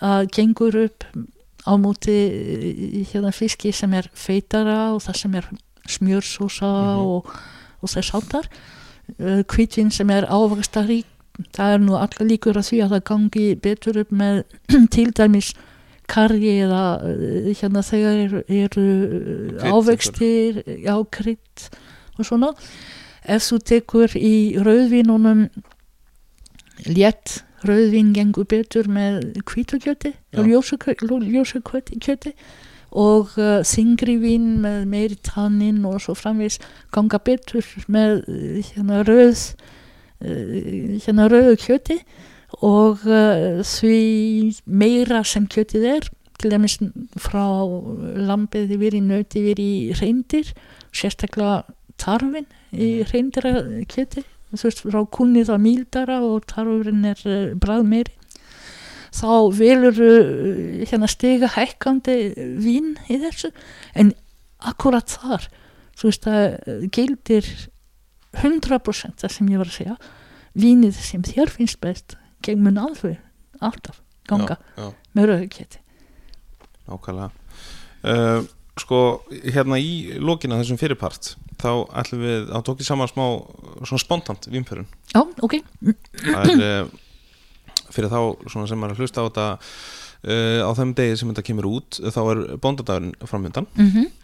að 0.00 0.28
gengur 0.36 0.76
upp 0.86 1.04
á 1.68 1.72
móti 1.76 2.16
hérna 3.12 3.32
fiski 3.36 3.72
sem 3.76 3.92
er 3.94 4.06
feitara 4.16 4.92
og 4.94 5.02
það 5.04 5.16
sem 5.24 5.34
er 5.40 5.48
smjörsósa 5.90 6.70
Mhm. 6.70 7.00
og, 7.06 7.32
og 7.82 7.88
þess 7.88 8.12
áttar 8.16 8.46
kvítvinn 9.50 9.90
sem 9.92 10.10
er 10.10 10.26
ávaxtarík 10.30 11.06
það 11.56 11.72
er 11.74 11.80
nú 11.82 11.96
allar 11.96 12.26
líkur 12.28 12.58
að 12.60 12.68
því 12.68 12.78
að 12.84 12.92
það 12.94 13.04
gangi 13.10 13.44
betur 13.64 13.98
upp 14.02 14.10
með 14.12 14.42
til 14.94 15.10
dæmis 15.16 15.54
kargi 16.10 16.56
eða 16.66 16.84
eh, 17.06 17.50
hérna 17.54 17.82
þegar 17.86 18.22
eru, 18.26 18.42
eru 18.48 18.86
ávextir, 19.70 20.62
já, 20.82 20.94
krydd 21.14 21.68
og 22.18 22.26
svona. 22.26 22.54
Ef 23.30 23.46
þú 23.46 23.60
tekur 23.70 24.16
í 24.18 24.34
rauðvínunum 24.58 25.46
létt 26.88 27.40
rauðvín 27.66 28.14
gengur 28.16 28.46
betur 28.48 28.88
með 28.88 29.42
kvítukjöti 29.48 30.14
Já. 30.32 30.40
ljósakjöti 30.40 32.32
og 32.90 33.36
uh, 33.38 33.60
þingri 33.62 34.16
vín 34.18 34.46
með 34.64 34.86
meiri 34.90 35.18
tannin 35.22 35.84
og 35.86 36.00
svo 36.02 36.16
framvegis 36.18 36.58
ganga 36.94 37.20
betur 37.22 37.66
með 37.92 38.24
hérna 38.72 39.04
rauð 39.06 39.44
hérna 40.20 41.28
rauðu 41.30 41.54
kjöti 41.60 42.00
og 42.58 43.04
uh, 43.06 43.60
því 43.64 44.00
meira 44.66 45.22
sem 45.26 45.46
kjötið 45.50 45.86
er 45.96 46.10
til 46.40 46.52
dæmis 46.54 46.78
frá 47.20 47.44
lambið 48.30 48.74
yfir 48.76 48.96
í 48.96 49.02
nöti 49.04 49.42
yfir 49.44 49.62
í 49.62 49.72
reyndir 50.00 50.52
sérstaklega 50.96 51.62
tarfin 52.00 52.48
í 52.72 53.02
reyndira 53.10 53.60
kjöti 53.90 54.24
þú 54.50 54.64
veist 54.64 54.82
frá 54.82 55.02
kunnið 55.14 55.52
að 55.54 55.62
mýldara 55.66 56.22
og 56.26 56.48
tarfurinn 56.50 57.06
er 57.12 57.20
uh, 57.28 57.52
brað 57.60 57.86
meiri 57.92 58.16
þá 59.14 59.30
velur 59.54 60.00
uh, 60.04 60.86
hérna 60.86 61.10
stiga 61.10 61.50
hækkandi 61.56 62.16
vín 62.62 62.94
í 63.10 63.18
þessu. 63.22 63.50
En 63.94 64.14
akkurat 64.58 65.10
þar 65.10 65.48
þú 65.98 66.08
veist 66.08 66.30
að 66.30 66.46
uh, 66.46 66.86
gildir 66.94 67.50
100% 68.38 69.22
það 69.22 69.34
sem 69.34 69.50
ég 69.50 69.62
var 69.62 69.70
að 69.70 69.78
segja. 69.78 69.98
Vínið 70.60 70.98
sem 70.98 71.22
þér 71.26 71.52
finnst 71.54 71.80
best 71.82 72.16
gegn 72.46 72.64
mun 72.64 72.80
alveg 72.80 73.18
alltaf 73.60 74.00
ganga. 74.30 74.56
Já, 74.76 74.86
já, 74.86 74.90
með 75.16 75.30
rauðkjöti 75.32 75.84
nákvæmlega. 76.90 77.30
Uh, 78.00 78.48
sko, 78.80 78.98
hérna 79.52 79.78
í 79.80 80.18
lókina 80.18 80.58
þessum 80.60 80.78
fyrirpart 80.80 81.34
þá 81.60 81.70
ætlum 82.00 82.22
við 82.24 82.52
að 82.56 82.64
tókið 82.68 82.88
saman 82.88 83.10
smá 83.10 83.24
svona 83.84 84.00
spontant 84.00 84.48
vínferðun 84.50 84.88
já, 85.12 85.20
ok, 85.44 85.58
það 86.22 86.52
er 86.54 86.62
uh, 86.64 86.94
fyrir 87.92 88.12
þá 88.12 88.20
svona 88.48 88.70
sem 88.70 88.86
er 88.86 88.94
að 88.94 89.02
hlusta 89.02 89.20
á 89.20 89.26
þetta 89.28 89.46
uh, 89.50 90.60
á 90.64 90.70
þeim 90.78 90.94
degi 90.96 91.20
sem 91.20 91.32
þetta 91.32 91.46
kemur 91.50 91.68
út 91.68 92.00
þá 92.00 92.20
er 92.22 92.42
bóndadagurinn 92.62 93.14
framöndan 93.28 93.70
mhm. 93.76 94.16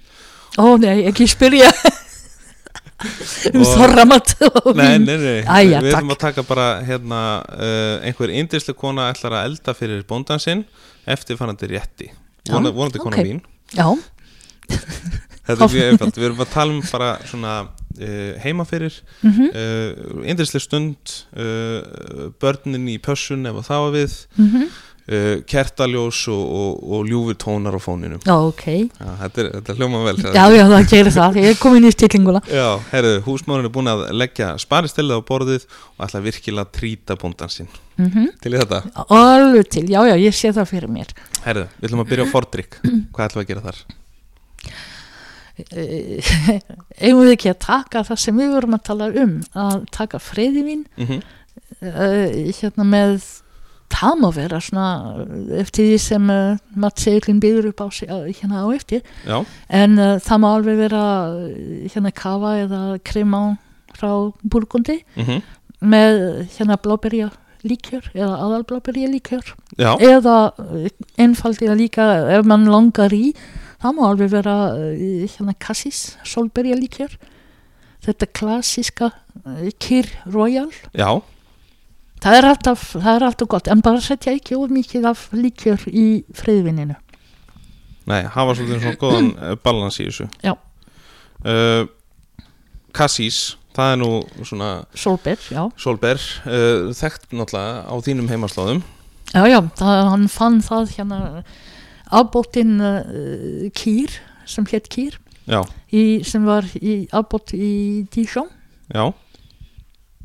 Ó 0.56 0.78
nei, 0.80 1.02
ekki 1.04 1.26
spyrja 1.28 1.68
þorramat 3.02 4.34
og 4.48 4.70
Nei, 4.76 4.96
nei, 5.02 5.16
nei, 5.20 5.38
Æja, 5.44 5.82
við 5.84 5.92
ætlum 5.92 6.14
að 6.14 6.20
taka 6.22 6.44
bara 6.46 6.66
hérna 6.86 7.20
uh, 7.44 8.06
einhver 8.06 8.32
indislega 8.32 8.78
kona 8.80 9.10
ætlar 9.12 9.36
að 9.40 9.50
elda 9.50 9.74
fyrir 9.76 10.04
bóndan 10.08 10.40
sinn 10.42 10.64
eftir 11.06 11.38
fannandi 11.38 11.68
rétti. 11.70 12.10
Já, 12.46 12.54
Vona, 12.54 12.72
vonandi 12.74 13.02
kona 13.02 13.20
ok. 13.20 13.26
mín. 13.26 13.42
Já, 13.76 13.86
Þetta 15.46 15.68
er 15.68 15.74
mjög 15.76 15.88
einfalt, 15.92 16.16
við 16.18 16.28
erum 16.30 16.42
að 16.42 16.52
tala 16.56 16.74
um 16.74 16.82
bara 16.88 17.10
svona 17.28 17.52
uh, 17.68 18.32
heima 18.42 18.66
fyrir 18.68 18.96
mhm, 19.22 19.52
uh, 19.52 20.24
indislega 20.26 20.64
stund 20.64 21.16
uh, 21.36 22.32
börnin 22.42 22.88
í 22.90 22.98
pössun 23.02 23.46
það 23.60 23.86
var 23.86 23.96
við. 24.00 24.20
Mhm. 24.40 24.68
uh, 24.68 24.84
kertaljós 25.46 26.28
og, 26.32 26.42
og, 26.60 26.78
og 26.96 27.06
ljúfur 27.06 27.36
tónar 27.38 27.76
á 27.78 27.80
fóninum. 27.80 28.20
Já, 28.26 28.34
ok. 28.34 28.64
Já, 28.66 29.10
þetta, 29.22 29.42
er, 29.42 29.50
þetta 29.54 29.72
er 29.72 29.78
hljóma 29.78 30.00
vel 30.02 30.16
já, 30.18 30.44
já, 30.50 30.62
það 30.72 30.88
gerir 30.90 31.14
það, 31.14 31.38
ég 31.42 31.50
er 31.52 31.60
komin 31.60 31.86
í 31.86 31.92
stillinguna. 31.94 32.40
Já, 32.50 32.66
herru, 32.90 33.12
húsmóðurinn 33.26 33.70
er 33.70 33.74
búin 33.76 33.92
að 33.92 34.02
leggja 34.18 34.48
sparistellið 34.58 35.22
á 35.22 35.28
borðið 35.28 35.68
og 35.70 36.06
ætla 36.08 36.24
virkilega 36.24 36.66
að 36.66 36.72
trýta 36.80 37.18
bóndan 37.20 37.52
sinn. 37.54 37.70
Mhm. 37.96 38.32
Til 38.42 38.52
í 38.52 38.58
þetta? 38.58 38.82
alveg 39.06 39.70
til, 39.70 39.86
já, 39.88 40.00
já, 40.10 40.16
ég 40.18 40.34
sé 40.34 40.50
það 40.52 40.72
fyrir 40.74 40.90
mér. 40.92 41.14
Herðu, 41.46 41.68
við 41.78 41.88
ætlum 41.88 42.02
að 42.02 42.10
byrja 42.10 42.26
á 42.26 42.32
fordrykk 42.34 42.76
Hvað 43.14 43.28
ætlum 43.28 43.40
við 43.40 43.46
að 43.46 43.50
gera 43.52 43.64
þar? 43.70 43.78
Eh, 45.56 46.34
eigum 47.00 47.22
við 47.22 47.32
ekki 47.32 47.48
að 47.54 47.60
taka 47.64 48.02
það 48.04 48.18
sem 48.20 48.36
við 48.36 48.50
vorum 48.52 48.76
að 48.76 48.82
tala 48.90 49.06
um? 49.22 49.38
Að 49.56 49.86
taka 49.94 50.20
freyðivinn 50.20 50.84
Mm 50.96 51.06
-hmm. 51.06 51.22
uh, 51.80 52.52
hérna 52.58 52.84
með 52.84 53.24
það 53.92 54.18
má 54.22 54.28
vera 54.34 54.60
svona 54.62 54.88
eh, 55.22 55.60
eftir 55.62 55.90
því 55.90 55.98
sem 56.02 56.32
uh, 56.32 56.58
matseglinn 56.78 57.42
býður 57.42 57.70
upp 57.70 57.84
á 57.84 57.88
sig 57.94 58.08
hérna 58.08 58.64
á 58.64 58.68
eftir. 58.74 59.04
Já, 59.26 59.44
en 59.68 59.98
uh, 59.98 60.16
það 60.22 60.42
má 60.42 60.48
alveg 60.52 60.80
vera 60.80 61.04
hérna 61.92 62.12
kafa 62.14 62.56
eða 62.64 62.82
kremán 63.06 63.58
frá 63.96 64.10
burgundi 64.42 65.02
mm 65.16 65.44
með 65.76 66.46
hérna 66.54 66.78
bláberja 66.80 67.26
líkjör 67.66 68.06
eða 68.14 68.38
aðalbláberja 68.46 69.10
líkjör 69.12 69.50
já, 69.76 69.90
eða 70.00 70.36
einfaldilega 71.20 71.74
líka 71.76 72.06
ef 72.32 72.46
mann 72.48 72.64
langar 72.64 73.12
í 73.12 73.34
það 73.82 73.98
má 73.98 74.02
alveg 74.06 74.30
vera 74.32 74.54
hérna 74.72 75.52
kassis, 75.60 76.16
solberja 76.24 76.78
líkjör 76.80 77.18
þetta 78.06 78.30
klassíska 78.38 79.10
uh, 79.12 79.68
kýr 79.82 80.08
royal. 80.32 80.70
Já 80.96 81.20
það 82.24 82.38
er, 82.38 82.48
alltaf, 82.52 82.86
það 82.96 83.10
er 83.14 83.26
alltaf 83.30 83.50
gott 83.54 83.68
en 83.72 83.82
bara 83.84 84.02
setja 84.04 84.34
ekki 84.36 84.56
of 84.58 84.72
mikið 84.72 85.10
af 85.12 85.26
líkjör 85.36 85.88
í 85.92 86.06
friðvinninu 86.36 86.96
Nei, 88.06 88.22
hafa 88.30 88.54
svolítið 88.54 88.82
svona 88.84 88.98
góðan 89.00 89.30
uh, 89.34 89.54
balans 89.66 89.96
í 89.98 90.06
þessu. 90.06 90.28
Já. 90.44 90.52
uh, 91.42 91.88
Cassis, 92.94 93.56
það 93.76 93.92
er 93.92 93.98
nú 94.00 94.10
svona 94.46 94.68
solber, 94.96 95.40
já, 95.50 95.64
Solberg, 95.80 96.26
uh, 96.46 96.92
þekkt 96.96 97.34
náttúrulega 97.34 97.82
á 97.90 97.94
þínum 98.06 98.30
heimaslóðum. 98.30 98.84
Já, 99.34 99.42
já 99.50 99.58
það, 99.74 100.02
hann 100.12 100.28
fann 100.30 100.60
það 100.64 100.92
hérna 100.94 101.20
afbóttin 102.14 102.76
uh, 102.78 103.66
kýr 103.74 104.14
sem 104.46 104.66
hétt 104.70 104.86
kýr 104.92 105.18
Já, 105.46 105.60
í, 105.90 106.22
sem 106.26 106.46
var 106.46 106.66
afbótt 107.14 107.52
í 107.54 108.06
Dijon 108.14 108.48
já, 108.90 109.10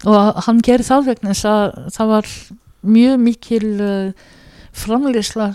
og 0.08 0.44
hann 0.48 0.62
gerði 0.66 0.88
það 0.88 1.10
vegna 1.12 1.36
það 1.38 2.12
var 2.12 2.30
mjög 2.82 3.20
mikil 3.22 3.68
uh, 3.86 4.30
framleysla, 4.72 5.52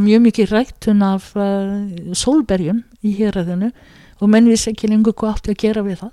mjög 0.00 0.22
mikil 0.24 0.48
ræktun 0.50 1.02
af 1.04 1.32
uh, 1.36 2.14
sólberjum 2.16 2.84
í 3.04 3.12
héræðinu 3.18 3.70
og 4.20 4.32
menn 4.32 4.48
vissi 4.48 4.72
ekki 4.72 4.90
lengur 4.90 5.16
hvað 5.16 5.36
átti 5.36 5.54
að 5.54 5.62
gera 5.64 5.84
við 5.84 6.02
það. 6.04 6.12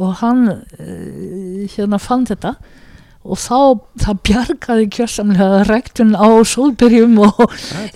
Og 0.00 0.12
hann 0.22 0.44
uh, 0.50 1.64
hérna 1.70 2.00
fann 2.02 2.26
þetta. 2.26 2.54
Og 3.20 3.36
þá 3.36 3.56
það 4.00 4.20
bjargaði 4.24 4.90
kjörsamlega 4.96 5.64
ræktun 5.68 6.14
á 6.16 6.28
sólberjum 6.46 7.18
og 7.20 7.42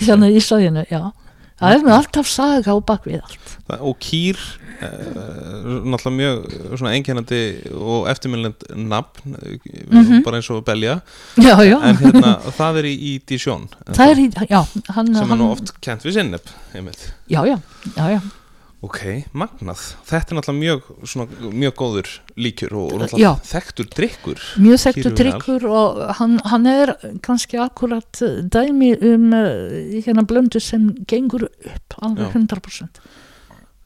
hérna 0.02 0.28
í 0.28 0.42
staðinu, 0.42 0.84
já 0.90 1.14
það 1.60 1.74
er 1.78 1.84
með 1.86 1.96
alltaf 1.98 2.26
saga 2.28 2.74
á 2.74 2.78
bakvið 2.84 3.20
allt. 3.22 3.56
Það- 3.68 3.80
og 3.88 3.98
kýr 4.02 4.36
uh, 4.84 5.80
náttúrulega 5.86 6.16
mjög 6.18 6.76
svona 6.76 6.92
einkennandi 6.96 7.40
og 7.78 8.08
eftirmyndland 8.12 8.66
nafn, 8.90 9.34
uh, 9.38 9.56
Mhm. 9.94 10.22
bara 10.24 10.36
eins 10.40 10.50
og 10.50 10.64
Belja. 10.66 11.00
Já, 11.36 11.56
já, 11.64 11.78
en 11.82 11.96
hérna, 11.96 12.32
það 12.58 12.78
er 12.82 12.84
í, 12.90 12.94
í 12.98 13.12
Dijon 13.26 13.68
það 13.86 14.10
er, 14.10 14.16
í- 14.24 14.48
já 14.50 14.60
hann, 14.94 15.06
sem 15.14 15.22
er 15.22 15.28
hann, 15.28 15.38
nú 15.38 15.50
oft 15.52 15.72
kent 15.80 16.02
við 16.04 16.12
sinneb 16.18 16.40
já, 17.28 17.44
já, 17.46 17.58
já, 17.96 18.08
já 18.18 18.20
Ok, 18.84 19.00
magnað. 19.32 19.80
Þetta 20.04 20.34
er 20.34 20.38
náttúrulega 20.38 20.60
mjög, 20.60 20.88
svona, 21.08 21.50
mjög 21.54 21.74
góður 21.78 22.10
líkjur 22.36 22.74
og, 22.76 22.84
og 22.84 22.92
Já. 22.92 23.00
náttúrulega 23.04 23.32
þekktur 23.48 23.90
drikkur. 23.94 24.42
mjög 24.60 24.80
þekktu 24.82 25.04
Kýr 25.04 25.16
drikkur 25.20 25.66
og 25.70 26.00
hann, 26.18 26.38
hann 26.52 26.68
er 26.68 26.94
kannski 27.24 27.60
akkurat 27.62 28.22
eh, 28.26 28.42
dæmi 28.44 28.92
um 29.08 29.30
uh, 29.32 30.00
hérna 30.04 30.26
blöndu 30.28 30.60
sem 30.60 30.90
gengur 31.08 31.46
upp 31.48 31.98
alveg 32.02 32.34
Já. 32.34 32.88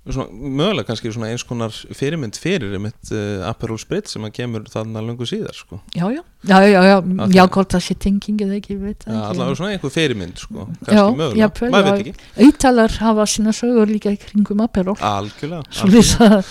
100% 0.09 0.15
Svona, 0.17 0.33
mögulega 0.33 0.87
kannski 0.89 1.11
svona 1.13 1.29
eins 1.29 1.45
konar 1.45 1.75
fyrirmynd 1.95 2.39
fyrir 2.41 2.73
einmitt 2.79 3.11
uh, 3.13 3.45
Aperol 3.49 3.79
Spritz 3.79 4.15
sem 4.17 4.25
að 4.25 4.33
kemur 4.39 4.65
þarna 4.73 5.03
löngu 5.05 5.27
síðar 5.29 5.53
sko. 5.55 5.81
já, 5.95 6.07
já, 6.15 6.23
já, 6.49 6.59
já, 6.65 6.81
já, 6.89 6.97
Ok. 6.99 7.35
já 7.37 7.45
hvort 7.47 7.75
það 7.77 7.85
sé 7.87 7.95
tenging 8.01 8.41
eða 8.47 8.57
ekki, 8.59 8.77
veit 8.81 9.05
ekki. 9.05 9.13
allavega 9.21 9.59
svona 9.61 9.71
einhver 9.77 9.93
fyrirmynd 9.93 10.41
sko. 10.41 10.65
Já, 10.65 10.89
kannski 10.89 11.17
mögulega, 11.21 11.39
jafnvel, 11.45 11.71
maður 11.77 11.89
já. 11.89 11.93
veit 11.93 12.09
ekki 12.09 12.49
Ítalar 12.49 12.97
hafa 13.03 13.27
sína 13.35 13.53
sögur 13.53 13.87
líka 13.93 14.13
í 14.15 14.19
kringum 14.25 14.65
Aperol 14.65 14.97
algjörlega, 14.99 15.63
algjörlega. 15.85 16.43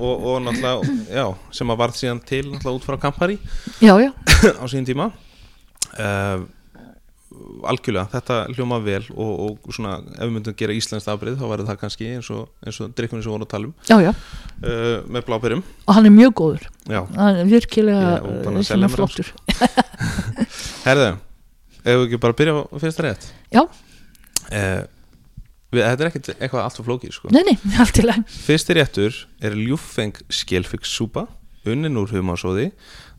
Og, 0.00 0.22
og 0.30 0.38
náttúrulega, 0.44 0.94
já, 1.12 1.26
sem 1.56 1.72
að 1.74 1.80
varð 1.82 1.96
síðan 1.98 2.20
til 2.24 2.44
náttúrulega 2.52 2.76
út 2.78 2.86
frá 2.86 3.00
Campari 3.08 3.38
já, 3.82 3.94
já 4.00 4.12
á 4.62 4.64
sín 4.70 4.84
tíma 4.88 5.10
uh, 5.98 6.44
algjörlega, 7.70 8.08
þetta 8.14 8.36
hljóma 8.54 8.78
vel 8.84 9.02
og, 9.14 9.30
og 9.66 9.74
svona, 9.74 9.96
ef 10.16 10.22
við 10.22 10.34
myndum 10.36 10.56
gera 10.58 10.76
íslenskt 10.76 11.10
afbrið 11.12 11.38
þá 11.40 11.46
verður 11.50 11.70
það 11.70 11.80
kannski 11.82 12.10
eins 12.16 12.30
og, 12.34 12.50
og 12.66 12.92
drikkunni 12.98 13.24
sem 13.24 13.32
vorum 13.32 13.46
að 13.46 13.52
tala 13.54 13.70
um. 13.70 13.74
Já, 13.88 13.96
já, 14.04 14.12
uh, 14.64 14.94
með 15.10 15.26
blábyrjum 15.28 15.64
og 15.86 15.96
hann 15.96 16.08
er 16.10 16.14
mjög 16.14 16.36
góður. 16.40 16.68
Já, 16.86 17.00
hann 17.16 17.40
er 17.42 17.50
virkilega 17.50 18.06
er 18.06 18.30
að 18.30 18.60
hérna 18.60 18.78
mér 18.80 18.86
hann, 18.86 18.94
flottur 18.96 19.32
herðu 20.86 21.10
ef 21.80 21.90
við 21.90 22.06
ekki 22.06 22.22
bara 22.22 22.38
byrja 22.40 22.56
á 22.60 22.76
fyrsta 22.84 23.06
rétt? 23.06 23.28
Já. 23.54 23.62
uh, 23.64 24.80
við, 25.72 25.84
Þetta 25.84 26.00
er 26.00 26.08
ekkert 26.10 26.32
eitthvað 26.36 26.64
allt 26.64 26.80
for 26.80 26.88
flókið 26.88 27.16
sko. 27.16 27.34
nei, 27.34 27.42
nei, 27.48 27.56
allt 27.82 28.00
í 28.00 28.06
læg 28.06 28.24
Fyrsti 28.46 28.78
réttur 28.78 29.20
er 29.42 29.58
ljúffeng 29.58 30.20
skjelfyggsúpa 30.40 31.26
unnin 31.68 31.98
úr 32.00 32.12
humasóði 32.14 32.70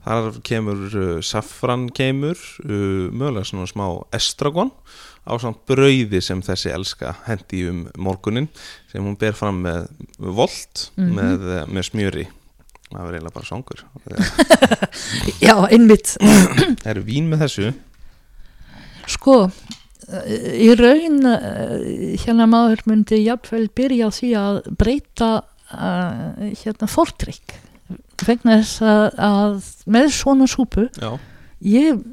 þar 0.05 0.39
kemur 0.47 0.81
uh, 0.97 1.21
safran 1.21 1.87
kemur 1.93 2.37
uh, 2.65 3.07
mögulega 3.13 3.45
svona 3.45 3.67
smá 3.69 3.85
estragon 4.17 4.71
á 5.21 5.37
samt 5.37 5.59
brauði 5.69 6.17
sem 6.25 6.39
þessi 6.41 6.71
elska 6.73 7.11
hendi 7.27 7.67
um 7.69 7.83
morgunin 8.01 8.47
sem 8.89 9.03
hún 9.05 9.17
ber 9.21 9.35
fram 9.37 9.59
með 9.65 9.87
volt 10.17 10.87
Mhm. 10.97 11.11
með, 11.17 11.45
uh, 11.45 11.65
með 11.69 11.89
smjöri. 11.91 12.27
Það 12.91 13.05
er 13.07 13.13
eiginlega 13.15 13.35
bara 13.37 13.47
songur 13.47 13.83
já, 15.47 15.55
einmitt. 15.71 16.15
Það 16.19 16.89
eru 16.95 17.03
vín 17.07 17.29
með 17.31 17.45
þessu? 17.45 17.69
Sko, 19.11 19.35
eh, 20.11 20.65
í 20.67 20.69
raun 20.79 21.21
eh, 21.29 22.17
hérna 22.25 22.45
maður 22.51 22.83
myndi 22.91 23.21
jafnvel 23.25 23.69
byrja 23.77 24.07
á 24.07 24.11
því 24.17 24.29
að 24.41 24.59
breyta 24.79 25.29
uh, 25.71 26.51
hérna 26.63 26.87
fórtrykk 26.91 27.55
vegna 28.25 28.59
þess 28.61 28.83
að, 28.85 29.05
að 29.27 29.71
með 29.91 30.11
svona 30.15 30.47
súpu 30.49 30.87
Já, 30.99 31.11
ég 31.65 32.03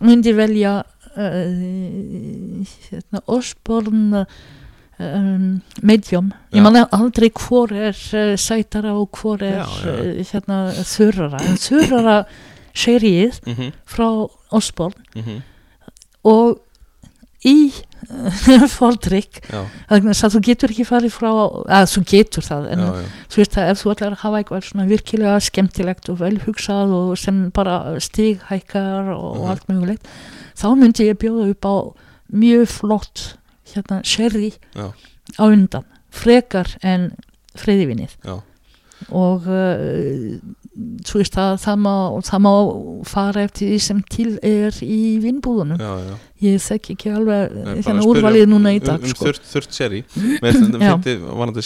myndi 0.00 0.32
velja 0.36 0.80
uh, 1.16 2.62
hérna 2.86 3.22
Osborn 3.26 4.24
um, 5.00 5.60
medium. 5.82 6.30
Ég 6.54 6.62
manna 6.64 6.86
aldrei 6.94 7.30
hvor 7.34 7.72
er 7.72 7.96
uh, 8.14 8.36
sætara 8.38 8.94
og 8.94 9.18
hvor 9.18 9.42
er 9.42 9.60
Já, 9.60 9.66
já. 9.84 9.94
uh, 9.96 10.24
hérna 10.32 10.60
þurrara. 10.86 11.42
En 11.48 11.60
þurrara 11.60 12.16
serið 12.76 13.40
mhm, 13.46 13.72
frá 13.88 14.08
Osborn 14.54 14.94
mhm, 15.16 15.40
og 16.30 16.60
í 17.44 17.72
að 19.90 20.34
þú 20.34 20.40
getur 20.44 20.72
ekki 20.72 20.86
farið 20.88 21.12
frá 21.14 21.28
að 21.30 21.86
þú 21.92 22.02
getur 22.10 22.44
það 22.46 22.66
en 22.74 22.82
já, 22.84 22.88
já, 23.00 23.08
þú 23.32 23.40
veist 23.40 23.56
að 23.60 23.70
ef 23.72 23.80
þú 23.82 23.92
ætlar 23.94 24.14
að 24.16 24.22
hafa 24.24 24.40
eitthvað 24.40 24.66
svona 24.68 24.86
virkilega 24.90 25.40
skemmtilegt 25.46 26.10
og 26.12 26.18
vel 26.20 26.36
hugsað 26.46 26.94
og 26.96 27.10
sem 27.20 27.40
bara 27.56 27.76
stighækkar 28.00 29.12
og, 29.14 29.24
og 29.24 29.40
Mhm. 29.44 29.50
allt 29.52 29.68
mögulegt 29.68 30.08
þá 30.60 30.66
myndi 30.76 31.08
ég 31.10 31.18
bjóða 31.20 31.50
upp 31.54 31.64
á 31.64 31.74
mjög 32.32 32.66
flott 32.68 33.24
hérna 33.74 34.00
sherry 34.04 34.52
Já. 34.74 34.92
á 35.38 35.44
undan 35.46 35.84
frekar 36.10 36.66
en 36.82 37.12
freyðivinnið 37.56 38.16
og 39.10 39.46
uh, 39.48 40.38
þú 40.70 41.18
veist 41.18 41.36
að 41.40 41.54
það 41.64 41.78
má, 41.82 41.94
það 42.28 42.42
má 42.44 42.50
fara 43.08 43.44
eftir 43.48 43.72
því 43.72 43.78
sem 43.82 44.02
til 44.12 44.28
er 44.46 44.76
í 44.86 44.98
vinnbúðunum. 45.22 45.80
Ég 46.40 46.62
þekki 46.62 46.94
ekki 46.94 47.12
alveg 47.18 47.56
bara 47.56 47.74
hérna 47.74 48.04
spyrja 48.04 48.06
úrvalið 48.06 48.46
núna 48.48 48.74
í 48.76 48.78
um, 48.78 48.84
dag 48.86 49.02
um 49.02 49.12
sko. 49.12 49.26
þurrt, 49.26 49.48
þurrt 49.50 49.76
seri 49.76 50.02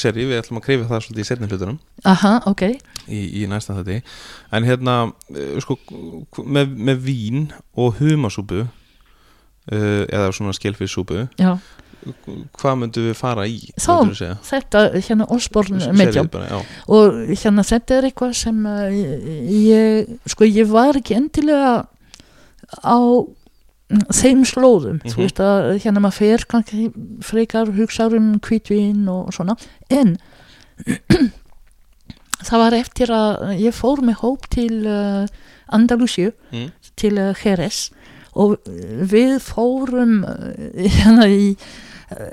seri 0.00 0.24
Við 0.30 0.40
ætlum 0.40 0.60
að 0.62 0.66
krifja 0.66 0.88
það 0.88 1.04
svolítið 1.04 1.22
í 1.22 1.28
setni 1.28 1.50
hlutunum. 1.50 1.78
Aha, 2.14 2.32
ok, 2.50 2.64
í, 3.04 3.20
í 3.42 3.44
næsta 3.50 3.76
þetta 3.78 3.98
En 4.56 4.68
hérna, 4.70 4.96
eh, 5.36 5.54
sko 5.62 5.78
með, 6.42 6.74
með 6.90 7.04
vín 7.04 7.46
og 7.76 8.00
humasúpu 8.00 8.64
uh, 8.64 10.02
eða 10.08 10.32
svona 10.32 10.56
skelfissúpu 10.56 11.26
já 11.38 11.54
hvað 12.58 12.76
myndum 12.80 13.06
við 13.08 13.16
fara 13.18 13.46
í? 13.48 13.58
Þá- 13.80 14.38
þetta 14.50 14.82
hérna 15.06 15.26
Osborn 15.32 15.78
medium 15.96 16.28
bara, 16.32 16.60
og 16.88 17.14
hérna 17.32 17.64
þetta 17.64 17.98
er 17.98 18.08
eitthvað 18.10 18.34
sem 18.36 18.66
uh, 18.66 18.90
ég, 19.50 20.12
sko 20.28 20.44
ég 20.48 20.68
var 20.70 20.98
ekki 21.00 21.16
endilega 21.16 21.86
á 22.84 22.98
mm, 23.00 24.04
þeim 24.12 24.44
slóðum 24.48 25.00
Mhm. 25.02 25.12
þú 25.14 25.22
veist 25.22 25.40
að 25.44 25.70
hérna 25.84 26.00
maður 26.04 26.18
fer 26.20 26.44
kannski 26.48 26.90
frekar 27.22 27.72
hugsaður 27.76 28.16
um 28.20 28.30
kvítvin 28.40 29.08
og 29.08 29.32
svona 29.36 29.56
en 29.90 30.16
það 32.44 32.58
var 32.60 32.74
eftir 32.76 33.12
að 33.14 33.52
ég 33.62 33.74
fór 33.76 34.02
með 34.04 34.18
hóp 34.24 34.48
til 34.52 34.82
uh, 34.86 35.26
Andalusíu 35.72 36.32
Mm. 36.52 36.70
til 37.00 37.16
uh, 37.18 37.32
Jerez 37.44 37.90
og 38.34 38.56
við 39.06 39.36
fórum 39.42 40.24
hérna 40.74 41.28
í 41.30 41.54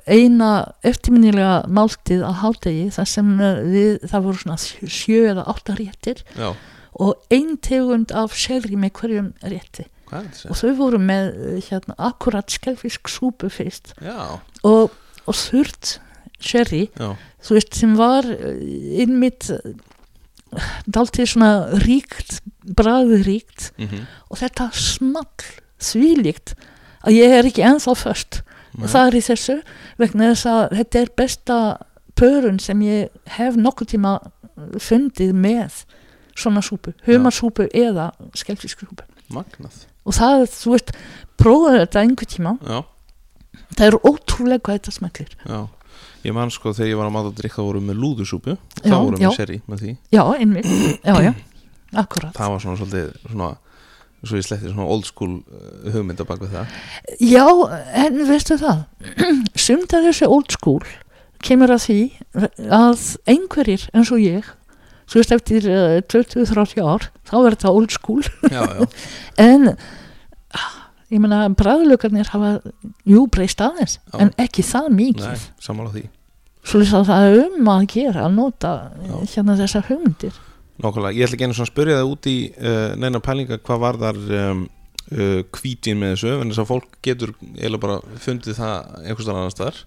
eina 0.09 0.51
eftirminnilega 0.87 1.61
máltið 1.71 2.25
á 2.27 2.31
hádegi 2.41 2.89
þar 2.95 3.09
sem 3.09 3.31
uh, 3.39 3.61
við, 3.65 3.91
það 4.11 4.27
voru 4.27 4.41
svona 4.41 4.59
sjö- 4.59 5.29
eða 5.31 5.47
átta 5.51 5.75
réttir 5.77 6.23
já, 6.35 6.51
og 7.01 7.33
ein 7.33 7.55
tegund 7.63 8.11
af 8.15 8.35
sherry 8.37 8.77
með 8.79 8.93
hverjum 8.99 9.31
rétti. 9.47 9.87
Og 10.11 10.57
þau 10.59 10.71
voru 10.75 10.99
með 10.99 11.29
uh, 11.31 11.59
hérna 11.69 11.95
akkurat 12.11 12.51
skelfisk 12.51 13.11
súpu 13.11 13.51
fyrst. 13.53 13.93
Og, 14.67 14.91
og 15.23 15.39
þurrt 15.39 15.97
sherry 16.41 16.87
þú 17.45 17.55
veist 17.55 17.77
sem 17.77 17.93
var 17.97 18.25
innmitt 18.25 19.51
dálítið 20.83 21.29
svona 21.31 21.51
ríkt 21.85 22.41
bræðuríkt 22.65 23.71
mhm. 23.79 24.07
Og 24.27 24.41
þetta 24.41 24.71
small 24.75 25.45
þvílíkt 25.81 26.55
að 27.07 27.17
ég 27.17 27.35
er 27.37 27.47
ekki 27.47 27.63
ennþá 27.65 27.95
först 27.97 28.41
Er 28.79 29.17
í 29.17 29.23
þessu 29.25 29.57
vegna 29.99 30.31
þess 30.31 30.49
að 30.51 30.75
þetta 30.79 31.01
er 31.01 31.13
besta 31.19 31.57
pörun 32.19 32.59
sem 32.61 32.81
ég 32.85 33.09
hef 33.37 33.57
nokkuð 33.59 33.93
tíma 33.95 34.13
fundið 34.79 35.33
með 35.35 35.83
svona 36.37 36.61
súpu, 36.63 36.93
humarsúpu 37.07 37.67
eða 37.75 38.11
skelfisksúpu 38.37 39.03
Magnað. 39.31 39.83
Og 40.07 40.15
það, 40.17 40.45
þú 40.51 40.73
veist, 40.73 40.89
prófaðu 41.39 41.83
þetta 41.83 42.01
einhver 42.01 42.29
tíma, 42.29 42.55
Já, 42.67 42.79
það 43.77 43.85
er 43.85 43.97
ótrúlega 44.09 44.63
hvað 44.65 44.79
þetta 44.79 44.93
smellir. 44.97 45.35
Já. 45.45 45.61
Ég 46.21 46.35
man 46.37 46.51
sko 46.53 46.73
þegar 46.75 46.89
ég 46.91 46.99
var 46.99 47.07
að 47.09 47.13
máta 47.15 47.31
að 47.31 47.37
drikka 47.39 47.63
voru 47.65 47.81
með 47.81 48.01
lúðusúpu. 48.01 48.57
Þá 48.81 48.93
voru 48.93 49.17
með 49.17 49.37
seri 49.37 49.59
með 49.71 49.83
því. 49.85 49.93
Já, 50.13 50.21
einmitt, 50.35 50.67
já, 51.01 51.15
já, 51.25 51.31
akkurat 51.97 52.35
Það 52.37 52.51
var 52.53 52.63
svona 52.65 52.81
svolítið 52.81 53.07
svona 53.31 53.49
svo 54.23 54.37
ég 54.37 54.45
sletti 54.45 54.69
svona 54.69 54.87
old 54.93 55.07
school 55.09 55.39
uh, 55.39 55.91
hugmynd 55.93 56.21
á 56.21 56.25
bak 56.29 56.41
við 56.43 56.55
það. 56.55 56.75
Já, 57.25 57.45
en 58.05 58.19
veistu 58.29 58.57
það? 58.61 58.83
Sumt 59.67 59.95
að 59.97 60.09
þessu 60.09 60.29
old 60.29 60.53
school 60.53 60.81
kemur 61.41 61.73
að 61.73 61.85
því 61.87 62.01
að 62.69 63.05
einhverjir 63.33 63.87
eins 63.97 64.11
og 64.13 64.21
ég 64.21 64.51
þú 65.09 65.19
veist 65.19 65.33
eftir 65.35 65.65
uh, 65.67 65.97
20-30 66.13 66.85
ár 66.85 67.09
þá 67.27 67.35
er 67.41 67.55
þetta 67.55 67.73
old 67.73 67.95
school. 67.95 68.23
Já, 68.51 68.61
já, 68.61 68.85
en 69.49 69.73
ég 71.11 71.19
meina 71.19 71.43
bræðlökarnir 71.57 72.29
hafa 72.31 72.53
jú 73.07 73.25
breyst 73.31 73.61
aðeins 73.63 73.97
Já. 73.99 74.21
en 74.23 74.31
ekki 74.39 74.63
það 74.65 74.89
mikið. 74.95 75.27
Nei, 75.27 75.49
sammála 75.63 75.93
því. 75.95 76.05
Svo 76.61 76.83
að 76.85 77.09
það 77.09 77.27
er 77.27 77.39
um 77.41 77.69
að 77.73 77.85
gera 77.89 78.25
að 78.27 78.35
nota 78.37 78.71
Já. 79.01 79.15
hérna 79.33 79.57
þessar 79.59 79.87
hugmyndir 79.89 80.39
Nákvæmlega, 80.81 81.13
ég 81.13 81.27
ætla 81.27 81.37
ekki 81.37 81.45
einu 81.45 81.55
svona 81.57 81.67
að 81.67 81.73
spyrja 81.73 81.97
það 81.99 82.11
út 82.11 82.29
í 82.31 82.37
uh, 82.57 82.93
neina 82.97 83.21
pælinga 83.21 83.59
hvað 83.61 83.81
var 83.83 83.99
þar 84.01 84.21
um, 84.39 84.63
uh, 85.11 85.41
kvítin 85.53 85.99
með 86.01 86.15
þessu 86.15 86.31
en 86.37 86.53
þess 86.53 86.63
að 86.63 86.71
fólk 86.71 86.97
getur 87.05 87.35
eiginlega 87.51 87.83
bara 87.83 88.17
fundið 88.23 88.57
það 88.57 88.97
einhvers 89.03 89.27
staðar 89.27 89.41
annars 89.43 89.57
staðar. 89.57 89.83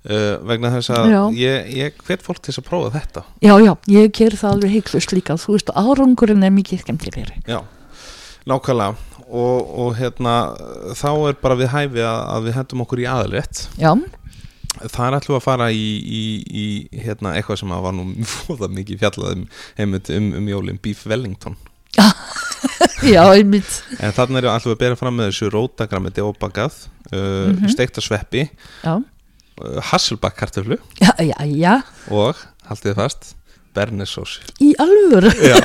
Uh, 0.00 0.38
vegna 0.48 0.70
þess 0.72 0.94
að 0.96 1.10
ég, 1.36 1.66
ég 1.76 1.98
hvet 2.06 2.24
fólk 2.24 2.40
til 2.40 2.54
þess 2.54 2.62
að 2.62 2.68
prófa 2.70 2.92
þetta. 2.94 3.24
Já, 3.44 3.52
já, 3.60 3.74
ég 3.92 4.14
ger 4.16 4.36
það 4.40 4.54
alveg 4.54 4.74
heiklust 4.78 5.12
líka. 5.12 5.36
Þú 5.36 5.58
veist, 5.58 5.74
árangurinn 5.76 6.46
er 6.46 6.54
mikið 6.56 6.86
skemmtilegri. 6.86 7.36
Já, 7.44 7.60
nákvæmlega. 8.48 9.06
Og, 9.30 9.68
og 9.78 9.92
hérna 9.94 10.32
þá 10.98 11.10
er 11.28 11.36
bara 11.38 11.54
við 11.60 11.68
hæfi 11.70 12.00
að, 12.02 12.22
að 12.32 12.48
við 12.48 12.56
hendum 12.56 12.80
okkur 12.82 13.02
í 13.04 13.04
aðalrétt. 13.06 13.60
Já, 13.78 13.92
þar 14.88 15.16
ætlum 15.18 15.34
við 15.34 15.40
að 15.40 15.44
fara 15.44 15.70
í, 15.74 15.86
í, 16.00 16.22
í 16.62 17.02
hérna, 17.04 17.34
eitthvað 17.36 17.60
sem 17.60 17.74
var 17.84 17.92
nú 17.96 18.06
fóða 18.24 18.68
mikið 18.72 19.02
fjallað 19.02 19.34
um, 19.36 19.44
um, 19.84 20.30
um 20.40 20.48
jólin 20.48 20.80
Beef 20.82 21.04
Wellington. 21.06 21.56
Já, 23.02 23.22
einmitt. 23.32 23.80
En 24.00 24.12
þarna 24.16 24.40
erum 24.40 24.52
við 24.70 24.74
að 24.76 24.80
bera 24.82 24.98
fram 25.00 25.16
með 25.16 25.30
þessu 25.30 25.50
rótagrammi 25.54 26.12
óbakað, 26.24 26.76
uh, 27.12 27.50
Mhm. 27.50 27.68
steikta 27.72 28.00
sveppi 28.04 28.48
uh, 28.84 29.00
hasselbakkartöflu 29.90 30.78
og, 32.10 32.36
haldið 32.68 32.94
fast 33.00 33.34
bernesós 33.76 34.38
í 34.60 34.72
alvöru? 34.82 35.30
Já, 35.30 35.56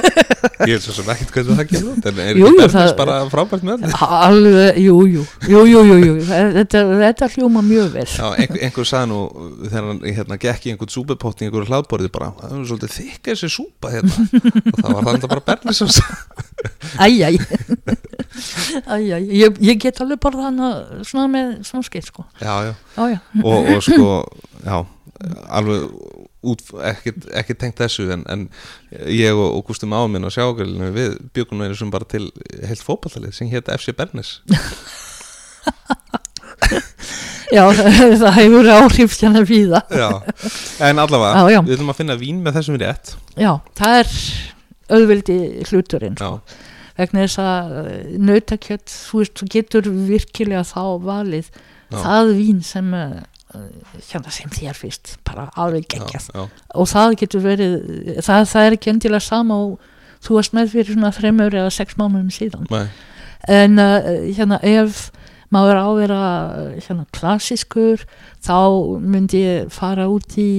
ég 0.70 0.76
er 0.78 0.82
svo 0.84 0.94
sem 0.94 1.08
ekkert 1.10 1.32
hvernig 1.34 1.72
það 1.74 1.88
út 1.92 2.06
en 2.12 2.20
er 2.22 2.38
Jú, 2.38 2.46
ekki 2.52 2.60
bernes 2.62 2.76
það- 2.76 2.98
bara 3.00 3.16
frábært 3.32 3.64
með 3.66 3.86
Alveg, 4.06 4.78
jú, 4.84 4.98
jú, 5.10 5.24
jú, 5.50 5.64
jú, 5.72 5.82
jú, 5.90 5.98
jú. 6.06 6.14
Þetta, 6.30 6.84
þetta 7.02 7.30
hljóma 7.36 7.64
mjög 7.66 7.90
vel. 7.96 8.06
Já, 8.06 8.28
einhver, 8.38 8.62
einhver 8.68 8.90
sagði 8.90 9.10
nú 9.12 9.20
þegar 9.66 9.88
hann 9.90 10.02
hérna, 10.06 10.38
gekk 10.46 10.68
í 10.70 10.74
einhvern 10.76 10.94
súpupótt 10.96 11.42
í 11.42 11.48
einhverju 11.50 11.70
hlaðborði 11.72 12.12
bara, 12.14 12.30
það 12.44 12.54
er 12.60 12.68
svolítið 12.72 12.94
þykka 13.00 13.34
þessi 13.34 13.52
súpa 13.56 13.94
hérna. 13.96 14.28
Og 14.46 14.80
það 14.84 14.96
var 15.00 15.08
þannig 15.10 15.30
bara 15.34 15.46
bernisós 15.50 16.02
Æj, 17.02 17.18
æj, 17.32 17.40
Æ, 18.86 18.96
æ, 19.16 19.20
ég, 19.32 19.58
ég 19.64 19.80
get 19.80 20.00
alveg 20.04 20.20
borða 20.22 20.50
hana 20.50 20.70
svona 21.08 21.28
með 21.32 21.52
svona 21.68 21.86
skeið 21.88 22.10
sko. 22.12 22.26
Já, 22.42 22.54
já, 22.68 22.74
já, 22.98 23.06
já, 23.16 23.20
og, 23.42 23.70
og 23.76 23.84
sko 23.86 24.10
já, 24.66 24.78
alveg 25.56 25.86
ekkert 26.46 27.60
tengt 27.62 27.80
þessu 27.82 28.08
en, 28.14 28.26
en 28.32 28.48
ég 29.12 29.36
og, 29.36 29.62
Gústi 29.68 29.90
Máminn 29.90 30.28
og 30.28 30.34
sjágrillinu 30.36 30.92
við 30.96 31.18
byggum 31.36 31.60
nú 31.60 31.68
einu 31.68 31.78
sem 31.80 31.92
bara 31.94 32.08
til 32.10 32.28
heilt 32.66 32.84
fótballtalið 32.86 33.36
sem 33.38 33.52
hétt 33.52 33.72
FC 33.74 33.96
Bernes. 33.98 34.38
Já 37.54 37.64
það 38.22 38.32
hefur 38.40 38.72
áhrif 38.74 39.18
hérna 39.22 39.46
víða. 39.46 39.82
Já, 39.90 40.10
en 40.90 41.02
allavega 41.02 41.46
Já, 41.46 41.56
já. 41.56 41.62
við 41.66 41.78
ætlum 41.78 41.94
að 41.94 42.00
finna 42.02 42.20
vín 42.20 42.42
með 42.46 42.60
þessum 42.60 42.80
rétt. 42.82 43.16
Já, 43.38 43.52
það 43.78 44.00
er 44.02 44.16
auðvildi 44.96 45.38
hluturinn 45.70 46.18
já, 46.20 46.30
vegna 47.00 47.26
þess 47.26 47.40
að 47.42 47.72
nautakjött 48.22 48.92
þú 48.94 49.24
þú 49.40 49.48
getur 49.56 49.90
virkilega 50.10 50.66
þá 50.68 50.84
valið 51.06 51.50
það 51.96 52.34
vín 52.38 52.62
sem 52.66 52.92
uh, 52.94 53.24
hérna 54.12 54.32
sem 54.34 54.50
þér 54.54 54.78
fyrst 54.78 55.16
bara 55.28 55.48
alveg 55.56 55.88
geggjast 55.96 56.32
og 56.36 56.88
það 56.92 57.16
getur 57.22 57.44
verið 57.46 57.76
það, 58.26 58.48
það 58.52 58.66
er 58.70 58.78
ekki 58.78 58.92
endilega 58.94 59.24
sama 59.26 59.58
og 59.66 59.80
þú 60.26 60.38
varst 60.40 60.56
með 60.58 60.72
fyrir 60.74 60.94
svona 60.96 61.12
þreymur 61.14 61.54
eða 61.60 61.72
sex 61.76 61.96
mánuðum 62.00 62.32
síðan. 62.34 62.66
Nei, 62.72 62.88
en 63.48 63.80
uh, 63.80 64.08
hérna 64.36 64.58
ef 64.66 65.10
maður 65.54 65.78
á 65.78 65.86
að 65.86 66.00
vera 66.02 66.22
uh, 66.22 66.72
hérna 66.82 67.06
klassiskur 67.14 68.06
þá 68.44 68.56
myndi 69.06 69.44
ég 69.44 69.70
fara 69.76 70.08
út 70.10 70.34
í 70.42 70.50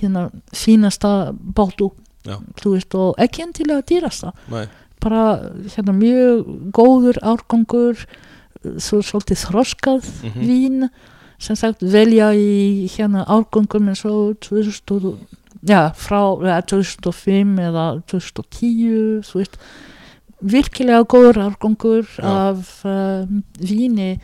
hérna 0.00 0.26
fínasta 0.52 1.32
þú 2.58 2.72
veist 2.74 2.94
og 2.98 3.14
ekki 3.22 3.44
endilega 3.46 3.84
dýrasta. 3.86 4.32
Nei, 4.50 4.64
bara 5.02 5.22
hérna 5.76 5.94
mjög 5.94 6.72
góður 6.74 7.20
árgangur 7.22 8.02
svo 8.82 8.98
svolítið 9.04 9.44
þroskað 9.46 10.08
Mhm. 10.26 10.40
vín 10.42 10.88
sem 11.38 11.56
sagt 11.56 11.82
velja 11.82 12.30
í 12.34 12.86
hérna 12.92 13.24
árgangum 13.28 13.88
eins 13.92 14.04
og 14.08 14.38
2000 14.40 15.04
og- 15.12 15.18
já, 15.66 15.90
frá 15.94 16.20
ja, 16.46 16.60
2005 16.62 17.58
eða 17.58 17.86
2010 18.06 19.20
þú 19.26 19.40
veist. 19.42 19.58
Virkilega 20.42 21.00
góður 21.08 21.38
árgangur 21.46 22.04
Já. 22.04 22.50
af 22.52 22.84
um, 22.84 23.42
víni. 23.58 24.20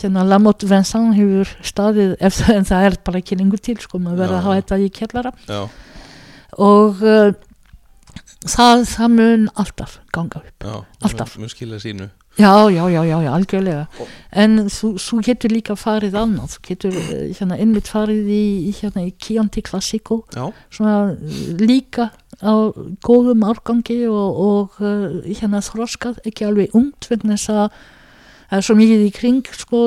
Hérna 0.00 0.24
Lamotte 0.26 0.66
Vincent 0.66 1.12
hefur 1.14 1.50
staðið 1.62 2.16
eftir 2.24 2.56
en 2.56 2.64
það 2.66 2.86
er 2.88 2.96
bara 3.06 3.20
ekki 3.20 3.36
lengur 3.38 3.60
til 3.62 3.76
sko, 3.78 4.00
maður 4.02 4.18
verður 4.24 4.32
Já, 4.34 4.38
að 4.40 4.46
hafa 4.48 4.56
þetta 4.62 4.78
í 4.82 4.88
kellara 4.96 5.32
já, 5.46 5.60
og 6.58 7.02
uh, 7.06 7.28
það, 8.48 8.82
það 8.96 9.12
mun 9.14 9.44
alltaf 9.54 9.98
ganga 10.16 10.40
upp. 10.42 10.66
Já 10.66 10.74
Alltaf. 11.06 11.36
mjög 11.38 11.52
skilja 11.54 11.78
sínu 11.84 12.08
já, 12.38 12.70
já, 12.70 13.04
já, 13.04 13.22
já, 13.22 13.32
algjörlega. 13.34 14.06
En 14.30 14.68
þú, 14.70 14.92
þú 15.02 15.18
getur 15.26 15.52
líka 15.52 15.76
farið 15.78 16.16
annað. 16.20 16.54
Þú 16.54 16.62
getur 16.68 16.96
eh, 17.00 17.26
hérna 17.34 17.58
innmitt 17.58 17.90
farið 17.90 18.30
í, 18.30 18.46
hérna 18.78 19.04
í 19.08 19.12
Chianti 19.18 19.64
Classico 19.66 20.22
svona 20.70 21.14
eh, 21.16 21.52
líka 21.58 22.10
á 22.38 22.70
góðum 23.02 23.42
árgangi 23.42 24.04
og, 24.06 24.38
og 24.38 24.78
uh, 24.78 25.18
hérna 25.26 25.62
þroskað. 25.64 26.20
Ekki 26.28 26.46
alveg 26.46 26.76
ungt 26.78 27.10
vegna 27.10 27.34
þess 27.34 27.50
að 27.54 27.64
það 28.48 28.60
er 28.60 28.66
svo 28.68 28.76
mikið 28.78 29.02
í 29.04 29.10
kring 29.16 29.50
sko, 29.58 29.82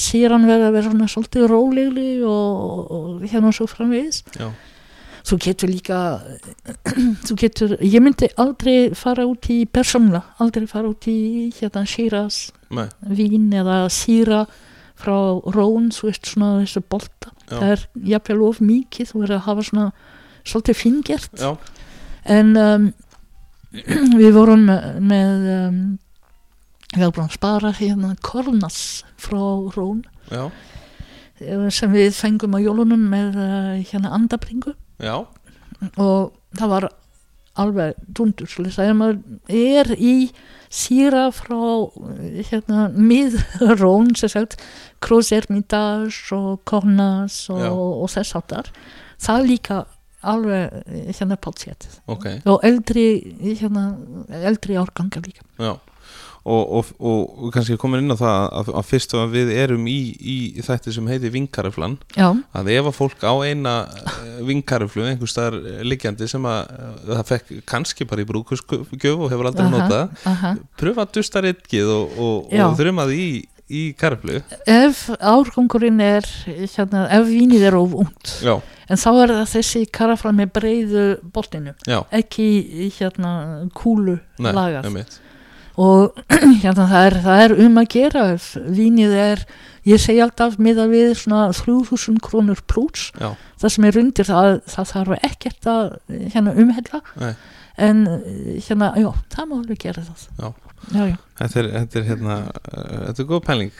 sér 0.00 0.34
hann 0.34 0.48
verið 0.48 0.66
að 0.66 0.76
vera 0.76 0.90
svona 0.90 1.08
svolítið 1.08 1.46
rólegli 1.52 2.10
og, 2.26 2.90
og 2.98 3.22
hérna 3.24 3.54
svo 3.54 3.68
framvegis. 3.70 4.24
Já, 4.34 4.50
þú 5.26 5.38
getur 5.42 5.70
líka 5.70 5.98
þú 7.26 7.36
getur, 7.38 7.76
ég 7.80 8.02
myndi 8.02 8.28
aldrei 8.40 8.92
fara 8.98 9.26
út 9.28 9.48
í 9.52 9.62
persónlega, 9.70 10.24
aldrei 10.42 10.66
fara 10.70 10.90
út 10.90 11.06
í 11.10 11.52
hérna 11.58 11.84
nei, 12.72 12.88
vín 13.06 13.52
eða 13.52 13.84
síra 13.92 14.46
frá 14.98 15.14
Rón, 15.54 15.90
þú 15.94 16.08
veist 16.08 16.28
svona 16.30 16.60
þessu 16.62 16.82
bolta, 16.88 17.32
Já. 17.48 17.56
það 17.56 17.70
er 17.70 17.86
jafnvel 18.12 18.42
of 18.46 18.60
mikið, 18.62 19.10
þú 19.10 19.22
verður 19.22 19.38
að 19.38 19.46
hafa 19.48 19.64
svona 19.68 19.86
svolítið 20.42 20.78
fingert 20.78 21.40
já, 21.40 21.56
en 22.24 22.56
um, 22.56 22.92
við 24.20 24.30
vorum 24.36 24.66
með, 24.68 25.48
um, 25.56 25.80
við 26.94 27.08
búin 27.08 27.26
að 27.26 27.38
spara 27.38 27.72
hérna 27.78 28.14
Kornas 28.22 28.78
frá 29.16 29.40
Rón. 29.74 30.02
Já, 30.30 30.50
eh, 31.40 31.68
sem 31.72 31.92
við 31.94 32.12
fengum 32.18 32.54
á 32.54 32.60
jólunum 32.62 33.06
með 33.10 33.38
uh, 33.38 33.74
hérna 33.88 34.12
andabringu 34.18 34.76
já, 35.02 35.16
og 35.96 36.32
það 36.58 36.74
var 36.76 36.88
alveg 37.62 37.96
dundur 38.16 38.48
svolítið 38.48 38.80
að 38.80 38.90
ef 38.90 38.96
maður 38.96 39.18
er 39.52 39.90
í 40.00 40.14
síra 40.72 41.26
frá 41.36 41.58
hérna 42.48 42.86
miðrón 42.96 44.14
sem 44.16 44.32
sagt 44.32 44.56
Cruz 45.04 45.32
Hermitage 45.34 46.32
og 46.32 46.62
Cornas 46.68 47.44
og, 47.52 47.66
og 48.00 48.08
þess 48.14 48.38
áttar 48.38 48.70
það 49.20 49.50
líka 49.50 49.82
alveg 50.22 50.70
hérna 51.18 51.36
pátsett 51.36 51.88
ok. 52.06 52.26
Og 52.46 52.64
eldri 52.66 53.06
hérna 53.42 53.96
eldri 54.46 54.78
árgangar 54.78 55.24
líka. 55.26 55.44
Já, 55.58 55.74
og, 56.42 56.90
og, 56.98 57.28
og 57.38 57.52
kannski 57.54 57.76
komin 57.78 58.02
inn 58.02 58.14
á 58.14 58.18
það 58.18 58.40
að, 58.58 58.70
að 58.80 58.88
fyrst 58.88 59.14
að 59.14 59.36
við 59.36 59.52
erum 59.62 59.84
í, 59.90 59.98
í 60.18 60.36
þætti 60.64 60.94
sem 60.96 61.10
heitir 61.10 61.34
vinkariflan 61.34 61.94
já, 62.16 62.26
að 62.58 62.72
ef 62.74 62.90
að 62.90 62.96
fólk 62.96 63.22
á 63.22 63.34
eina 63.46 63.74
eh, 63.86 64.40
vinkariflu 64.48 65.06
einhver 65.06 65.30
staðar 65.30 65.60
liggjandi 65.86 66.28
sem 66.30 66.50
að 66.50 66.74
eh, 66.74 66.98
það 67.12 67.24
fekk 67.30 67.54
kannski 67.70 68.08
bara 68.10 68.24
í 68.24 68.28
brúkusgjöf 68.32 69.22
og 69.22 69.30
hefur 69.30 69.52
aldrei 69.52 69.68
Aha. 69.68 69.72
notað 69.76 70.28
aha. 70.32 70.52
pröfa 70.82 71.06
að 71.06 71.16
dusta 71.20 71.46
ritkið 71.46 71.94
og, 71.94 72.18
og, 72.18 72.36
Já. 72.50 72.66
og 72.66 72.76
þrjumað 72.82 73.14
í, 73.14 73.30
í 73.70 73.86
kariflu 73.98 74.42
ef 74.66 75.06
árgangurinn 75.22 76.02
er 76.02 76.26
hérna, 76.50 77.06
ef 77.06 77.28
vínið 77.30 77.70
er 77.70 77.78
of 77.78 77.98
ungt 78.02 78.38
Já, 78.42 78.56
en 78.90 78.98
þá 78.98 79.10
er 79.14 79.38
það 79.38 79.50
þessi 79.54 79.88
karafla 79.94 80.34
með 80.42 80.56
breiðu 80.58 81.10
boltinu 81.30 81.78
já, 81.86 82.00
ekki 82.10 82.48
hérna 82.98 83.36
kúlu 83.78 84.18
nei, 84.42 84.50
lagað 84.50 84.90
og 85.80 86.18
hérna, 86.62 86.86
það, 86.86 87.04
er, 87.06 87.18
það 87.24 87.44
er 87.44 87.54
um 87.64 87.80
að 87.80 87.88
gera. 87.94 88.24
Vínið 88.76 89.14
er 89.22 89.44
ég 89.88 90.02
segi 90.02 90.20
alltaf 90.22 90.58
með 90.62 90.82
að 90.84 90.94
við 90.96 91.14
svona 91.22 91.46
3000 91.56 92.20
krónur 92.22 92.60
Já, 93.18 93.32
það 93.60 93.74
sem 93.74 93.88
er 93.88 93.98
undir 94.02 94.28
það, 94.28 94.60
það 94.70 94.92
þarf 94.92 95.24
ekkert 95.30 95.70
að 95.72 95.96
hérna, 96.34 96.54
umhella. 96.54 97.02
Nei. 97.22 97.34
en 97.80 98.04
hérna, 98.60 98.92
já, 99.00 99.08
það 99.32 99.48
má 99.48 99.56
alveg 99.56 99.80
gera 99.80 100.04
það. 100.04 100.26
Já. 100.38 100.48
já, 100.92 101.04
já. 101.08 101.16
Þetta 101.40 101.58
er, 101.62 101.68
þetta 101.72 101.98
er 101.98 102.06
hérna, 102.06 102.36
uh, 102.52 102.98
þetta 103.08 103.22
er 103.22 103.28
góð 103.32 103.42
pæling 103.48 103.72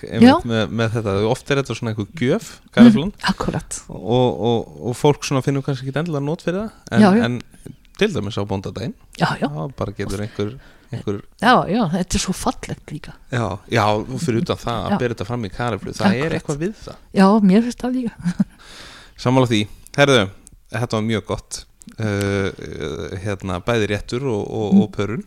með, 0.48 0.72
með 0.72 0.96
þetta, 0.96 1.16
oft 1.28 1.50
er 1.50 1.60
þetta 1.60 1.76
svona 1.78 1.92
einhver 1.92 2.08
gjöf, 2.18 2.50
kariflan 2.74 3.12
akkurat. 3.30 3.78
Og, 3.92 4.40
og, 4.48 4.72
og 4.88 4.98
fólk 4.98 5.28
svona 5.28 5.44
finnur 5.44 5.62
kannski 5.66 5.86
ekki 5.86 6.02
endilega 6.02 6.24
nót 6.24 6.42
fyrir 6.42 6.64
það. 6.64 6.80
En, 6.96 7.26
en 7.28 7.76
til 8.00 8.10
dæmis 8.16 8.40
á 8.40 8.42
já, 9.38 9.46
þá 9.46 9.62
bara 9.78 9.94
getur 9.94 10.24
einhver, 10.24 10.56
einhver 10.92 11.18
já, 11.42 11.54
já, 11.72 11.80
þetta 11.96 12.18
er 12.18 12.22
svo 12.24 12.34
fallegt 12.36 12.92
líka. 12.92 13.12
Já, 13.32 13.46
já, 13.72 13.84
fyrir 14.22 14.42
utan 14.44 14.60
það 14.62 14.86
að 14.86 14.96
bera 15.02 15.14
þetta 15.16 15.26
fram 15.30 15.44
í 15.48 15.50
kariflu 15.56 15.92
það 15.96 16.06
er 16.06 16.14
Akkurat. 16.22 16.38
eitthvað 16.38 16.62
við 16.62 16.72
það. 16.84 16.96
Já, 17.20 17.26
mér 17.50 17.66
finnst 17.66 17.84
það 17.84 17.98
líka. 17.98 18.46
Sammála 19.22 19.50
því, 19.52 19.60
herðu, 19.98 20.22
þetta 20.72 20.98
var 20.98 21.06
mjög 21.10 21.28
gott. 21.32 21.60
Uh, 21.98 22.48
hérna 23.24 23.58
bæði 23.66 23.88
réttur 23.90 24.22
og, 24.30 24.42
og, 24.48 24.68
Mm. 24.72 24.80
og 24.84 24.90
pörun. 24.94 25.24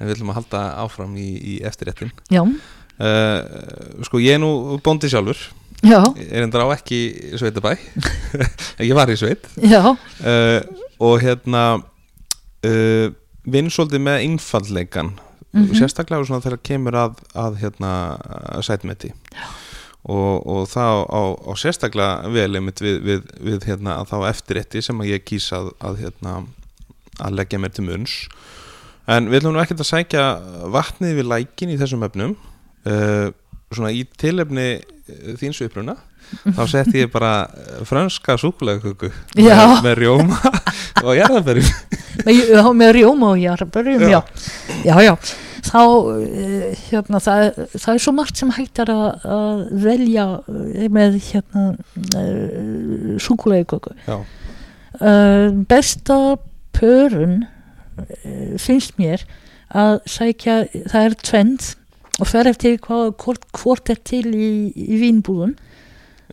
En 0.00 0.08
við 0.08 0.14
ætlum 0.16 0.30
að 0.32 0.38
halda 0.40 0.60
áfram 0.82 1.12
í, 1.20 1.28
í 1.38 1.54
eftirréttin. 1.68 2.10
Já, 2.32 2.40
uh, 2.42 4.02
sko 4.06 4.18
ég 4.22 4.34
er 4.38 4.40
nú 4.42 4.78
bóndi 4.84 5.10
sjálfur. 5.12 5.38
Já, 5.84 6.00
er 6.20 6.42
endur 6.44 6.64
á 6.66 6.68
ekki 6.74 6.98
sveitabæ. 7.40 7.70
Ég 8.84 8.92
var 8.96 9.08
í 9.12 9.16
sveit. 9.16 9.46
Já. 9.64 9.80
Uh, 10.20 10.60
og 11.00 11.20
hérna 11.22 11.62
uh, 11.80 13.06
vinn 13.52 13.70
svolítið 13.72 14.06
með 14.06 14.22
einfallleikan 14.28 15.12
Mhm. 15.50 15.74
sérstaklega 15.74 16.26
svona 16.26 16.44
þegar 16.44 16.60
kemur 16.62 16.94
að, 16.94 17.16
að 17.34 17.56
hérna 17.58 17.90
sætmeti. 18.62 19.10
Og, 20.06 20.46
og 20.46 20.68
það 20.70 21.00
á, 21.10 21.22
á 21.42 21.52
sérstaklega 21.58 22.30
vel 22.32 22.54
við, 22.70 23.00
við, 23.04 23.24
við 23.42 23.66
hérna 23.66 23.98
að 23.98 24.12
þá 24.12 24.28
eftirrétti 24.30 24.82
sem 24.86 25.02
að 25.02 25.10
ég 25.10 25.24
kýsa 25.26 25.58
að, 25.58 25.72
að 25.82 25.98
hérna 26.04 26.36
að 27.20 27.34
leggja 27.36 27.60
mér 27.60 27.74
til 27.74 27.84
munns. 27.88 28.14
En 29.10 29.26
við 29.28 29.40
ætlum 29.40 29.56
nú 29.56 29.62
ekkert 29.64 29.82
að 29.82 29.90
sækja 29.90 30.24
vatnið 30.70 31.18
við 31.18 31.28
lækin 31.34 31.74
í 31.74 31.80
þessum 31.80 32.06
efnum. 32.06 32.36
Uh, 32.86 33.28
svona 33.74 33.90
í 33.92 34.06
tilefni 34.16 34.68
uh, 34.78 35.34
þíns 35.36 35.58
uppruna 35.66 35.98
þá 36.56 36.62
setti 36.70 37.02
ég 37.02 37.10
bara 37.12 37.50
uh, 37.50 37.82
franska 37.84 38.38
súkulegaköku 38.40 39.10
með, 39.34 39.74
með 39.84 39.98
rjóma 39.98 40.38
og 41.04 41.12
jarðarberjum 41.18 41.89
með, 42.26 42.72
með 42.80 42.92
rjóma 42.98 43.30
og 43.34 43.40
jarðbörjum, 43.42 44.04
Já. 44.04 44.18
já. 44.18 44.20
já, 44.84 44.94
já, 45.06 45.14
þá 45.66 45.80
eh, 46.24 46.84
hérna, 46.88 47.20
það, 47.22 47.46
það 47.74 47.92
er 47.94 48.02
svo 48.04 48.14
margt 48.16 48.40
sem 48.40 48.52
hægt 48.56 48.82
er 48.82 48.92
að, 48.94 49.26
að 49.38 49.62
velja 49.84 50.26
eh, 50.48 50.86
með 50.92 51.18
hérna 51.30 51.64
súkulegiköku 53.20 53.94
já, 54.06 54.18
uh, 55.00 55.48
besta 55.70 56.20
pörun 56.76 57.42
finnst 58.60 58.96
mér 58.96 59.26
að 59.76 59.98
sækja, 60.08 60.62
það 60.88 61.06
er 61.06 61.16
tvend 61.20 61.66
og 62.20 62.28
fer 62.28 62.48
eftir 62.50 62.78
hvað, 62.82 63.10
hvort, 63.20 63.44
hvort 63.56 63.92
er 63.92 64.00
til 64.04 64.24
í, 64.32 64.52
í 64.72 65.00
vínbúðun 65.02 65.56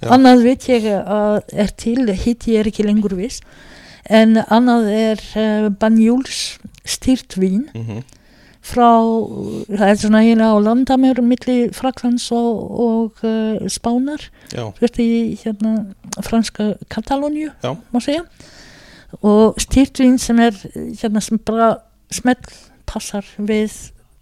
annað 0.08 0.44
veit 0.46 0.68
ég 0.70 0.88
að 0.94 1.42
er 1.58 1.74
til 1.80 2.06
hitt 2.08 2.48
ég 2.48 2.62
er 2.62 2.70
ekki 2.72 2.86
lengur 2.86 3.18
viss 3.18 3.42
en 4.10 4.38
annað 4.48 4.92
er 4.94 5.24
uh, 5.36 5.72
Banjúls 5.72 6.60
styrt 6.88 7.38
vín 7.40 7.68
mm 7.74 8.06
frá, 8.68 8.90
það 9.72 9.88
er 9.88 10.00
svona 10.02 10.22
hérna 10.26 10.52
á 10.52 10.58
landamör 10.60 11.22
milli 11.24 11.58
Fraklands 11.76 12.26
og, 12.36 12.58
og 12.84 13.22
uh, 13.24 13.64
Spánar. 13.72 14.26
Þetta 14.52 15.04
í 15.04 15.38
hérna 15.40 15.74
franska 16.26 16.74
Katalóníu, 16.92 17.54
Já. 17.64 17.76
má 17.94 18.02
segja. 18.04 18.26
Og 19.24 19.56
styrtvin 19.64 20.18
sem 20.20 20.40
er 20.44 20.58
hérna 21.00 21.24
sem 21.24 21.40
bara 21.40 21.78
smell 22.12 22.42
passar 22.88 23.28
við 23.38 23.72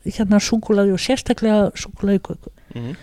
hérna 0.06 0.38
súkulaði 0.44 0.94
og 0.94 1.02
sérstaklega 1.02 1.72
súkulaði 1.78 2.22
köku 2.30 2.52
mm 2.76 2.95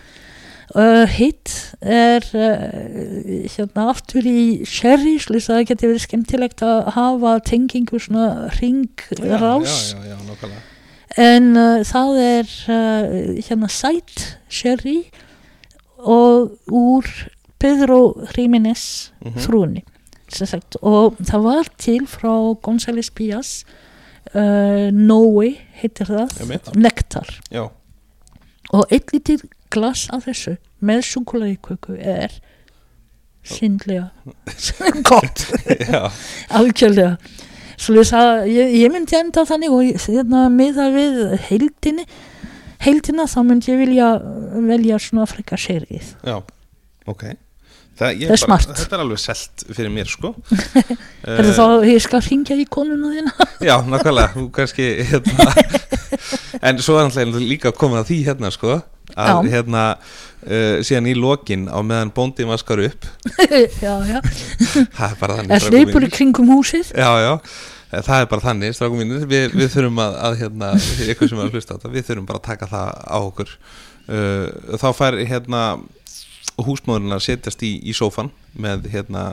uh, 0.75 1.05
hitt 1.09 1.53
er 1.81 2.25
uh, 2.33 3.47
hérna 3.55 3.87
aftur 3.91 4.25
í 4.27 4.63
sherry 4.67 5.15
slús 5.21 5.49
að 5.49 5.61
það 5.61 5.69
geti 5.71 5.89
verið 5.89 6.05
skemmtilegt 6.07 6.65
að 6.65 6.91
hafa 6.97 7.35
tengingu 7.47 8.01
svona 8.01 8.49
ringrás 8.59 9.93
já, 9.93 10.01
já, 10.09 10.17
já, 10.17 10.51
en 11.23 11.53
uh, 11.53 11.83
það 11.87 12.19
er 12.25 12.51
hérna 13.47 13.71
sætt 13.71 14.27
sherry 14.49 14.99
og 15.97 16.57
úr 16.67 17.07
Pedro 17.61 18.27
Jiménez 18.35 19.13
frúni 19.45 19.85
sem 20.33 20.49
sagt, 20.49 20.79
og 20.81 21.19
það 21.21 21.43
var 21.45 21.67
til 21.77 22.07
frá 22.09 22.33
González 22.65 23.11
Pías 23.13 23.61
Nói 24.33 25.49
heitir 25.77 26.09
það 26.09 26.31
nektar. 26.79 27.27
Og 28.73 28.87
eitt 28.89 29.11
lítið 29.13 29.43
glas 29.73 30.07
af 30.13 30.27
þessu 30.27 30.57
með 30.83 31.05
súkulaðiköku 31.09 31.97
er 31.99 32.35
síndlega 33.43 34.11
gott. 35.09 35.47
Svo 37.83 37.97
að 38.15 38.45
ég, 38.53 38.75
ég 38.83 38.91
myndi 38.93 39.17
enda 39.17 39.43
þannig 39.49 39.73
og 39.73 40.05
hérna, 40.05 40.45
miða 40.53 40.87
við 40.93 41.17
heildinni 41.49 42.05
heildina 42.83 43.27
þá 43.29 43.39
myndi 43.47 43.71
ég 43.71 43.81
vilja 43.81 44.09
velja 44.67 44.99
svona 45.01 45.27
frekar 45.29 45.61
sérið 45.61 46.13
já, 46.25 46.37
ok 47.09 47.25
Það, 47.93 48.07
Það 48.07 48.23
er 48.25 48.31
bara, 48.31 48.41
smart. 48.41 48.71
þetta 48.79 48.95
er 48.97 49.01
alveg 49.03 49.19
selt 49.21 49.63
fyrir 49.69 49.91
mér 49.93 50.07
sko. 50.09 50.31
Er 51.29 51.45
það 51.45 51.59
þá 51.59 51.85
ég 51.91 51.99
skal 52.01 52.21
ringja 52.25 52.55
í 52.57 52.65
konuna 52.73 53.11
þína? 53.13 53.33
Já, 53.69 53.75
nákvæmlega, 53.85 54.45
kannski 54.55 54.87
hérna, 55.11 55.53
en 56.67 56.81
svo 56.81 56.97
er 56.97 57.05
náttúrulega 57.11 57.51
líka 57.51 57.73
komið 57.77 58.01
að 58.01 58.09
því 58.09 58.17
hérna 58.31 58.51
sko 58.55 58.79
að 59.13 59.29
Já. 59.29 59.51
hérna 59.53 59.83
uh, 59.99 60.81
síðan 60.81 61.11
í 61.11 61.13
lokin 61.19 61.67
á 61.69 61.77
meðan 61.85 62.11
bóndin 62.15 62.49
vaskar 62.49 62.81
upp. 62.87 63.05
Já, 63.37 63.93
já, 64.09 64.19
það 64.95 65.07
er 65.11 65.17
bara 65.21 65.37
þannig 65.37 65.53
er 65.53 65.61
strákar 65.61 65.77
hleypur 65.77 66.07
í 66.07 66.11
kringum 66.17 66.49
húsið? 66.55 66.91
Já, 66.97 67.11
já, 67.21 67.33
eh, 67.93 68.01
það 68.01 68.23
er 68.23 68.29
bara 68.33 68.45
þannig 68.47 68.77
strákum 68.77 69.03
mínir, 69.03 69.27
við, 69.29 69.53
við 69.53 69.69
þurfum 69.75 70.01
að, 70.01 70.17
að 70.27 70.39
hérna, 70.41 70.71
ykkur 71.13 71.29
sem 71.29 71.43
er 71.43 71.49
að 71.51 71.59
hlusta 71.59 71.75
á 71.75 71.77
þetta, 71.77 71.93
við 71.93 72.07
þurfum 72.09 72.29
bara 72.31 72.41
að 72.41 72.47
taka 72.49 72.71
það 72.73 73.03
á 73.05 73.17
okkur. 73.21 73.53
Uh, 74.03 74.47
þá 74.81 74.89
fær 74.97 75.19
hérna 75.29 75.61
húsmóðurinn 76.61 77.15
að 77.15 77.23
setjast 77.27 77.63
í, 77.65 77.75
í 77.81 77.93
sófan 77.95 78.29
með 78.53 78.89
hérna 78.93 79.23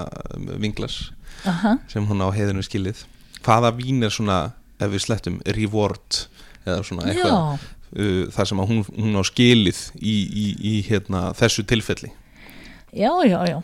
vinglas 0.60 1.10
Aha. 1.48 1.76
sem 1.90 2.06
hún 2.08 2.22
á 2.24 2.28
heiðinu 2.32 2.64
skilið. 2.64 3.04
Hvaða 3.44 3.72
vín 3.76 4.02
er 4.04 4.12
svona, 4.12 4.52
ef 4.80 4.92
við 4.92 5.04
slettum 5.04 5.40
reward 5.56 6.22
eða 6.66 6.80
svona 6.86 7.08
eitthvað 7.08 7.36
uh, 7.36 8.24
þar 8.32 8.50
sem 8.50 8.64
hún, 8.72 8.82
hún 8.96 9.20
á 9.20 9.22
skilið 9.28 9.82
í, 10.00 10.14
í, 10.14 10.46
í 10.72 10.74
hérna, 10.88 11.30
þessu 11.36 11.64
tilfelli? 11.68 12.12
Já, 12.96 13.12
já, 13.28 13.38
já. 13.46 13.60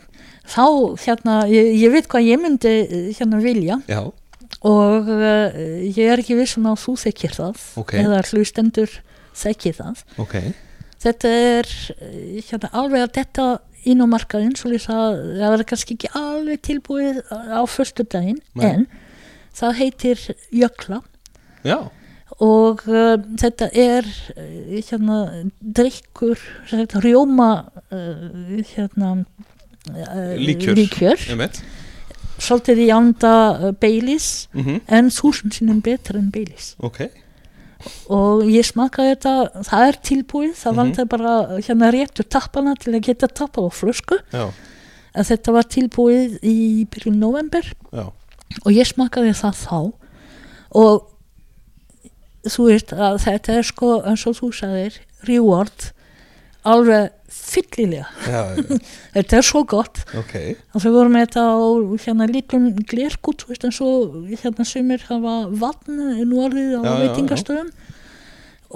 Þá 0.47 0.63
hérna, 1.03 1.41
ég, 1.51 1.73
ég 1.81 1.91
veit 1.91 2.07
hvað 2.07 2.29
ég 2.29 2.39
myndi 2.39 2.71
eh, 2.85 3.09
hérna 3.17 3.41
vilja. 3.43 3.81
Já, 3.91 4.05
og 4.65 5.09
uh, 5.11 5.57
ég 5.83 6.07
er 6.07 6.21
ekki 6.21 6.37
vissum 6.37 6.65
að 6.69 6.79
þú 6.85 6.93
þekkir 7.03 7.35
það 7.35 7.65
Ok. 7.81 7.91
eða 7.99 8.21
hlustendur 8.29 8.95
þekkir 9.37 9.75
það. 9.81 10.05
Ok 10.23 10.37
þetta 11.03 11.33
er 11.33 11.71
eh, 11.97 12.39
hérna, 12.49 12.71
alveg 12.73 13.05
að 13.05 13.15
þetta 13.19 13.47
inn 13.87 14.03
á 14.03 14.07
markaðin 14.09 14.55
svo 14.59 14.71
lýsa 14.71 14.95
að 14.95 15.19
það 15.39 15.57
er 15.57 15.67
kannski 15.69 15.95
ekki 15.95 16.09
alveg 16.17 16.63
tilbúið 16.65 17.21
á 17.31 17.61
förstu 17.69 18.03
daginn 18.03 18.41
en 18.59 18.87
það 19.55 19.77
heitir 19.79 20.23
Jökla. 20.53 21.01
Já, 21.65 21.87
og 22.43 22.83
uh, 22.85 23.15
þetta 23.39 23.69
er 23.73 24.05
uh, 24.35 24.75
hérna 24.75 25.19
drikkur 25.61 26.41
sagt, 26.69 26.97
rjóma 27.01 27.51
uh, 27.89 28.59
hérna 28.75 29.13
uh, 29.23 30.35
Líkjör. 30.37 30.77
líkjör. 30.77 31.25
Svolítið 32.37 32.83
í 32.83 32.89
anda 32.93 33.71
Baileys 33.81 34.47
mm 34.53 34.83
en 34.93 35.09
þúsund 35.09 35.55
sinnum 35.57 35.81
betur 35.81 36.19
en 36.19 36.29
Baileys. 36.31 36.75
Ok, 36.77 37.07
og 38.09 38.43
ég 38.49 38.65
smakaði 38.65 39.15
þetta 39.15 39.63
það 39.67 39.87
er 39.87 39.97
tilbúið, 40.09 40.53
það 40.55 40.71
Mhm. 40.71 40.77
vantar 40.81 41.05
bara 41.05 41.33
hérna 41.61 41.91
réttur 41.93 42.27
tappana 42.29 42.75
til 42.79 42.93
að 42.93 43.01
geta 43.07 43.27
tappað 43.27 43.67
á 43.67 43.71
flösku. 43.71 44.17
Já, 44.33 44.51
en 45.15 45.23
þetta 45.23 45.51
var 45.53 45.63
tilbúið 45.63 46.39
í 46.43 46.85
byrjun 46.89 47.19
november 47.19 47.63
já. 47.93 48.11
Og 48.65 48.71
ég 48.71 48.87
smakaði 48.87 49.33
það 49.35 49.55
þá. 49.67 49.93
Og 50.71 51.07
þú 52.47 52.65
veist 52.71 52.93
að 52.95 53.19
þetta 53.25 53.57
er 53.57 53.63
sko 53.63 54.01
eins 54.07 54.25
og 54.29 54.35
þú 54.39 54.49
sagðir 54.55 54.99
reward 55.27 55.91
alveg 56.73 57.11
fyllilega. 57.37 58.07
Já, 58.27 58.41
já, 58.55 58.79
þetta 59.17 59.39
er 59.39 59.45
svo 59.47 59.63
gott. 59.67 60.01
Ok. 60.19 60.33
Og 60.75 60.83
þau 60.83 60.89
voru 60.95 61.11
með 61.13 61.27
þetta 61.27 61.43
á 61.47 61.57
hérna 62.05 62.29
lítum 62.31 62.69
glerkút 62.87 63.45
veist 63.49 63.67
eins 63.67 63.81
og 63.83 64.17
hérna 64.31 64.67
sumir 64.67 65.03
hafa 65.09 65.37
vatn 65.63 66.01
nú 66.23 66.41
orðið 66.47 66.77
á 66.77 66.81
Já, 66.81 66.89
já, 66.89 66.97
veitingastöðum. 67.05 67.71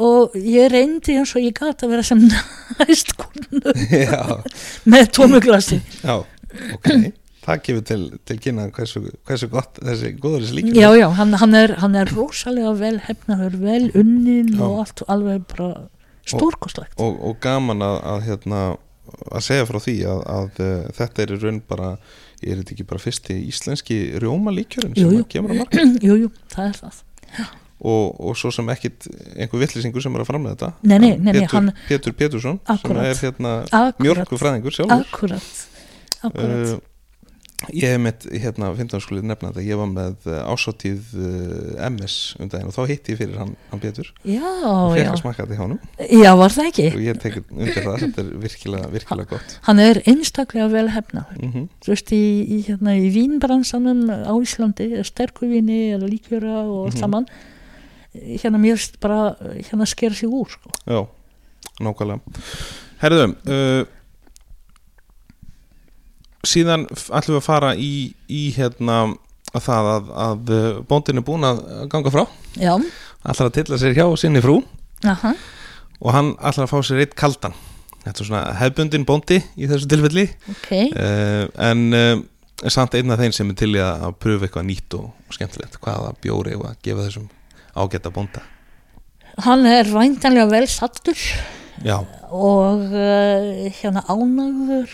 Og 0.02 0.36
ég 0.40 0.70
reyndi 0.72 1.18
eins 1.20 1.34
og 1.36 1.44
ég 1.44 1.56
gat 1.58 1.84
að 1.84 1.96
vera 1.96 2.06
sem 2.08 2.22
næst 2.80 3.12
já, 3.92 4.22
með 4.88 5.10
tómuglasi 5.18 5.82
já, 6.04 6.22
ok. 6.76 6.88
Það 7.42 7.62
gefur 7.66 7.86
til, 7.90 8.02
til 8.30 8.38
kynna 8.38 8.68
hversu, 8.76 9.02
hversu 9.28 9.50
gott 9.52 9.80
þessi 9.82 10.14
góður 10.22 10.44
þessi 10.46 10.58
líkjur 10.60 10.78
já 10.78 10.90
já, 11.00 11.08
hann, 11.18 11.34
hann, 11.42 11.56
er, 11.58 11.74
hann 11.82 11.98
er 11.98 12.12
rosalega 12.14 12.74
vel 12.78 13.00
hefnaður, 13.08 13.58
vel 13.64 13.88
unnin 13.98 14.52
Já. 14.54 14.62
og 14.68 14.84
allt 14.84 15.04
alveg 15.10 15.48
bara 15.50 15.72
stórkostlegt. 16.28 16.98
Og, 17.02 17.18
og 17.32 17.40
gaman 17.44 17.82
að, 17.86 17.98
að 18.14 18.26
hérna 18.30 18.62
að 19.32 19.42
segja 19.44 19.66
frá 19.68 19.80
því 19.84 19.96
að, 20.08 20.20
að 20.32 20.60
uh, 20.64 20.76
þetta 20.96 21.24
er 21.26 21.34
í 21.36 21.40
raun 21.42 21.62
bara, 21.68 21.90
er 22.42 22.62
þetta 22.62 22.76
ekki 22.76 22.86
bara 22.92 23.02
fyrsti 23.04 23.36
íslenski 23.50 23.98
rjóma 24.22 24.54
líkjörinn 24.56 24.94
sem 24.96 25.10
Jú, 25.18 25.24
kemur 25.32 25.56
að 25.56 25.64
marka 25.64 25.88
jú, 26.08 26.20
jú, 26.26 26.30
það 26.54 26.70
er 26.70 26.78
það. 26.84 27.02
Og, 27.82 28.06
og 28.22 28.36
svo 28.38 28.52
sem 28.54 28.68
ekkit 28.70 29.08
einhver 29.42 29.64
vittlisingur 29.64 30.04
sem 30.06 30.14
er 30.14 30.22
að 30.22 30.30
framlega 30.30 30.54
þetta? 30.54 30.70
Nei, 30.86 30.98
nei, 31.02 31.10
nei, 31.18 31.32
nei, 31.32 31.34
Pétur, 31.42 31.56
hann- 31.58 31.74
Pétur 31.90 32.14
Pétursson 32.20 32.60
sem 32.62 32.76
Akkúrat. 32.76 33.08
er 33.10 33.22
hérna 33.26 33.54
akkurat, 33.66 34.02
mjörgufræðingur 34.06 34.76
sjálfur. 34.78 35.08
Akkurat, 35.10 35.52
akkurat. 36.22 36.76
uh, 36.76 36.91
ég 37.70 37.92
hef 37.94 38.00
með 38.02 38.24
hérna 38.42 38.70
15 38.74 39.02
skulið 39.06 39.26
nefna 39.30 39.52
þetta, 39.52 39.64
ég 39.68 39.78
var 39.78 39.90
með 39.92 40.26
uh, 40.32 40.38
ásáttíð 40.50 41.12
uh, 41.14 41.86
MS 41.92 42.16
um 42.42 42.50
daginn 42.50 42.72
og 42.72 42.74
þá 42.74 42.82
hitti 42.90 43.14
ég 43.14 43.20
fyrir 43.20 43.38
hann, 43.38 43.52
hann 43.70 43.82
Pétur. 43.84 44.10
Já, 44.26 44.42
og 44.66 44.96
fekk 44.96 45.04
já, 45.06 45.12
að 45.12 45.20
smakka 45.22 45.46
þetta 45.46 45.58
hjá 45.60 45.64
honum. 45.68 45.80
Já, 46.24 46.32
var 46.42 46.56
það 46.56 46.70
ekki? 46.72 46.88
Og 46.96 47.04
ég 47.06 47.20
tek 47.22 47.38
undir 47.52 47.78
það, 47.86 48.00
þetta 48.06 48.24
er 48.26 48.32
virkilega, 48.48 48.90
virkilega 48.96 49.30
gott. 49.36 49.56
Hann 49.70 49.84
er 49.86 50.02
einstaklega 50.10 50.68
vel 50.74 50.88
hefnaður. 50.96 51.38
Mm 51.46 51.68
þú 51.86 51.94
veist, 51.94 52.12
í, 52.18 52.22
í, 52.42 52.60
hérna, 52.68 52.98
í 52.98 53.08
vínbransanum 53.14 54.04
á 54.10 54.34
Íslandi, 54.42 54.90
sterkuvinni 55.08 55.80
eða 55.96 56.10
líkjöra 56.10 56.58
og 56.66 56.88
allt 56.90 56.98
Mhm. 56.98 57.02
saman. 57.06 57.30
Hérna 58.42 58.60
mér 58.60 58.76
finnst 58.76 59.00
bara 59.00 59.36
hérna 59.70 59.86
skera 59.88 60.14
sig 60.14 60.28
úr 60.30 60.50
sko. 60.52 60.70
Já, 60.86 61.06
nákvæmlega. 61.80 62.20
Herðum 63.02 63.36
uh, 63.48 63.86
síðan 66.48 66.88
ætlum 66.90 67.36
við 67.36 67.42
að 67.42 67.48
fara 67.48 67.72
í, 67.78 67.94
í 68.30 68.44
hérna 68.56 69.02
að 69.52 69.66
það 69.66 69.90
að, 69.92 70.12
að 70.26 70.54
uh, 70.56 70.70
bóndin 70.88 71.22
er 71.22 71.26
búin 71.28 71.48
að 71.48 71.60
ganga 71.92 72.14
frá. 72.14 72.24
Já, 72.56 72.74
ætlar 73.26 73.50
að 73.50 73.58
tilla 73.60 73.82
sér 73.82 73.98
hjá 73.98 74.06
sinni 74.20 74.44
frú. 74.44 74.62
Aha, 75.08 75.34
og 76.02 76.16
hann 76.16 76.34
ætlar 76.40 76.68
að 76.68 76.74
fá 76.74 76.88
sér 76.88 77.04
eitt 77.04 77.18
kaldan. 77.20 77.58
Þetta 78.02 78.24
er 78.24 78.30
svona 78.32 78.44
hefbundin 78.58 79.06
bóndi 79.06 79.38
í 79.62 79.68
þessu 79.70 79.90
tilfelli. 79.92 80.26
Ok. 80.56 80.72
Uh, 80.96 81.46
en 81.62 81.84
uh, 81.94 82.16
samt 82.72 82.96
einn 82.98 83.14
af 83.14 83.22
þeim 83.22 83.36
sem 83.36 83.52
er 83.52 83.60
til 83.60 83.76
að 83.78 84.08
pröfa 84.22 84.48
eitthvað 84.48 84.68
nýtt 84.72 84.98
og, 84.98 85.12
og 85.28 85.38
skemmtilegt. 85.38 85.78
Hvaða 85.84 86.16
bjóri 86.24 86.58
og 86.58 86.66
að 86.72 86.80
gefa 86.88 87.06
þessum 87.06 87.30
ágæta 87.78 88.14
bónda? 88.14 88.42
Hann 89.46 89.68
er 89.70 89.88
væntanlega 89.92 90.50
vel 90.50 90.66
sattur. 90.70 91.20
Já, 91.86 91.98
og 92.32 92.90
uh, 92.90 93.70
hérna 93.78 94.04
ánægður 94.10 94.92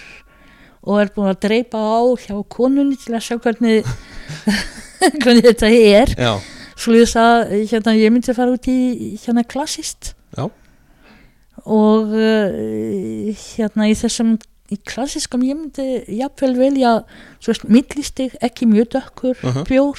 og 0.87 1.01
er 1.01 1.09
búin 1.15 1.27
að 1.33 1.41
dreipa 1.43 1.77
á 1.77 1.99
hjá 2.23 2.35
konunni 2.53 2.95
til 3.01 3.15
að 3.17 3.25
sjá 3.27 3.35
hvernig 3.43 3.83
hvernig 5.23 5.43
þetta 5.49 5.69
er 5.71 6.13
já, 6.17 6.33
Svolítið 6.77 7.17
að 7.17 7.51
hérna, 7.71 7.93
ég 7.97 8.11
myndi 8.13 8.33
fara 8.37 8.53
út 8.53 8.67
í 8.69 8.77
hérna 9.23 9.41
klassist 9.49 10.11
Já. 10.37 10.45
og 11.65 12.11
uh, 12.13 13.31
hérna 13.57 13.87
í 13.89 13.95
þessum 13.97 14.35
í 14.69 14.77
klassiskum 14.85 15.41
ég 15.47 15.57
myndi 15.57 15.87
jafnvel 16.19 16.53
velja 16.59 16.91
millistig, 17.71 18.35
ekki 18.43 18.67
mjög 18.69 18.89
dökkur 18.97 19.37
Uh 19.41 19.55
-huh. 19.55 19.63
bjór 19.65 19.97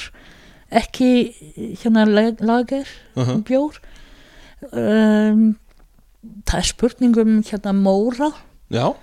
ekki 0.71 1.35
hérna 1.83 2.05
lag- 2.07 2.41
lager 2.41 2.87
Uh 3.17 3.27
-huh. 3.29 3.43
bjór 3.43 3.81
um, 4.73 5.57
það 6.47 6.59
er 6.59 6.63
spurningum 6.69 7.43
hérna 7.43 7.73
móra 7.73 8.31
Já, 8.71 8.95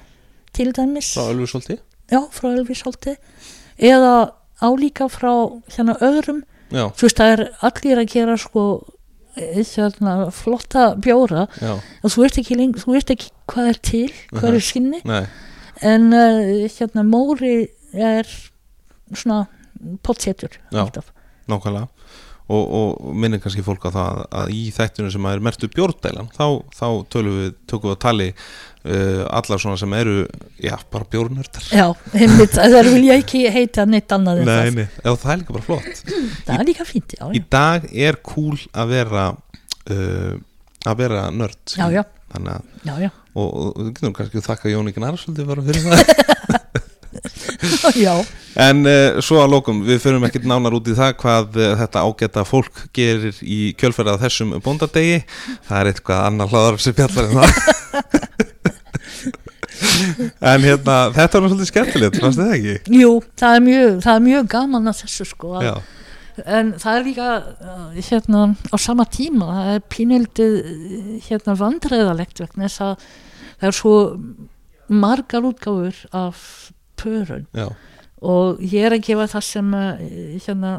til 0.56 0.72
dæmis. 0.76 1.12
Frá 1.16 1.30
Ölfusholti? 1.34 1.78
Já, 2.12 2.22
frá 2.34 2.52
Elvisholti 2.54 3.16
eða 3.82 4.34
álíka 4.62 5.08
frá 5.12 5.32
hérna 5.74 5.96
öðrum. 6.04 6.44
Já, 6.74 6.90
þú 6.96 7.08
veist 7.08 7.20
það 7.20 7.32
er 7.34 7.42
allir 7.68 8.02
að 8.02 8.12
gera 8.14 8.36
sko 8.42 8.66
eh, 9.38 9.62
hérna, 9.62 10.30
flotta 10.34 10.86
bjóra. 11.02 11.48
Já, 11.62 11.74
og 11.76 12.14
þú 12.14 12.26
veist 12.26 12.40
ekki, 12.42 12.60
leng, 12.60 12.78
þú 12.78 12.96
veist 12.96 13.12
ekki 13.14 13.32
hvað 13.52 13.72
er 13.72 13.82
til 13.90 14.08
hvað 14.34 14.60
er 14.60 14.66
skinni 14.70 15.02
nei. 15.06 15.26
En 15.86 16.08
uh, 16.16 16.70
hérna 16.72 17.04
móri 17.04 17.68
er 17.92 18.30
svona 19.12 19.44
potsetur 20.06 20.56
Nákvæmlega. 21.52 21.90
Og, 22.46 22.64
og 22.78 23.14
minnir 23.18 23.42
kannski 23.42 23.64
fólk 23.66 23.88
á 23.90 23.92
það 23.92 24.20
að 24.40 24.52
í 24.54 24.62
þættinu 24.74 25.10
sem 25.14 25.28
er 25.30 25.42
mertu 25.42 25.68
bjórdælan 25.74 26.30
þá, 26.36 26.62
þá 26.78 26.88
tölum 27.10 27.40
við, 27.40 27.56
tökum 27.66 27.90
við 27.90 27.96
að 27.96 28.04
tali 28.04 28.28
uh, 28.86 29.26
allar 29.40 29.62
svona 29.62 29.78
sem 29.80 29.94
eru 29.98 30.16
já, 30.62 30.76
bara 30.94 31.08
bjórnördar. 31.12 31.68
Það 32.56 32.92
vil 32.92 33.04
ég 33.10 33.24
ekki 33.24 33.46
heita 33.54 33.86
neitt 33.90 34.12
annað 34.16 34.44
Nei, 34.48 34.72
nei, 34.76 34.88
já, 35.02 35.12
það 35.12 35.32
er 35.34 35.42
líka 35.42 35.58
bara 35.58 35.68
flott. 35.70 36.04
Það 36.46 36.56
er 36.58 36.70
líka 36.70 36.88
fínt, 36.88 37.18
já, 37.18 37.26
Í 37.32 37.42
já, 37.42 37.48
dag 37.58 37.90
er 37.92 38.20
cool 38.26 38.58
að 38.74 38.94
vera 38.96 39.28
uh, 39.34 40.34
að 40.86 41.02
vera 41.02 41.28
nörd. 41.34 41.62
Já, 41.74 41.88
já, 41.94 42.04
já, 42.86 42.96
já. 43.08 43.12
og, 43.34 43.50
og 43.50 43.82
við 43.82 43.94
getum 43.98 44.16
kannski 44.18 44.46
þakka 44.46 44.76
svolítið 45.24 45.52
bara 45.54 45.66
fyrir 45.70 45.90
það. 45.90 46.04
En 48.56 48.86
uh, 48.88 49.18
svo 49.24 49.40
að 49.42 49.52
lókum, 49.52 49.82
við 49.88 50.00
förum 50.04 50.26
ekkert 50.28 50.46
nánar 50.48 50.76
út 50.78 50.88
í 50.88 50.96
það 50.96 51.16
hvað 51.22 51.58
uh, 51.60 51.70
þetta 51.82 52.04
ágæta 52.08 52.44
fólk 52.48 52.84
gerir 52.96 53.40
í 53.44 53.74
kjölferða 53.80 54.18
þessum 54.22 54.56
bóndadegi. 54.64 55.22
Það 55.68 55.80
er 55.82 55.92
eitthvað 55.92 56.26
annar 56.30 56.52
hlaðar 56.52 56.82
sem 56.84 56.96
fjallar 56.96 57.30
en 57.30 57.40
það 57.40 58.45
En 60.54 60.66
hérna, 60.66 60.96
þetta 61.16 61.42
nú 61.42 61.50
svolítið 61.52 61.70
skemmtilegt, 61.72 62.18
fannst 62.24 62.42
þið 62.42 62.56
ekki? 62.56 62.98
Jú, 63.02 63.12
það 63.40 63.58
er 63.58 63.64
mjög, 63.66 63.92
það 64.06 64.18
er 64.18 64.26
mjög 64.26 64.50
gaman 64.56 64.92
að 64.92 65.00
þessu 65.04 65.28
sko 65.30 65.54
að, 65.60 65.70
en 66.44 66.74
það 66.82 67.00
er 67.00 67.06
líka 67.06 67.30
uh, 67.40 68.02
hérna 68.10 68.44
á 68.52 68.76
sama 68.82 69.06
tíma 69.08 69.50
það 69.52 69.72
er 69.76 69.86
pínildið 69.96 70.58
hérna 71.30 71.56
vandræðalegt 71.62 72.44
vegna 72.44 72.68
þess 72.68 72.84
að 72.84 73.08
það 73.46 73.70
er 73.70 73.78
svo 73.80 73.96
margar 74.92 75.48
útgáfur 75.48 76.02
af 76.14 76.42
pörun. 77.00 77.48
Já, 77.56 77.70
og 78.26 78.62
ég 78.64 78.86
er 78.88 78.96
að 78.96 79.06
gefa 79.08 79.30
það 79.36 79.48
sem 79.48 79.74
uh, 79.80 80.06
hérna 80.48 80.76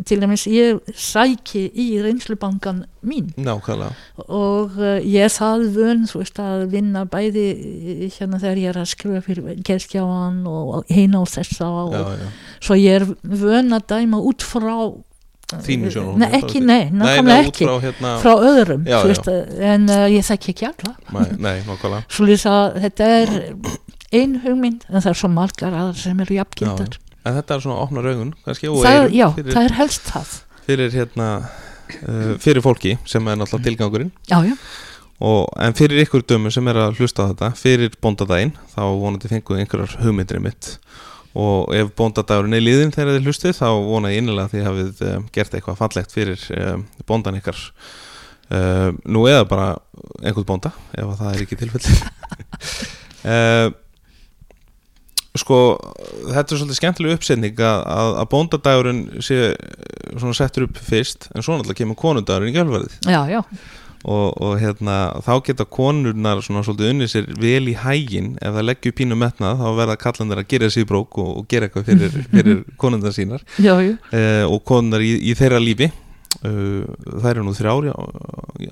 til 0.00 0.22
dæmis 0.22 0.46
ég 0.48 0.80
sæki 0.96 1.66
í 1.68 1.86
reynslubankan 2.02 2.82
mín. 3.06 3.28
Nákvæmlega. 3.36 3.92
Og 4.24 4.72
uh, 4.80 4.98
ég 5.04 5.26
er 5.26 5.32
það 5.32 5.66
vön 5.76 6.06
veist 6.08 6.40
að 6.42 6.64
vinna 6.72 7.04
bæði 7.10 7.46
uh, 7.52 8.02
hérna 8.16 8.40
þegar 8.42 8.62
ég 8.62 8.72
er 8.72 8.80
að 8.82 8.90
skrifa 8.94 9.22
fyrir 9.26 9.60
gerðskjáan 9.68 10.42
og 10.48 10.90
heina 10.90 11.20
á 11.20 11.24
þessa 11.28 11.68
og 11.84 11.94
Já, 11.96 12.04
já, 12.22 12.28
svo 12.64 12.78
ég 12.80 13.00
er 13.02 13.08
vön 13.44 13.76
að 13.76 13.88
dæma 13.94 14.22
út 14.32 14.46
frá 14.46 14.76
Þínu 15.52 15.90
sjónarhorni, 15.92 16.22
Nei, 16.22 16.28
bara 16.32 16.38
ekki, 16.38 16.60
nei, 16.64 16.84
nákvæmlega 16.96 17.48
ekki. 17.50 17.66
frá 17.68 17.74
hérna 17.82 18.12
frá 18.22 18.30
öðrum, 18.40 18.86
Já, 18.88 18.98
veist, 19.04 19.26
en 19.60 19.84
uh, 19.92 20.06
ég 20.08 20.24
þekki 20.24 20.54
ekki 20.54 20.68
alla. 20.70 22.00
Svo 22.08 22.24
lýs 22.24 22.46
að 22.48 22.78
þetta 22.86 23.08
er 23.18 23.34
ein 24.16 24.38
hugmynd, 24.40 24.86
en 24.88 24.96
það 25.02 25.10
er 25.12 25.20
svo 25.20 25.28
margar 25.34 25.76
aðrar 25.76 26.00
sem 26.00 26.24
eru 26.24 26.38
jafngildar 26.38 26.96
En 27.22 27.36
þetta 27.36 27.54
er 27.54 27.62
svona 27.62 27.78
að 27.78 27.84
opna 27.86 28.02
raugun, 28.02 28.32
kannski, 28.46 28.70
það, 28.82 29.12
já, 29.14 29.26
fyrir, 29.36 29.54
það 29.54 29.66
er 29.68 29.76
helst 29.78 30.08
það. 30.10 30.32
fyrir 30.66 30.96
hérna 30.96 31.26
uh, 32.00 32.32
fyrir 32.42 32.64
fólki 32.64 32.96
sem 33.06 33.28
er 33.30 33.38
náttúrulega 33.38 33.68
tilgangurinn. 33.68 34.10
Já, 34.26 34.40
já, 34.48 34.56
og, 35.22 35.46
en 35.62 35.76
fyrir 35.78 36.02
ykkur 36.02 36.24
dömur 36.26 36.54
sem 36.54 36.70
er 36.72 36.80
að 36.82 36.98
hlusta 36.98 37.26
á 37.26 37.30
þetta 37.30 37.50
fyrir 37.60 37.94
bóndadaginn, 38.02 38.56
þá 38.74 38.82
vonandi 38.88 39.30
fenguðu 39.30 39.62
einhverjar 39.62 39.94
hugmyndir 40.02 40.42
mitt. 40.42 40.72
Og 41.38 41.70
ef 41.78 41.92
bóndadagurinn 41.96 42.58
er 42.58 42.64
liðin 42.64 42.90
þegar 42.92 43.16
þið 43.16 43.28
hlustið 43.30 43.54
þá 43.60 43.68
vona 43.86 44.10
ég 44.12 44.24
innilega 44.24 44.52
þið 44.52 44.66
hafið 44.68 45.04
um, 45.12 45.28
gert 45.32 45.54
eitthvað 45.56 45.78
fallegt 45.78 46.16
fyrir 46.16 46.42
um, 46.58 46.82
bóndan 47.08 47.38
ykkar. 47.38 47.62
Um, 48.52 48.98
nú 49.08 49.22
eða 49.30 49.46
bara 49.48 49.68
einhvern 50.20 50.48
bónda 50.48 50.74
ef 50.92 51.06
að 51.06 51.22
það 51.22 51.30
er 51.30 51.44
ekki 51.46 51.56
tilfelli 51.62 51.94
um, 53.30 53.78
sko 55.38 55.58
þetta 56.28 56.42
er 56.42 56.60
svolítið 56.60 56.78
skemmtileg 56.80 57.14
uppsetning 57.16 57.60
að, 57.64 57.84
að, 57.88 58.26
bóndadagurinn 58.32 59.04
sé 59.24 59.54
svona 60.12 60.36
settur 60.36 60.66
upp 60.66 60.80
fyrst 60.82 61.30
en 61.32 61.44
svo 61.44 61.56
náttúrulega 61.56 61.80
kemur 61.80 62.00
konundagurinn 62.02 62.52
í 62.52 62.58
gjölvarið 62.58 62.98
já, 63.08 63.20
já, 63.32 63.40
og, 64.02 64.42
og 64.42 64.54
hérna, 64.60 64.96
þá 65.22 65.32
geta 65.46 65.66
konurnar 65.68 66.42
svona 66.44 66.64
svolítið 66.66 66.92
unnið 66.92 67.10
sér 67.12 67.28
vel 67.40 67.70
í 67.70 67.76
hægin 67.78 68.34
ef 68.42 68.56
það 68.56 68.68
leggju 68.68 68.94
pínu 68.98 69.18
metnað 69.18 69.62
þá 69.62 69.66
verða 69.78 69.98
kallandar 70.00 70.42
að 70.42 70.48
gera 70.52 70.70
sér 70.74 70.88
brók 70.90 71.20
og, 71.22 71.32
og 71.40 71.50
gera 71.50 71.68
eitthvað 71.68 71.90
fyrir, 71.90 72.16
fyrir 72.34 72.62
konundar 72.80 73.14
sínar. 73.14 73.44
Já, 73.62 73.74
já. 73.82 73.94
eh, 74.16 74.44
og 74.48 74.62
konundar 74.68 75.04
í, 75.04 75.14
í 75.30 75.36
þeirra 75.38 75.62
lífi. 75.62 75.92
Uh, 76.42 76.88
þær 77.20 77.36
eru 77.36 77.42
nú 77.44 77.52
þrjár 77.54 77.90
á, 77.92 77.98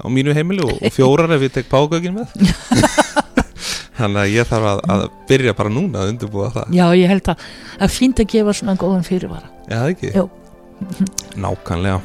á 0.02 0.06
mínu 0.10 0.32
heimili 0.34 0.64
og, 0.64 0.72
og 0.80 0.94
fjórar 0.96 1.30
ef 1.36 1.44
ég 1.44 1.52
tek 1.54 1.68
págögin 1.70 2.16
með 2.16 2.32
þannig 4.00 4.22
að 4.24 4.34
ég 4.34 4.50
þarf 4.50 4.70
að, 4.72 4.82
að 4.96 5.06
byrja 5.30 5.56
bara 5.60 5.74
núna 5.76 6.02
að 6.02 6.12
undirbúa 6.14 6.50
það 6.56 6.74
já, 6.76 6.84
ég 6.98 7.14
held 7.14 7.32
að 7.32 7.46
það 7.46 7.86
er 7.86 7.94
fínt 7.96 8.24
að 8.24 8.30
gefa 8.34 8.56
svona 8.60 8.76
góðan 8.80 9.06
fyrirvara 9.06 9.48
Já, 9.70 9.76
það 9.76 9.94
ekki? 9.94 10.12
Jú. 10.16 10.28
Nákvæmlega 11.40 12.00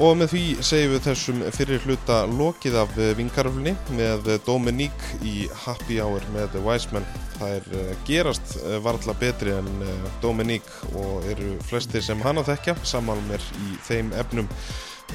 Og 0.00 0.14
með 0.16 0.30
því 0.32 0.42
segjum 0.64 0.92
við 0.94 1.02
þessum 1.04 1.40
fyrir 1.52 1.82
hluta 1.84 2.22
lokið 2.24 2.76
af 2.80 2.94
vinkaröflunni 3.18 3.74
með 3.98 4.30
Dominique 4.46 5.18
í 5.28 5.42
Happy 5.66 5.98
Hour 6.00 6.24
með 6.32 6.56
Wiseman. 6.64 7.04
Það 7.34 7.56
er 7.58 7.66
eh, 7.76 7.90
gerast 8.08 8.54
eh, 8.62 8.78
varla 8.80 9.12
betri 9.20 9.52
en 9.52 9.68
eh, 9.84 10.06
Dominique 10.22 10.88
og 10.94 11.26
eru 11.28 11.52
flestir 11.68 12.04
sem 12.04 12.20
hann 12.24 12.40
að 12.40 12.54
þekkja 12.54 12.78
saman 12.94 13.20
mér 13.28 13.44
í 13.60 13.76
þeim 13.90 14.14
efnum. 14.22 14.48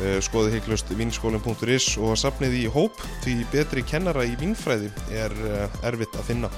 Eh, 0.03 0.17
Skoðið 0.19 0.57
heiklust 0.57 0.89
vinskólinn.is 0.91 1.93
og 2.03 2.17
sapnið 2.19 2.57
í 2.59 2.63
hóp 2.67 2.97
því 3.23 3.35
betri 3.53 3.83
kennara 3.87 4.25
í 4.27 4.33
vínfræði 4.41 4.89
er 5.15 5.31
eh, 5.47 5.77
erfitt 5.87 6.17
að 6.19 6.27
finna. 6.33 6.49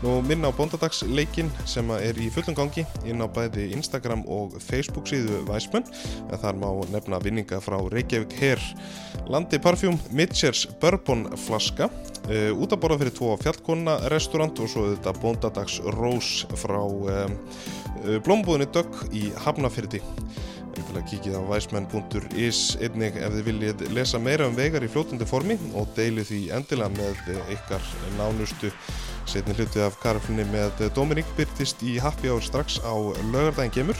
Nú 0.00 0.16
minna 0.26 0.50
á 0.50 0.56
bóndadagsleikin 0.56 1.52
sem 1.70 1.86
er 1.94 2.18
í 2.18 2.26
fullum 2.34 2.56
gangi 2.58 2.82
inn 3.06 3.22
á 3.22 3.30
bæði 3.30 3.68
Instagram 3.76 4.24
og 4.26 4.56
Facebook 4.64 5.06
síðu 5.06 5.44
Væsmenn 5.46 5.86
en 5.86 6.40
þar 6.42 6.58
má 6.58 6.66
nefna 6.90 7.20
vinninga 7.22 7.60
frá 7.62 7.76
Reykjavík 7.78 8.34
Her. 8.40 8.64
Landi 9.30 9.60
Parfjúm, 9.62 10.00
Mitchers 10.10 10.64
Bourbon 10.82 11.28
flaska 11.44 11.86
uh, 11.92 12.50
út 12.56 12.72
að 12.72 12.80
borða 12.80 13.02
fyrir 13.04 13.14
tvo 13.14 13.34
fjallkonna 13.44 13.98
restaurant 14.10 14.58
og 14.64 14.72
svo 14.72 14.88
þetta 14.88 15.14
bóndadags 15.20 15.78
Rose 16.00 16.48
frá 16.58 16.80
blómbúðinni 18.24 18.70
Dögg 18.72 19.12
í 19.12 19.28
Hafnafyrdi 19.44 20.00
Endilega 20.70 21.06
kíkið 21.10 21.36
á 21.36 21.42
væsmenn.is 21.48 22.60
einnig 22.78 23.16
ef 23.18 23.32
þið 23.34 23.46
viljið 23.48 23.84
lesa 23.96 24.20
meira 24.22 24.46
um 24.46 24.54
vegar 24.54 24.84
í 24.86 24.90
fljótandi 24.90 25.26
formi 25.26 25.56
og 25.74 25.88
deilið 25.96 26.30
því 26.30 26.40
endilega 26.56 26.92
með 26.94 27.32
eh, 27.34 27.54
ykkar 27.56 27.88
nánustu. 28.18 28.70
Setni 29.30 29.54
hluti 29.58 29.82
af 29.82 29.98
karflunni 30.02 30.46
með 30.50 30.84
Dominík 30.94 31.28
byrtist 31.38 31.82
í 31.82 31.98
Happy 32.02 32.30
Hour 32.30 32.44
strax 32.46 32.78
á 32.86 32.94
lögardaginn 33.32 33.74
kemur. 33.74 33.98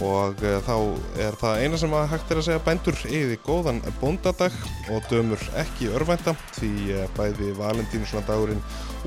Og 0.00 0.40
uh, 0.40 0.56
þá 0.64 0.76
er 1.20 1.36
það 1.36 1.60
eina 1.60 1.78
sem 1.80 1.92
að 1.92 2.06
hægt 2.14 2.30
er 2.32 2.38
að 2.40 2.46
segja 2.46 2.62
bændur 2.64 3.00
eða 3.10 3.36
góðan 3.44 3.80
bóndadag 4.00 4.54
og 4.94 5.04
dömur 5.10 5.42
ekki 5.60 5.90
örvænta 5.92 6.32
því 6.56 6.72
uh, 6.94 7.04
bæði 7.18 7.52
valentínusnadagurinn 7.58 8.62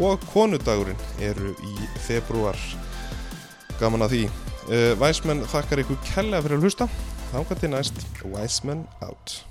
og 0.06 0.22
konudagurinn 0.34 1.06
eru 1.26 1.56
í 1.66 1.74
februar. 2.06 2.60
Gaman 3.82 4.06
að 4.06 4.14
því 4.14 4.24
Væsmenn 5.00 5.44
þakkar 5.52 5.84
ykkur 5.84 6.00
kella 6.14 6.44
fyrir 6.44 6.60
að 6.60 6.68
hlusta. 6.68 6.92
Þángat 7.34 7.64
til 7.64 7.74
næst 7.74 8.06
Væsmenn 8.24 8.86
out 9.02 9.42